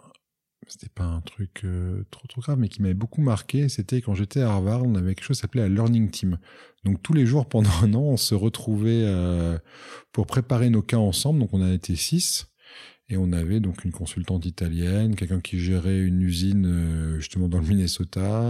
c'était 0.67 0.91
pas 0.91 1.05
un 1.05 1.23
truc 1.23 1.67
trop 2.11 2.27
trop 2.29 2.43
grave, 2.43 2.59
mais 2.59 2.69
qui 2.69 2.83
m'avait 2.83 2.95
beaucoup 2.95 3.23
marqué, 3.23 3.69
c'était 3.71 4.03
quand 4.03 4.15
j'étais 4.15 4.43
à 4.43 4.51
Harvard, 4.51 4.83
on 4.85 4.95
avait 4.95 5.15
quelque 5.15 5.25
chose 5.25 5.39
qui 5.39 5.43
s'appelait 5.43 5.63
la 5.63 5.69
Learning 5.69 6.11
Team. 6.11 6.39
Donc 6.85 7.03
tous 7.03 7.15
les 7.15 7.25
jours 7.27 7.49
pendant 7.49 7.71
un 7.83 7.95
an, 7.95 8.03
on 8.03 8.17
se 8.17 8.35
retrouvait 8.35 9.07
pour 10.13 10.27
préparer 10.27 10.69
nos 10.69 10.83
cas 10.83 10.99
ensemble. 10.99 11.41
Donc 11.41 11.51
on 11.53 11.63
a 11.63 11.73
été 11.73 11.97
six. 11.97 12.49
Et 13.09 13.17
on 13.17 13.33
avait 13.33 13.61
donc 13.61 13.85
une 13.85 13.93
consultante 13.93 14.45
italienne, 14.45 15.17
quelqu'un 15.17 15.41
qui 15.41 15.59
gérait 15.59 16.01
une 16.01 16.21
usine 16.21 16.67
euh, 16.67 17.19
justement 17.21 17.49
dans 17.49 17.59
le 17.59 17.67
Minnesota, 17.67 18.43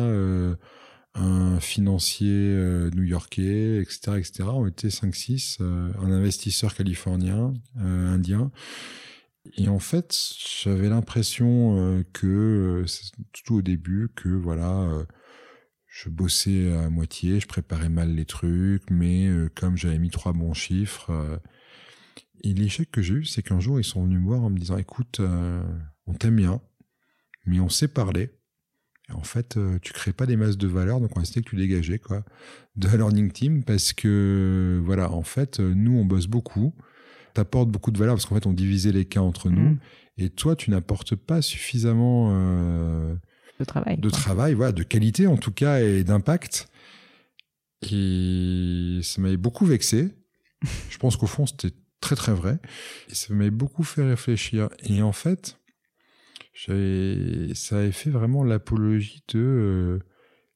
un 1.14 1.61
financier 1.61 2.54
new-yorkais, 2.94 3.80
etc., 3.80 4.18
etc. 4.18 4.44
On 4.52 4.66
était 4.66 4.88
5-6, 4.88 5.61
un 5.62 6.11
investisseur 6.12 6.74
californien, 6.74 7.54
indien. 7.76 8.52
Et 9.56 9.68
en 9.68 9.78
fait, 9.78 10.16
j'avais 10.62 10.88
l'impression 10.88 11.78
euh, 11.78 12.02
que, 12.12 12.26
euh, 12.26 12.86
tout 13.32 13.56
au 13.56 13.62
début, 13.62 14.09
que 14.14 14.28
voilà, 14.28 14.82
euh, 14.82 15.04
je 15.86 16.09
bossais 16.09 16.72
à 16.72 16.90
moitié, 16.90 17.40
je 17.40 17.46
préparais 17.46 17.88
mal 17.88 18.14
les 18.14 18.26
trucs, 18.26 18.90
mais 18.90 19.28
comme 19.56 19.76
j'avais 19.76 19.98
mis 19.98 20.11
trois 20.11 20.32
bons 20.32 20.54
chiffres, 20.54 21.40
et 22.45 22.55
l'échec 22.55 22.91
que 22.91 23.03
j'ai 23.03 23.14
eu, 23.14 23.24
c'est 23.24 23.43
qu'un 23.43 23.61
jour, 23.61 23.80
ils 23.80 23.84
sont 23.84 24.05
venus 24.05 24.20
me 24.20 24.26
voir 24.26 24.43
en 24.43 24.51
me 24.51 24.59
disant, 24.59 24.76
écoute, 24.76 25.20
on 26.07 26.14
t'aime 26.14 26.36
bien, 26.36 26.61
mais 27.47 27.61
on 27.61 27.68
sait 27.68 27.89
parler. 27.89 28.30
Et 29.09 29.12
en 29.12 29.22
fait, 29.22 29.59
tu 29.82 29.93
crées 29.93 30.12
pas 30.12 30.26
des 30.26 30.36
masses 30.36 30.59
de 30.59 30.66
valeur, 30.66 31.01
donc 31.01 31.16
on 31.16 31.20
a 31.20 31.22
décidé 31.22 31.43
que 31.43 31.51
tu 31.51 31.57
dégageais, 31.57 31.99
quoi, 31.99 32.24
de 32.76 32.89
la 32.89 32.97
Learning 32.97 33.30
Team, 33.30 33.64
parce 33.64 33.93
que, 33.93 34.80
voilà, 34.84 35.11
en 35.12 35.22
fait, 35.22 35.61
nous, 35.61 35.97
on 35.97 36.05
bosse 36.05 36.26
beaucoup 36.26 36.74
t'apportes 37.39 37.70
beaucoup 37.70 37.91
de 37.93 37.99
valeur 37.99 38.16
parce 38.16 38.26
qu'en 38.26 38.34
fait, 38.34 38.47
on 38.47 38.53
divisait 38.53 38.93
les 38.93 39.05
cas 39.05 39.20
entre 39.20 39.49
nous. 39.49 39.70
Mm. 39.70 39.78
Et 40.18 40.30
toi, 40.30 40.57
tu 40.57 40.70
n'apportes 40.70 41.14
pas 41.14 41.43
suffisamment 41.43 42.30
euh, 42.32 43.14
de 43.61 43.64
travail. 43.64 43.99
De 43.99 44.11
travail, 44.11 44.55
voilà, 44.55 44.72
de 44.72 44.82
qualité 44.82 45.26
en 45.26 45.36
tout 45.36 45.53
cas 45.53 45.80
et 45.80 46.03
d'impact. 46.03 46.68
Et 47.82 48.99
ça 49.03 49.20
m'avait 49.20 49.36
beaucoup 49.36 49.64
vexé. 49.64 50.11
Je 50.91 50.99
pense 50.99 51.16
qu'au 51.16 51.28
fond, 51.28 51.47
c'était 51.47 51.74
très 52.01 52.16
très 52.16 52.32
vrai. 52.32 52.59
Et 53.11 53.14
ça 53.14 53.32
m'avait 53.34 53.51
beaucoup 53.51 53.84
fait 53.84 54.07
réfléchir. 54.07 54.68
Et 54.84 55.03
en 55.03 55.12
fait, 55.12 55.59
ça 56.55 56.72
avait 57.78 57.92
fait 57.92 58.11
vraiment 58.11 58.42
l'apologie 58.42 59.22
de 59.28 59.38
euh, 59.38 59.99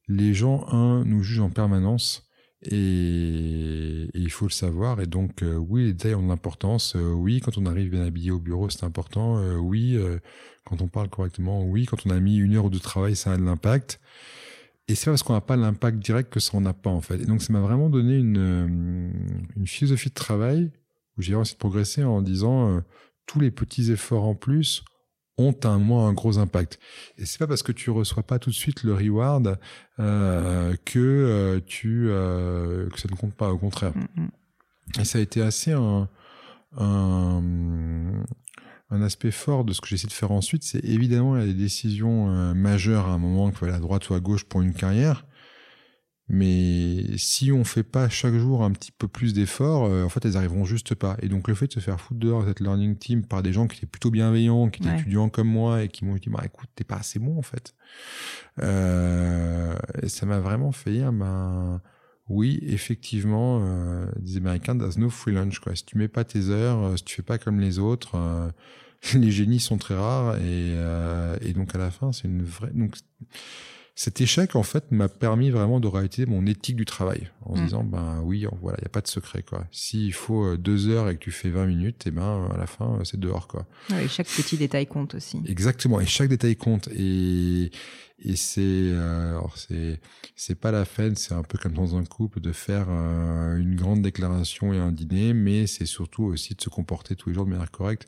les 0.07 0.33
gens, 0.33 0.67
un, 0.69 1.05
nous 1.05 1.23
jugent 1.23 1.39
en 1.39 1.49
permanence 1.49 2.27
et, 2.61 4.09
il 4.13 4.29
faut 4.31 4.45
le 4.45 4.51
savoir. 4.51 5.01
Et 5.01 5.07
donc, 5.07 5.43
euh, 5.43 5.55
oui, 5.55 5.85
les 5.85 5.93
détails 5.93 6.15
ont 6.15 6.23
de 6.23 6.27
l'importance. 6.27 6.95
Euh, 6.95 7.11
oui, 7.11 7.39
quand 7.39 7.57
on 7.57 7.65
arrive 7.65 7.89
bien 7.89 8.05
habillé 8.05 8.31
au 8.31 8.39
bureau, 8.39 8.69
c'est 8.69 8.83
important. 8.83 9.41
Oui, 9.57 9.97
quand 10.65 10.81
on 10.81 10.87
parle 10.87 11.09
correctement. 11.09 11.63
Oui, 11.63 11.85
quand 11.85 12.05
on 12.05 12.09
a 12.09 12.19
mis 12.19 12.37
une 12.37 12.55
heure 12.55 12.69
de 12.69 12.79
travail, 12.79 13.15
ça 13.15 13.33
a 13.33 13.37
de 13.37 13.43
l'impact. 13.43 13.99
Et 14.89 14.95
c'est 14.95 15.09
parce 15.09 15.23
qu'on 15.23 15.33
n'a 15.33 15.41
pas 15.41 15.55
l'impact 15.55 15.99
direct 15.99 16.31
que 16.31 16.41
ça 16.41 16.57
en 16.57 16.65
a 16.65 16.73
pas, 16.73 16.89
en 16.89 17.01
fait. 17.01 17.21
Et 17.21 17.25
donc, 17.25 17.41
ça 17.41 17.53
m'a 17.53 17.61
vraiment 17.61 17.89
donné 17.89 18.17
une, 18.17 19.13
une 19.55 19.67
philosophie 19.67 20.09
de 20.09 20.13
travail 20.13 20.71
où 21.17 21.21
j'ai 21.21 21.33
essayé 21.33 21.53
de 21.53 21.59
progresser 21.59 22.03
en 22.03 22.21
disant 22.21 22.81
tous 23.25 23.39
les 23.39 23.51
petits 23.51 23.91
efforts 23.91 24.25
en 24.25 24.35
plus 24.35 24.83
ont 25.37 25.55
un 25.63 25.79
moins 25.79 26.07
un 26.07 26.13
gros 26.13 26.37
impact. 26.37 26.79
Et 27.17 27.25
c'est 27.25 27.39
pas 27.39 27.47
parce 27.47 27.63
que 27.63 27.71
tu 27.71 27.89
reçois 27.89 28.23
pas 28.23 28.39
tout 28.39 28.49
de 28.49 28.55
suite 28.55 28.83
le 28.83 28.93
reward 28.93 29.57
euh, 29.99 30.75
que 30.85 30.99
euh, 30.99 31.59
tu 31.65 32.07
euh, 32.09 32.89
que 32.89 32.99
ça 32.99 33.07
ne 33.09 33.15
compte 33.15 33.33
pas. 33.33 33.51
Au 33.51 33.57
contraire. 33.57 33.93
Mm, 33.95 34.21
mm. 34.21 34.29
Et 34.99 35.05
ça 35.05 35.17
a 35.17 35.21
été 35.21 35.41
assez 35.41 35.71
un, 35.71 36.07
un, 36.77 37.41
un 38.89 39.01
aspect 39.01 39.31
fort 39.31 39.63
de 39.65 39.73
ce 39.73 39.81
que 39.81 39.87
j'essaie 39.87 40.07
de 40.07 40.13
faire 40.13 40.31
ensuite. 40.31 40.63
C'est 40.63 40.83
évidemment 40.83 41.35
il 41.37 41.41
y 41.41 41.43
a 41.43 41.47
des 41.47 41.53
décisions 41.53 42.29
euh, 42.29 42.53
majeures 42.53 43.07
à 43.07 43.13
un 43.13 43.17
moment 43.17 43.51
aller 43.61 43.73
à 43.73 43.79
droite 43.79 44.09
ou 44.09 44.13
à 44.13 44.19
gauche 44.19 44.43
pour 44.43 44.61
une 44.61 44.73
carrière. 44.73 45.25
Mais 46.29 47.17
si 47.17 47.51
on 47.51 47.63
fait 47.63 47.83
pas 47.83 48.07
chaque 48.09 48.35
jour 48.35 48.63
un 48.63 48.71
petit 48.71 48.91
peu 48.91 49.07
plus 49.07 49.33
d'efforts, 49.33 49.85
euh, 49.85 50.03
en 50.03 50.09
fait, 50.09 50.25
elles 50.25 50.37
arriveront 50.37 50.63
juste 50.63 50.95
pas. 50.95 51.17
Et 51.21 51.27
donc, 51.27 51.47
le 51.47 51.53
fait 51.53 51.67
de 51.67 51.73
se 51.73 51.79
faire 51.79 51.99
foutre 51.99 52.19
dehors 52.19 52.45
cette 52.45 52.59
learning 52.59 52.97
team 52.97 53.25
par 53.25 53.43
des 53.43 53.51
gens 53.51 53.67
qui 53.67 53.77
étaient 53.77 53.87
plutôt 53.87 54.09
bienveillants, 54.09 54.69
qui 54.69 54.81
étaient 54.81 54.95
étudiants 54.95 55.29
comme 55.29 55.49
moi 55.49 55.83
et 55.83 55.89
qui 55.89 56.05
m'ont 56.05 56.15
dit, 56.15 56.29
bah, 56.29 56.41
écoute, 56.45 56.69
t'es 56.75 56.85
pas 56.85 56.95
assez 56.97 57.19
bon, 57.19 57.37
en 57.37 57.41
fait. 57.41 57.75
Euh, 58.61 59.75
ça 60.07 60.25
m'a 60.25 60.39
vraiment 60.39 60.71
fait 60.71 60.91
dire, 60.91 61.11
ben, 61.11 61.81
oui, 62.29 62.59
effectivement, 62.63 63.59
euh, 63.63 64.05
des 64.17 64.37
Américains, 64.37 64.77
there's 64.77 64.97
no 64.97 65.09
free 65.09 65.33
lunch, 65.33 65.59
quoi. 65.59 65.75
Si 65.75 65.85
tu 65.85 65.97
mets 65.97 66.07
pas 66.07 66.23
tes 66.23 66.49
heures, 66.49 66.83
euh, 66.83 66.97
si 66.97 67.03
tu 67.03 67.15
fais 67.15 67.21
pas 67.21 67.37
comme 67.37 67.59
les 67.59 67.79
autres, 67.79 68.15
euh, 68.15 68.49
les 69.15 69.31
génies 69.31 69.59
sont 69.59 69.77
très 69.77 69.95
rares 69.95 70.37
et, 70.37 70.75
et 71.41 71.53
donc 71.53 71.75
à 71.75 71.77
la 71.77 71.91
fin, 71.91 72.13
c'est 72.13 72.27
une 72.27 72.43
vraie, 72.43 72.71
donc, 72.73 72.95
cet 73.95 74.21
échec 74.21 74.55
en 74.55 74.63
fait 74.63 74.91
m'a 74.91 75.07
permis 75.07 75.51
vraiment 75.51 75.79
de 75.79 75.87
réaliser 75.87 76.25
mon 76.25 76.47
éthique 76.47 76.75
du 76.75 76.85
travail 76.85 77.29
en 77.43 77.55
se 77.55 77.61
mm. 77.61 77.63
disant 77.65 77.83
ben 77.83 78.21
oui 78.23 78.47
voilà 78.59 78.77
il 78.81 78.83
y 78.83 78.87
a 78.87 78.89
pas 78.89 79.01
de 79.01 79.07
secret 79.07 79.43
quoi. 79.43 79.67
S'il 79.71 80.13
faut 80.13 80.45
euh, 80.45 80.57
deux 80.57 80.89
heures 80.89 81.09
et 81.09 81.15
que 81.15 81.19
tu 81.19 81.31
fais 81.31 81.49
20 81.49 81.67
minutes 81.67 82.07
et 82.07 82.09
eh 82.09 82.11
ben 82.11 82.49
à 82.51 82.57
la 82.57 82.65
fin 82.65 82.97
euh, 82.99 83.03
c'est 83.03 83.19
dehors 83.19 83.47
quoi. 83.47 83.67
Oui, 83.91 84.07
chaque 84.09 84.27
petit 84.27 84.57
détail 84.57 84.87
compte 84.87 85.13
aussi. 85.13 85.41
Exactement 85.47 85.99
et 85.99 86.07
chaque 86.07 86.29
détail 86.29 86.55
compte 86.55 86.87
et 86.87 87.69
et 88.25 88.35
c'est 88.35 88.61
euh, 88.63 89.37
alors 89.37 89.57
c'est 89.57 89.99
c'est 90.35 90.55
pas 90.55 90.71
la 90.71 90.85
fin 90.85 91.13
c'est 91.15 91.35
un 91.35 91.43
peu 91.43 91.59
comme 91.59 91.73
dans 91.73 91.95
un 91.95 92.03
couple 92.03 92.39
de 92.39 92.51
faire 92.51 92.89
une 92.89 93.75
grande 93.75 94.01
déclaration 94.01 94.73
et 94.73 94.79
un 94.79 94.91
dîner 94.91 95.33
mais 95.33 95.67
c'est 95.67 95.85
surtout 95.85 96.23
aussi 96.23 96.55
de 96.55 96.61
se 96.61 96.69
comporter 96.69 97.15
tous 97.15 97.29
les 97.29 97.35
jours 97.35 97.45
de 97.45 97.51
manière 97.51 97.69
correcte 97.69 98.07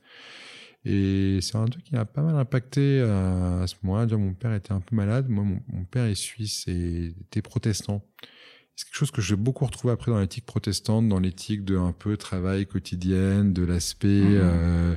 et 0.85 1.39
c'est 1.41 1.55
un 1.55 1.65
truc 1.65 1.83
qui 1.83 1.95
a 1.95 2.05
pas 2.05 2.21
mal 2.21 2.35
impacté 2.35 2.99
euh, 3.01 3.63
à, 3.63 3.67
ce 3.67 3.73
moment-là. 3.83 4.05
Mon 4.17 4.33
père 4.33 4.53
était 4.53 4.71
un 4.71 4.81
peu 4.81 4.95
malade. 4.95 5.27
Moi, 5.29 5.43
mon, 5.43 5.83
père 5.85 6.05
est 6.05 6.15
suisse 6.15 6.65
et 6.67 7.15
était 7.21 7.41
protestant. 7.41 8.05
C'est 8.75 8.85
quelque 8.85 8.97
chose 8.97 9.11
que 9.11 9.21
j'ai 9.21 9.35
beaucoup 9.35 9.65
retrouvé 9.65 9.93
après 9.93 10.11
dans 10.11 10.19
l'éthique 10.19 10.45
protestante, 10.45 11.07
dans 11.09 11.19
l'éthique 11.19 11.63
de 11.63 11.77
un 11.77 11.93
peu 11.93 12.17
travail 12.17 12.67
quotidien, 12.67 13.45
de 13.45 13.63
l'aspect... 13.63 14.07
Mhm. 14.07 14.39
Euh, 14.43 14.95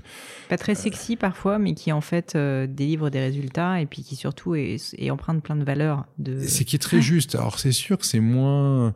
pas 0.50 0.58
très 0.58 0.74
sexy 0.74 1.16
parfois, 1.16 1.58
mais 1.58 1.74
qui 1.74 1.90
en 1.92 2.00
fait 2.02 2.34
euh, 2.34 2.66
délivre 2.66 3.08
des 3.08 3.20
résultats 3.20 3.80
et 3.80 3.86
puis 3.86 4.02
qui 4.02 4.16
surtout 4.16 4.56
est, 4.56 4.76
est 4.98 5.10
empreinte 5.10 5.42
plein 5.42 5.56
de 5.56 5.64
valeurs. 5.64 6.06
De... 6.18 6.40
C'est 6.42 6.64
qui 6.64 6.76
est 6.76 6.80
très 6.80 7.00
juste. 7.00 7.34
Alors 7.34 7.58
c'est 7.58 7.72
sûr 7.72 7.96
que 7.96 8.04
c'est 8.04 8.20
moins... 8.20 8.92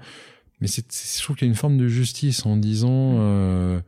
Mais 0.60 0.66
c'est, 0.66 0.84
je 0.92 1.22
trouve 1.22 1.36
qu'il 1.36 1.46
y 1.46 1.48
a 1.48 1.52
une 1.52 1.56
forme 1.56 1.78
de 1.78 1.88
justice 1.88 2.44
en 2.44 2.58
disant... 2.58 3.14
Euh, 3.18 3.80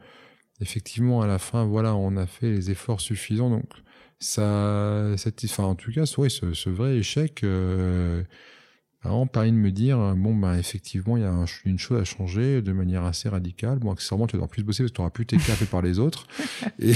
effectivement, 0.61 1.23
à 1.23 1.27
la 1.27 1.39
fin, 1.39 1.65
voilà, 1.65 1.95
on 1.95 2.17
a 2.17 2.27
fait 2.27 2.51
les 2.51 2.71
efforts 2.71 3.01
suffisants. 3.01 3.51
Donc, 3.51 3.69
ça, 4.19 5.15
enfin, 5.45 5.65
en 5.65 5.75
tout 5.75 5.93
cas, 5.93 6.05
oui, 6.19 6.31
ce, 6.31 6.55
ce 6.55 6.71
vrai 6.71 6.97
échec, 6.97 7.43
euh, 7.45 8.23
vraiment 9.03 9.27
permis 9.27 9.53
de 9.53 9.57
me 9.57 9.71
dire, 9.71 9.99
bon, 10.17 10.35
bah, 10.35 10.59
effectivement, 10.59 11.17
il 11.17 11.23
y 11.23 11.27
a 11.27 11.45
une 11.65 11.79
chose 11.79 12.01
à 12.01 12.05
changer 12.05 12.63
de 12.63 12.73
manière 12.73 13.05
assez 13.05 13.29
radicale. 13.29 13.79
Bon, 13.79 13.93
accessoirement, 13.93 14.27
tu 14.27 14.37
vas 14.37 14.47
plus 14.47 14.63
bosser 14.63 14.83
parce 14.83 14.93
que 14.93 14.97
tu 14.97 15.01
n'auras 15.01 15.11
plus 15.11 15.27
tes 15.27 15.37
cas 15.37 15.55
par 15.71 15.83
les 15.83 15.99
autres. 15.99 16.27
Et 16.79 16.95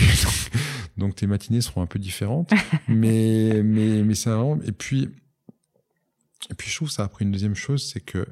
donc, 0.96 1.16
tes 1.16 1.26
matinées 1.26 1.60
seront 1.60 1.82
un 1.82 1.86
peu 1.86 1.98
différentes. 1.98 2.50
Mais, 2.88 3.62
mais, 3.62 4.02
mais 4.02 4.14
c'est 4.14 4.30
vraiment, 4.30 4.58
et 4.62 4.72
puis, 4.72 5.10
et 6.50 6.54
puis, 6.54 6.70
je 6.70 6.76
trouve 6.76 6.90
ça 6.90 7.04
a 7.04 7.08
pris 7.08 7.24
une 7.24 7.32
deuxième 7.32 7.54
chose, 7.54 7.88
c'est 7.92 8.00
que, 8.00 8.26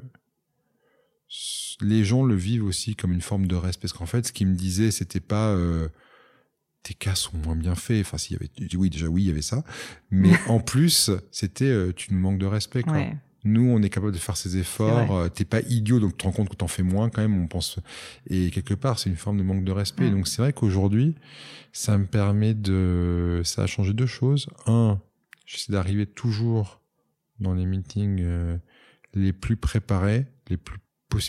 les 1.81 2.03
gens 2.03 2.23
le 2.23 2.35
vivent 2.35 2.65
aussi 2.65 2.95
comme 2.95 3.11
une 3.11 3.21
forme 3.21 3.47
de 3.47 3.55
respect. 3.55 3.81
Parce 3.81 3.93
qu'en 3.93 4.05
fait, 4.05 4.27
ce 4.27 4.31
qu'ils 4.31 4.47
me 4.47 4.55
disaient, 4.55 4.91
c'était 4.91 5.19
pas 5.19 5.49
euh, 5.49 5.89
tes 6.83 6.93
cas 6.93 7.15
sont 7.15 7.37
moins 7.37 7.55
bien 7.55 7.75
faits. 7.75 8.05
Enfin, 8.05 8.17
s'il 8.17 8.33
y 8.33 8.35
avait, 8.35 8.75
oui, 8.75 8.89
déjà 8.89 9.07
oui, 9.07 9.23
il 9.23 9.27
y 9.27 9.31
avait 9.31 9.41
ça. 9.41 9.63
Mais 10.09 10.31
en 10.47 10.59
plus, 10.59 11.11
c'était 11.31 11.65
euh, 11.65 11.91
tu 11.95 12.13
nous 12.13 12.19
manques 12.19 12.39
de 12.39 12.45
respect. 12.45 12.83
Quoi. 12.83 13.05
Nous, 13.43 13.65
on 13.69 13.81
est 13.81 13.89
capable 13.89 14.11
de 14.11 14.17
faire 14.17 14.35
ces 14.35 14.57
efforts. 14.57 15.15
Euh, 15.15 15.29
t'es 15.29 15.45
pas 15.45 15.61
idiot, 15.61 15.99
donc 15.99 16.11
tu 16.11 16.17
te 16.17 16.23
rends 16.23 16.31
compte 16.31 16.49
que 16.49 16.55
t'en 16.55 16.67
fais 16.67 16.83
moins 16.83 17.09
quand 17.09 17.21
même. 17.21 17.39
On 17.39 17.47
pense. 17.47 17.79
Et 18.29 18.49
quelque 18.51 18.73
part, 18.73 18.99
c'est 18.99 19.09
une 19.09 19.15
forme 19.15 19.37
de 19.37 19.43
manque 19.43 19.63
de 19.63 19.71
respect. 19.71 20.09
Donc 20.09 20.27
c'est 20.27 20.41
vrai 20.41 20.53
qu'aujourd'hui, 20.53 21.15
ça 21.71 21.97
me 21.97 22.05
permet 22.05 22.53
de, 22.53 23.41
ça 23.43 23.63
a 23.63 23.67
changé 23.67 23.93
deux 23.93 24.07
choses. 24.07 24.47
Un, 24.65 24.99
j'essaie 25.45 25.71
d'arriver 25.71 26.05
toujours 26.05 26.81
dans 27.39 27.53
les 27.53 27.65
meetings 27.65 28.19
euh, 28.21 28.57
les 29.13 29.31
plus 29.31 29.55
préparés, 29.55 30.25
les 30.49 30.57
plus 30.57 30.79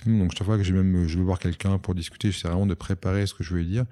Donc, 0.06 0.32
chaque 0.36 0.46
fois 0.46 0.58
que 0.58 0.64
je, 0.64 0.74
même, 0.74 1.06
je 1.06 1.18
veux 1.18 1.24
voir 1.24 1.38
quelqu'un 1.38 1.78
pour 1.78 1.94
discuter, 1.94 2.30
j'essaie 2.30 2.48
vraiment 2.48 2.66
de 2.66 2.74
préparer 2.74 3.26
ce 3.26 3.34
que 3.34 3.44
je 3.44 3.54
veux 3.54 3.64
dire. 3.64 3.84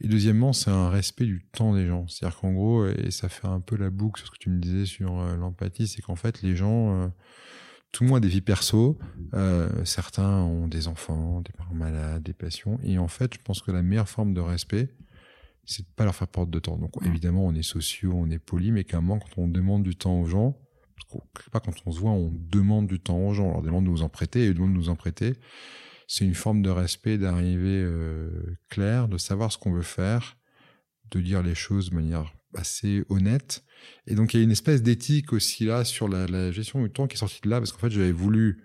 Et 0.00 0.08
deuxièmement, 0.08 0.52
c'est 0.52 0.70
un 0.70 0.88
respect 0.88 1.26
du 1.26 1.44
temps 1.52 1.74
des 1.74 1.86
gens. 1.86 2.08
C'est-à-dire 2.08 2.38
qu'en 2.40 2.52
gros, 2.52 2.86
et 2.86 3.10
ça 3.10 3.28
fait 3.28 3.46
un 3.46 3.60
peu 3.60 3.76
la 3.76 3.90
boucle 3.90 4.20
sur 4.20 4.28
ce 4.28 4.32
que 4.32 4.38
tu 4.38 4.50
me 4.50 4.58
disais 4.58 4.86
sur 4.86 5.20
euh, 5.20 5.36
l'empathie, 5.36 5.86
c'est 5.86 6.02
qu'en 6.02 6.16
fait, 6.16 6.42
les 6.42 6.56
gens, 6.56 7.02
euh, 7.02 7.08
tout 7.92 8.04
le 8.04 8.08
monde 8.08 8.18
a 8.18 8.20
des 8.20 8.28
vies 8.28 8.40
perso. 8.40 8.98
Euh, 9.34 9.68
certains 9.84 10.42
ont 10.42 10.66
des 10.66 10.88
enfants, 10.88 11.40
des 11.42 11.52
parents 11.52 11.74
malades, 11.74 12.22
des 12.22 12.34
passions. 12.34 12.80
Et 12.82 12.98
en 12.98 13.08
fait, 13.08 13.34
je 13.34 13.38
pense 13.42 13.60
que 13.60 13.70
la 13.70 13.82
meilleure 13.82 14.08
forme 14.08 14.34
de 14.34 14.40
respect, 14.40 14.88
c'est 15.64 15.82
de 15.82 15.92
pas 15.94 16.04
leur 16.04 16.14
faire 16.14 16.28
perdre 16.28 16.50
de 16.50 16.58
temps. 16.58 16.78
Donc, 16.78 16.94
évidemment, 17.04 17.44
on 17.46 17.54
est 17.54 17.62
sociaux, 17.62 18.12
on 18.14 18.30
est 18.30 18.38
poli, 18.38 18.72
mais 18.72 18.84
qu'à 18.84 18.96
un 18.96 19.00
moment, 19.02 19.20
quand 19.20 19.42
on 19.42 19.48
demande 19.48 19.82
du 19.82 19.94
temps 19.94 20.18
aux 20.20 20.26
gens, 20.26 20.58
pas 21.50 21.60
quand 21.60 21.72
on 21.86 21.92
se 21.92 22.00
voit, 22.00 22.10
on 22.10 22.32
demande 22.32 22.86
du 22.86 23.00
temps 23.00 23.18
aux 23.18 23.34
gens. 23.34 23.48
On 23.48 23.52
leur 23.52 23.62
demande 23.62 23.84
de 23.84 23.90
nous 23.90 24.02
en 24.02 24.08
prêter 24.08 24.44
et 24.44 24.46
ils 24.48 24.54
demandent 24.54 24.72
de 24.72 24.78
nous 24.78 24.88
en 24.88 24.96
prêter. 24.96 25.34
C'est 26.06 26.24
une 26.24 26.34
forme 26.34 26.62
de 26.62 26.70
respect, 26.70 27.18
d'arriver 27.18 27.82
euh, 27.82 28.30
clair, 28.70 29.08
de 29.08 29.18
savoir 29.18 29.52
ce 29.52 29.58
qu'on 29.58 29.72
veut 29.72 29.82
faire, 29.82 30.36
de 31.10 31.20
dire 31.20 31.42
les 31.42 31.54
choses 31.54 31.90
de 31.90 31.94
manière 31.94 32.32
assez 32.54 33.04
honnête. 33.08 33.64
Et 34.06 34.14
donc, 34.14 34.32
il 34.32 34.38
y 34.38 34.40
a 34.40 34.44
une 34.44 34.50
espèce 34.50 34.82
d'éthique 34.82 35.32
aussi 35.32 35.64
là 35.64 35.84
sur 35.84 36.08
la, 36.08 36.26
la, 36.26 36.50
gestion 36.50 36.82
du 36.82 36.90
temps 36.90 37.06
qui 37.06 37.14
est 37.14 37.18
sortie 37.18 37.40
de 37.42 37.50
là, 37.50 37.58
parce 37.58 37.72
qu'en 37.72 37.78
fait, 37.78 37.90
j'avais 37.90 38.12
voulu 38.12 38.64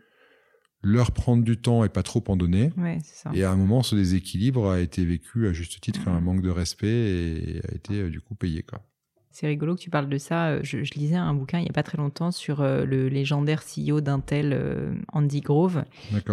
leur 0.84 1.12
prendre 1.12 1.44
du 1.44 1.58
temps 1.58 1.84
et 1.84 1.90
pas 1.90 2.04
trop 2.04 2.24
en 2.28 2.36
donner. 2.36 2.72
Ouais, 2.78 3.00
ça. 3.04 3.32
Et 3.34 3.44
à 3.44 3.52
un 3.52 3.56
moment, 3.56 3.84
ce 3.84 3.96
déséquilibre 3.96 4.70
a 4.70 4.82
été 4.82 5.06
vécu 5.06 5.48
à 5.48 5.54
juste 5.54 5.80
titre 5.80 6.04
comme 6.04 6.14
un 6.14 6.22
manque 6.22 6.42
de 6.42 6.50
respect 6.50 6.88
et 6.88 7.62
a 7.70 7.74
été 7.74 7.94
euh, 7.94 8.10
du 8.10 8.20
coup 8.20 8.36
payé. 8.36 8.64
Quoi. 8.64 8.86
C'est 9.34 9.48
rigolo 9.48 9.74
que 9.74 9.82
tu 9.82 9.90
parles 9.90 10.10
de 10.10 10.20
ça. 10.20 10.50
Euh, 10.50 10.60
je, 10.62 10.78
lisais 10.78 11.16
un 11.16 11.34
bouquin 11.34 11.58
il 11.58 11.64
n'y 11.64 11.70
a 11.70 11.74
pas 11.74 11.82
très 11.82 11.98
longtemps 11.98 12.30
sur 12.30 12.62
euh, 12.62 12.86
le 12.86 13.10
légendaire 13.10 13.64
CEO 13.64 14.00
d'Intel, 14.00 14.54
euh, 14.54 14.94
Andy 15.12 15.42
Grove, 15.42 15.86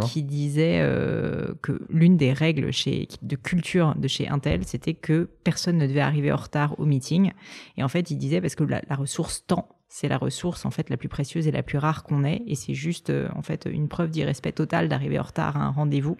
qui 0.02 0.22
disait 0.22 0.80
que 1.62 1.80
l'une 1.88 2.18
des 2.18 2.34
règles 2.34 2.72
chez, 2.72 3.08
de 3.22 3.36
culture 3.36 3.94
de 3.96 4.06
chez 4.06 4.28
Intel, 4.28 4.64
c'était 4.66 4.92
que 4.92 5.30
personne 5.44 5.78
ne 5.78 5.86
devait 5.86 6.00
arriver 6.00 6.30
en 6.30 6.36
retard 6.36 6.78
au 6.78 6.84
meeting. 6.84 7.32
Et 7.78 7.82
en 7.82 7.88
fait, 7.88 8.10
il 8.10 8.18
disait 8.18 8.42
parce 8.42 8.54
que 8.54 8.64
la, 8.64 8.82
la 8.88 8.96
ressource 8.96 9.46
temps 9.46 9.68
c'est 9.92 10.06
la 10.06 10.18
ressource 10.18 10.66
en 10.66 10.70
fait 10.70 10.88
la 10.88 10.96
plus 10.96 11.08
précieuse 11.08 11.48
et 11.48 11.50
la 11.50 11.64
plus 11.64 11.76
rare 11.76 12.04
qu'on 12.04 12.22
ait 12.22 12.44
et 12.46 12.54
c'est 12.54 12.74
juste 12.74 13.12
en 13.34 13.42
fait 13.42 13.66
une 13.68 13.88
preuve 13.88 14.10
d'irrespect 14.10 14.52
total 14.52 14.88
d'arriver 14.88 15.18
en 15.18 15.24
retard 15.24 15.56
à 15.56 15.64
un 15.64 15.70
rendez-vous 15.70 16.16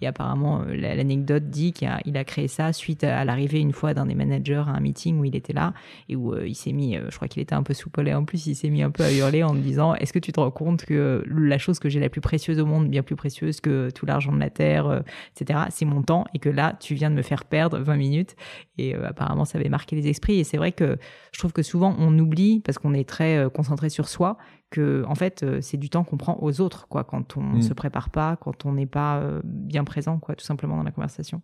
et 0.00 0.06
apparemment, 0.06 0.62
euh, 0.62 0.74
l'anecdote 0.76 1.50
dit 1.50 1.72
qu'il 1.72 1.88
a, 1.88 2.24
créé 2.24 2.46
ça 2.46 2.72
suite 2.72 3.02
à 3.02 3.24
l'arrivée 3.24 3.58
une 3.58 3.72
fois 3.72 3.94
d'un 3.94 4.06
des 4.06 4.14
managers 4.14 4.62
à 4.66 4.70
un 4.70 4.80
meeting 4.80 5.18
où 5.18 5.24
il 5.24 5.34
était 5.34 5.52
là 5.52 5.74
et 6.08 6.14
où 6.14 6.34
euh, 6.34 6.46
il 6.46 6.54
s'est 6.54 6.72
mis, 6.72 6.96
euh, 6.96 7.06
je 7.10 7.16
crois 7.16 7.26
qu'il 7.26 7.42
était 7.42 7.54
un 7.54 7.64
peu 7.64 7.74
soupolé 7.74 8.14
en 8.14 8.24
plus, 8.24 8.46
il 8.46 8.54
s'est 8.54 8.70
mis 8.70 8.82
un 8.82 8.90
peu 8.90 9.02
à 9.02 9.12
hurler 9.12 9.42
en 9.42 9.54
disant 9.54 9.94
Est-ce 9.94 10.12
que 10.12 10.20
tu 10.20 10.30
te 10.30 10.38
rends 10.38 10.52
compte 10.52 10.84
que 10.84 11.24
la 11.28 11.58
chose 11.58 11.80
que 11.80 11.88
j'ai 11.88 11.98
la 11.98 12.08
plus 12.08 12.20
précieuse 12.20 12.60
au 12.60 12.66
monde, 12.66 12.88
bien 12.88 13.02
plus 13.02 13.16
précieuse 13.16 13.60
que 13.60 13.90
tout 13.90 14.06
l'argent 14.06 14.32
de 14.32 14.38
la 14.38 14.50
terre, 14.50 15.02
etc., 15.34 15.60
c'est 15.70 15.84
mon 15.84 16.02
temps 16.02 16.24
et 16.32 16.38
que 16.38 16.48
là, 16.48 16.76
tu 16.78 16.94
viens 16.94 17.10
de 17.10 17.16
me 17.16 17.22
faire 17.22 17.44
perdre 17.44 17.78
20 17.78 17.96
minutes. 17.96 18.36
Et 18.76 18.94
apparemment, 18.94 19.44
ça 19.44 19.58
avait 19.58 19.68
marqué 19.68 19.96
les 19.96 20.06
esprits. 20.08 20.38
Et 20.38 20.44
c'est 20.44 20.56
vrai 20.56 20.70
que 20.70 20.98
je 21.32 21.38
trouve 21.38 21.52
que 21.52 21.62
souvent, 21.62 21.96
on 21.98 22.16
oublie 22.18 22.60
parce 22.60 22.78
qu'on 22.78 22.94
est 22.94 23.08
très 23.08 23.48
concentré 23.52 23.88
sur 23.88 24.08
soi 24.08 24.38
que 24.70 25.04
en 25.06 25.14
fait 25.14 25.42
euh, 25.42 25.60
c'est 25.60 25.76
du 25.76 25.90
temps 25.90 26.04
qu'on 26.04 26.16
prend 26.16 26.38
aux 26.40 26.60
autres 26.60 26.88
quoi 26.88 27.04
quand 27.04 27.36
on 27.36 27.42
ne 27.42 27.58
mm. 27.58 27.62
se 27.62 27.74
prépare 27.74 28.10
pas 28.10 28.36
quand 28.36 28.66
on 28.66 28.72
n'est 28.72 28.86
pas 28.86 29.18
euh, 29.20 29.40
bien 29.44 29.84
présent 29.84 30.18
quoi 30.18 30.34
tout 30.34 30.44
simplement 30.44 30.76
dans 30.76 30.82
la 30.82 30.92
conversation. 30.92 31.42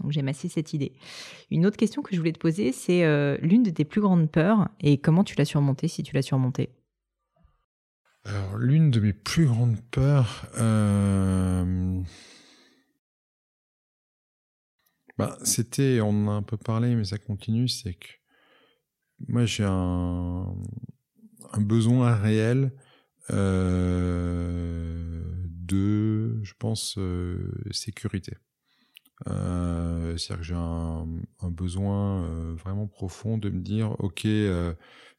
Donc 0.00 0.12
j'aime 0.12 0.28
assez 0.28 0.48
cette 0.48 0.74
idée. 0.74 0.92
Une 1.50 1.64
autre 1.66 1.78
question 1.78 2.02
que 2.02 2.14
je 2.14 2.18
voulais 2.18 2.32
te 2.32 2.38
poser 2.38 2.72
c'est 2.72 3.04
euh, 3.04 3.36
l'une 3.40 3.62
de 3.62 3.70
tes 3.70 3.84
plus 3.84 4.00
grandes 4.00 4.30
peurs 4.30 4.68
et 4.80 4.98
comment 4.98 5.24
tu 5.24 5.36
l'as 5.36 5.44
surmontée 5.44 5.88
si 5.88 6.02
tu 6.02 6.14
l'as 6.14 6.22
surmontée? 6.22 6.70
Alors 8.24 8.56
l'une 8.58 8.90
de 8.90 9.00
mes 9.00 9.12
plus 9.12 9.46
grandes 9.46 9.80
peurs 9.90 10.46
bah, 15.16 15.36
c'était 15.42 16.00
on 16.00 16.26
en 16.26 16.28
a 16.28 16.32
un 16.32 16.42
peu 16.42 16.56
parlé 16.56 16.94
mais 16.94 17.04
ça 17.04 17.18
continue 17.18 17.68
c'est 17.68 17.94
que 17.94 18.08
moi 19.26 19.46
j'ai 19.46 19.64
un 19.64 20.54
un 21.52 21.60
besoin 21.60 22.14
réel 22.14 22.72
euh, 23.30 25.22
de, 25.46 26.42
je 26.42 26.54
pense, 26.58 26.96
euh, 26.98 27.52
sécurité. 27.70 28.34
Euh, 29.28 30.16
C'est-à-dire 30.16 30.40
que 30.40 30.46
j'ai 30.46 30.54
un, 30.54 31.06
un, 31.40 31.50
besoin 31.50 32.54
vraiment 32.54 32.86
profond 32.86 33.36
de 33.36 33.50
me 33.50 33.60
dire, 33.60 33.96
ok, 33.98 34.24
il 34.24 34.74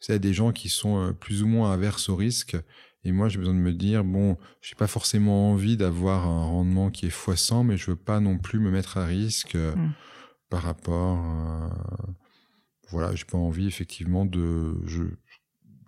y 0.08 0.12
a 0.12 0.20
des 0.20 0.34
gens 0.34 0.52
qui 0.52 0.70
sont 0.70 1.14
plus 1.20 1.44
ou 1.44 1.48
moins 1.48 1.74
averses 1.74 2.10
au 2.10 2.16
risque, 2.16 2.58
et 3.04 3.12
moi 3.12 3.30
j'ai 3.30 3.38
besoin 3.38 3.54
de 3.54 3.60
me 3.60 3.74
dire, 3.74 4.04
bon, 4.04 4.38
j'ai 4.62 4.76
pas 4.76 4.88
forcément 4.88 5.52
envie 5.52 5.78
d'avoir 5.78 6.28
un 6.28 6.46
rendement 6.46 6.90
qui 6.92 7.06
est 7.08 7.10
x100, 7.10 7.66
mais 7.66 7.78
je 7.78 7.92
veux 7.92 7.98
pas 7.98 8.20
non 8.22 8.38
plus 8.38 8.60
me 8.60 8.72
mettre 8.72 8.98
à 8.98 9.06
risque 9.06 9.56
mmh. 9.56 9.92
par 10.50 10.64
rapport. 10.64 11.18
À, 11.18 11.70
voilà, 12.92 13.14
j'ai 13.16 13.26
pas 13.26 13.38
envie 13.38 13.68
effectivement 13.68 14.26
de, 14.26 14.76
je, 14.86 15.04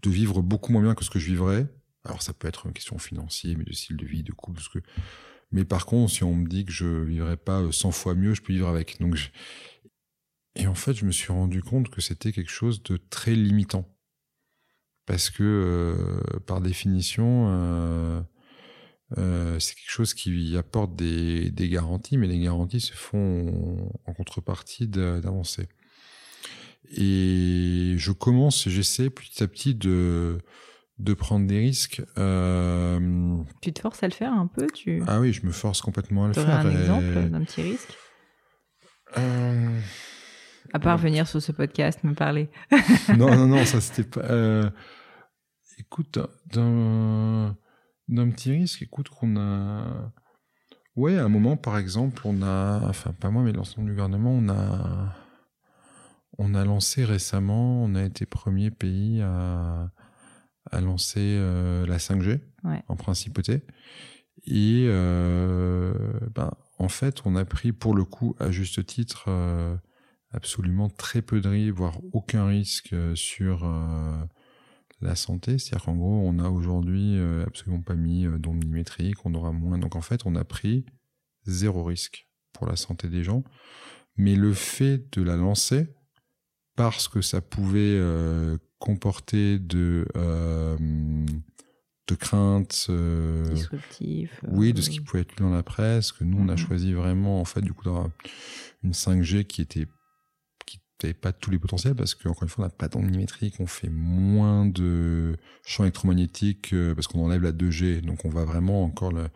de 0.01 0.09
vivre 0.09 0.41
beaucoup 0.41 0.71
moins 0.71 0.81
bien 0.81 0.95
que 0.95 1.03
ce 1.03 1.09
que 1.09 1.19
je 1.19 1.27
vivrais. 1.27 1.67
Alors 2.03 2.21
ça 2.21 2.33
peut 2.33 2.47
être 2.47 2.65
une 2.65 2.73
question 2.73 2.97
financière, 2.97 3.55
mais 3.57 3.63
de 3.63 3.73
style 3.73 3.97
de 3.97 4.05
vie, 4.05 4.23
de 4.23 4.31
couple, 4.31 4.61
ce 4.61 4.69
que. 4.69 4.79
Mais 5.51 5.65
par 5.65 5.85
contre, 5.85 6.11
si 6.11 6.23
on 6.23 6.33
me 6.33 6.47
dit 6.47 6.65
que 6.65 6.71
je 6.71 6.85
vivrais 6.85 7.37
pas 7.37 7.71
100 7.71 7.91
fois 7.91 8.15
mieux, 8.15 8.33
je 8.33 8.41
peux 8.41 8.53
vivre 8.53 8.67
avec. 8.67 8.99
Donc, 8.99 9.17
et 10.55 10.67
en 10.67 10.75
fait, 10.75 10.93
je 10.93 11.05
me 11.05 11.11
suis 11.11 11.31
rendu 11.31 11.61
compte 11.61 11.89
que 11.89 12.01
c'était 12.01 12.31
quelque 12.31 12.51
chose 12.51 12.83
de 12.83 12.97
très 12.97 13.35
limitant, 13.35 13.87
parce 15.05 15.29
que 15.29 15.43
euh, 15.43 16.39
par 16.45 16.61
définition, 16.61 17.47
euh, 17.49 18.21
euh, 19.17 19.59
c'est 19.59 19.75
quelque 19.75 19.91
chose 19.91 20.13
qui 20.13 20.57
apporte 20.57 20.95
des, 20.95 21.51
des, 21.51 21.69
garanties, 21.69 22.17
mais 22.17 22.27
les 22.27 22.39
garanties 22.39 22.81
se 22.81 22.93
font 22.93 23.91
en 24.05 24.13
contrepartie 24.13 24.87
d'avancées. 24.87 25.67
Et 26.89 27.95
je 27.97 28.11
commence, 28.11 28.67
j'essaie 28.67 29.09
petit 29.09 29.43
à 29.43 29.47
petit 29.47 29.75
de 29.75 30.39
de 31.01 31.13
prendre 31.13 31.47
des 31.47 31.59
risques. 31.59 32.01
Euh... 32.17 33.37
Tu 33.61 33.73
te 33.73 33.81
forces 33.81 34.03
à 34.03 34.07
le 34.07 34.13
faire 34.13 34.31
un 34.31 34.47
peu 34.47 34.67
tu... 34.67 35.01
Ah 35.07 35.19
oui, 35.19 35.33
je 35.33 35.45
me 35.45 35.51
force 35.51 35.81
complètement 35.81 36.25
à 36.25 36.27
le 36.27 36.33
faire. 36.33 36.49
un 36.49 36.69
exemple 36.69 37.29
d'un 37.29 37.43
petit 37.43 37.63
risque 37.63 37.97
euh... 39.17 39.79
À 40.73 40.79
part 40.79 40.97
venir 40.97 41.27
sur 41.27 41.41
ce 41.41 41.51
podcast 41.51 42.03
me 42.03 42.13
parler. 42.13 42.49
non, 43.17 43.35
non, 43.35 43.47
non, 43.47 43.65
ça 43.65 43.81
c'était 43.81 44.07
pas. 44.07 44.21
Euh... 44.21 44.69
Écoute, 45.79 46.19
d'un 46.53 47.57
d'un 48.07 48.29
petit 48.29 48.51
risque, 48.51 48.81
écoute 48.81 49.09
qu'on 49.09 49.35
a. 49.37 50.13
Ouais, 50.95 51.17
à 51.17 51.25
un 51.25 51.29
moment, 51.29 51.57
par 51.57 51.77
exemple, 51.77 52.21
on 52.25 52.41
a, 52.41 52.81
enfin 52.87 53.13
pas 53.13 53.29
moi, 53.29 53.41
mais 53.43 53.51
l'ensemble 53.51 53.87
du 53.87 53.93
gouvernement, 53.93 54.31
on 54.31 54.47
a 54.49 55.15
on 56.41 56.55
a 56.55 56.65
lancé 56.65 57.05
récemment, 57.05 57.83
on 57.83 57.93
a 57.93 58.03
été 58.03 58.25
premier 58.25 58.71
pays 58.71 59.21
à, 59.21 59.91
à 60.71 60.81
lancer 60.81 61.19
euh, 61.19 61.85
la 61.85 61.97
5G 61.97 62.39
en 62.87 62.95
principauté. 62.95 63.61
Et 64.45 64.85
euh, 64.87 65.93
ben, 66.33 66.51
en 66.79 66.89
fait, 66.89 67.21
on 67.25 67.35
a 67.35 67.45
pris 67.45 67.71
pour 67.71 67.93
le 67.93 68.05
coup, 68.05 68.35
à 68.39 68.49
juste 68.49 68.83
titre, 68.87 69.25
euh, 69.27 69.77
absolument 70.31 70.89
très 70.89 71.21
peu 71.21 71.41
de 71.41 71.49
risques, 71.49 71.75
voire 71.75 71.99
aucun 72.11 72.47
risque 72.47 72.95
sur 73.15 73.71
la 74.99 75.15
santé. 75.15 75.59
C'est-à-dire 75.59 75.85
qu'en 75.85 75.95
gros, 75.95 76.27
on 76.27 76.39
a 76.39 76.49
aujourd'hui 76.49 77.19
absolument 77.45 77.83
pas 77.83 77.95
mis 77.95 78.25
d'ondes 78.39 78.63
millimétriques, 78.63 79.25
on 79.25 79.35
aura 79.35 79.51
moins. 79.51 79.77
Donc 79.77 79.95
en 79.95 80.01
fait, 80.01 80.25
on 80.25 80.35
a 80.35 80.43
pris 80.43 80.85
zéro 81.45 81.83
risque 81.83 82.27
pour 82.53 82.65
la 82.65 82.77
santé 82.77 83.09
des 83.09 83.23
gens. 83.23 83.43
Mais 84.15 84.35
le 84.35 84.53
fait 84.53 85.13
de 85.13 85.21
la 85.21 85.35
lancer, 85.35 85.93
parce 86.75 87.07
que 87.07 87.21
ça 87.21 87.41
pouvait 87.41 87.97
euh, 87.97 88.57
comporter 88.79 89.59
de 89.59 90.07
euh, 90.15 90.77
de 92.07 92.15
craintes 92.15 92.87
euh, 92.89 93.47
disruptives. 93.53 94.31
Oui, 94.47 94.73
de 94.73 94.81
ce 94.81 94.89
qui 94.89 94.99
pouvait 94.99 95.21
être 95.21 95.31
lu 95.37 95.45
dans 95.45 95.53
la 95.53 95.63
presse. 95.63 96.11
Que 96.11 96.23
nous, 96.23 96.37
on 96.37 96.49
a 96.49 96.53
mhm. 96.53 96.57
choisi 96.57 96.93
vraiment, 96.93 97.39
en 97.39 97.45
fait, 97.45 97.61
du 97.61 97.73
coup, 97.73 97.85
d'avoir 97.85 98.09
une 98.83 98.91
5G 98.91 99.45
qui 99.45 99.61
était 99.61 99.87
qui 100.65 100.79
n'avait 101.03 101.13
pas 101.13 101.33
tous 101.33 101.49
les 101.49 101.57
potentiels 101.57 101.95
parce 101.95 102.13
qu'encore 102.13 102.43
une 102.43 102.49
fois, 102.49 102.65
on 102.65 102.67
n'a 102.67 102.73
pas 102.73 102.87
d'ondes 102.87 103.05
millimétriques, 103.05 103.55
on 103.59 103.65
fait 103.65 103.89
moins 103.89 104.67
de 104.67 105.35
champs 105.65 105.83
électromagnétiques 105.83 106.75
parce 106.95 107.07
qu'on 107.07 107.23
enlève 107.23 107.41
la 107.41 107.51
2G. 107.51 108.01
Donc, 108.01 108.25
on 108.25 108.29
va 108.29 108.45
vraiment 108.45 108.83
encore 108.83 109.11
le 109.11 109.27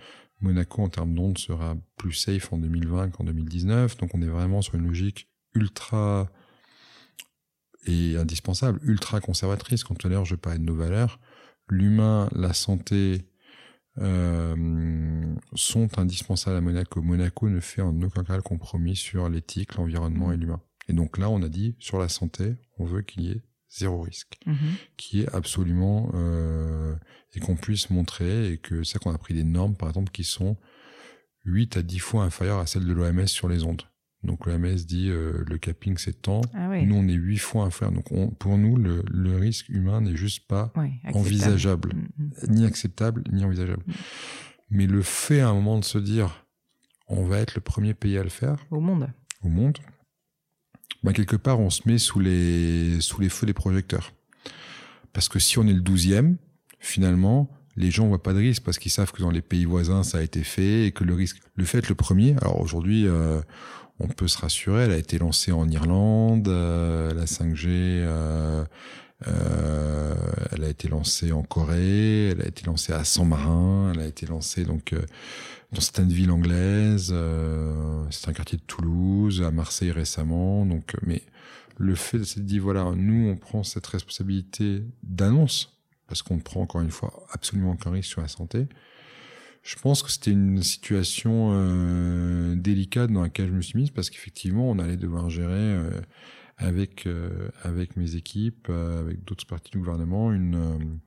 Monaco 0.41 0.83
en 0.83 0.89
termes 0.89 1.13
d'ondes 1.13 1.37
sera 1.37 1.75
plus 1.97 2.13
safe 2.13 2.51
en 2.53 2.57
2020 2.57 3.09
qu'en 3.09 3.23
2019. 3.23 3.97
Donc, 3.97 4.13
on 4.13 4.21
est 4.21 4.27
vraiment 4.27 4.61
sur 4.61 4.75
une 4.75 4.85
logique 4.87 5.27
ultra 5.53 6.29
et 7.85 8.17
indispensable, 8.17 8.79
ultra 8.83 9.19
conservatrice. 9.21 9.83
Quand 9.83 9.95
tout 9.95 10.07
à 10.07 10.09
l'heure 10.09 10.25
je 10.25 10.35
parlais 10.35 10.59
de 10.59 10.63
nos 10.63 10.75
valeurs, 10.75 11.19
l'humain, 11.69 12.29
la 12.33 12.53
santé 12.53 13.25
euh, 13.97 15.35
sont 15.53 15.97
indispensables 15.97 16.57
à 16.57 16.61
Monaco. 16.61 17.01
Monaco 17.01 17.49
ne 17.49 17.59
fait 17.59 17.81
en 17.81 18.01
aucun 18.01 18.23
cas 18.23 18.35
le 18.35 18.41
compromis 18.41 18.95
sur 18.95 19.29
l'éthique, 19.29 19.75
l'environnement 19.75 20.31
et 20.31 20.37
l'humain. 20.37 20.61
Et 20.87 20.93
donc 20.93 21.17
là, 21.17 21.29
on 21.29 21.41
a 21.41 21.49
dit 21.49 21.75
sur 21.79 21.97
la 21.97 22.09
santé, 22.09 22.55
on 22.77 22.85
veut 22.85 23.01
qu'il 23.01 23.23
y 23.23 23.31
ait 23.31 23.41
zéro 23.69 24.01
risque, 24.01 24.37
mm-hmm. 24.45 24.55
qui 24.97 25.21
est 25.21 25.33
absolument 25.33 26.11
euh, 26.13 26.95
et 27.33 27.39
qu'on 27.39 27.55
puisse 27.55 27.89
montrer 27.89 28.51
et 28.51 28.57
que 28.57 28.83
c'est 28.83 28.99
qu'on 28.99 29.13
a 29.13 29.17
pris 29.17 29.33
des 29.33 29.43
normes, 29.43 29.75
par 29.75 29.89
exemple, 29.89 30.11
qui 30.11 30.23
sont 30.23 30.57
8 31.45 31.77
à 31.77 31.81
10 31.81 31.99
fois 31.99 32.23
inférieures 32.23 32.59
à 32.59 32.65
celles 32.65 32.85
de 32.85 32.93
l'OMS 32.93 33.27
sur 33.27 33.47
les 33.47 33.63
ondes. 33.63 33.83
Donc 34.25 34.45
l'OMS 34.45 34.75
dit 34.75 35.09
euh, 35.09 35.43
le 35.47 35.57
capping 35.57 35.97
c'est 35.97 36.21
tant. 36.21 36.41
Ah 36.53 36.67
nous 36.81 36.95
on 36.95 37.07
est 37.07 37.13
huit 37.13 37.37
fois 37.37 37.65
inférieur. 37.65 37.93
Donc 37.93 38.37
pour 38.37 38.57
nous 38.57 38.75
le, 38.75 39.03
le, 39.09 39.37
risque 39.37 39.69
humain 39.69 40.01
n'est 40.01 40.15
juste 40.15 40.47
pas 40.47 40.73
envisageable, 41.13 41.93
mm, 41.93 42.23
mm. 42.23 42.53
ni 42.53 42.65
acceptable 42.65 43.23
ni 43.31 43.43
envisageable. 43.43 43.83
Mm. 43.87 43.93
Mais 44.71 44.87
le 44.87 45.01
fait 45.01 45.41
à 45.41 45.49
un 45.49 45.53
moment 45.53 45.79
de 45.79 45.85
se 45.85 45.97
dire 45.97 46.45
on 47.07 47.25
va 47.25 47.39
être 47.39 47.55
le 47.55 47.61
premier 47.61 47.93
pays 47.93 48.17
à 48.17 48.23
le 48.23 48.29
faire 48.29 48.57
au 48.71 48.79
monde, 48.79 49.07
au 49.43 49.49
monde, 49.49 49.77
bah, 51.03 51.13
quelque 51.13 51.35
part 51.35 51.59
on 51.59 51.69
se 51.69 51.81
met 51.85 51.99
sous 51.99 52.19
les 52.19 52.99
sous 53.01 53.21
les 53.21 53.29
feux 53.29 53.45
des 53.45 53.53
projecteurs. 53.53 54.13
Parce 55.13 55.29
que 55.29 55.39
si 55.39 55.59
on 55.59 55.67
est 55.67 55.73
le 55.73 55.81
douzième, 55.81 56.37
finalement 56.79 57.49
les 57.77 57.91
gens 57.91 58.07
voient 58.07 58.23
pas 58.23 58.33
de 58.33 58.39
risque 58.39 58.63
parce 58.63 58.77
qu'ils 58.77 58.91
savent 58.91 59.11
que 59.11 59.21
dans 59.21 59.31
les 59.31 59.41
pays 59.41 59.65
voisins 59.65 60.03
ça 60.03 60.19
a 60.19 60.21
été 60.21 60.43
fait 60.43 60.87
et 60.87 60.91
que 60.91 61.03
le 61.03 61.13
risque, 61.13 61.41
le 61.55 61.65
fait 61.65 61.87
le 61.89 61.95
premier. 61.95 62.35
Alors 62.41 62.61
aujourd'hui, 62.61 63.07
euh, 63.07 63.41
on 63.99 64.07
peut 64.07 64.27
se 64.27 64.37
rassurer. 64.37 64.83
Elle 64.83 64.91
a 64.91 64.97
été 64.97 65.17
lancée 65.17 65.51
en 65.51 65.67
Irlande, 65.69 66.47
la 66.47 67.25
5G. 67.25 68.05
elle 69.21 70.63
a 70.63 70.69
été 70.69 70.87
lancée 70.87 71.31
en 71.31 71.43
Corée, 71.43 72.29
elle 72.29 72.41
a 72.41 72.47
été 72.47 72.65
lancée 72.65 72.93
à 72.93 73.03
San 73.03 73.27
Marin, 73.27 73.91
elle 73.93 74.01
a 74.01 74.05
été 74.05 74.25
lancée 74.25 74.65
donc 74.65 74.93
dans 75.71 75.81
certaines 75.81 76.11
villes 76.11 76.31
anglaises, 76.31 77.13
c'est 78.11 78.29
un 78.29 78.33
quartier 78.33 78.57
de 78.57 78.63
Toulouse, 78.63 79.41
à 79.41 79.51
Marseille 79.51 79.91
récemment. 79.91 80.65
Donc, 80.65 80.95
mais 81.05 81.23
le 81.77 81.95
fait 81.95 82.19
de 82.19 82.23
se 82.23 82.39
dire 82.39 82.63
voilà, 82.63 82.91
nous 82.95 83.29
on 83.29 83.35
prend 83.35 83.63
cette 83.63 83.87
responsabilité 83.87 84.83
d'annonce 85.03 85.77
parce 86.07 86.21
qu'on 86.21 86.39
prend 86.39 86.61
encore 86.61 86.81
une 86.81 86.91
fois 86.91 87.25
absolument 87.31 87.71
aucun 87.71 87.91
risque 87.91 88.09
sur 88.09 88.21
la 88.21 88.27
santé. 88.27 88.67
Je 89.65 89.75
pense 89.77 90.03
que 90.03 90.11
c'était 90.11 90.29
une 90.29 90.61
situation 90.61 91.49
euh, 91.53 92.55
délicate 92.55 93.09
dans 93.09 93.23
laquelle 93.23 93.47
je 93.47 93.53
me 93.53 93.61
suis 93.61 93.79
mise 93.79 93.89
parce 93.89 94.11
qu'effectivement 94.11 94.69
on 94.69 94.77
allait 94.77 94.95
devoir 94.95 95.31
gérer 95.31 95.49
euh, 95.55 95.89
avec 96.57 97.07
euh, 97.07 97.49
avec 97.63 97.97
mes 97.97 98.15
équipes, 98.15 98.69
avec 98.69 99.25
d'autres 99.25 99.47
parties 99.47 99.71
du 99.71 99.79
gouvernement 99.79 100.31
une 100.31 100.99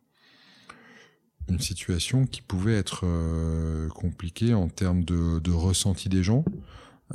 une 1.48 1.60
situation 1.60 2.26
qui 2.26 2.42
pouvait 2.42 2.74
être 2.74 3.06
compliquée 3.94 4.52
en 4.54 4.68
termes 4.68 5.04
de, 5.04 5.38
de 5.38 5.50
ressenti 5.52 6.08
des 6.10 6.22
gens. 6.22 6.44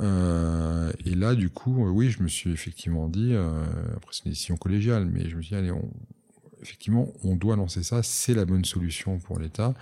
Et 0.00 1.14
là, 1.14 1.36
du 1.36 1.50
coup, 1.50 1.86
oui, 1.86 2.10
je 2.10 2.20
me 2.20 2.26
suis 2.26 2.50
effectivement 2.50 3.06
dit, 3.06 3.32
après 3.36 4.10
c'est 4.10 4.24
une 4.24 4.32
décision 4.32 4.56
collégiale, 4.56 5.04
mais 5.06 5.28
je 5.28 5.36
me 5.36 5.42
suis 5.42 5.50
dit, 5.50 5.56
allez, 5.56 5.70
on, 5.70 5.88
effectivement, 6.64 7.12
on 7.22 7.36
doit 7.36 7.56
lancer 7.56 7.82
ça. 7.82 8.02
C'est 8.02 8.34
la 8.34 8.44
bonne 8.44 8.64
solution 8.64 9.18
pour 9.18 9.38
l'État. 9.38 9.74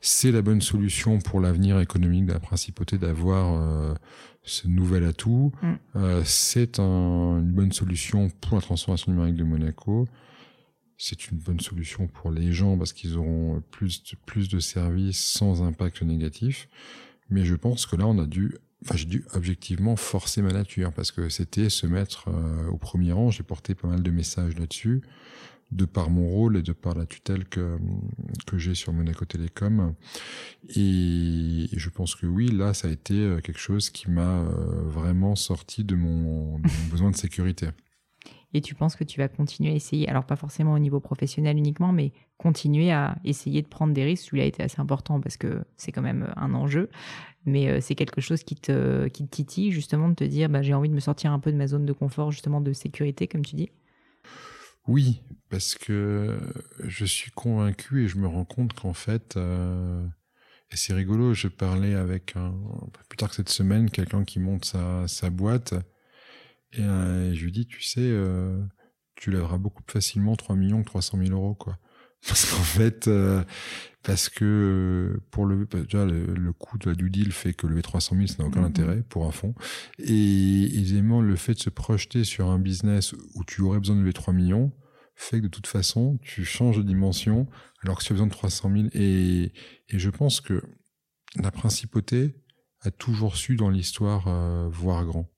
C'est 0.00 0.32
la 0.32 0.42
bonne 0.42 0.62
solution 0.62 1.18
pour 1.18 1.40
l'avenir 1.40 1.78
économique 1.80 2.26
de 2.26 2.32
la 2.32 2.40
principauté 2.40 2.98
d'avoir 2.98 3.54
euh, 3.54 3.94
ce 4.42 4.66
nouvel 4.66 5.04
atout. 5.04 5.52
Mm. 5.62 5.72
Euh, 5.96 6.22
c'est 6.24 6.78
un, 6.78 7.38
une 7.38 7.52
bonne 7.52 7.72
solution 7.72 8.30
pour 8.40 8.56
la 8.56 8.62
transformation 8.62 9.12
numérique 9.12 9.36
de 9.36 9.44
Monaco. 9.44 10.08
C'est 10.96 11.30
une 11.30 11.38
bonne 11.38 11.60
solution 11.60 12.06
pour 12.06 12.30
les 12.30 12.52
gens 12.52 12.78
parce 12.78 12.92
qu'ils 12.92 13.16
auront 13.16 13.62
plus 13.70 14.02
de, 14.02 14.16
plus 14.24 14.48
de 14.48 14.58
services 14.58 15.22
sans 15.22 15.62
impact 15.62 16.02
négatif. 16.02 16.68
Mais 17.28 17.44
je 17.44 17.54
pense 17.54 17.86
que 17.86 17.96
là, 17.96 18.06
on 18.06 18.18
a 18.18 18.26
dû 18.26 18.54
enfin 18.84 18.96
j'ai 18.96 19.06
dû 19.06 19.24
objectivement 19.34 19.96
forcer 19.96 20.42
ma 20.42 20.52
nature 20.52 20.92
parce 20.92 21.12
que 21.12 21.28
c'était 21.28 21.68
se 21.68 21.86
mettre 21.86 22.28
euh, 22.28 22.68
au 22.68 22.76
premier 22.76 23.12
rang. 23.12 23.30
J'ai 23.30 23.42
porté 23.42 23.74
pas 23.74 23.88
mal 23.88 24.02
de 24.02 24.10
messages 24.10 24.58
là-dessus, 24.58 25.02
de 25.72 25.84
par 25.84 26.10
mon 26.10 26.28
rôle 26.28 26.56
et 26.56 26.62
de 26.62 26.72
par 26.72 26.94
la 26.94 27.06
tutelle 27.06 27.44
que 27.46 27.78
que 28.46 28.58
j'ai 28.58 28.74
sur 28.74 28.92
Monaco 28.92 29.24
Télécom. 29.24 29.94
Et 30.76 31.68
je 31.72 31.90
pense 31.90 32.14
que 32.14 32.26
oui, 32.26 32.48
là, 32.48 32.74
ça 32.74 32.88
a 32.88 32.90
été 32.90 33.14
euh, 33.14 33.40
quelque 33.40 33.58
chose 33.58 33.90
qui 33.90 34.10
m'a 34.10 34.40
euh, 34.40 34.82
vraiment 34.84 35.34
sorti 35.34 35.84
de 35.84 35.94
mon, 35.94 36.60
besoin 36.90 37.10
de 37.10 37.16
sécurité. 37.16 37.68
Et 38.54 38.60
tu 38.60 38.74
penses 38.74 38.96
que 38.96 39.04
tu 39.04 39.18
vas 39.18 39.28
continuer 39.28 39.70
à 39.70 39.74
essayer, 39.74 40.08
alors 40.08 40.26
pas 40.26 40.36
forcément 40.36 40.74
au 40.74 40.78
niveau 40.78 41.00
professionnel 41.00 41.56
uniquement, 41.56 41.90
mais 41.90 42.12
continuer 42.36 42.92
à 42.92 43.16
essayer 43.24 43.62
de 43.62 43.66
prendre 43.66 43.94
des 43.94 44.04
risques. 44.04 44.26
Celui-là 44.26 44.44
a 44.44 44.46
été 44.46 44.62
assez 44.62 44.78
important 44.78 45.20
parce 45.20 45.38
que 45.38 45.64
c'est 45.78 45.90
quand 45.90 46.02
même 46.02 46.30
un 46.36 46.52
enjeu 46.52 46.90
mais 47.44 47.68
euh, 47.68 47.78
c'est 47.80 47.94
quelque 47.94 48.20
chose 48.20 48.42
qui 48.42 48.54
te, 48.54 49.08
qui 49.08 49.24
te 49.24 49.30
titille 49.30 49.72
justement 49.72 50.08
de 50.08 50.14
te 50.14 50.24
dire 50.24 50.48
bah, 50.48 50.62
j'ai 50.62 50.74
envie 50.74 50.88
de 50.88 50.94
me 50.94 51.00
sortir 51.00 51.32
un 51.32 51.38
peu 51.38 51.50
de 51.50 51.56
ma 51.56 51.66
zone 51.66 51.86
de 51.86 51.92
confort, 51.92 52.30
justement 52.30 52.60
de 52.60 52.72
sécurité, 52.72 53.26
comme 53.26 53.44
tu 53.44 53.56
dis 53.56 53.70
Oui, 54.86 55.22
parce 55.48 55.74
que 55.76 56.38
je 56.80 57.04
suis 57.04 57.30
convaincu 57.30 58.04
et 58.04 58.08
je 58.08 58.18
me 58.18 58.26
rends 58.26 58.44
compte 58.44 58.72
qu'en 58.72 58.94
fait, 58.94 59.36
euh, 59.36 60.04
et 60.70 60.76
c'est 60.76 60.92
rigolo, 60.94 61.34
je 61.34 61.48
parlais 61.48 61.94
avec 61.94 62.36
un, 62.36 62.54
plus 63.08 63.16
tard 63.16 63.28
que 63.30 63.36
cette 63.36 63.48
semaine, 63.48 63.90
quelqu'un 63.90 64.24
qui 64.24 64.40
monte 64.40 64.64
sa, 64.64 65.30
boîte, 65.30 65.74
et, 66.72 66.80
euh, 66.82 67.34
je 67.34 67.44
lui 67.44 67.52
dis, 67.52 67.66
tu 67.66 67.82
sais, 67.82 68.12
tu 69.14 69.30
lèveras 69.30 69.58
beaucoup 69.58 69.82
plus 69.82 69.94
facilement 69.94 70.36
3 70.36 70.56
millions 70.56 70.80
que 70.82 70.86
300 70.86 71.18
000 71.18 71.30
euros, 71.30 71.54
quoi. 71.54 71.78
Parce 72.26 72.50
qu'en 72.50 72.62
fait, 72.62 73.08
parce 74.02 74.28
que 74.28 74.44
euh, 74.44 75.20
pour 75.30 75.46
le 75.46 75.64
bah, 75.64 75.80
déjà 75.82 76.04
le, 76.04 76.52
coût 76.52 76.78
de 76.78 76.90
la 76.90 76.94
due 76.94 77.10
deal 77.10 77.32
fait 77.32 77.54
que 77.54 77.66
lever 77.66 77.82
300 77.82 78.16
000 78.16 78.26
ça 78.26 78.36
n'a 78.38 78.48
aucun 78.48 78.62
mm-hmm. 78.62 78.64
intérêt 78.64 79.02
pour 79.08 79.26
un 79.26 79.30
fonds 79.30 79.54
et 79.98 80.62
évidemment 80.64 81.20
le 81.20 81.36
fait 81.36 81.54
de 81.54 81.60
se 81.60 81.70
projeter 81.70 82.24
sur 82.24 82.48
un 82.48 82.58
business 82.58 83.14
où 83.34 83.44
tu 83.44 83.62
aurais 83.62 83.78
besoin 83.78 83.96
de 83.96 84.00
lever 84.00 84.12
3 84.12 84.34
millions 84.34 84.72
fait 85.14 85.38
que 85.38 85.44
de 85.44 85.48
toute 85.48 85.66
façon 85.66 86.18
tu 86.22 86.44
changes 86.44 86.78
de 86.78 86.82
dimension 86.82 87.46
alors 87.82 87.98
que 87.98 88.04
tu 88.04 88.12
as 88.12 88.14
besoin 88.14 88.26
de 88.26 88.32
300 88.32 88.72
000 88.74 88.88
et, 88.92 89.52
et 89.88 89.98
je 89.98 90.10
pense 90.10 90.40
que 90.40 90.62
la 91.36 91.50
principauté 91.50 92.34
a 92.80 92.90
toujours 92.90 93.36
su 93.36 93.54
dans 93.56 93.70
l'histoire 93.70 94.26
euh, 94.26 94.68
voir 94.68 95.04
grand 95.04 95.31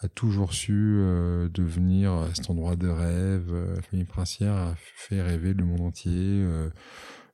a 0.00 0.08
toujours 0.08 0.52
su 0.52 0.98
euh, 0.98 1.48
devenir 1.48 2.12
à 2.12 2.34
cet 2.34 2.50
endroit 2.50 2.76
de 2.76 2.88
rêve 2.88 3.52
la 3.74 3.82
famille 3.82 4.04
princière 4.04 4.54
a 4.54 4.74
fait 4.76 5.20
rêver 5.20 5.54
le 5.54 5.64
monde 5.64 5.80
entier 5.80 6.46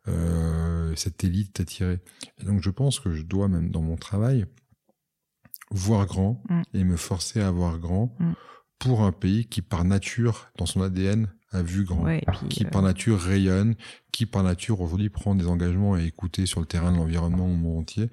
euh, 0.06 0.94
cette 0.96 1.24
élite 1.24 1.60
attirée. 1.60 2.00
Et 2.38 2.44
donc 2.44 2.62
je 2.62 2.70
pense 2.70 3.00
que 3.00 3.12
je 3.12 3.22
dois 3.22 3.48
même 3.48 3.70
dans 3.70 3.82
mon 3.82 3.96
travail 3.96 4.46
voir 5.70 6.06
grand 6.06 6.42
mm. 6.48 6.62
et 6.74 6.84
me 6.84 6.96
forcer 6.96 7.40
à 7.40 7.50
voir 7.50 7.78
grand 7.78 8.14
mm. 8.18 8.32
pour 8.78 9.02
un 9.02 9.12
pays 9.12 9.46
qui 9.46 9.62
par 9.62 9.84
nature, 9.84 10.48
dans 10.56 10.66
son 10.66 10.82
ADN, 10.82 11.32
a 11.55 11.62
vu 11.62 11.85
grand, 11.85 12.05
qui 12.48 12.64
euh, 12.64 12.68
par 12.70 12.82
nature 12.82 13.20
rayonne, 13.20 13.74
qui 14.12 14.26
par 14.26 14.43
nature 14.43 14.81
aujourd'hui 14.81 15.09
prend 15.09 15.35
des 15.35 15.47
engagements 15.47 15.94
à 15.94 16.02
écouter 16.02 16.47
sur 16.47 16.60
le 16.60 16.66
terrain 16.66 16.93
de 16.93 16.97
l'environnement 16.97 17.47
au 17.47 17.55
monde 17.55 17.81
entier. 17.81 18.10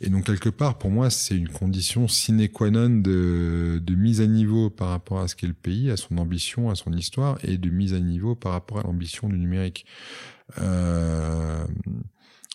Et 0.00 0.10
donc 0.10 0.24
quelque 0.24 0.48
part, 0.48 0.78
pour 0.78 0.90
moi, 0.90 1.10
c'est 1.10 1.36
une 1.36 1.48
condition 1.48 2.08
sine 2.08 2.48
qua 2.48 2.70
non 2.70 2.88
de, 2.90 3.80
de 3.82 3.94
mise 3.94 4.20
à 4.20 4.26
niveau 4.26 4.70
par 4.70 4.88
rapport 4.88 5.20
à 5.20 5.28
ce 5.28 5.36
qu'est 5.36 5.46
le 5.46 5.52
pays, 5.52 5.90
à 5.90 5.96
son 5.96 6.18
ambition, 6.18 6.70
à 6.70 6.74
son 6.74 6.92
histoire, 6.92 7.38
et 7.44 7.58
de 7.58 7.70
mise 7.70 7.94
à 7.94 8.00
niveau 8.00 8.34
par 8.34 8.52
rapport 8.52 8.78
à 8.78 8.82
l'ambition 8.82 9.28
du 9.28 9.38
numérique. 9.38 9.86
Euh, 10.58 11.64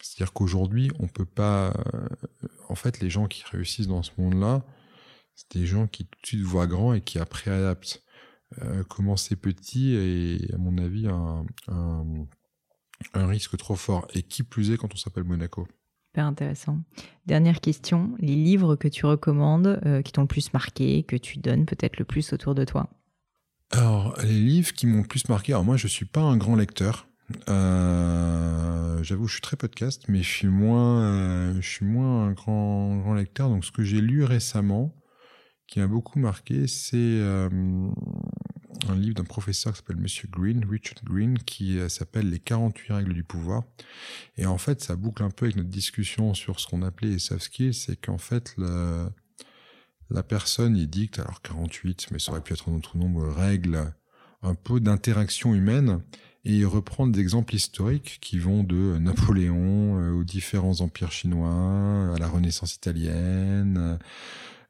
c'est-à-dire 0.01 0.33
qu'aujourd'hui, 0.33 0.91
on 0.99 1.07
peut 1.07 1.25
pas. 1.25 1.69
Euh, 1.69 2.07
en 2.69 2.75
fait, 2.75 2.99
les 2.99 3.09
gens 3.09 3.27
qui 3.27 3.43
réussissent 3.51 3.87
dans 3.87 4.03
ce 4.03 4.11
monde-là, 4.17 4.63
c'est 5.35 5.59
des 5.59 5.65
gens 5.65 5.87
qui 5.87 6.05
tout 6.05 6.19
de 6.21 6.27
suite 6.27 6.41
voient 6.41 6.67
grand 6.67 6.93
et 6.93 7.01
qui 7.01 7.19
après 7.19 7.51
adaptent. 7.51 8.02
Euh, 8.61 8.83
commencer 8.83 9.35
petit 9.35 9.95
est, 9.95 10.53
à 10.53 10.57
mon 10.57 10.77
avis, 10.77 11.07
un, 11.07 11.45
un, 11.67 12.05
un, 13.13 13.27
risque 13.27 13.57
trop 13.57 13.75
fort. 13.75 14.07
Et 14.13 14.23
qui 14.23 14.43
plus 14.43 14.71
est 14.71 14.77
quand 14.77 14.93
on 14.93 14.97
s'appelle 14.97 15.23
Monaco? 15.23 15.67
Super 16.11 16.25
intéressant. 16.25 16.79
Dernière 17.25 17.59
question, 17.59 18.11
les 18.19 18.35
livres 18.35 18.75
que 18.75 18.87
tu 18.87 19.05
recommandes, 19.05 19.81
qui 20.05 20.11
t'ont 20.11 20.21
le 20.21 20.27
plus 20.27 20.53
marqué, 20.53 21.03
que 21.03 21.15
tu 21.15 21.39
donnes 21.39 21.65
peut-être 21.65 21.97
le 21.97 22.05
plus 22.05 22.33
autour 22.33 22.53
de 22.53 22.65
toi? 22.65 22.89
Alors, 23.71 24.15
les 24.21 24.39
livres 24.39 24.73
qui 24.73 24.85
m'ont 24.85 25.01
le 25.01 25.07
plus 25.07 25.27
marqué, 25.29 25.53
alors 25.53 25.65
moi 25.65 25.77
je 25.77 25.87
suis 25.87 26.05
pas 26.05 26.21
un 26.21 26.37
grand 26.37 26.55
lecteur. 26.55 27.07
Euh, 27.49 29.01
J'avoue, 29.03 29.27
je 29.27 29.33
suis 29.33 29.41
très 29.41 29.57
podcast, 29.57 30.03
mais 30.07 30.23
je 30.23 30.29
suis 30.29 30.47
moins, 30.47 31.01
euh, 31.01 31.53
je 31.59 31.67
suis 31.67 31.85
moins 31.85 32.27
un 32.27 32.31
grand, 32.31 32.97
grand 32.97 33.13
lecteur. 33.13 33.49
Donc, 33.49 33.65
ce 33.65 33.71
que 33.71 33.83
j'ai 33.83 33.99
lu 33.99 34.23
récemment, 34.23 34.93
qui 35.73 35.79
m'a 35.79 35.87
beaucoup 35.87 36.19
marqué, 36.19 36.67
c'est 36.67 36.97
euh, 36.97 37.49
un 38.89 38.95
livre 38.95 39.15
d'un 39.15 39.23
professeur 39.23 39.73
qui 39.73 39.79
s'appelle 39.79 39.97
Monsieur 39.97 40.27
Green, 40.31 40.63
Richard 40.69 41.03
Green, 41.03 41.39
qui 41.39 41.79
euh, 41.79 41.89
s'appelle 41.89 42.29
Les 42.29 42.37
48 42.37 42.93
règles 42.93 43.13
du 43.15 43.23
pouvoir. 43.23 43.63
Et 44.37 44.45
en 44.45 44.59
fait, 44.59 44.83
ça 44.83 44.95
boucle 44.95 45.23
un 45.23 45.31
peu 45.31 45.45
avec 45.45 45.55
notre 45.55 45.71
discussion 45.71 46.35
sur 46.35 46.59
ce 46.59 46.67
qu'on 46.67 46.83
appelait 46.83 47.09
les 47.09 47.17
soft 47.17 47.45
skills, 47.45 47.73
c'est 47.73 47.95
qu'en 47.95 48.19
fait, 48.19 48.53
la 50.11 50.21
personne, 50.21 50.77
il 50.77 50.87
dicte, 50.87 51.17
alors 51.17 51.41
48, 51.41 52.09
mais 52.11 52.19
ça 52.19 52.33
aurait 52.33 52.41
pu 52.41 52.53
être 52.53 52.69
un 52.69 52.75
autre 52.75 52.95
nombre, 52.95 53.27
règles, 53.27 53.91
un 54.43 54.53
peu 54.53 54.79
d'interaction 54.79 55.55
humaine 55.55 56.03
et 56.45 56.65
reprendre 56.65 57.13
des 57.13 57.19
exemples 57.19 57.55
historiques 57.55 58.19
qui 58.21 58.37
vont 58.37 58.63
de 58.63 58.99
Napoléon 58.99 59.97
euh, 59.97 60.11
aux 60.11 60.23
différents 60.23 60.81
empires 60.81 61.11
chinois, 61.11 62.13
à 62.13 62.19
la 62.19 62.27
Renaissance 62.27 62.75
italienne. 62.75 63.97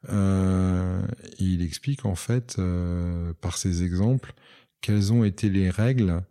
Euh, 0.09 1.01
et 1.39 1.43
il 1.43 1.61
explique 1.61 2.05
en 2.05 2.15
fait 2.15 2.57
euh, 2.59 3.33
par 3.39 3.57
ces 3.57 3.83
exemples 3.83 4.33
quelles 4.81 5.13
ont 5.13 5.23
été 5.23 5.49
les 5.49 5.69
règles 5.69 6.21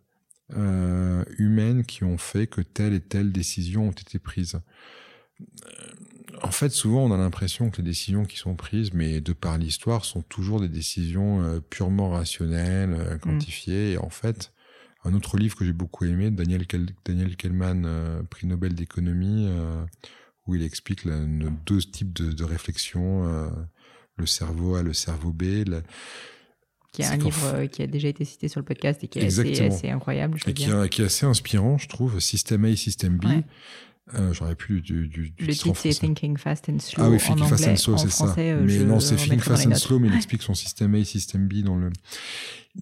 euh, 0.55 1.23
humaines 1.39 1.85
qui 1.85 2.03
ont 2.03 2.19
fait 2.19 2.45
que 2.45 2.61
telle 2.61 2.93
et 2.93 2.99
telle 2.99 3.31
décision 3.31 3.87
ont 3.87 3.91
été 3.91 4.19
prises. 4.19 4.59
En 6.43 6.51
fait, 6.51 6.69
souvent, 6.69 7.03
on 7.05 7.11
a 7.11 7.17
l'impression 7.17 7.71
que 7.71 7.77
les 7.77 7.83
décisions 7.83 8.25
qui 8.25 8.37
sont 8.37 8.55
prises, 8.55 8.93
mais 8.93 9.21
de 9.21 9.33
par 9.33 9.57
l'histoire, 9.57 10.05
sont 10.05 10.21
toujours 10.21 10.61
des 10.61 10.69
décisions 10.69 11.61
purement 11.69 12.09
rationnelles, 12.09 13.17
quantifiées. 13.21 13.93
Et 13.93 13.97
en 13.97 14.09
fait, 14.09 14.53
un 15.03 15.13
autre 15.13 15.37
livre 15.37 15.55
que 15.55 15.65
j'ai 15.65 15.73
beaucoup 15.73 16.05
aimé, 16.05 16.31
Daniel, 16.31 16.65
Daniel 17.05 17.35
Kellman, 17.35 18.23
prix 18.29 18.45
Nobel 18.45 18.75
d'économie, 18.75 19.49
où 20.47 20.55
il 20.55 20.63
explique 20.63 21.05
la, 21.05 21.19
deux 21.65 21.79
types 21.79 22.13
de, 22.13 22.31
de 22.31 22.43
réflexion, 22.43 23.25
euh, 23.27 23.49
le 24.17 24.25
cerveau 24.25 24.75
A, 24.75 24.83
le 24.83 24.93
cerveau 24.93 25.31
B. 25.31 25.63
qui 26.91 27.01
est 27.01 27.05
un 27.05 27.17
livre 27.17 27.65
qui 27.65 27.81
a 27.81 27.87
déjà 27.87 28.07
été 28.09 28.25
cité 28.25 28.47
sur 28.47 28.59
le 28.59 28.65
podcast 28.65 29.03
et 29.03 29.07
qui 29.07 29.19
est 29.19 29.25
assez, 29.25 29.61
assez, 29.61 29.89
incroyable. 29.89 30.37
Je 30.43 30.49
et 30.49 30.53
qui, 30.53 30.63
est, 30.69 30.89
qui, 30.89 31.01
est 31.01 31.05
assez 31.05 31.25
inspirant, 31.25 31.77
je 31.77 31.87
trouve. 31.87 32.19
Système 32.19 32.65
A, 32.65 32.75
système 32.75 33.17
B. 33.17 33.25
Euh, 34.15 34.33
J'aurais 34.33 34.55
plus 34.55 34.81
du, 34.81 35.07
du, 35.07 35.29
du 35.29 35.45
Le 35.45 35.53
titre, 35.53 35.77
c'est 35.77 35.91
Thinking 35.91 36.35
Fast 36.37 36.67
and 36.67 36.79
Slow. 36.79 37.03
Ah 37.05 37.09
oui, 37.09 37.17
Thinking 37.19 37.47
Fast 37.47 37.67
and 37.67 37.75
Slow, 37.77 37.97
c'est 37.97 38.11
ça. 38.11 38.35
euh, 38.37 38.61
Mais 38.65 38.79
non, 38.79 38.99
c'est 38.99 39.15
Think 39.15 39.29
remettrai 39.29 39.49
Fast 39.55 39.67
and. 39.67 39.75
Slow, 39.75 39.99
mais 39.99 40.09
il 40.09 40.15
explique 40.15 40.41
son 40.41 40.53
système 40.53 40.93
A, 40.95 41.03
système 41.05 41.47
B 41.47 41.61
dans 41.63 41.77
le, 41.77 41.89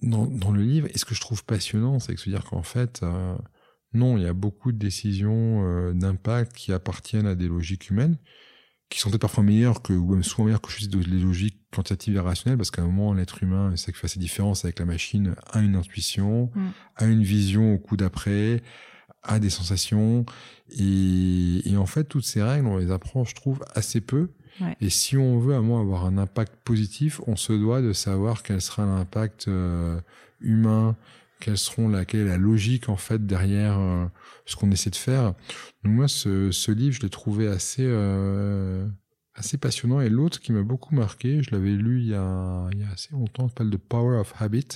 dans, 0.02 0.26
dans 0.26 0.50
le 0.50 0.62
livre. 0.62 0.88
Et 0.92 0.98
ce 0.98 1.04
que 1.04 1.14
je 1.14 1.20
trouve 1.20 1.44
passionnant, 1.44 2.00
c'est 2.00 2.12
que 2.14 2.20
se 2.20 2.28
dire 2.28 2.44
qu'en 2.44 2.64
fait, 2.64 3.00
euh, 3.04 3.36
non, 3.94 4.16
il 4.16 4.24
y 4.24 4.26
a 4.26 4.32
beaucoup 4.32 4.72
de 4.72 4.78
décisions 4.78 5.64
euh, 5.64 5.92
d'impact 5.92 6.54
qui 6.54 6.72
appartiennent 6.72 7.26
à 7.26 7.34
des 7.34 7.48
logiques 7.48 7.90
humaines, 7.90 8.16
qui 8.88 8.98
sont 8.98 9.08
peut-être 9.10 9.22
parfois 9.22 9.44
meilleures 9.44 9.82
que, 9.82 9.92
ou 9.92 10.12
même 10.12 10.22
souvent 10.22 10.44
meilleures 10.44 10.60
que 10.60 10.70
juste 10.70 10.94
les 10.94 11.20
logiques 11.20 11.58
quantitatives 11.74 12.16
et 12.16 12.20
rationnelles, 12.20 12.58
parce 12.58 12.70
qu'à 12.70 12.82
un 12.82 12.86
moment, 12.86 13.14
l'être 13.14 13.42
humain, 13.42 13.72
c'est 13.76 13.92
qui 13.92 13.98
fait 13.98 14.08
ses 14.08 14.20
différences 14.20 14.64
avec 14.64 14.78
la 14.78 14.84
machine, 14.84 15.34
a 15.50 15.60
une 15.60 15.76
intuition, 15.76 16.50
Mm. 16.54 16.68
a 16.96 17.06
une 17.06 17.22
vision 17.22 17.74
au 17.74 17.78
coup 17.78 17.96
d'après, 17.96 18.62
a 19.22 19.38
des 19.38 19.50
sensations, 19.50 20.26
et, 20.70 21.62
et 21.70 21.76
en 21.76 21.86
fait, 21.86 22.04
toutes 22.04 22.24
ces 22.24 22.42
règles, 22.42 22.66
on 22.66 22.76
les 22.76 22.90
apprend, 22.90 23.24
je 23.24 23.34
trouve, 23.34 23.64
assez 23.74 24.00
peu. 24.00 24.30
Ouais. 24.60 24.76
Et 24.80 24.90
si 24.90 25.16
on 25.16 25.38
veut 25.38 25.54
à 25.54 25.60
moins 25.60 25.80
avoir 25.80 26.04
un 26.04 26.18
impact 26.18 26.54
positif, 26.64 27.20
on 27.26 27.36
se 27.36 27.52
doit 27.52 27.80
de 27.80 27.92
savoir 27.92 28.42
quel 28.42 28.60
sera 28.60 28.84
l'impact 28.84 29.48
euh, 29.48 29.98
humain, 30.40 30.96
quelles 31.42 31.58
seront 31.58 31.88
la, 31.88 32.04
quelle 32.04 32.20
est 32.20 32.28
la 32.28 32.38
logique 32.38 32.88
en 32.88 32.96
fait 32.96 33.26
derrière 33.26 33.78
euh, 33.78 34.06
ce 34.46 34.54
qu'on 34.54 34.70
essaie 34.70 34.90
de 34.90 34.96
faire. 34.96 35.34
Donc 35.82 35.92
moi, 35.92 36.08
ce, 36.08 36.52
ce 36.52 36.70
livre, 36.70 36.94
je 36.94 37.02
l'ai 37.02 37.10
trouvé 37.10 37.48
assez 37.48 37.84
euh, 37.84 38.86
assez 39.34 39.58
passionnant. 39.58 40.00
Et 40.00 40.08
l'autre 40.08 40.40
qui 40.40 40.52
m'a 40.52 40.62
beaucoup 40.62 40.94
marqué, 40.94 41.42
je 41.42 41.50
l'avais 41.50 41.72
lu 41.72 42.00
il 42.00 42.06
y 42.06 42.14
a 42.14 42.68
il 42.72 42.80
y 42.80 42.84
a 42.84 42.90
assez 42.90 43.10
longtemps, 43.10 43.48
s'appelle 43.48 43.70
The 43.70 43.76
Power 43.76 44.18
of 44.18 44.32
Habit. 44.40 44.68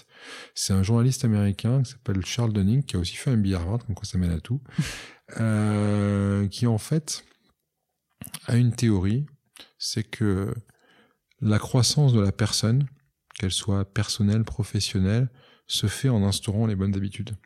C'est 0.55 0.73
un 0.73 0.83
journaliste 0.83 1.25
américain 1.25 1.83
qui 1.85 1.93
s'appelle 1.93 2.27
Charles 2.27 2.53
Dunning, 2.53 2.83
qui 2.83 2.97
a 2.97 2.99
aussi 2.99 3.15
fait 3.15 3.31
un 3.31 3.53
Harvard, 3.53 3.87
comme 3.87 3.95
quoi 3.95 4.05
ça 4.05 4.19
mène 4.19 4.33
à 4.33 4.41
tout, 4.41 4.61
euh, 5.41 6.49
qui 6.49 6.67
en 6.67 6.79
fait 6.79 7.25
a 8.47 8.57
une 8.57 8.73
théorie, 8.73 9.27
c'est 9.79 10.03
que 10.03 10.53
la 11.41 11.61
croissance 11.61 12.13
de 12.13 12.21
la 12.21 12.33
personne, 12.33 12.89
qu'elle 13.39 13.53
soit 13.53 13.85
personnelle, 13.85 14.43
professionnelle, 14.43 15.29
se 15.67 15.87
fait 15.87 16.09
en 16.09 16.23
instaurant 16.25 16.67
les 16.67 16.77
bonnes 16.77 16.95
habitudes. 16.97 17.37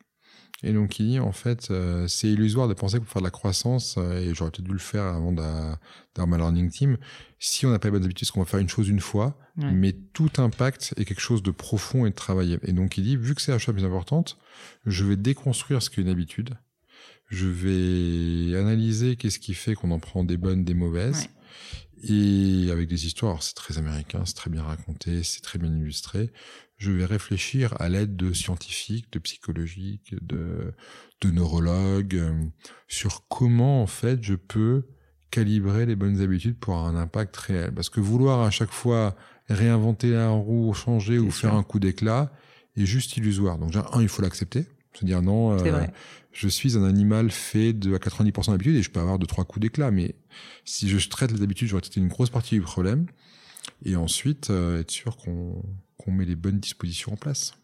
Et 0.62 0.74
donc 0.74 0.98
il 0.98 1.06
dit 1.08 1.18
en 1.18 1.32
fait, 1.32 1.70
euh, 1.70 2.06
c'est 2.06 2.28
illusoire 2.28 2.68
de 2.68 2.74
penser 2.74 2.98
que 2.98 3.04
pour 3.04 3.12
faire 3.12 3.22
de 3.22 3.26
la 3.26 3.30
croissance, 3.30 3.94
euh, 3.96 4.20
et 4.20 4.34
j'aurais 4.34 4.50
peut-être 4.50 4.66
dû 4.66 4.72
le 4.74 4.78
faire 4.78 5.04
avant 5.04 5.32
d'a- 5.32 5.78
d'avoir 6.14 6.28
ma 6.28 6.36
learning 6.36 6.70
team, 6.70 6.98
si 7.38 7.64
on 7.64 7.70
n'a 7.70 7.78
pas 7.78 7.88
les 7.88 7.92
bonnes 7.92 8.04
habitudes, 8.04 8.26
c'est 8.26 8.32
qu'on 8.32 8.40
va 8.40 8.46
faire 8.46 8.60
une 8.60 8.68
chose 8.68 8.88
une 8.90 9.00
fois, 9.00 9.38
Ouais. 9.56 9.72
mais 9.72 9.92
tout 10.12 10.30
impact 10.36 10.92
est 10.98 11.06
quelque 11.06 11.20
chose 11.22 11.42
de 11.42 11.50
profond 11.50 12.04
et 12.04 12.10
de 12.10 12.14
travaillé. 12.14 12.58
Et 12.64 12.72
donc 12.72 12.98
il 12.98 13.04
dit, 13.04 13.16
vu 13.16 13.34
que 13.34 13.40
c'est 13.40 13.52
la 13.52 13.58
chose 13.58 13.68
la 13.68 13.80
plus 13.80 13.84
importante, 13.86 14.36
je 14.84 15.04
vais 15.06 15.16
déconstruire 15.16 15.82
ce 15.82 15.88
qu'est 15.88 16.02
une 16.02 16.08
habitude, 16.08 16.50
je 17.30 17.46
vais 17.46 18.54
analyser 18.58 19.16
qu'est-ce 19.16 19.38
qui 19.38 19.54
fait 19.54 19.74
qu'on 19.74 19.92
en 19.92 19.98
prend 19.98 20.24
des 20.24 20.36
bonnes, 20.36 20.64
des 20.64 20.74
mauvaises, 20.74 21.28
et 22.02 22.68
avec 22.70 22.88
des 22.88 23.06
histoires, 23.06 23.42
c'est 23.42 23.54
très 23.54 23.78
américain, 23.78 24.22
c'est 24.24 24.34
très 24.34 24.50
bien 24.50 24.62
raconté, 24.62 25.22
c'est 25.22 25.40
très 25.40 25.58
bien 25.58 25.74
illustré. 25.74 26.30
Je 26.80 26.90
vais 26.90 27.04
réfléchir 27.04 27.74
à 27.78 27.90
l'aide 27.90 28.16
de 28.16 28.32
scientifiques, 28.32 29.12
de 29.12 29.18
psychologiques, 29.18 30.14
de, 30.22 30.72
de 31.20 31.30
neurologues, 31.30 32.16
euh, 32.16 32.32
sur 32.88 33.28
comment 33.28 33.82
en 33.82 33.86
fait 33.86 34.22
je 34.22 34.32
peux 34.32 34.84
calibrer 35.30 35.84
les 35.84 35.94
bonnes 35.94 36.22
habitudes 36.22 36.58
pour 36.58 36.72
avoir 36.78 36.88
un 36.88 36.98
impact 36.98 37.36
réel. 37.36 37.74
Parce 37.74 37.90
que 37.90 38.00
vouloir 38.00 38.40
à 38.40 38.50
chaque 38.50 38.70
fois 38.70 39.14
réinventer 39.50 40.12
la 40.12 40.30
roue, 40.30 40.72
changer 40.72 41.18
ou 41.18 41.30
faire 41.30 41.52
un 41.54 41.62
coup 41.62 41.80
d'éclat 41.80 42.32
est 42.78 42.86
juste 42.86 43.14
illusoire. 43.18 43.58
Donc 43.58 43.76
un, 43.76 44.00
il 44.00 44.08
faut 44.08 44.22
l'accepter. 44.22 44.64
Se 44.94 45.04
dire 45.04 45.20
non, 45.20 45.58
euh, 45.58 45.86
je 46.32 46.48
suis 46.48 46.78
un 46.78 46.84
animal 46.84 47.30
fait 47.30 47.74
de 47.74 47.94
à 47.94 47.98
90% 47.98 48.52
d'habitude 48.52 48.76
et 48.76 48.82
je 48.82 48.90
peux 48.90 49.00
avoir 49.00 49.18
deux 49.18 49.26
trois 49.26 49.44
coups 49.44 49.60
d'éclat 49.60 49.90
mais 49.90 50.16
si 50.64 50.88
je 50.88 51.08
traite 51.08 51.30
les 51.30 51.42
habitudes 51.42 51.68
j'aurais 51.68 51.82
traité 51.82 52.00
une 52.00 52.08
grosse 52.08 52.30
partie 52.30 52.56
du 52.56 52.60
problème 52.62 53.06
et 53.84 53.94
ensuite 53.94 54.50
euh, 54.50 54.80
être 54.80 54.90
sûr 54.90 55.16
qu'on 55.16 55.62
qu'on 56.00 56.12
met 56.12 56.24
les 56.24 56.36
bonnes 56.36 56.58
dispositions 56.60 57.12
en 57.12 57.16
place. 57.16 57.54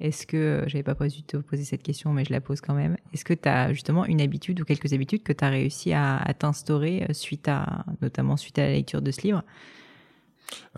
Est-ce 0.00 0.26
que, 0.26 0.64
j'avais 0.66 0.82
pas 0.82 0.94
prévu 0.96 1.20
de 1.20 1.26
te 1.26 1.36
poser 1.36 1.64
cette 1.64 1.82
question, 1.82 2.12
mais 2.12 2.24
je 2.24 2.32
la 2.32 2.40
pose 2.40 2.60
quand 2.60 2.74
même. 2.74 2.96
Est-ce 3.12 3.24
que 3.24 3.34
tu 3.34 3.48
as 3.48 3.72
justement 3.72 4.04
une 4.04 4.20
habitude 4.20 4.60
ou 4.60 4.64
quelques 4.64 4.92
habitudes 4.92 5.22
que 5.22 5.32
tu 5.32 5.44
as 5.44 5.48
réussi 5.48 5.92
à, 5.92 6.16
à 6.16 6.34
t'instaurer 6.34 7.04
euh, 7.08 7.12
suite 7.12 7.46
à, 7.46 7.84
notamment 8.00 8.36
suite 8.36 8.58
à 8.58 8.62
la 8.62 8.72
lecture 8.72 9.00
de 9.00 9.10
ce 9.12 9.20
livre? 9.22 9.42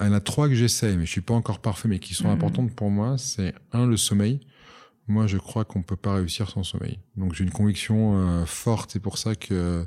Il 0.00 0.06
y 0.06 0.10
en 0.10 0.12
a 0.12 0.20
trois 0.20 0.48
que 0.48 0.54
j'essaie 0.54 0.94
mais 0.96 1.06
je 1.06 1.10
suis 1.10 1.20
pas 1.20 1.34
encore 1.34 1.58
parfait 1.60 1.88
mais 1.88 1.98
qui 1.98 2.14
sont 2.14 2.28
Mhm. 2.28 2.34
importantes 2.34 2.76
pour 2.76 2.90
moi. 2.90 3.16
C'est 3.18 3.54
un 3.72 3.86
le 3.86 3.96
sommeil. 3.96 4.40
Moi 5.08 5.26
je 5.26 5.38
crois 5.38 5.64
qu'on 5.64 5.82
peut 5.82 5.96
pas 5.96 6.14
réussir 6.14 6.50
sans 6.50 6.62
sommeil. 6.62 6.98
Donc 7.16 7.34
j'ai 7.34 7.44
une 7.44 7.50
conviction 7.50 8.16
euh, 8.16 8.44
forte 8.46 8.90
c'est 8.92 9.00
pour 9.00 9.18
ça 9.18 9.34
que 9.34 9.86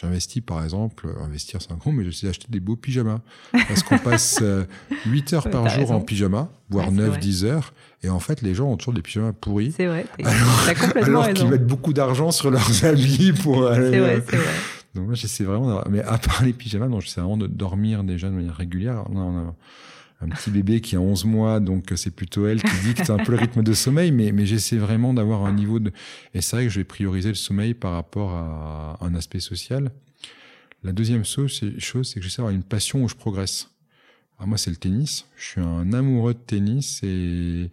J'investis 0.00 0.42
par 0.42 0.64
exemple, 0.64 1.06
euh, 1.06 1.24
investir 1.24 1.62
c'est 1.62 1.70
un 1.70 1.76
con, 1.76 1.92
mais 1.92 2.04
j'essaie 2.04 2.26
d'acheter 2.26 2.46
des 2.50 2.58
beaux 2.58 2.74
pyjamas. 2.74 3.20
Parce 3.52 3.84
qu'on 3.84 3.98
passe 3.98 4.40
euh, 4.42 4.64
8 5.06 5.32
heures 5.34 5.44
Ouais, 5.46 5.52
par 5.52 5.68
jour 5.68 5.82
raison. 5.82 5.94
en 5.94 6.00
pyjama, 6.00 6.48
voire 6.68 6.86
Ouais, 6.88 6.92
c'est 6.96 7.00
9, 7.02 7.08
vrai. 7.10 7.18
10 7.18 7.44
heures. 7.44 7.72
Et 8.02 8.08
en 8.08 8.18
fait, 8.18 8.42
les 8.42 8.54
gens 8.56 8.66
ont 8.72 8.76
toujours 8.76 8.94
des 8.94 9.02
pyjamas 9.02 9.32
pourris. 9.32 9.72
C'est 9.76 9.86
vrai, 9.86 10.04
Alors- 10.24 10.74
complètement 10.80 11.20
Alors 11.22 11.32
qu'ils 11.34 11.46
mettent 11.48 11.66
beaucoup 11.66 11.92
d'argent 11.92 12.32
sur 12.32 12.50
leurs 12.50 12.84
habits 12.84 13.32
pour 13.40 13.68
aller. 13.68 13.90
C'est 13.92 13.98
vrai, 14.00 14.24
c'est 14.28 14.36
vrai. 14.36 14.52
Donc 14.96 15.06
moi, 15.06 15.14
j'essaie 15.14 15.44
vraiment 15.44 15.66
d'avoir... 15.66 15.88
Mais 15.88 16.02
à 16.02 16.18
part 16.18 16.42
les 16.44 16.52
pyjamas, 16.52 16.88
non, 16.88 16.98
j'essaie 17.00 17.20
vraiment 17.20 17.36
de 17.36 17.46
dormir 17.46 18.02
déjà 18.02 18.28
de 18.28 18.34
manière 18.34 18.56
régulière. 18.56 18.94
Alors 18.94 19.14
là, 19.14 19.20
on 19.20 19.38
a 19.48 19.54
un 20.24 20.28
petit 20.28 20.50
bébé 20.50 20.80
qui 20.80 20.96
a 20.96 21.00
11 21.00 21.24
mois, 21.24 21.60
donc 21.60 21.92
c'est 21.96 22.14
plutôt 22.14 22.46
elle 22.46 22.62
qui 22.62 22.76
dicte 22.84 23.10
un 23.10 23.18
peu 23.18 23.32
le 23.32 23.38
rythme 23.38 23.62
de 23.62 23.72
sommeil, 23.72 24.10
mais, 24.10 24.32
mais 24.32 24.46
j'essaie 24.46 24.76
vraiment 24.76 25.14
d'avoir 25.14 25.44
un 25.44 25.52
niveau 25.52 25.78
de... 25.78 25.92
Et 26.34 26.40
c'est 26.40 26.56
vrai 26.56 26.64
que 26.64 26.70
je 26.70 26.80
vais 26.80 26.84
prioriser 26.84 27.28
le 27.28 27.34
sommeil 27.34 27.74
par 27.74 27.92
rapport 27.92 28.32
à 28.32 28.98
un 29.00 29.14
aspect 29.14 29.40
social. 29.40 29.92
La 30.82 30.92
deuxième 30.92 31.24
chose, 31.24 31.58
c'est, 31.58 31.70
que 31.70 32.22
j'essaie 32.22 32.36
d'avoir 32.38 32.54
une 32.54 32.62
passion 32.62 33.02
où 33.02 33.08
je 33.08 33.14
progresse. 33.14 33.70
Alors 34.38 34.48
moi, 34.48 34.58
c'est 34.58 34.70
le 34.70 34.76
tennis. 34.76 35.26
Je 35.36 35.44
suis 35.44 35.60
un 35.60 35.92
amoureux 35.92 36.34
de 36.34 36.38
tennis 36.38 37.00
et, 37.02 37.70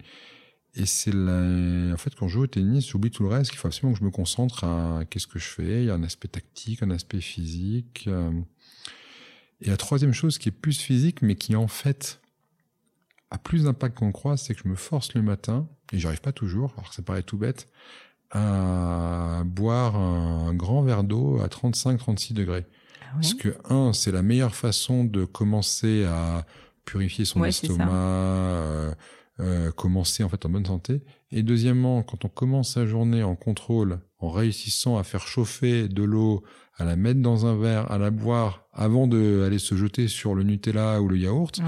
et 0.74 0.86
c'est 0.86 1.14
la... 1.14 1.92
en 1.92 1.96
fait, 1.98 2.14
quand 2.14 2.28
je 2.28 2.34
joue 2.34 2.42
au 2.42 2.46
tennis, 2.46 2.88
j'oublie 2.88 3.10
tout 3.10 3.22
le 3.22 3.28
reste. 3.28 3.52
Il 3.52 3.56
faut 3.58 3.68
absolument 3.68 3.92
que 3.92 4.00
je 4.00 4.04
me 4.04 4.10
concentre 4.10 4.64
à 4.64 5.02
qu'est-ce 5.10 5.26
que 5.26 5.38
je 5.38 5.48
fais. 5.48 5.82
Il 5.82 5.86
y 5.86 5.90
a 5.90 5.94
un 5.94 6.02
aspect 6.02 6.28
tactique, 6.28 6.82
un 6.82 6.90
aspect 6.90 7.20
physique. 7.20 8.04
euh. 8.06 8.30
Et 9.60 9.68
la 9.68 9.76
troisième 9.76 10.14
chose 10.14 10.38
qui 10.38 10.48
est 10.48 10.52
plus 10.52 10.80
physique, 10.80 11.22
mais 11.22 11.36
qui 11.36 11.54
en 11.54 11.68
fait 11.68 12.21
a 13.32 13.38
plus 13.38 13.64
d'impact 13.64 13.98
qu'on 13.98 14.12
croit, 14.12 14.36
c'est 14.36 14.54
que 14.54 14.60
je 14.62 14.68
me 14.68 14.74
force 14.74 15.14
le 15.14 15.22
matin, 15.22 15.66
et 15.92 15.98
j'y 15.98 16.06
arrive 16.06 16.20
pas 16.20 16.32
toujours, 16.32 16.74
alors 16.76 16.90
que 16.90 16.94
ça 16.94 17.02
paraît 17.02 17.22
tout 17.22 17.38
bête, 17.38 17.66
à 18.30 19.42
boire 19.46 19.96
un 19.96 20.54
grand 20.54 20.82
verre 20.82 21.02
d'eau 21.02 21.40
à 21.40 21.48
35-36 21.48 22.34
degrés. 22.34 22.66
Ah 23.00 23.04
ouais 23.04 23.12
Parce 23.14 23.34
que, 23.34 23.56
un, 23.70 23.92
c'est 23.94 24.12
la 24.12 24.22
meilleure 24.22 24.54
façon 24.54 25.04
de 25.04 25.24
commencer 25.24 26.04
à 26.04 26.44
purifier 26.84 27.24
son 27.24 27.40
Ouais, 27.40 27.48
estomac, 27.48 28.94
euh, 29.40 29.70
commencer 29.72 30.22
en 30.24 30.28
fait 30.28 30.44
en 30.46 30.48
bonne 30.50 30.66
santé. 30.66 31.00
Et 31.30 31.42
deuxièmement, 31.42 32.02
quand 32.02 32.24
on 32.24 32.28
commence 32.28 32.74
sa 32.74 32.86
journée 32.86 33.22
en 33.22 33.34
contrôle, 33.34 34.00
en 34.18 34.30
réussissant 34.30 34.98
à 34.98 35.02
faire 35.04 35.26
chauffer 35.26 35.88
de 35.88 36.02
l'eau, 36.02 36.42
à 36.76 36.84
la 36.84 36.96
mettre 36.96 37.20
dans 37.20 37.44
un 37.46 37.56
verre, 37.56 37.90
à 37.90 37.98
la 37.98 38.10
boire, 38.10 38.66
avant 38.72 39.06
d'aller 39.06 39.58
se 39.58 39.74
jeter 39.74 40.08
sur 40.08 40.34
le 40.34 40.42
Nutella 40.42 41.00
ou 41.02 41.08
le 41.08 41.18
yaourt, 41.18 41.58
Ouais. 41.58 41.64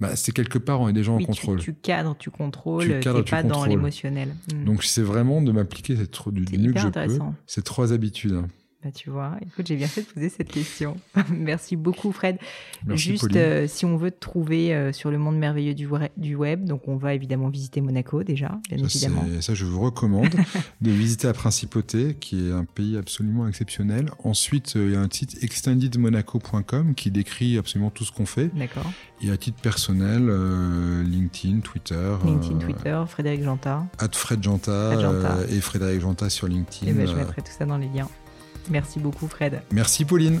bah, 0.00 0.14
c'est 0.16 0.32
quelque 0.32 0.58
part 0.58 0.80
on 0.80 0.88
est 0.88 0.92
déjà 0.92 1.10
en 1.12 1.16
Oui, 1.16 1.26
contrôle. 1.26 1.58
Tu, 1.60 1.74
cadres, 1.74 2.16
tu 2.18 2.30
contrôles, 2.30 2.84
Tu 2.86 3.00
cadres, 3.00 3.22
tu 3.24 3.30
pas 3.32 3.42
dans 3.42 3.64
l'émotionnel. 3.64 4.34
Mm. 4.54 4.64
Donc 4.64 4.84
c'est 4.84 5.02
vraiment 5.02 5.42
de 5.42 5.50
m'appliquer 5.52 5.96
cette 5.96 6.10
tro- 6.12 6.30
du, 6.30 6.44
C'est 6.44 6.56
du 6.56 6.58
mieux 6.58 6.72
que 6.72 6.78
hyper 6.78 6.82
je 6.82 6.88
peux 6.88 7.00
intéressant. 7.00 7.34
ces 7.46 7.62
trois 7.62 7.92
habitudes. 7.92 8.42
Bah, 8.86 8.92
tu 8.92 9.10
vois, 9.10 9.32
écoute, 9.44 9.66
j'ai 9.66 9.74
bien 9.74 9.88
fait 9.88 10.02
de 10.02 10.06
poser 10.06 10.28
cette 10.28 10.48
question. 10.48 10.96
Merci 11.30 11.74
beaucoup, 11.74 12.12
Fred. 12.12 12.38
Merci 12.86 13.08
Juste, 13.08 13.34
euh, 13.34 13.66
si 13.66 13.84
on 13.84 13.96
veut 13.96 14.12
te 14.12 14.20
trouver 14.20 14.72
euh, 14.72 14.92
sur 14.92 15.10
le 15.10 15.18
monde 15.18 15.36
merveilleux 15.36 15.74
du, 15.74 16.36
web, 16.36 16.64
donc 16.64 16.86
on 16.86 16.96
va 16.96 17.12
évidemment 17.12 17.48
visiter 17.48 17.80
Monaco 17.80 18.22
déjà, 18.22 18.60
bien 18.70 18.78
Ça, 18.78 18.84
évidemment. 18.84 19.24
ça, 19.40 19.54
je 19.54 19.64
vous 19.64 19.80
recommande 19.80 20.28
de 20.80 20.90
visiter 20.92 21.26
la 21.26 21.32
Principauté, 21.32 22.16
qui 22.20 22.48
est 22.48 22.52
un 22.52 22.64
pays 22.64 22.96
absolument 22.96 23.48
exceptionnel. 23.48 24.10
Ensuite, 24.22 24.76
euh, 24.76 24.86
il 24.86 24.92
y 24.92 24.96
a 24.96 25.00
un 25.00 25.08
site 25.10 25.42
extendedmonaco.com 25.42 26.94
qui 26.94 27.10
décrit 27.10 27.58
absolument 27.58 27.90
tout 27.90 28.04
ce 28.04 28.12
qu'on 28.12 28.26
fait. 28.26 28.54
D'accord. 28.54 28.88
Et 29.20 29.30
à 29.30 29.36
titre 29.36 29.60
personnel, 29.60 30.30
LinkedIn, 31.02 31.58
Twitter, 31.60 32.14
LinkedIn, 32.24 32.58
Twitter, 32.58 33.02
Frédéric 33.08 33.42
Janta. 33.42 33.84
at 33.98 34.10
Fred 34.12 34.42
Janta, 34.44 34.92
Fred 34.92 35.00
Janta. 35.00 35.36
et 35.50 35.60
Frédéric 35.60 36.02
Janta 36.02 36.30
sur 36.30 36.46
LinkedIn. 36.46 36.92
Et 36.92 36.94
ben, 36.94 37.08
je 37.08 37.14
mettrai 37.14 37.42
tout 37.42 37.50
ça 37.50 37.64
dans 37.64 37.78
les 37.78 37.88
liens. 37.88 38.08
Merci 38.70 38.98
beaucoup, 38.98 39.28
Fred. 39.28 39.62
Merci 39.72 40.04
Pauline. 40.04 40.40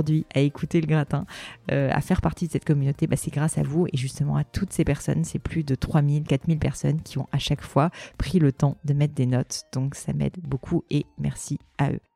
à 0.33 0.39
écouter 0.39 0.81
le 0.81 0.87
gratin, 0.87 1.25
euh, 1.71 1.89
à 1.91 2.01
faire 2.01 2.21
partie 2.21 2.47
de 2.47 2.51
cette 2.51 2.65
communauté, 2.65 3.07
bah, 3.07 3.15
c'est 3.15 3.33
grâce 3.33 3.57
à 3.57 3.63
vous, 3.63 3.87
et 3.91 3.97
justement 3.97 4.35
à 4.35 4.43
toutes 4.43 4.73
ces 4.73 4.83
personnes, 4.83 5.23
c'est 5.23 5.39
plus 5.39 5.63
de 5.63 5.75
3000, 5.75 6.23
4000 6.23 6.59
personnes 6.59 7.01
qui 7.01 7.17
ont 7.17 7.27
à 7.31 7.39
chaque 7.39 7.61
fois 7.61 7.89
pris 8.17 8.39
le 8.39 8.51
temps 8.51 8.77
de 8.85 8.93
mettre 8.93 9.13
des 9.13 9.25
notes. 9.25 9.63
Donc 9.73 9.95
ça 9.95 10.13
m'aide 10.13 10.37
beaucoup 10.43 10.83
et 10.89 11.05
merci 11.17 11.59
à 11.77 11.91
eux. 11.91 12.10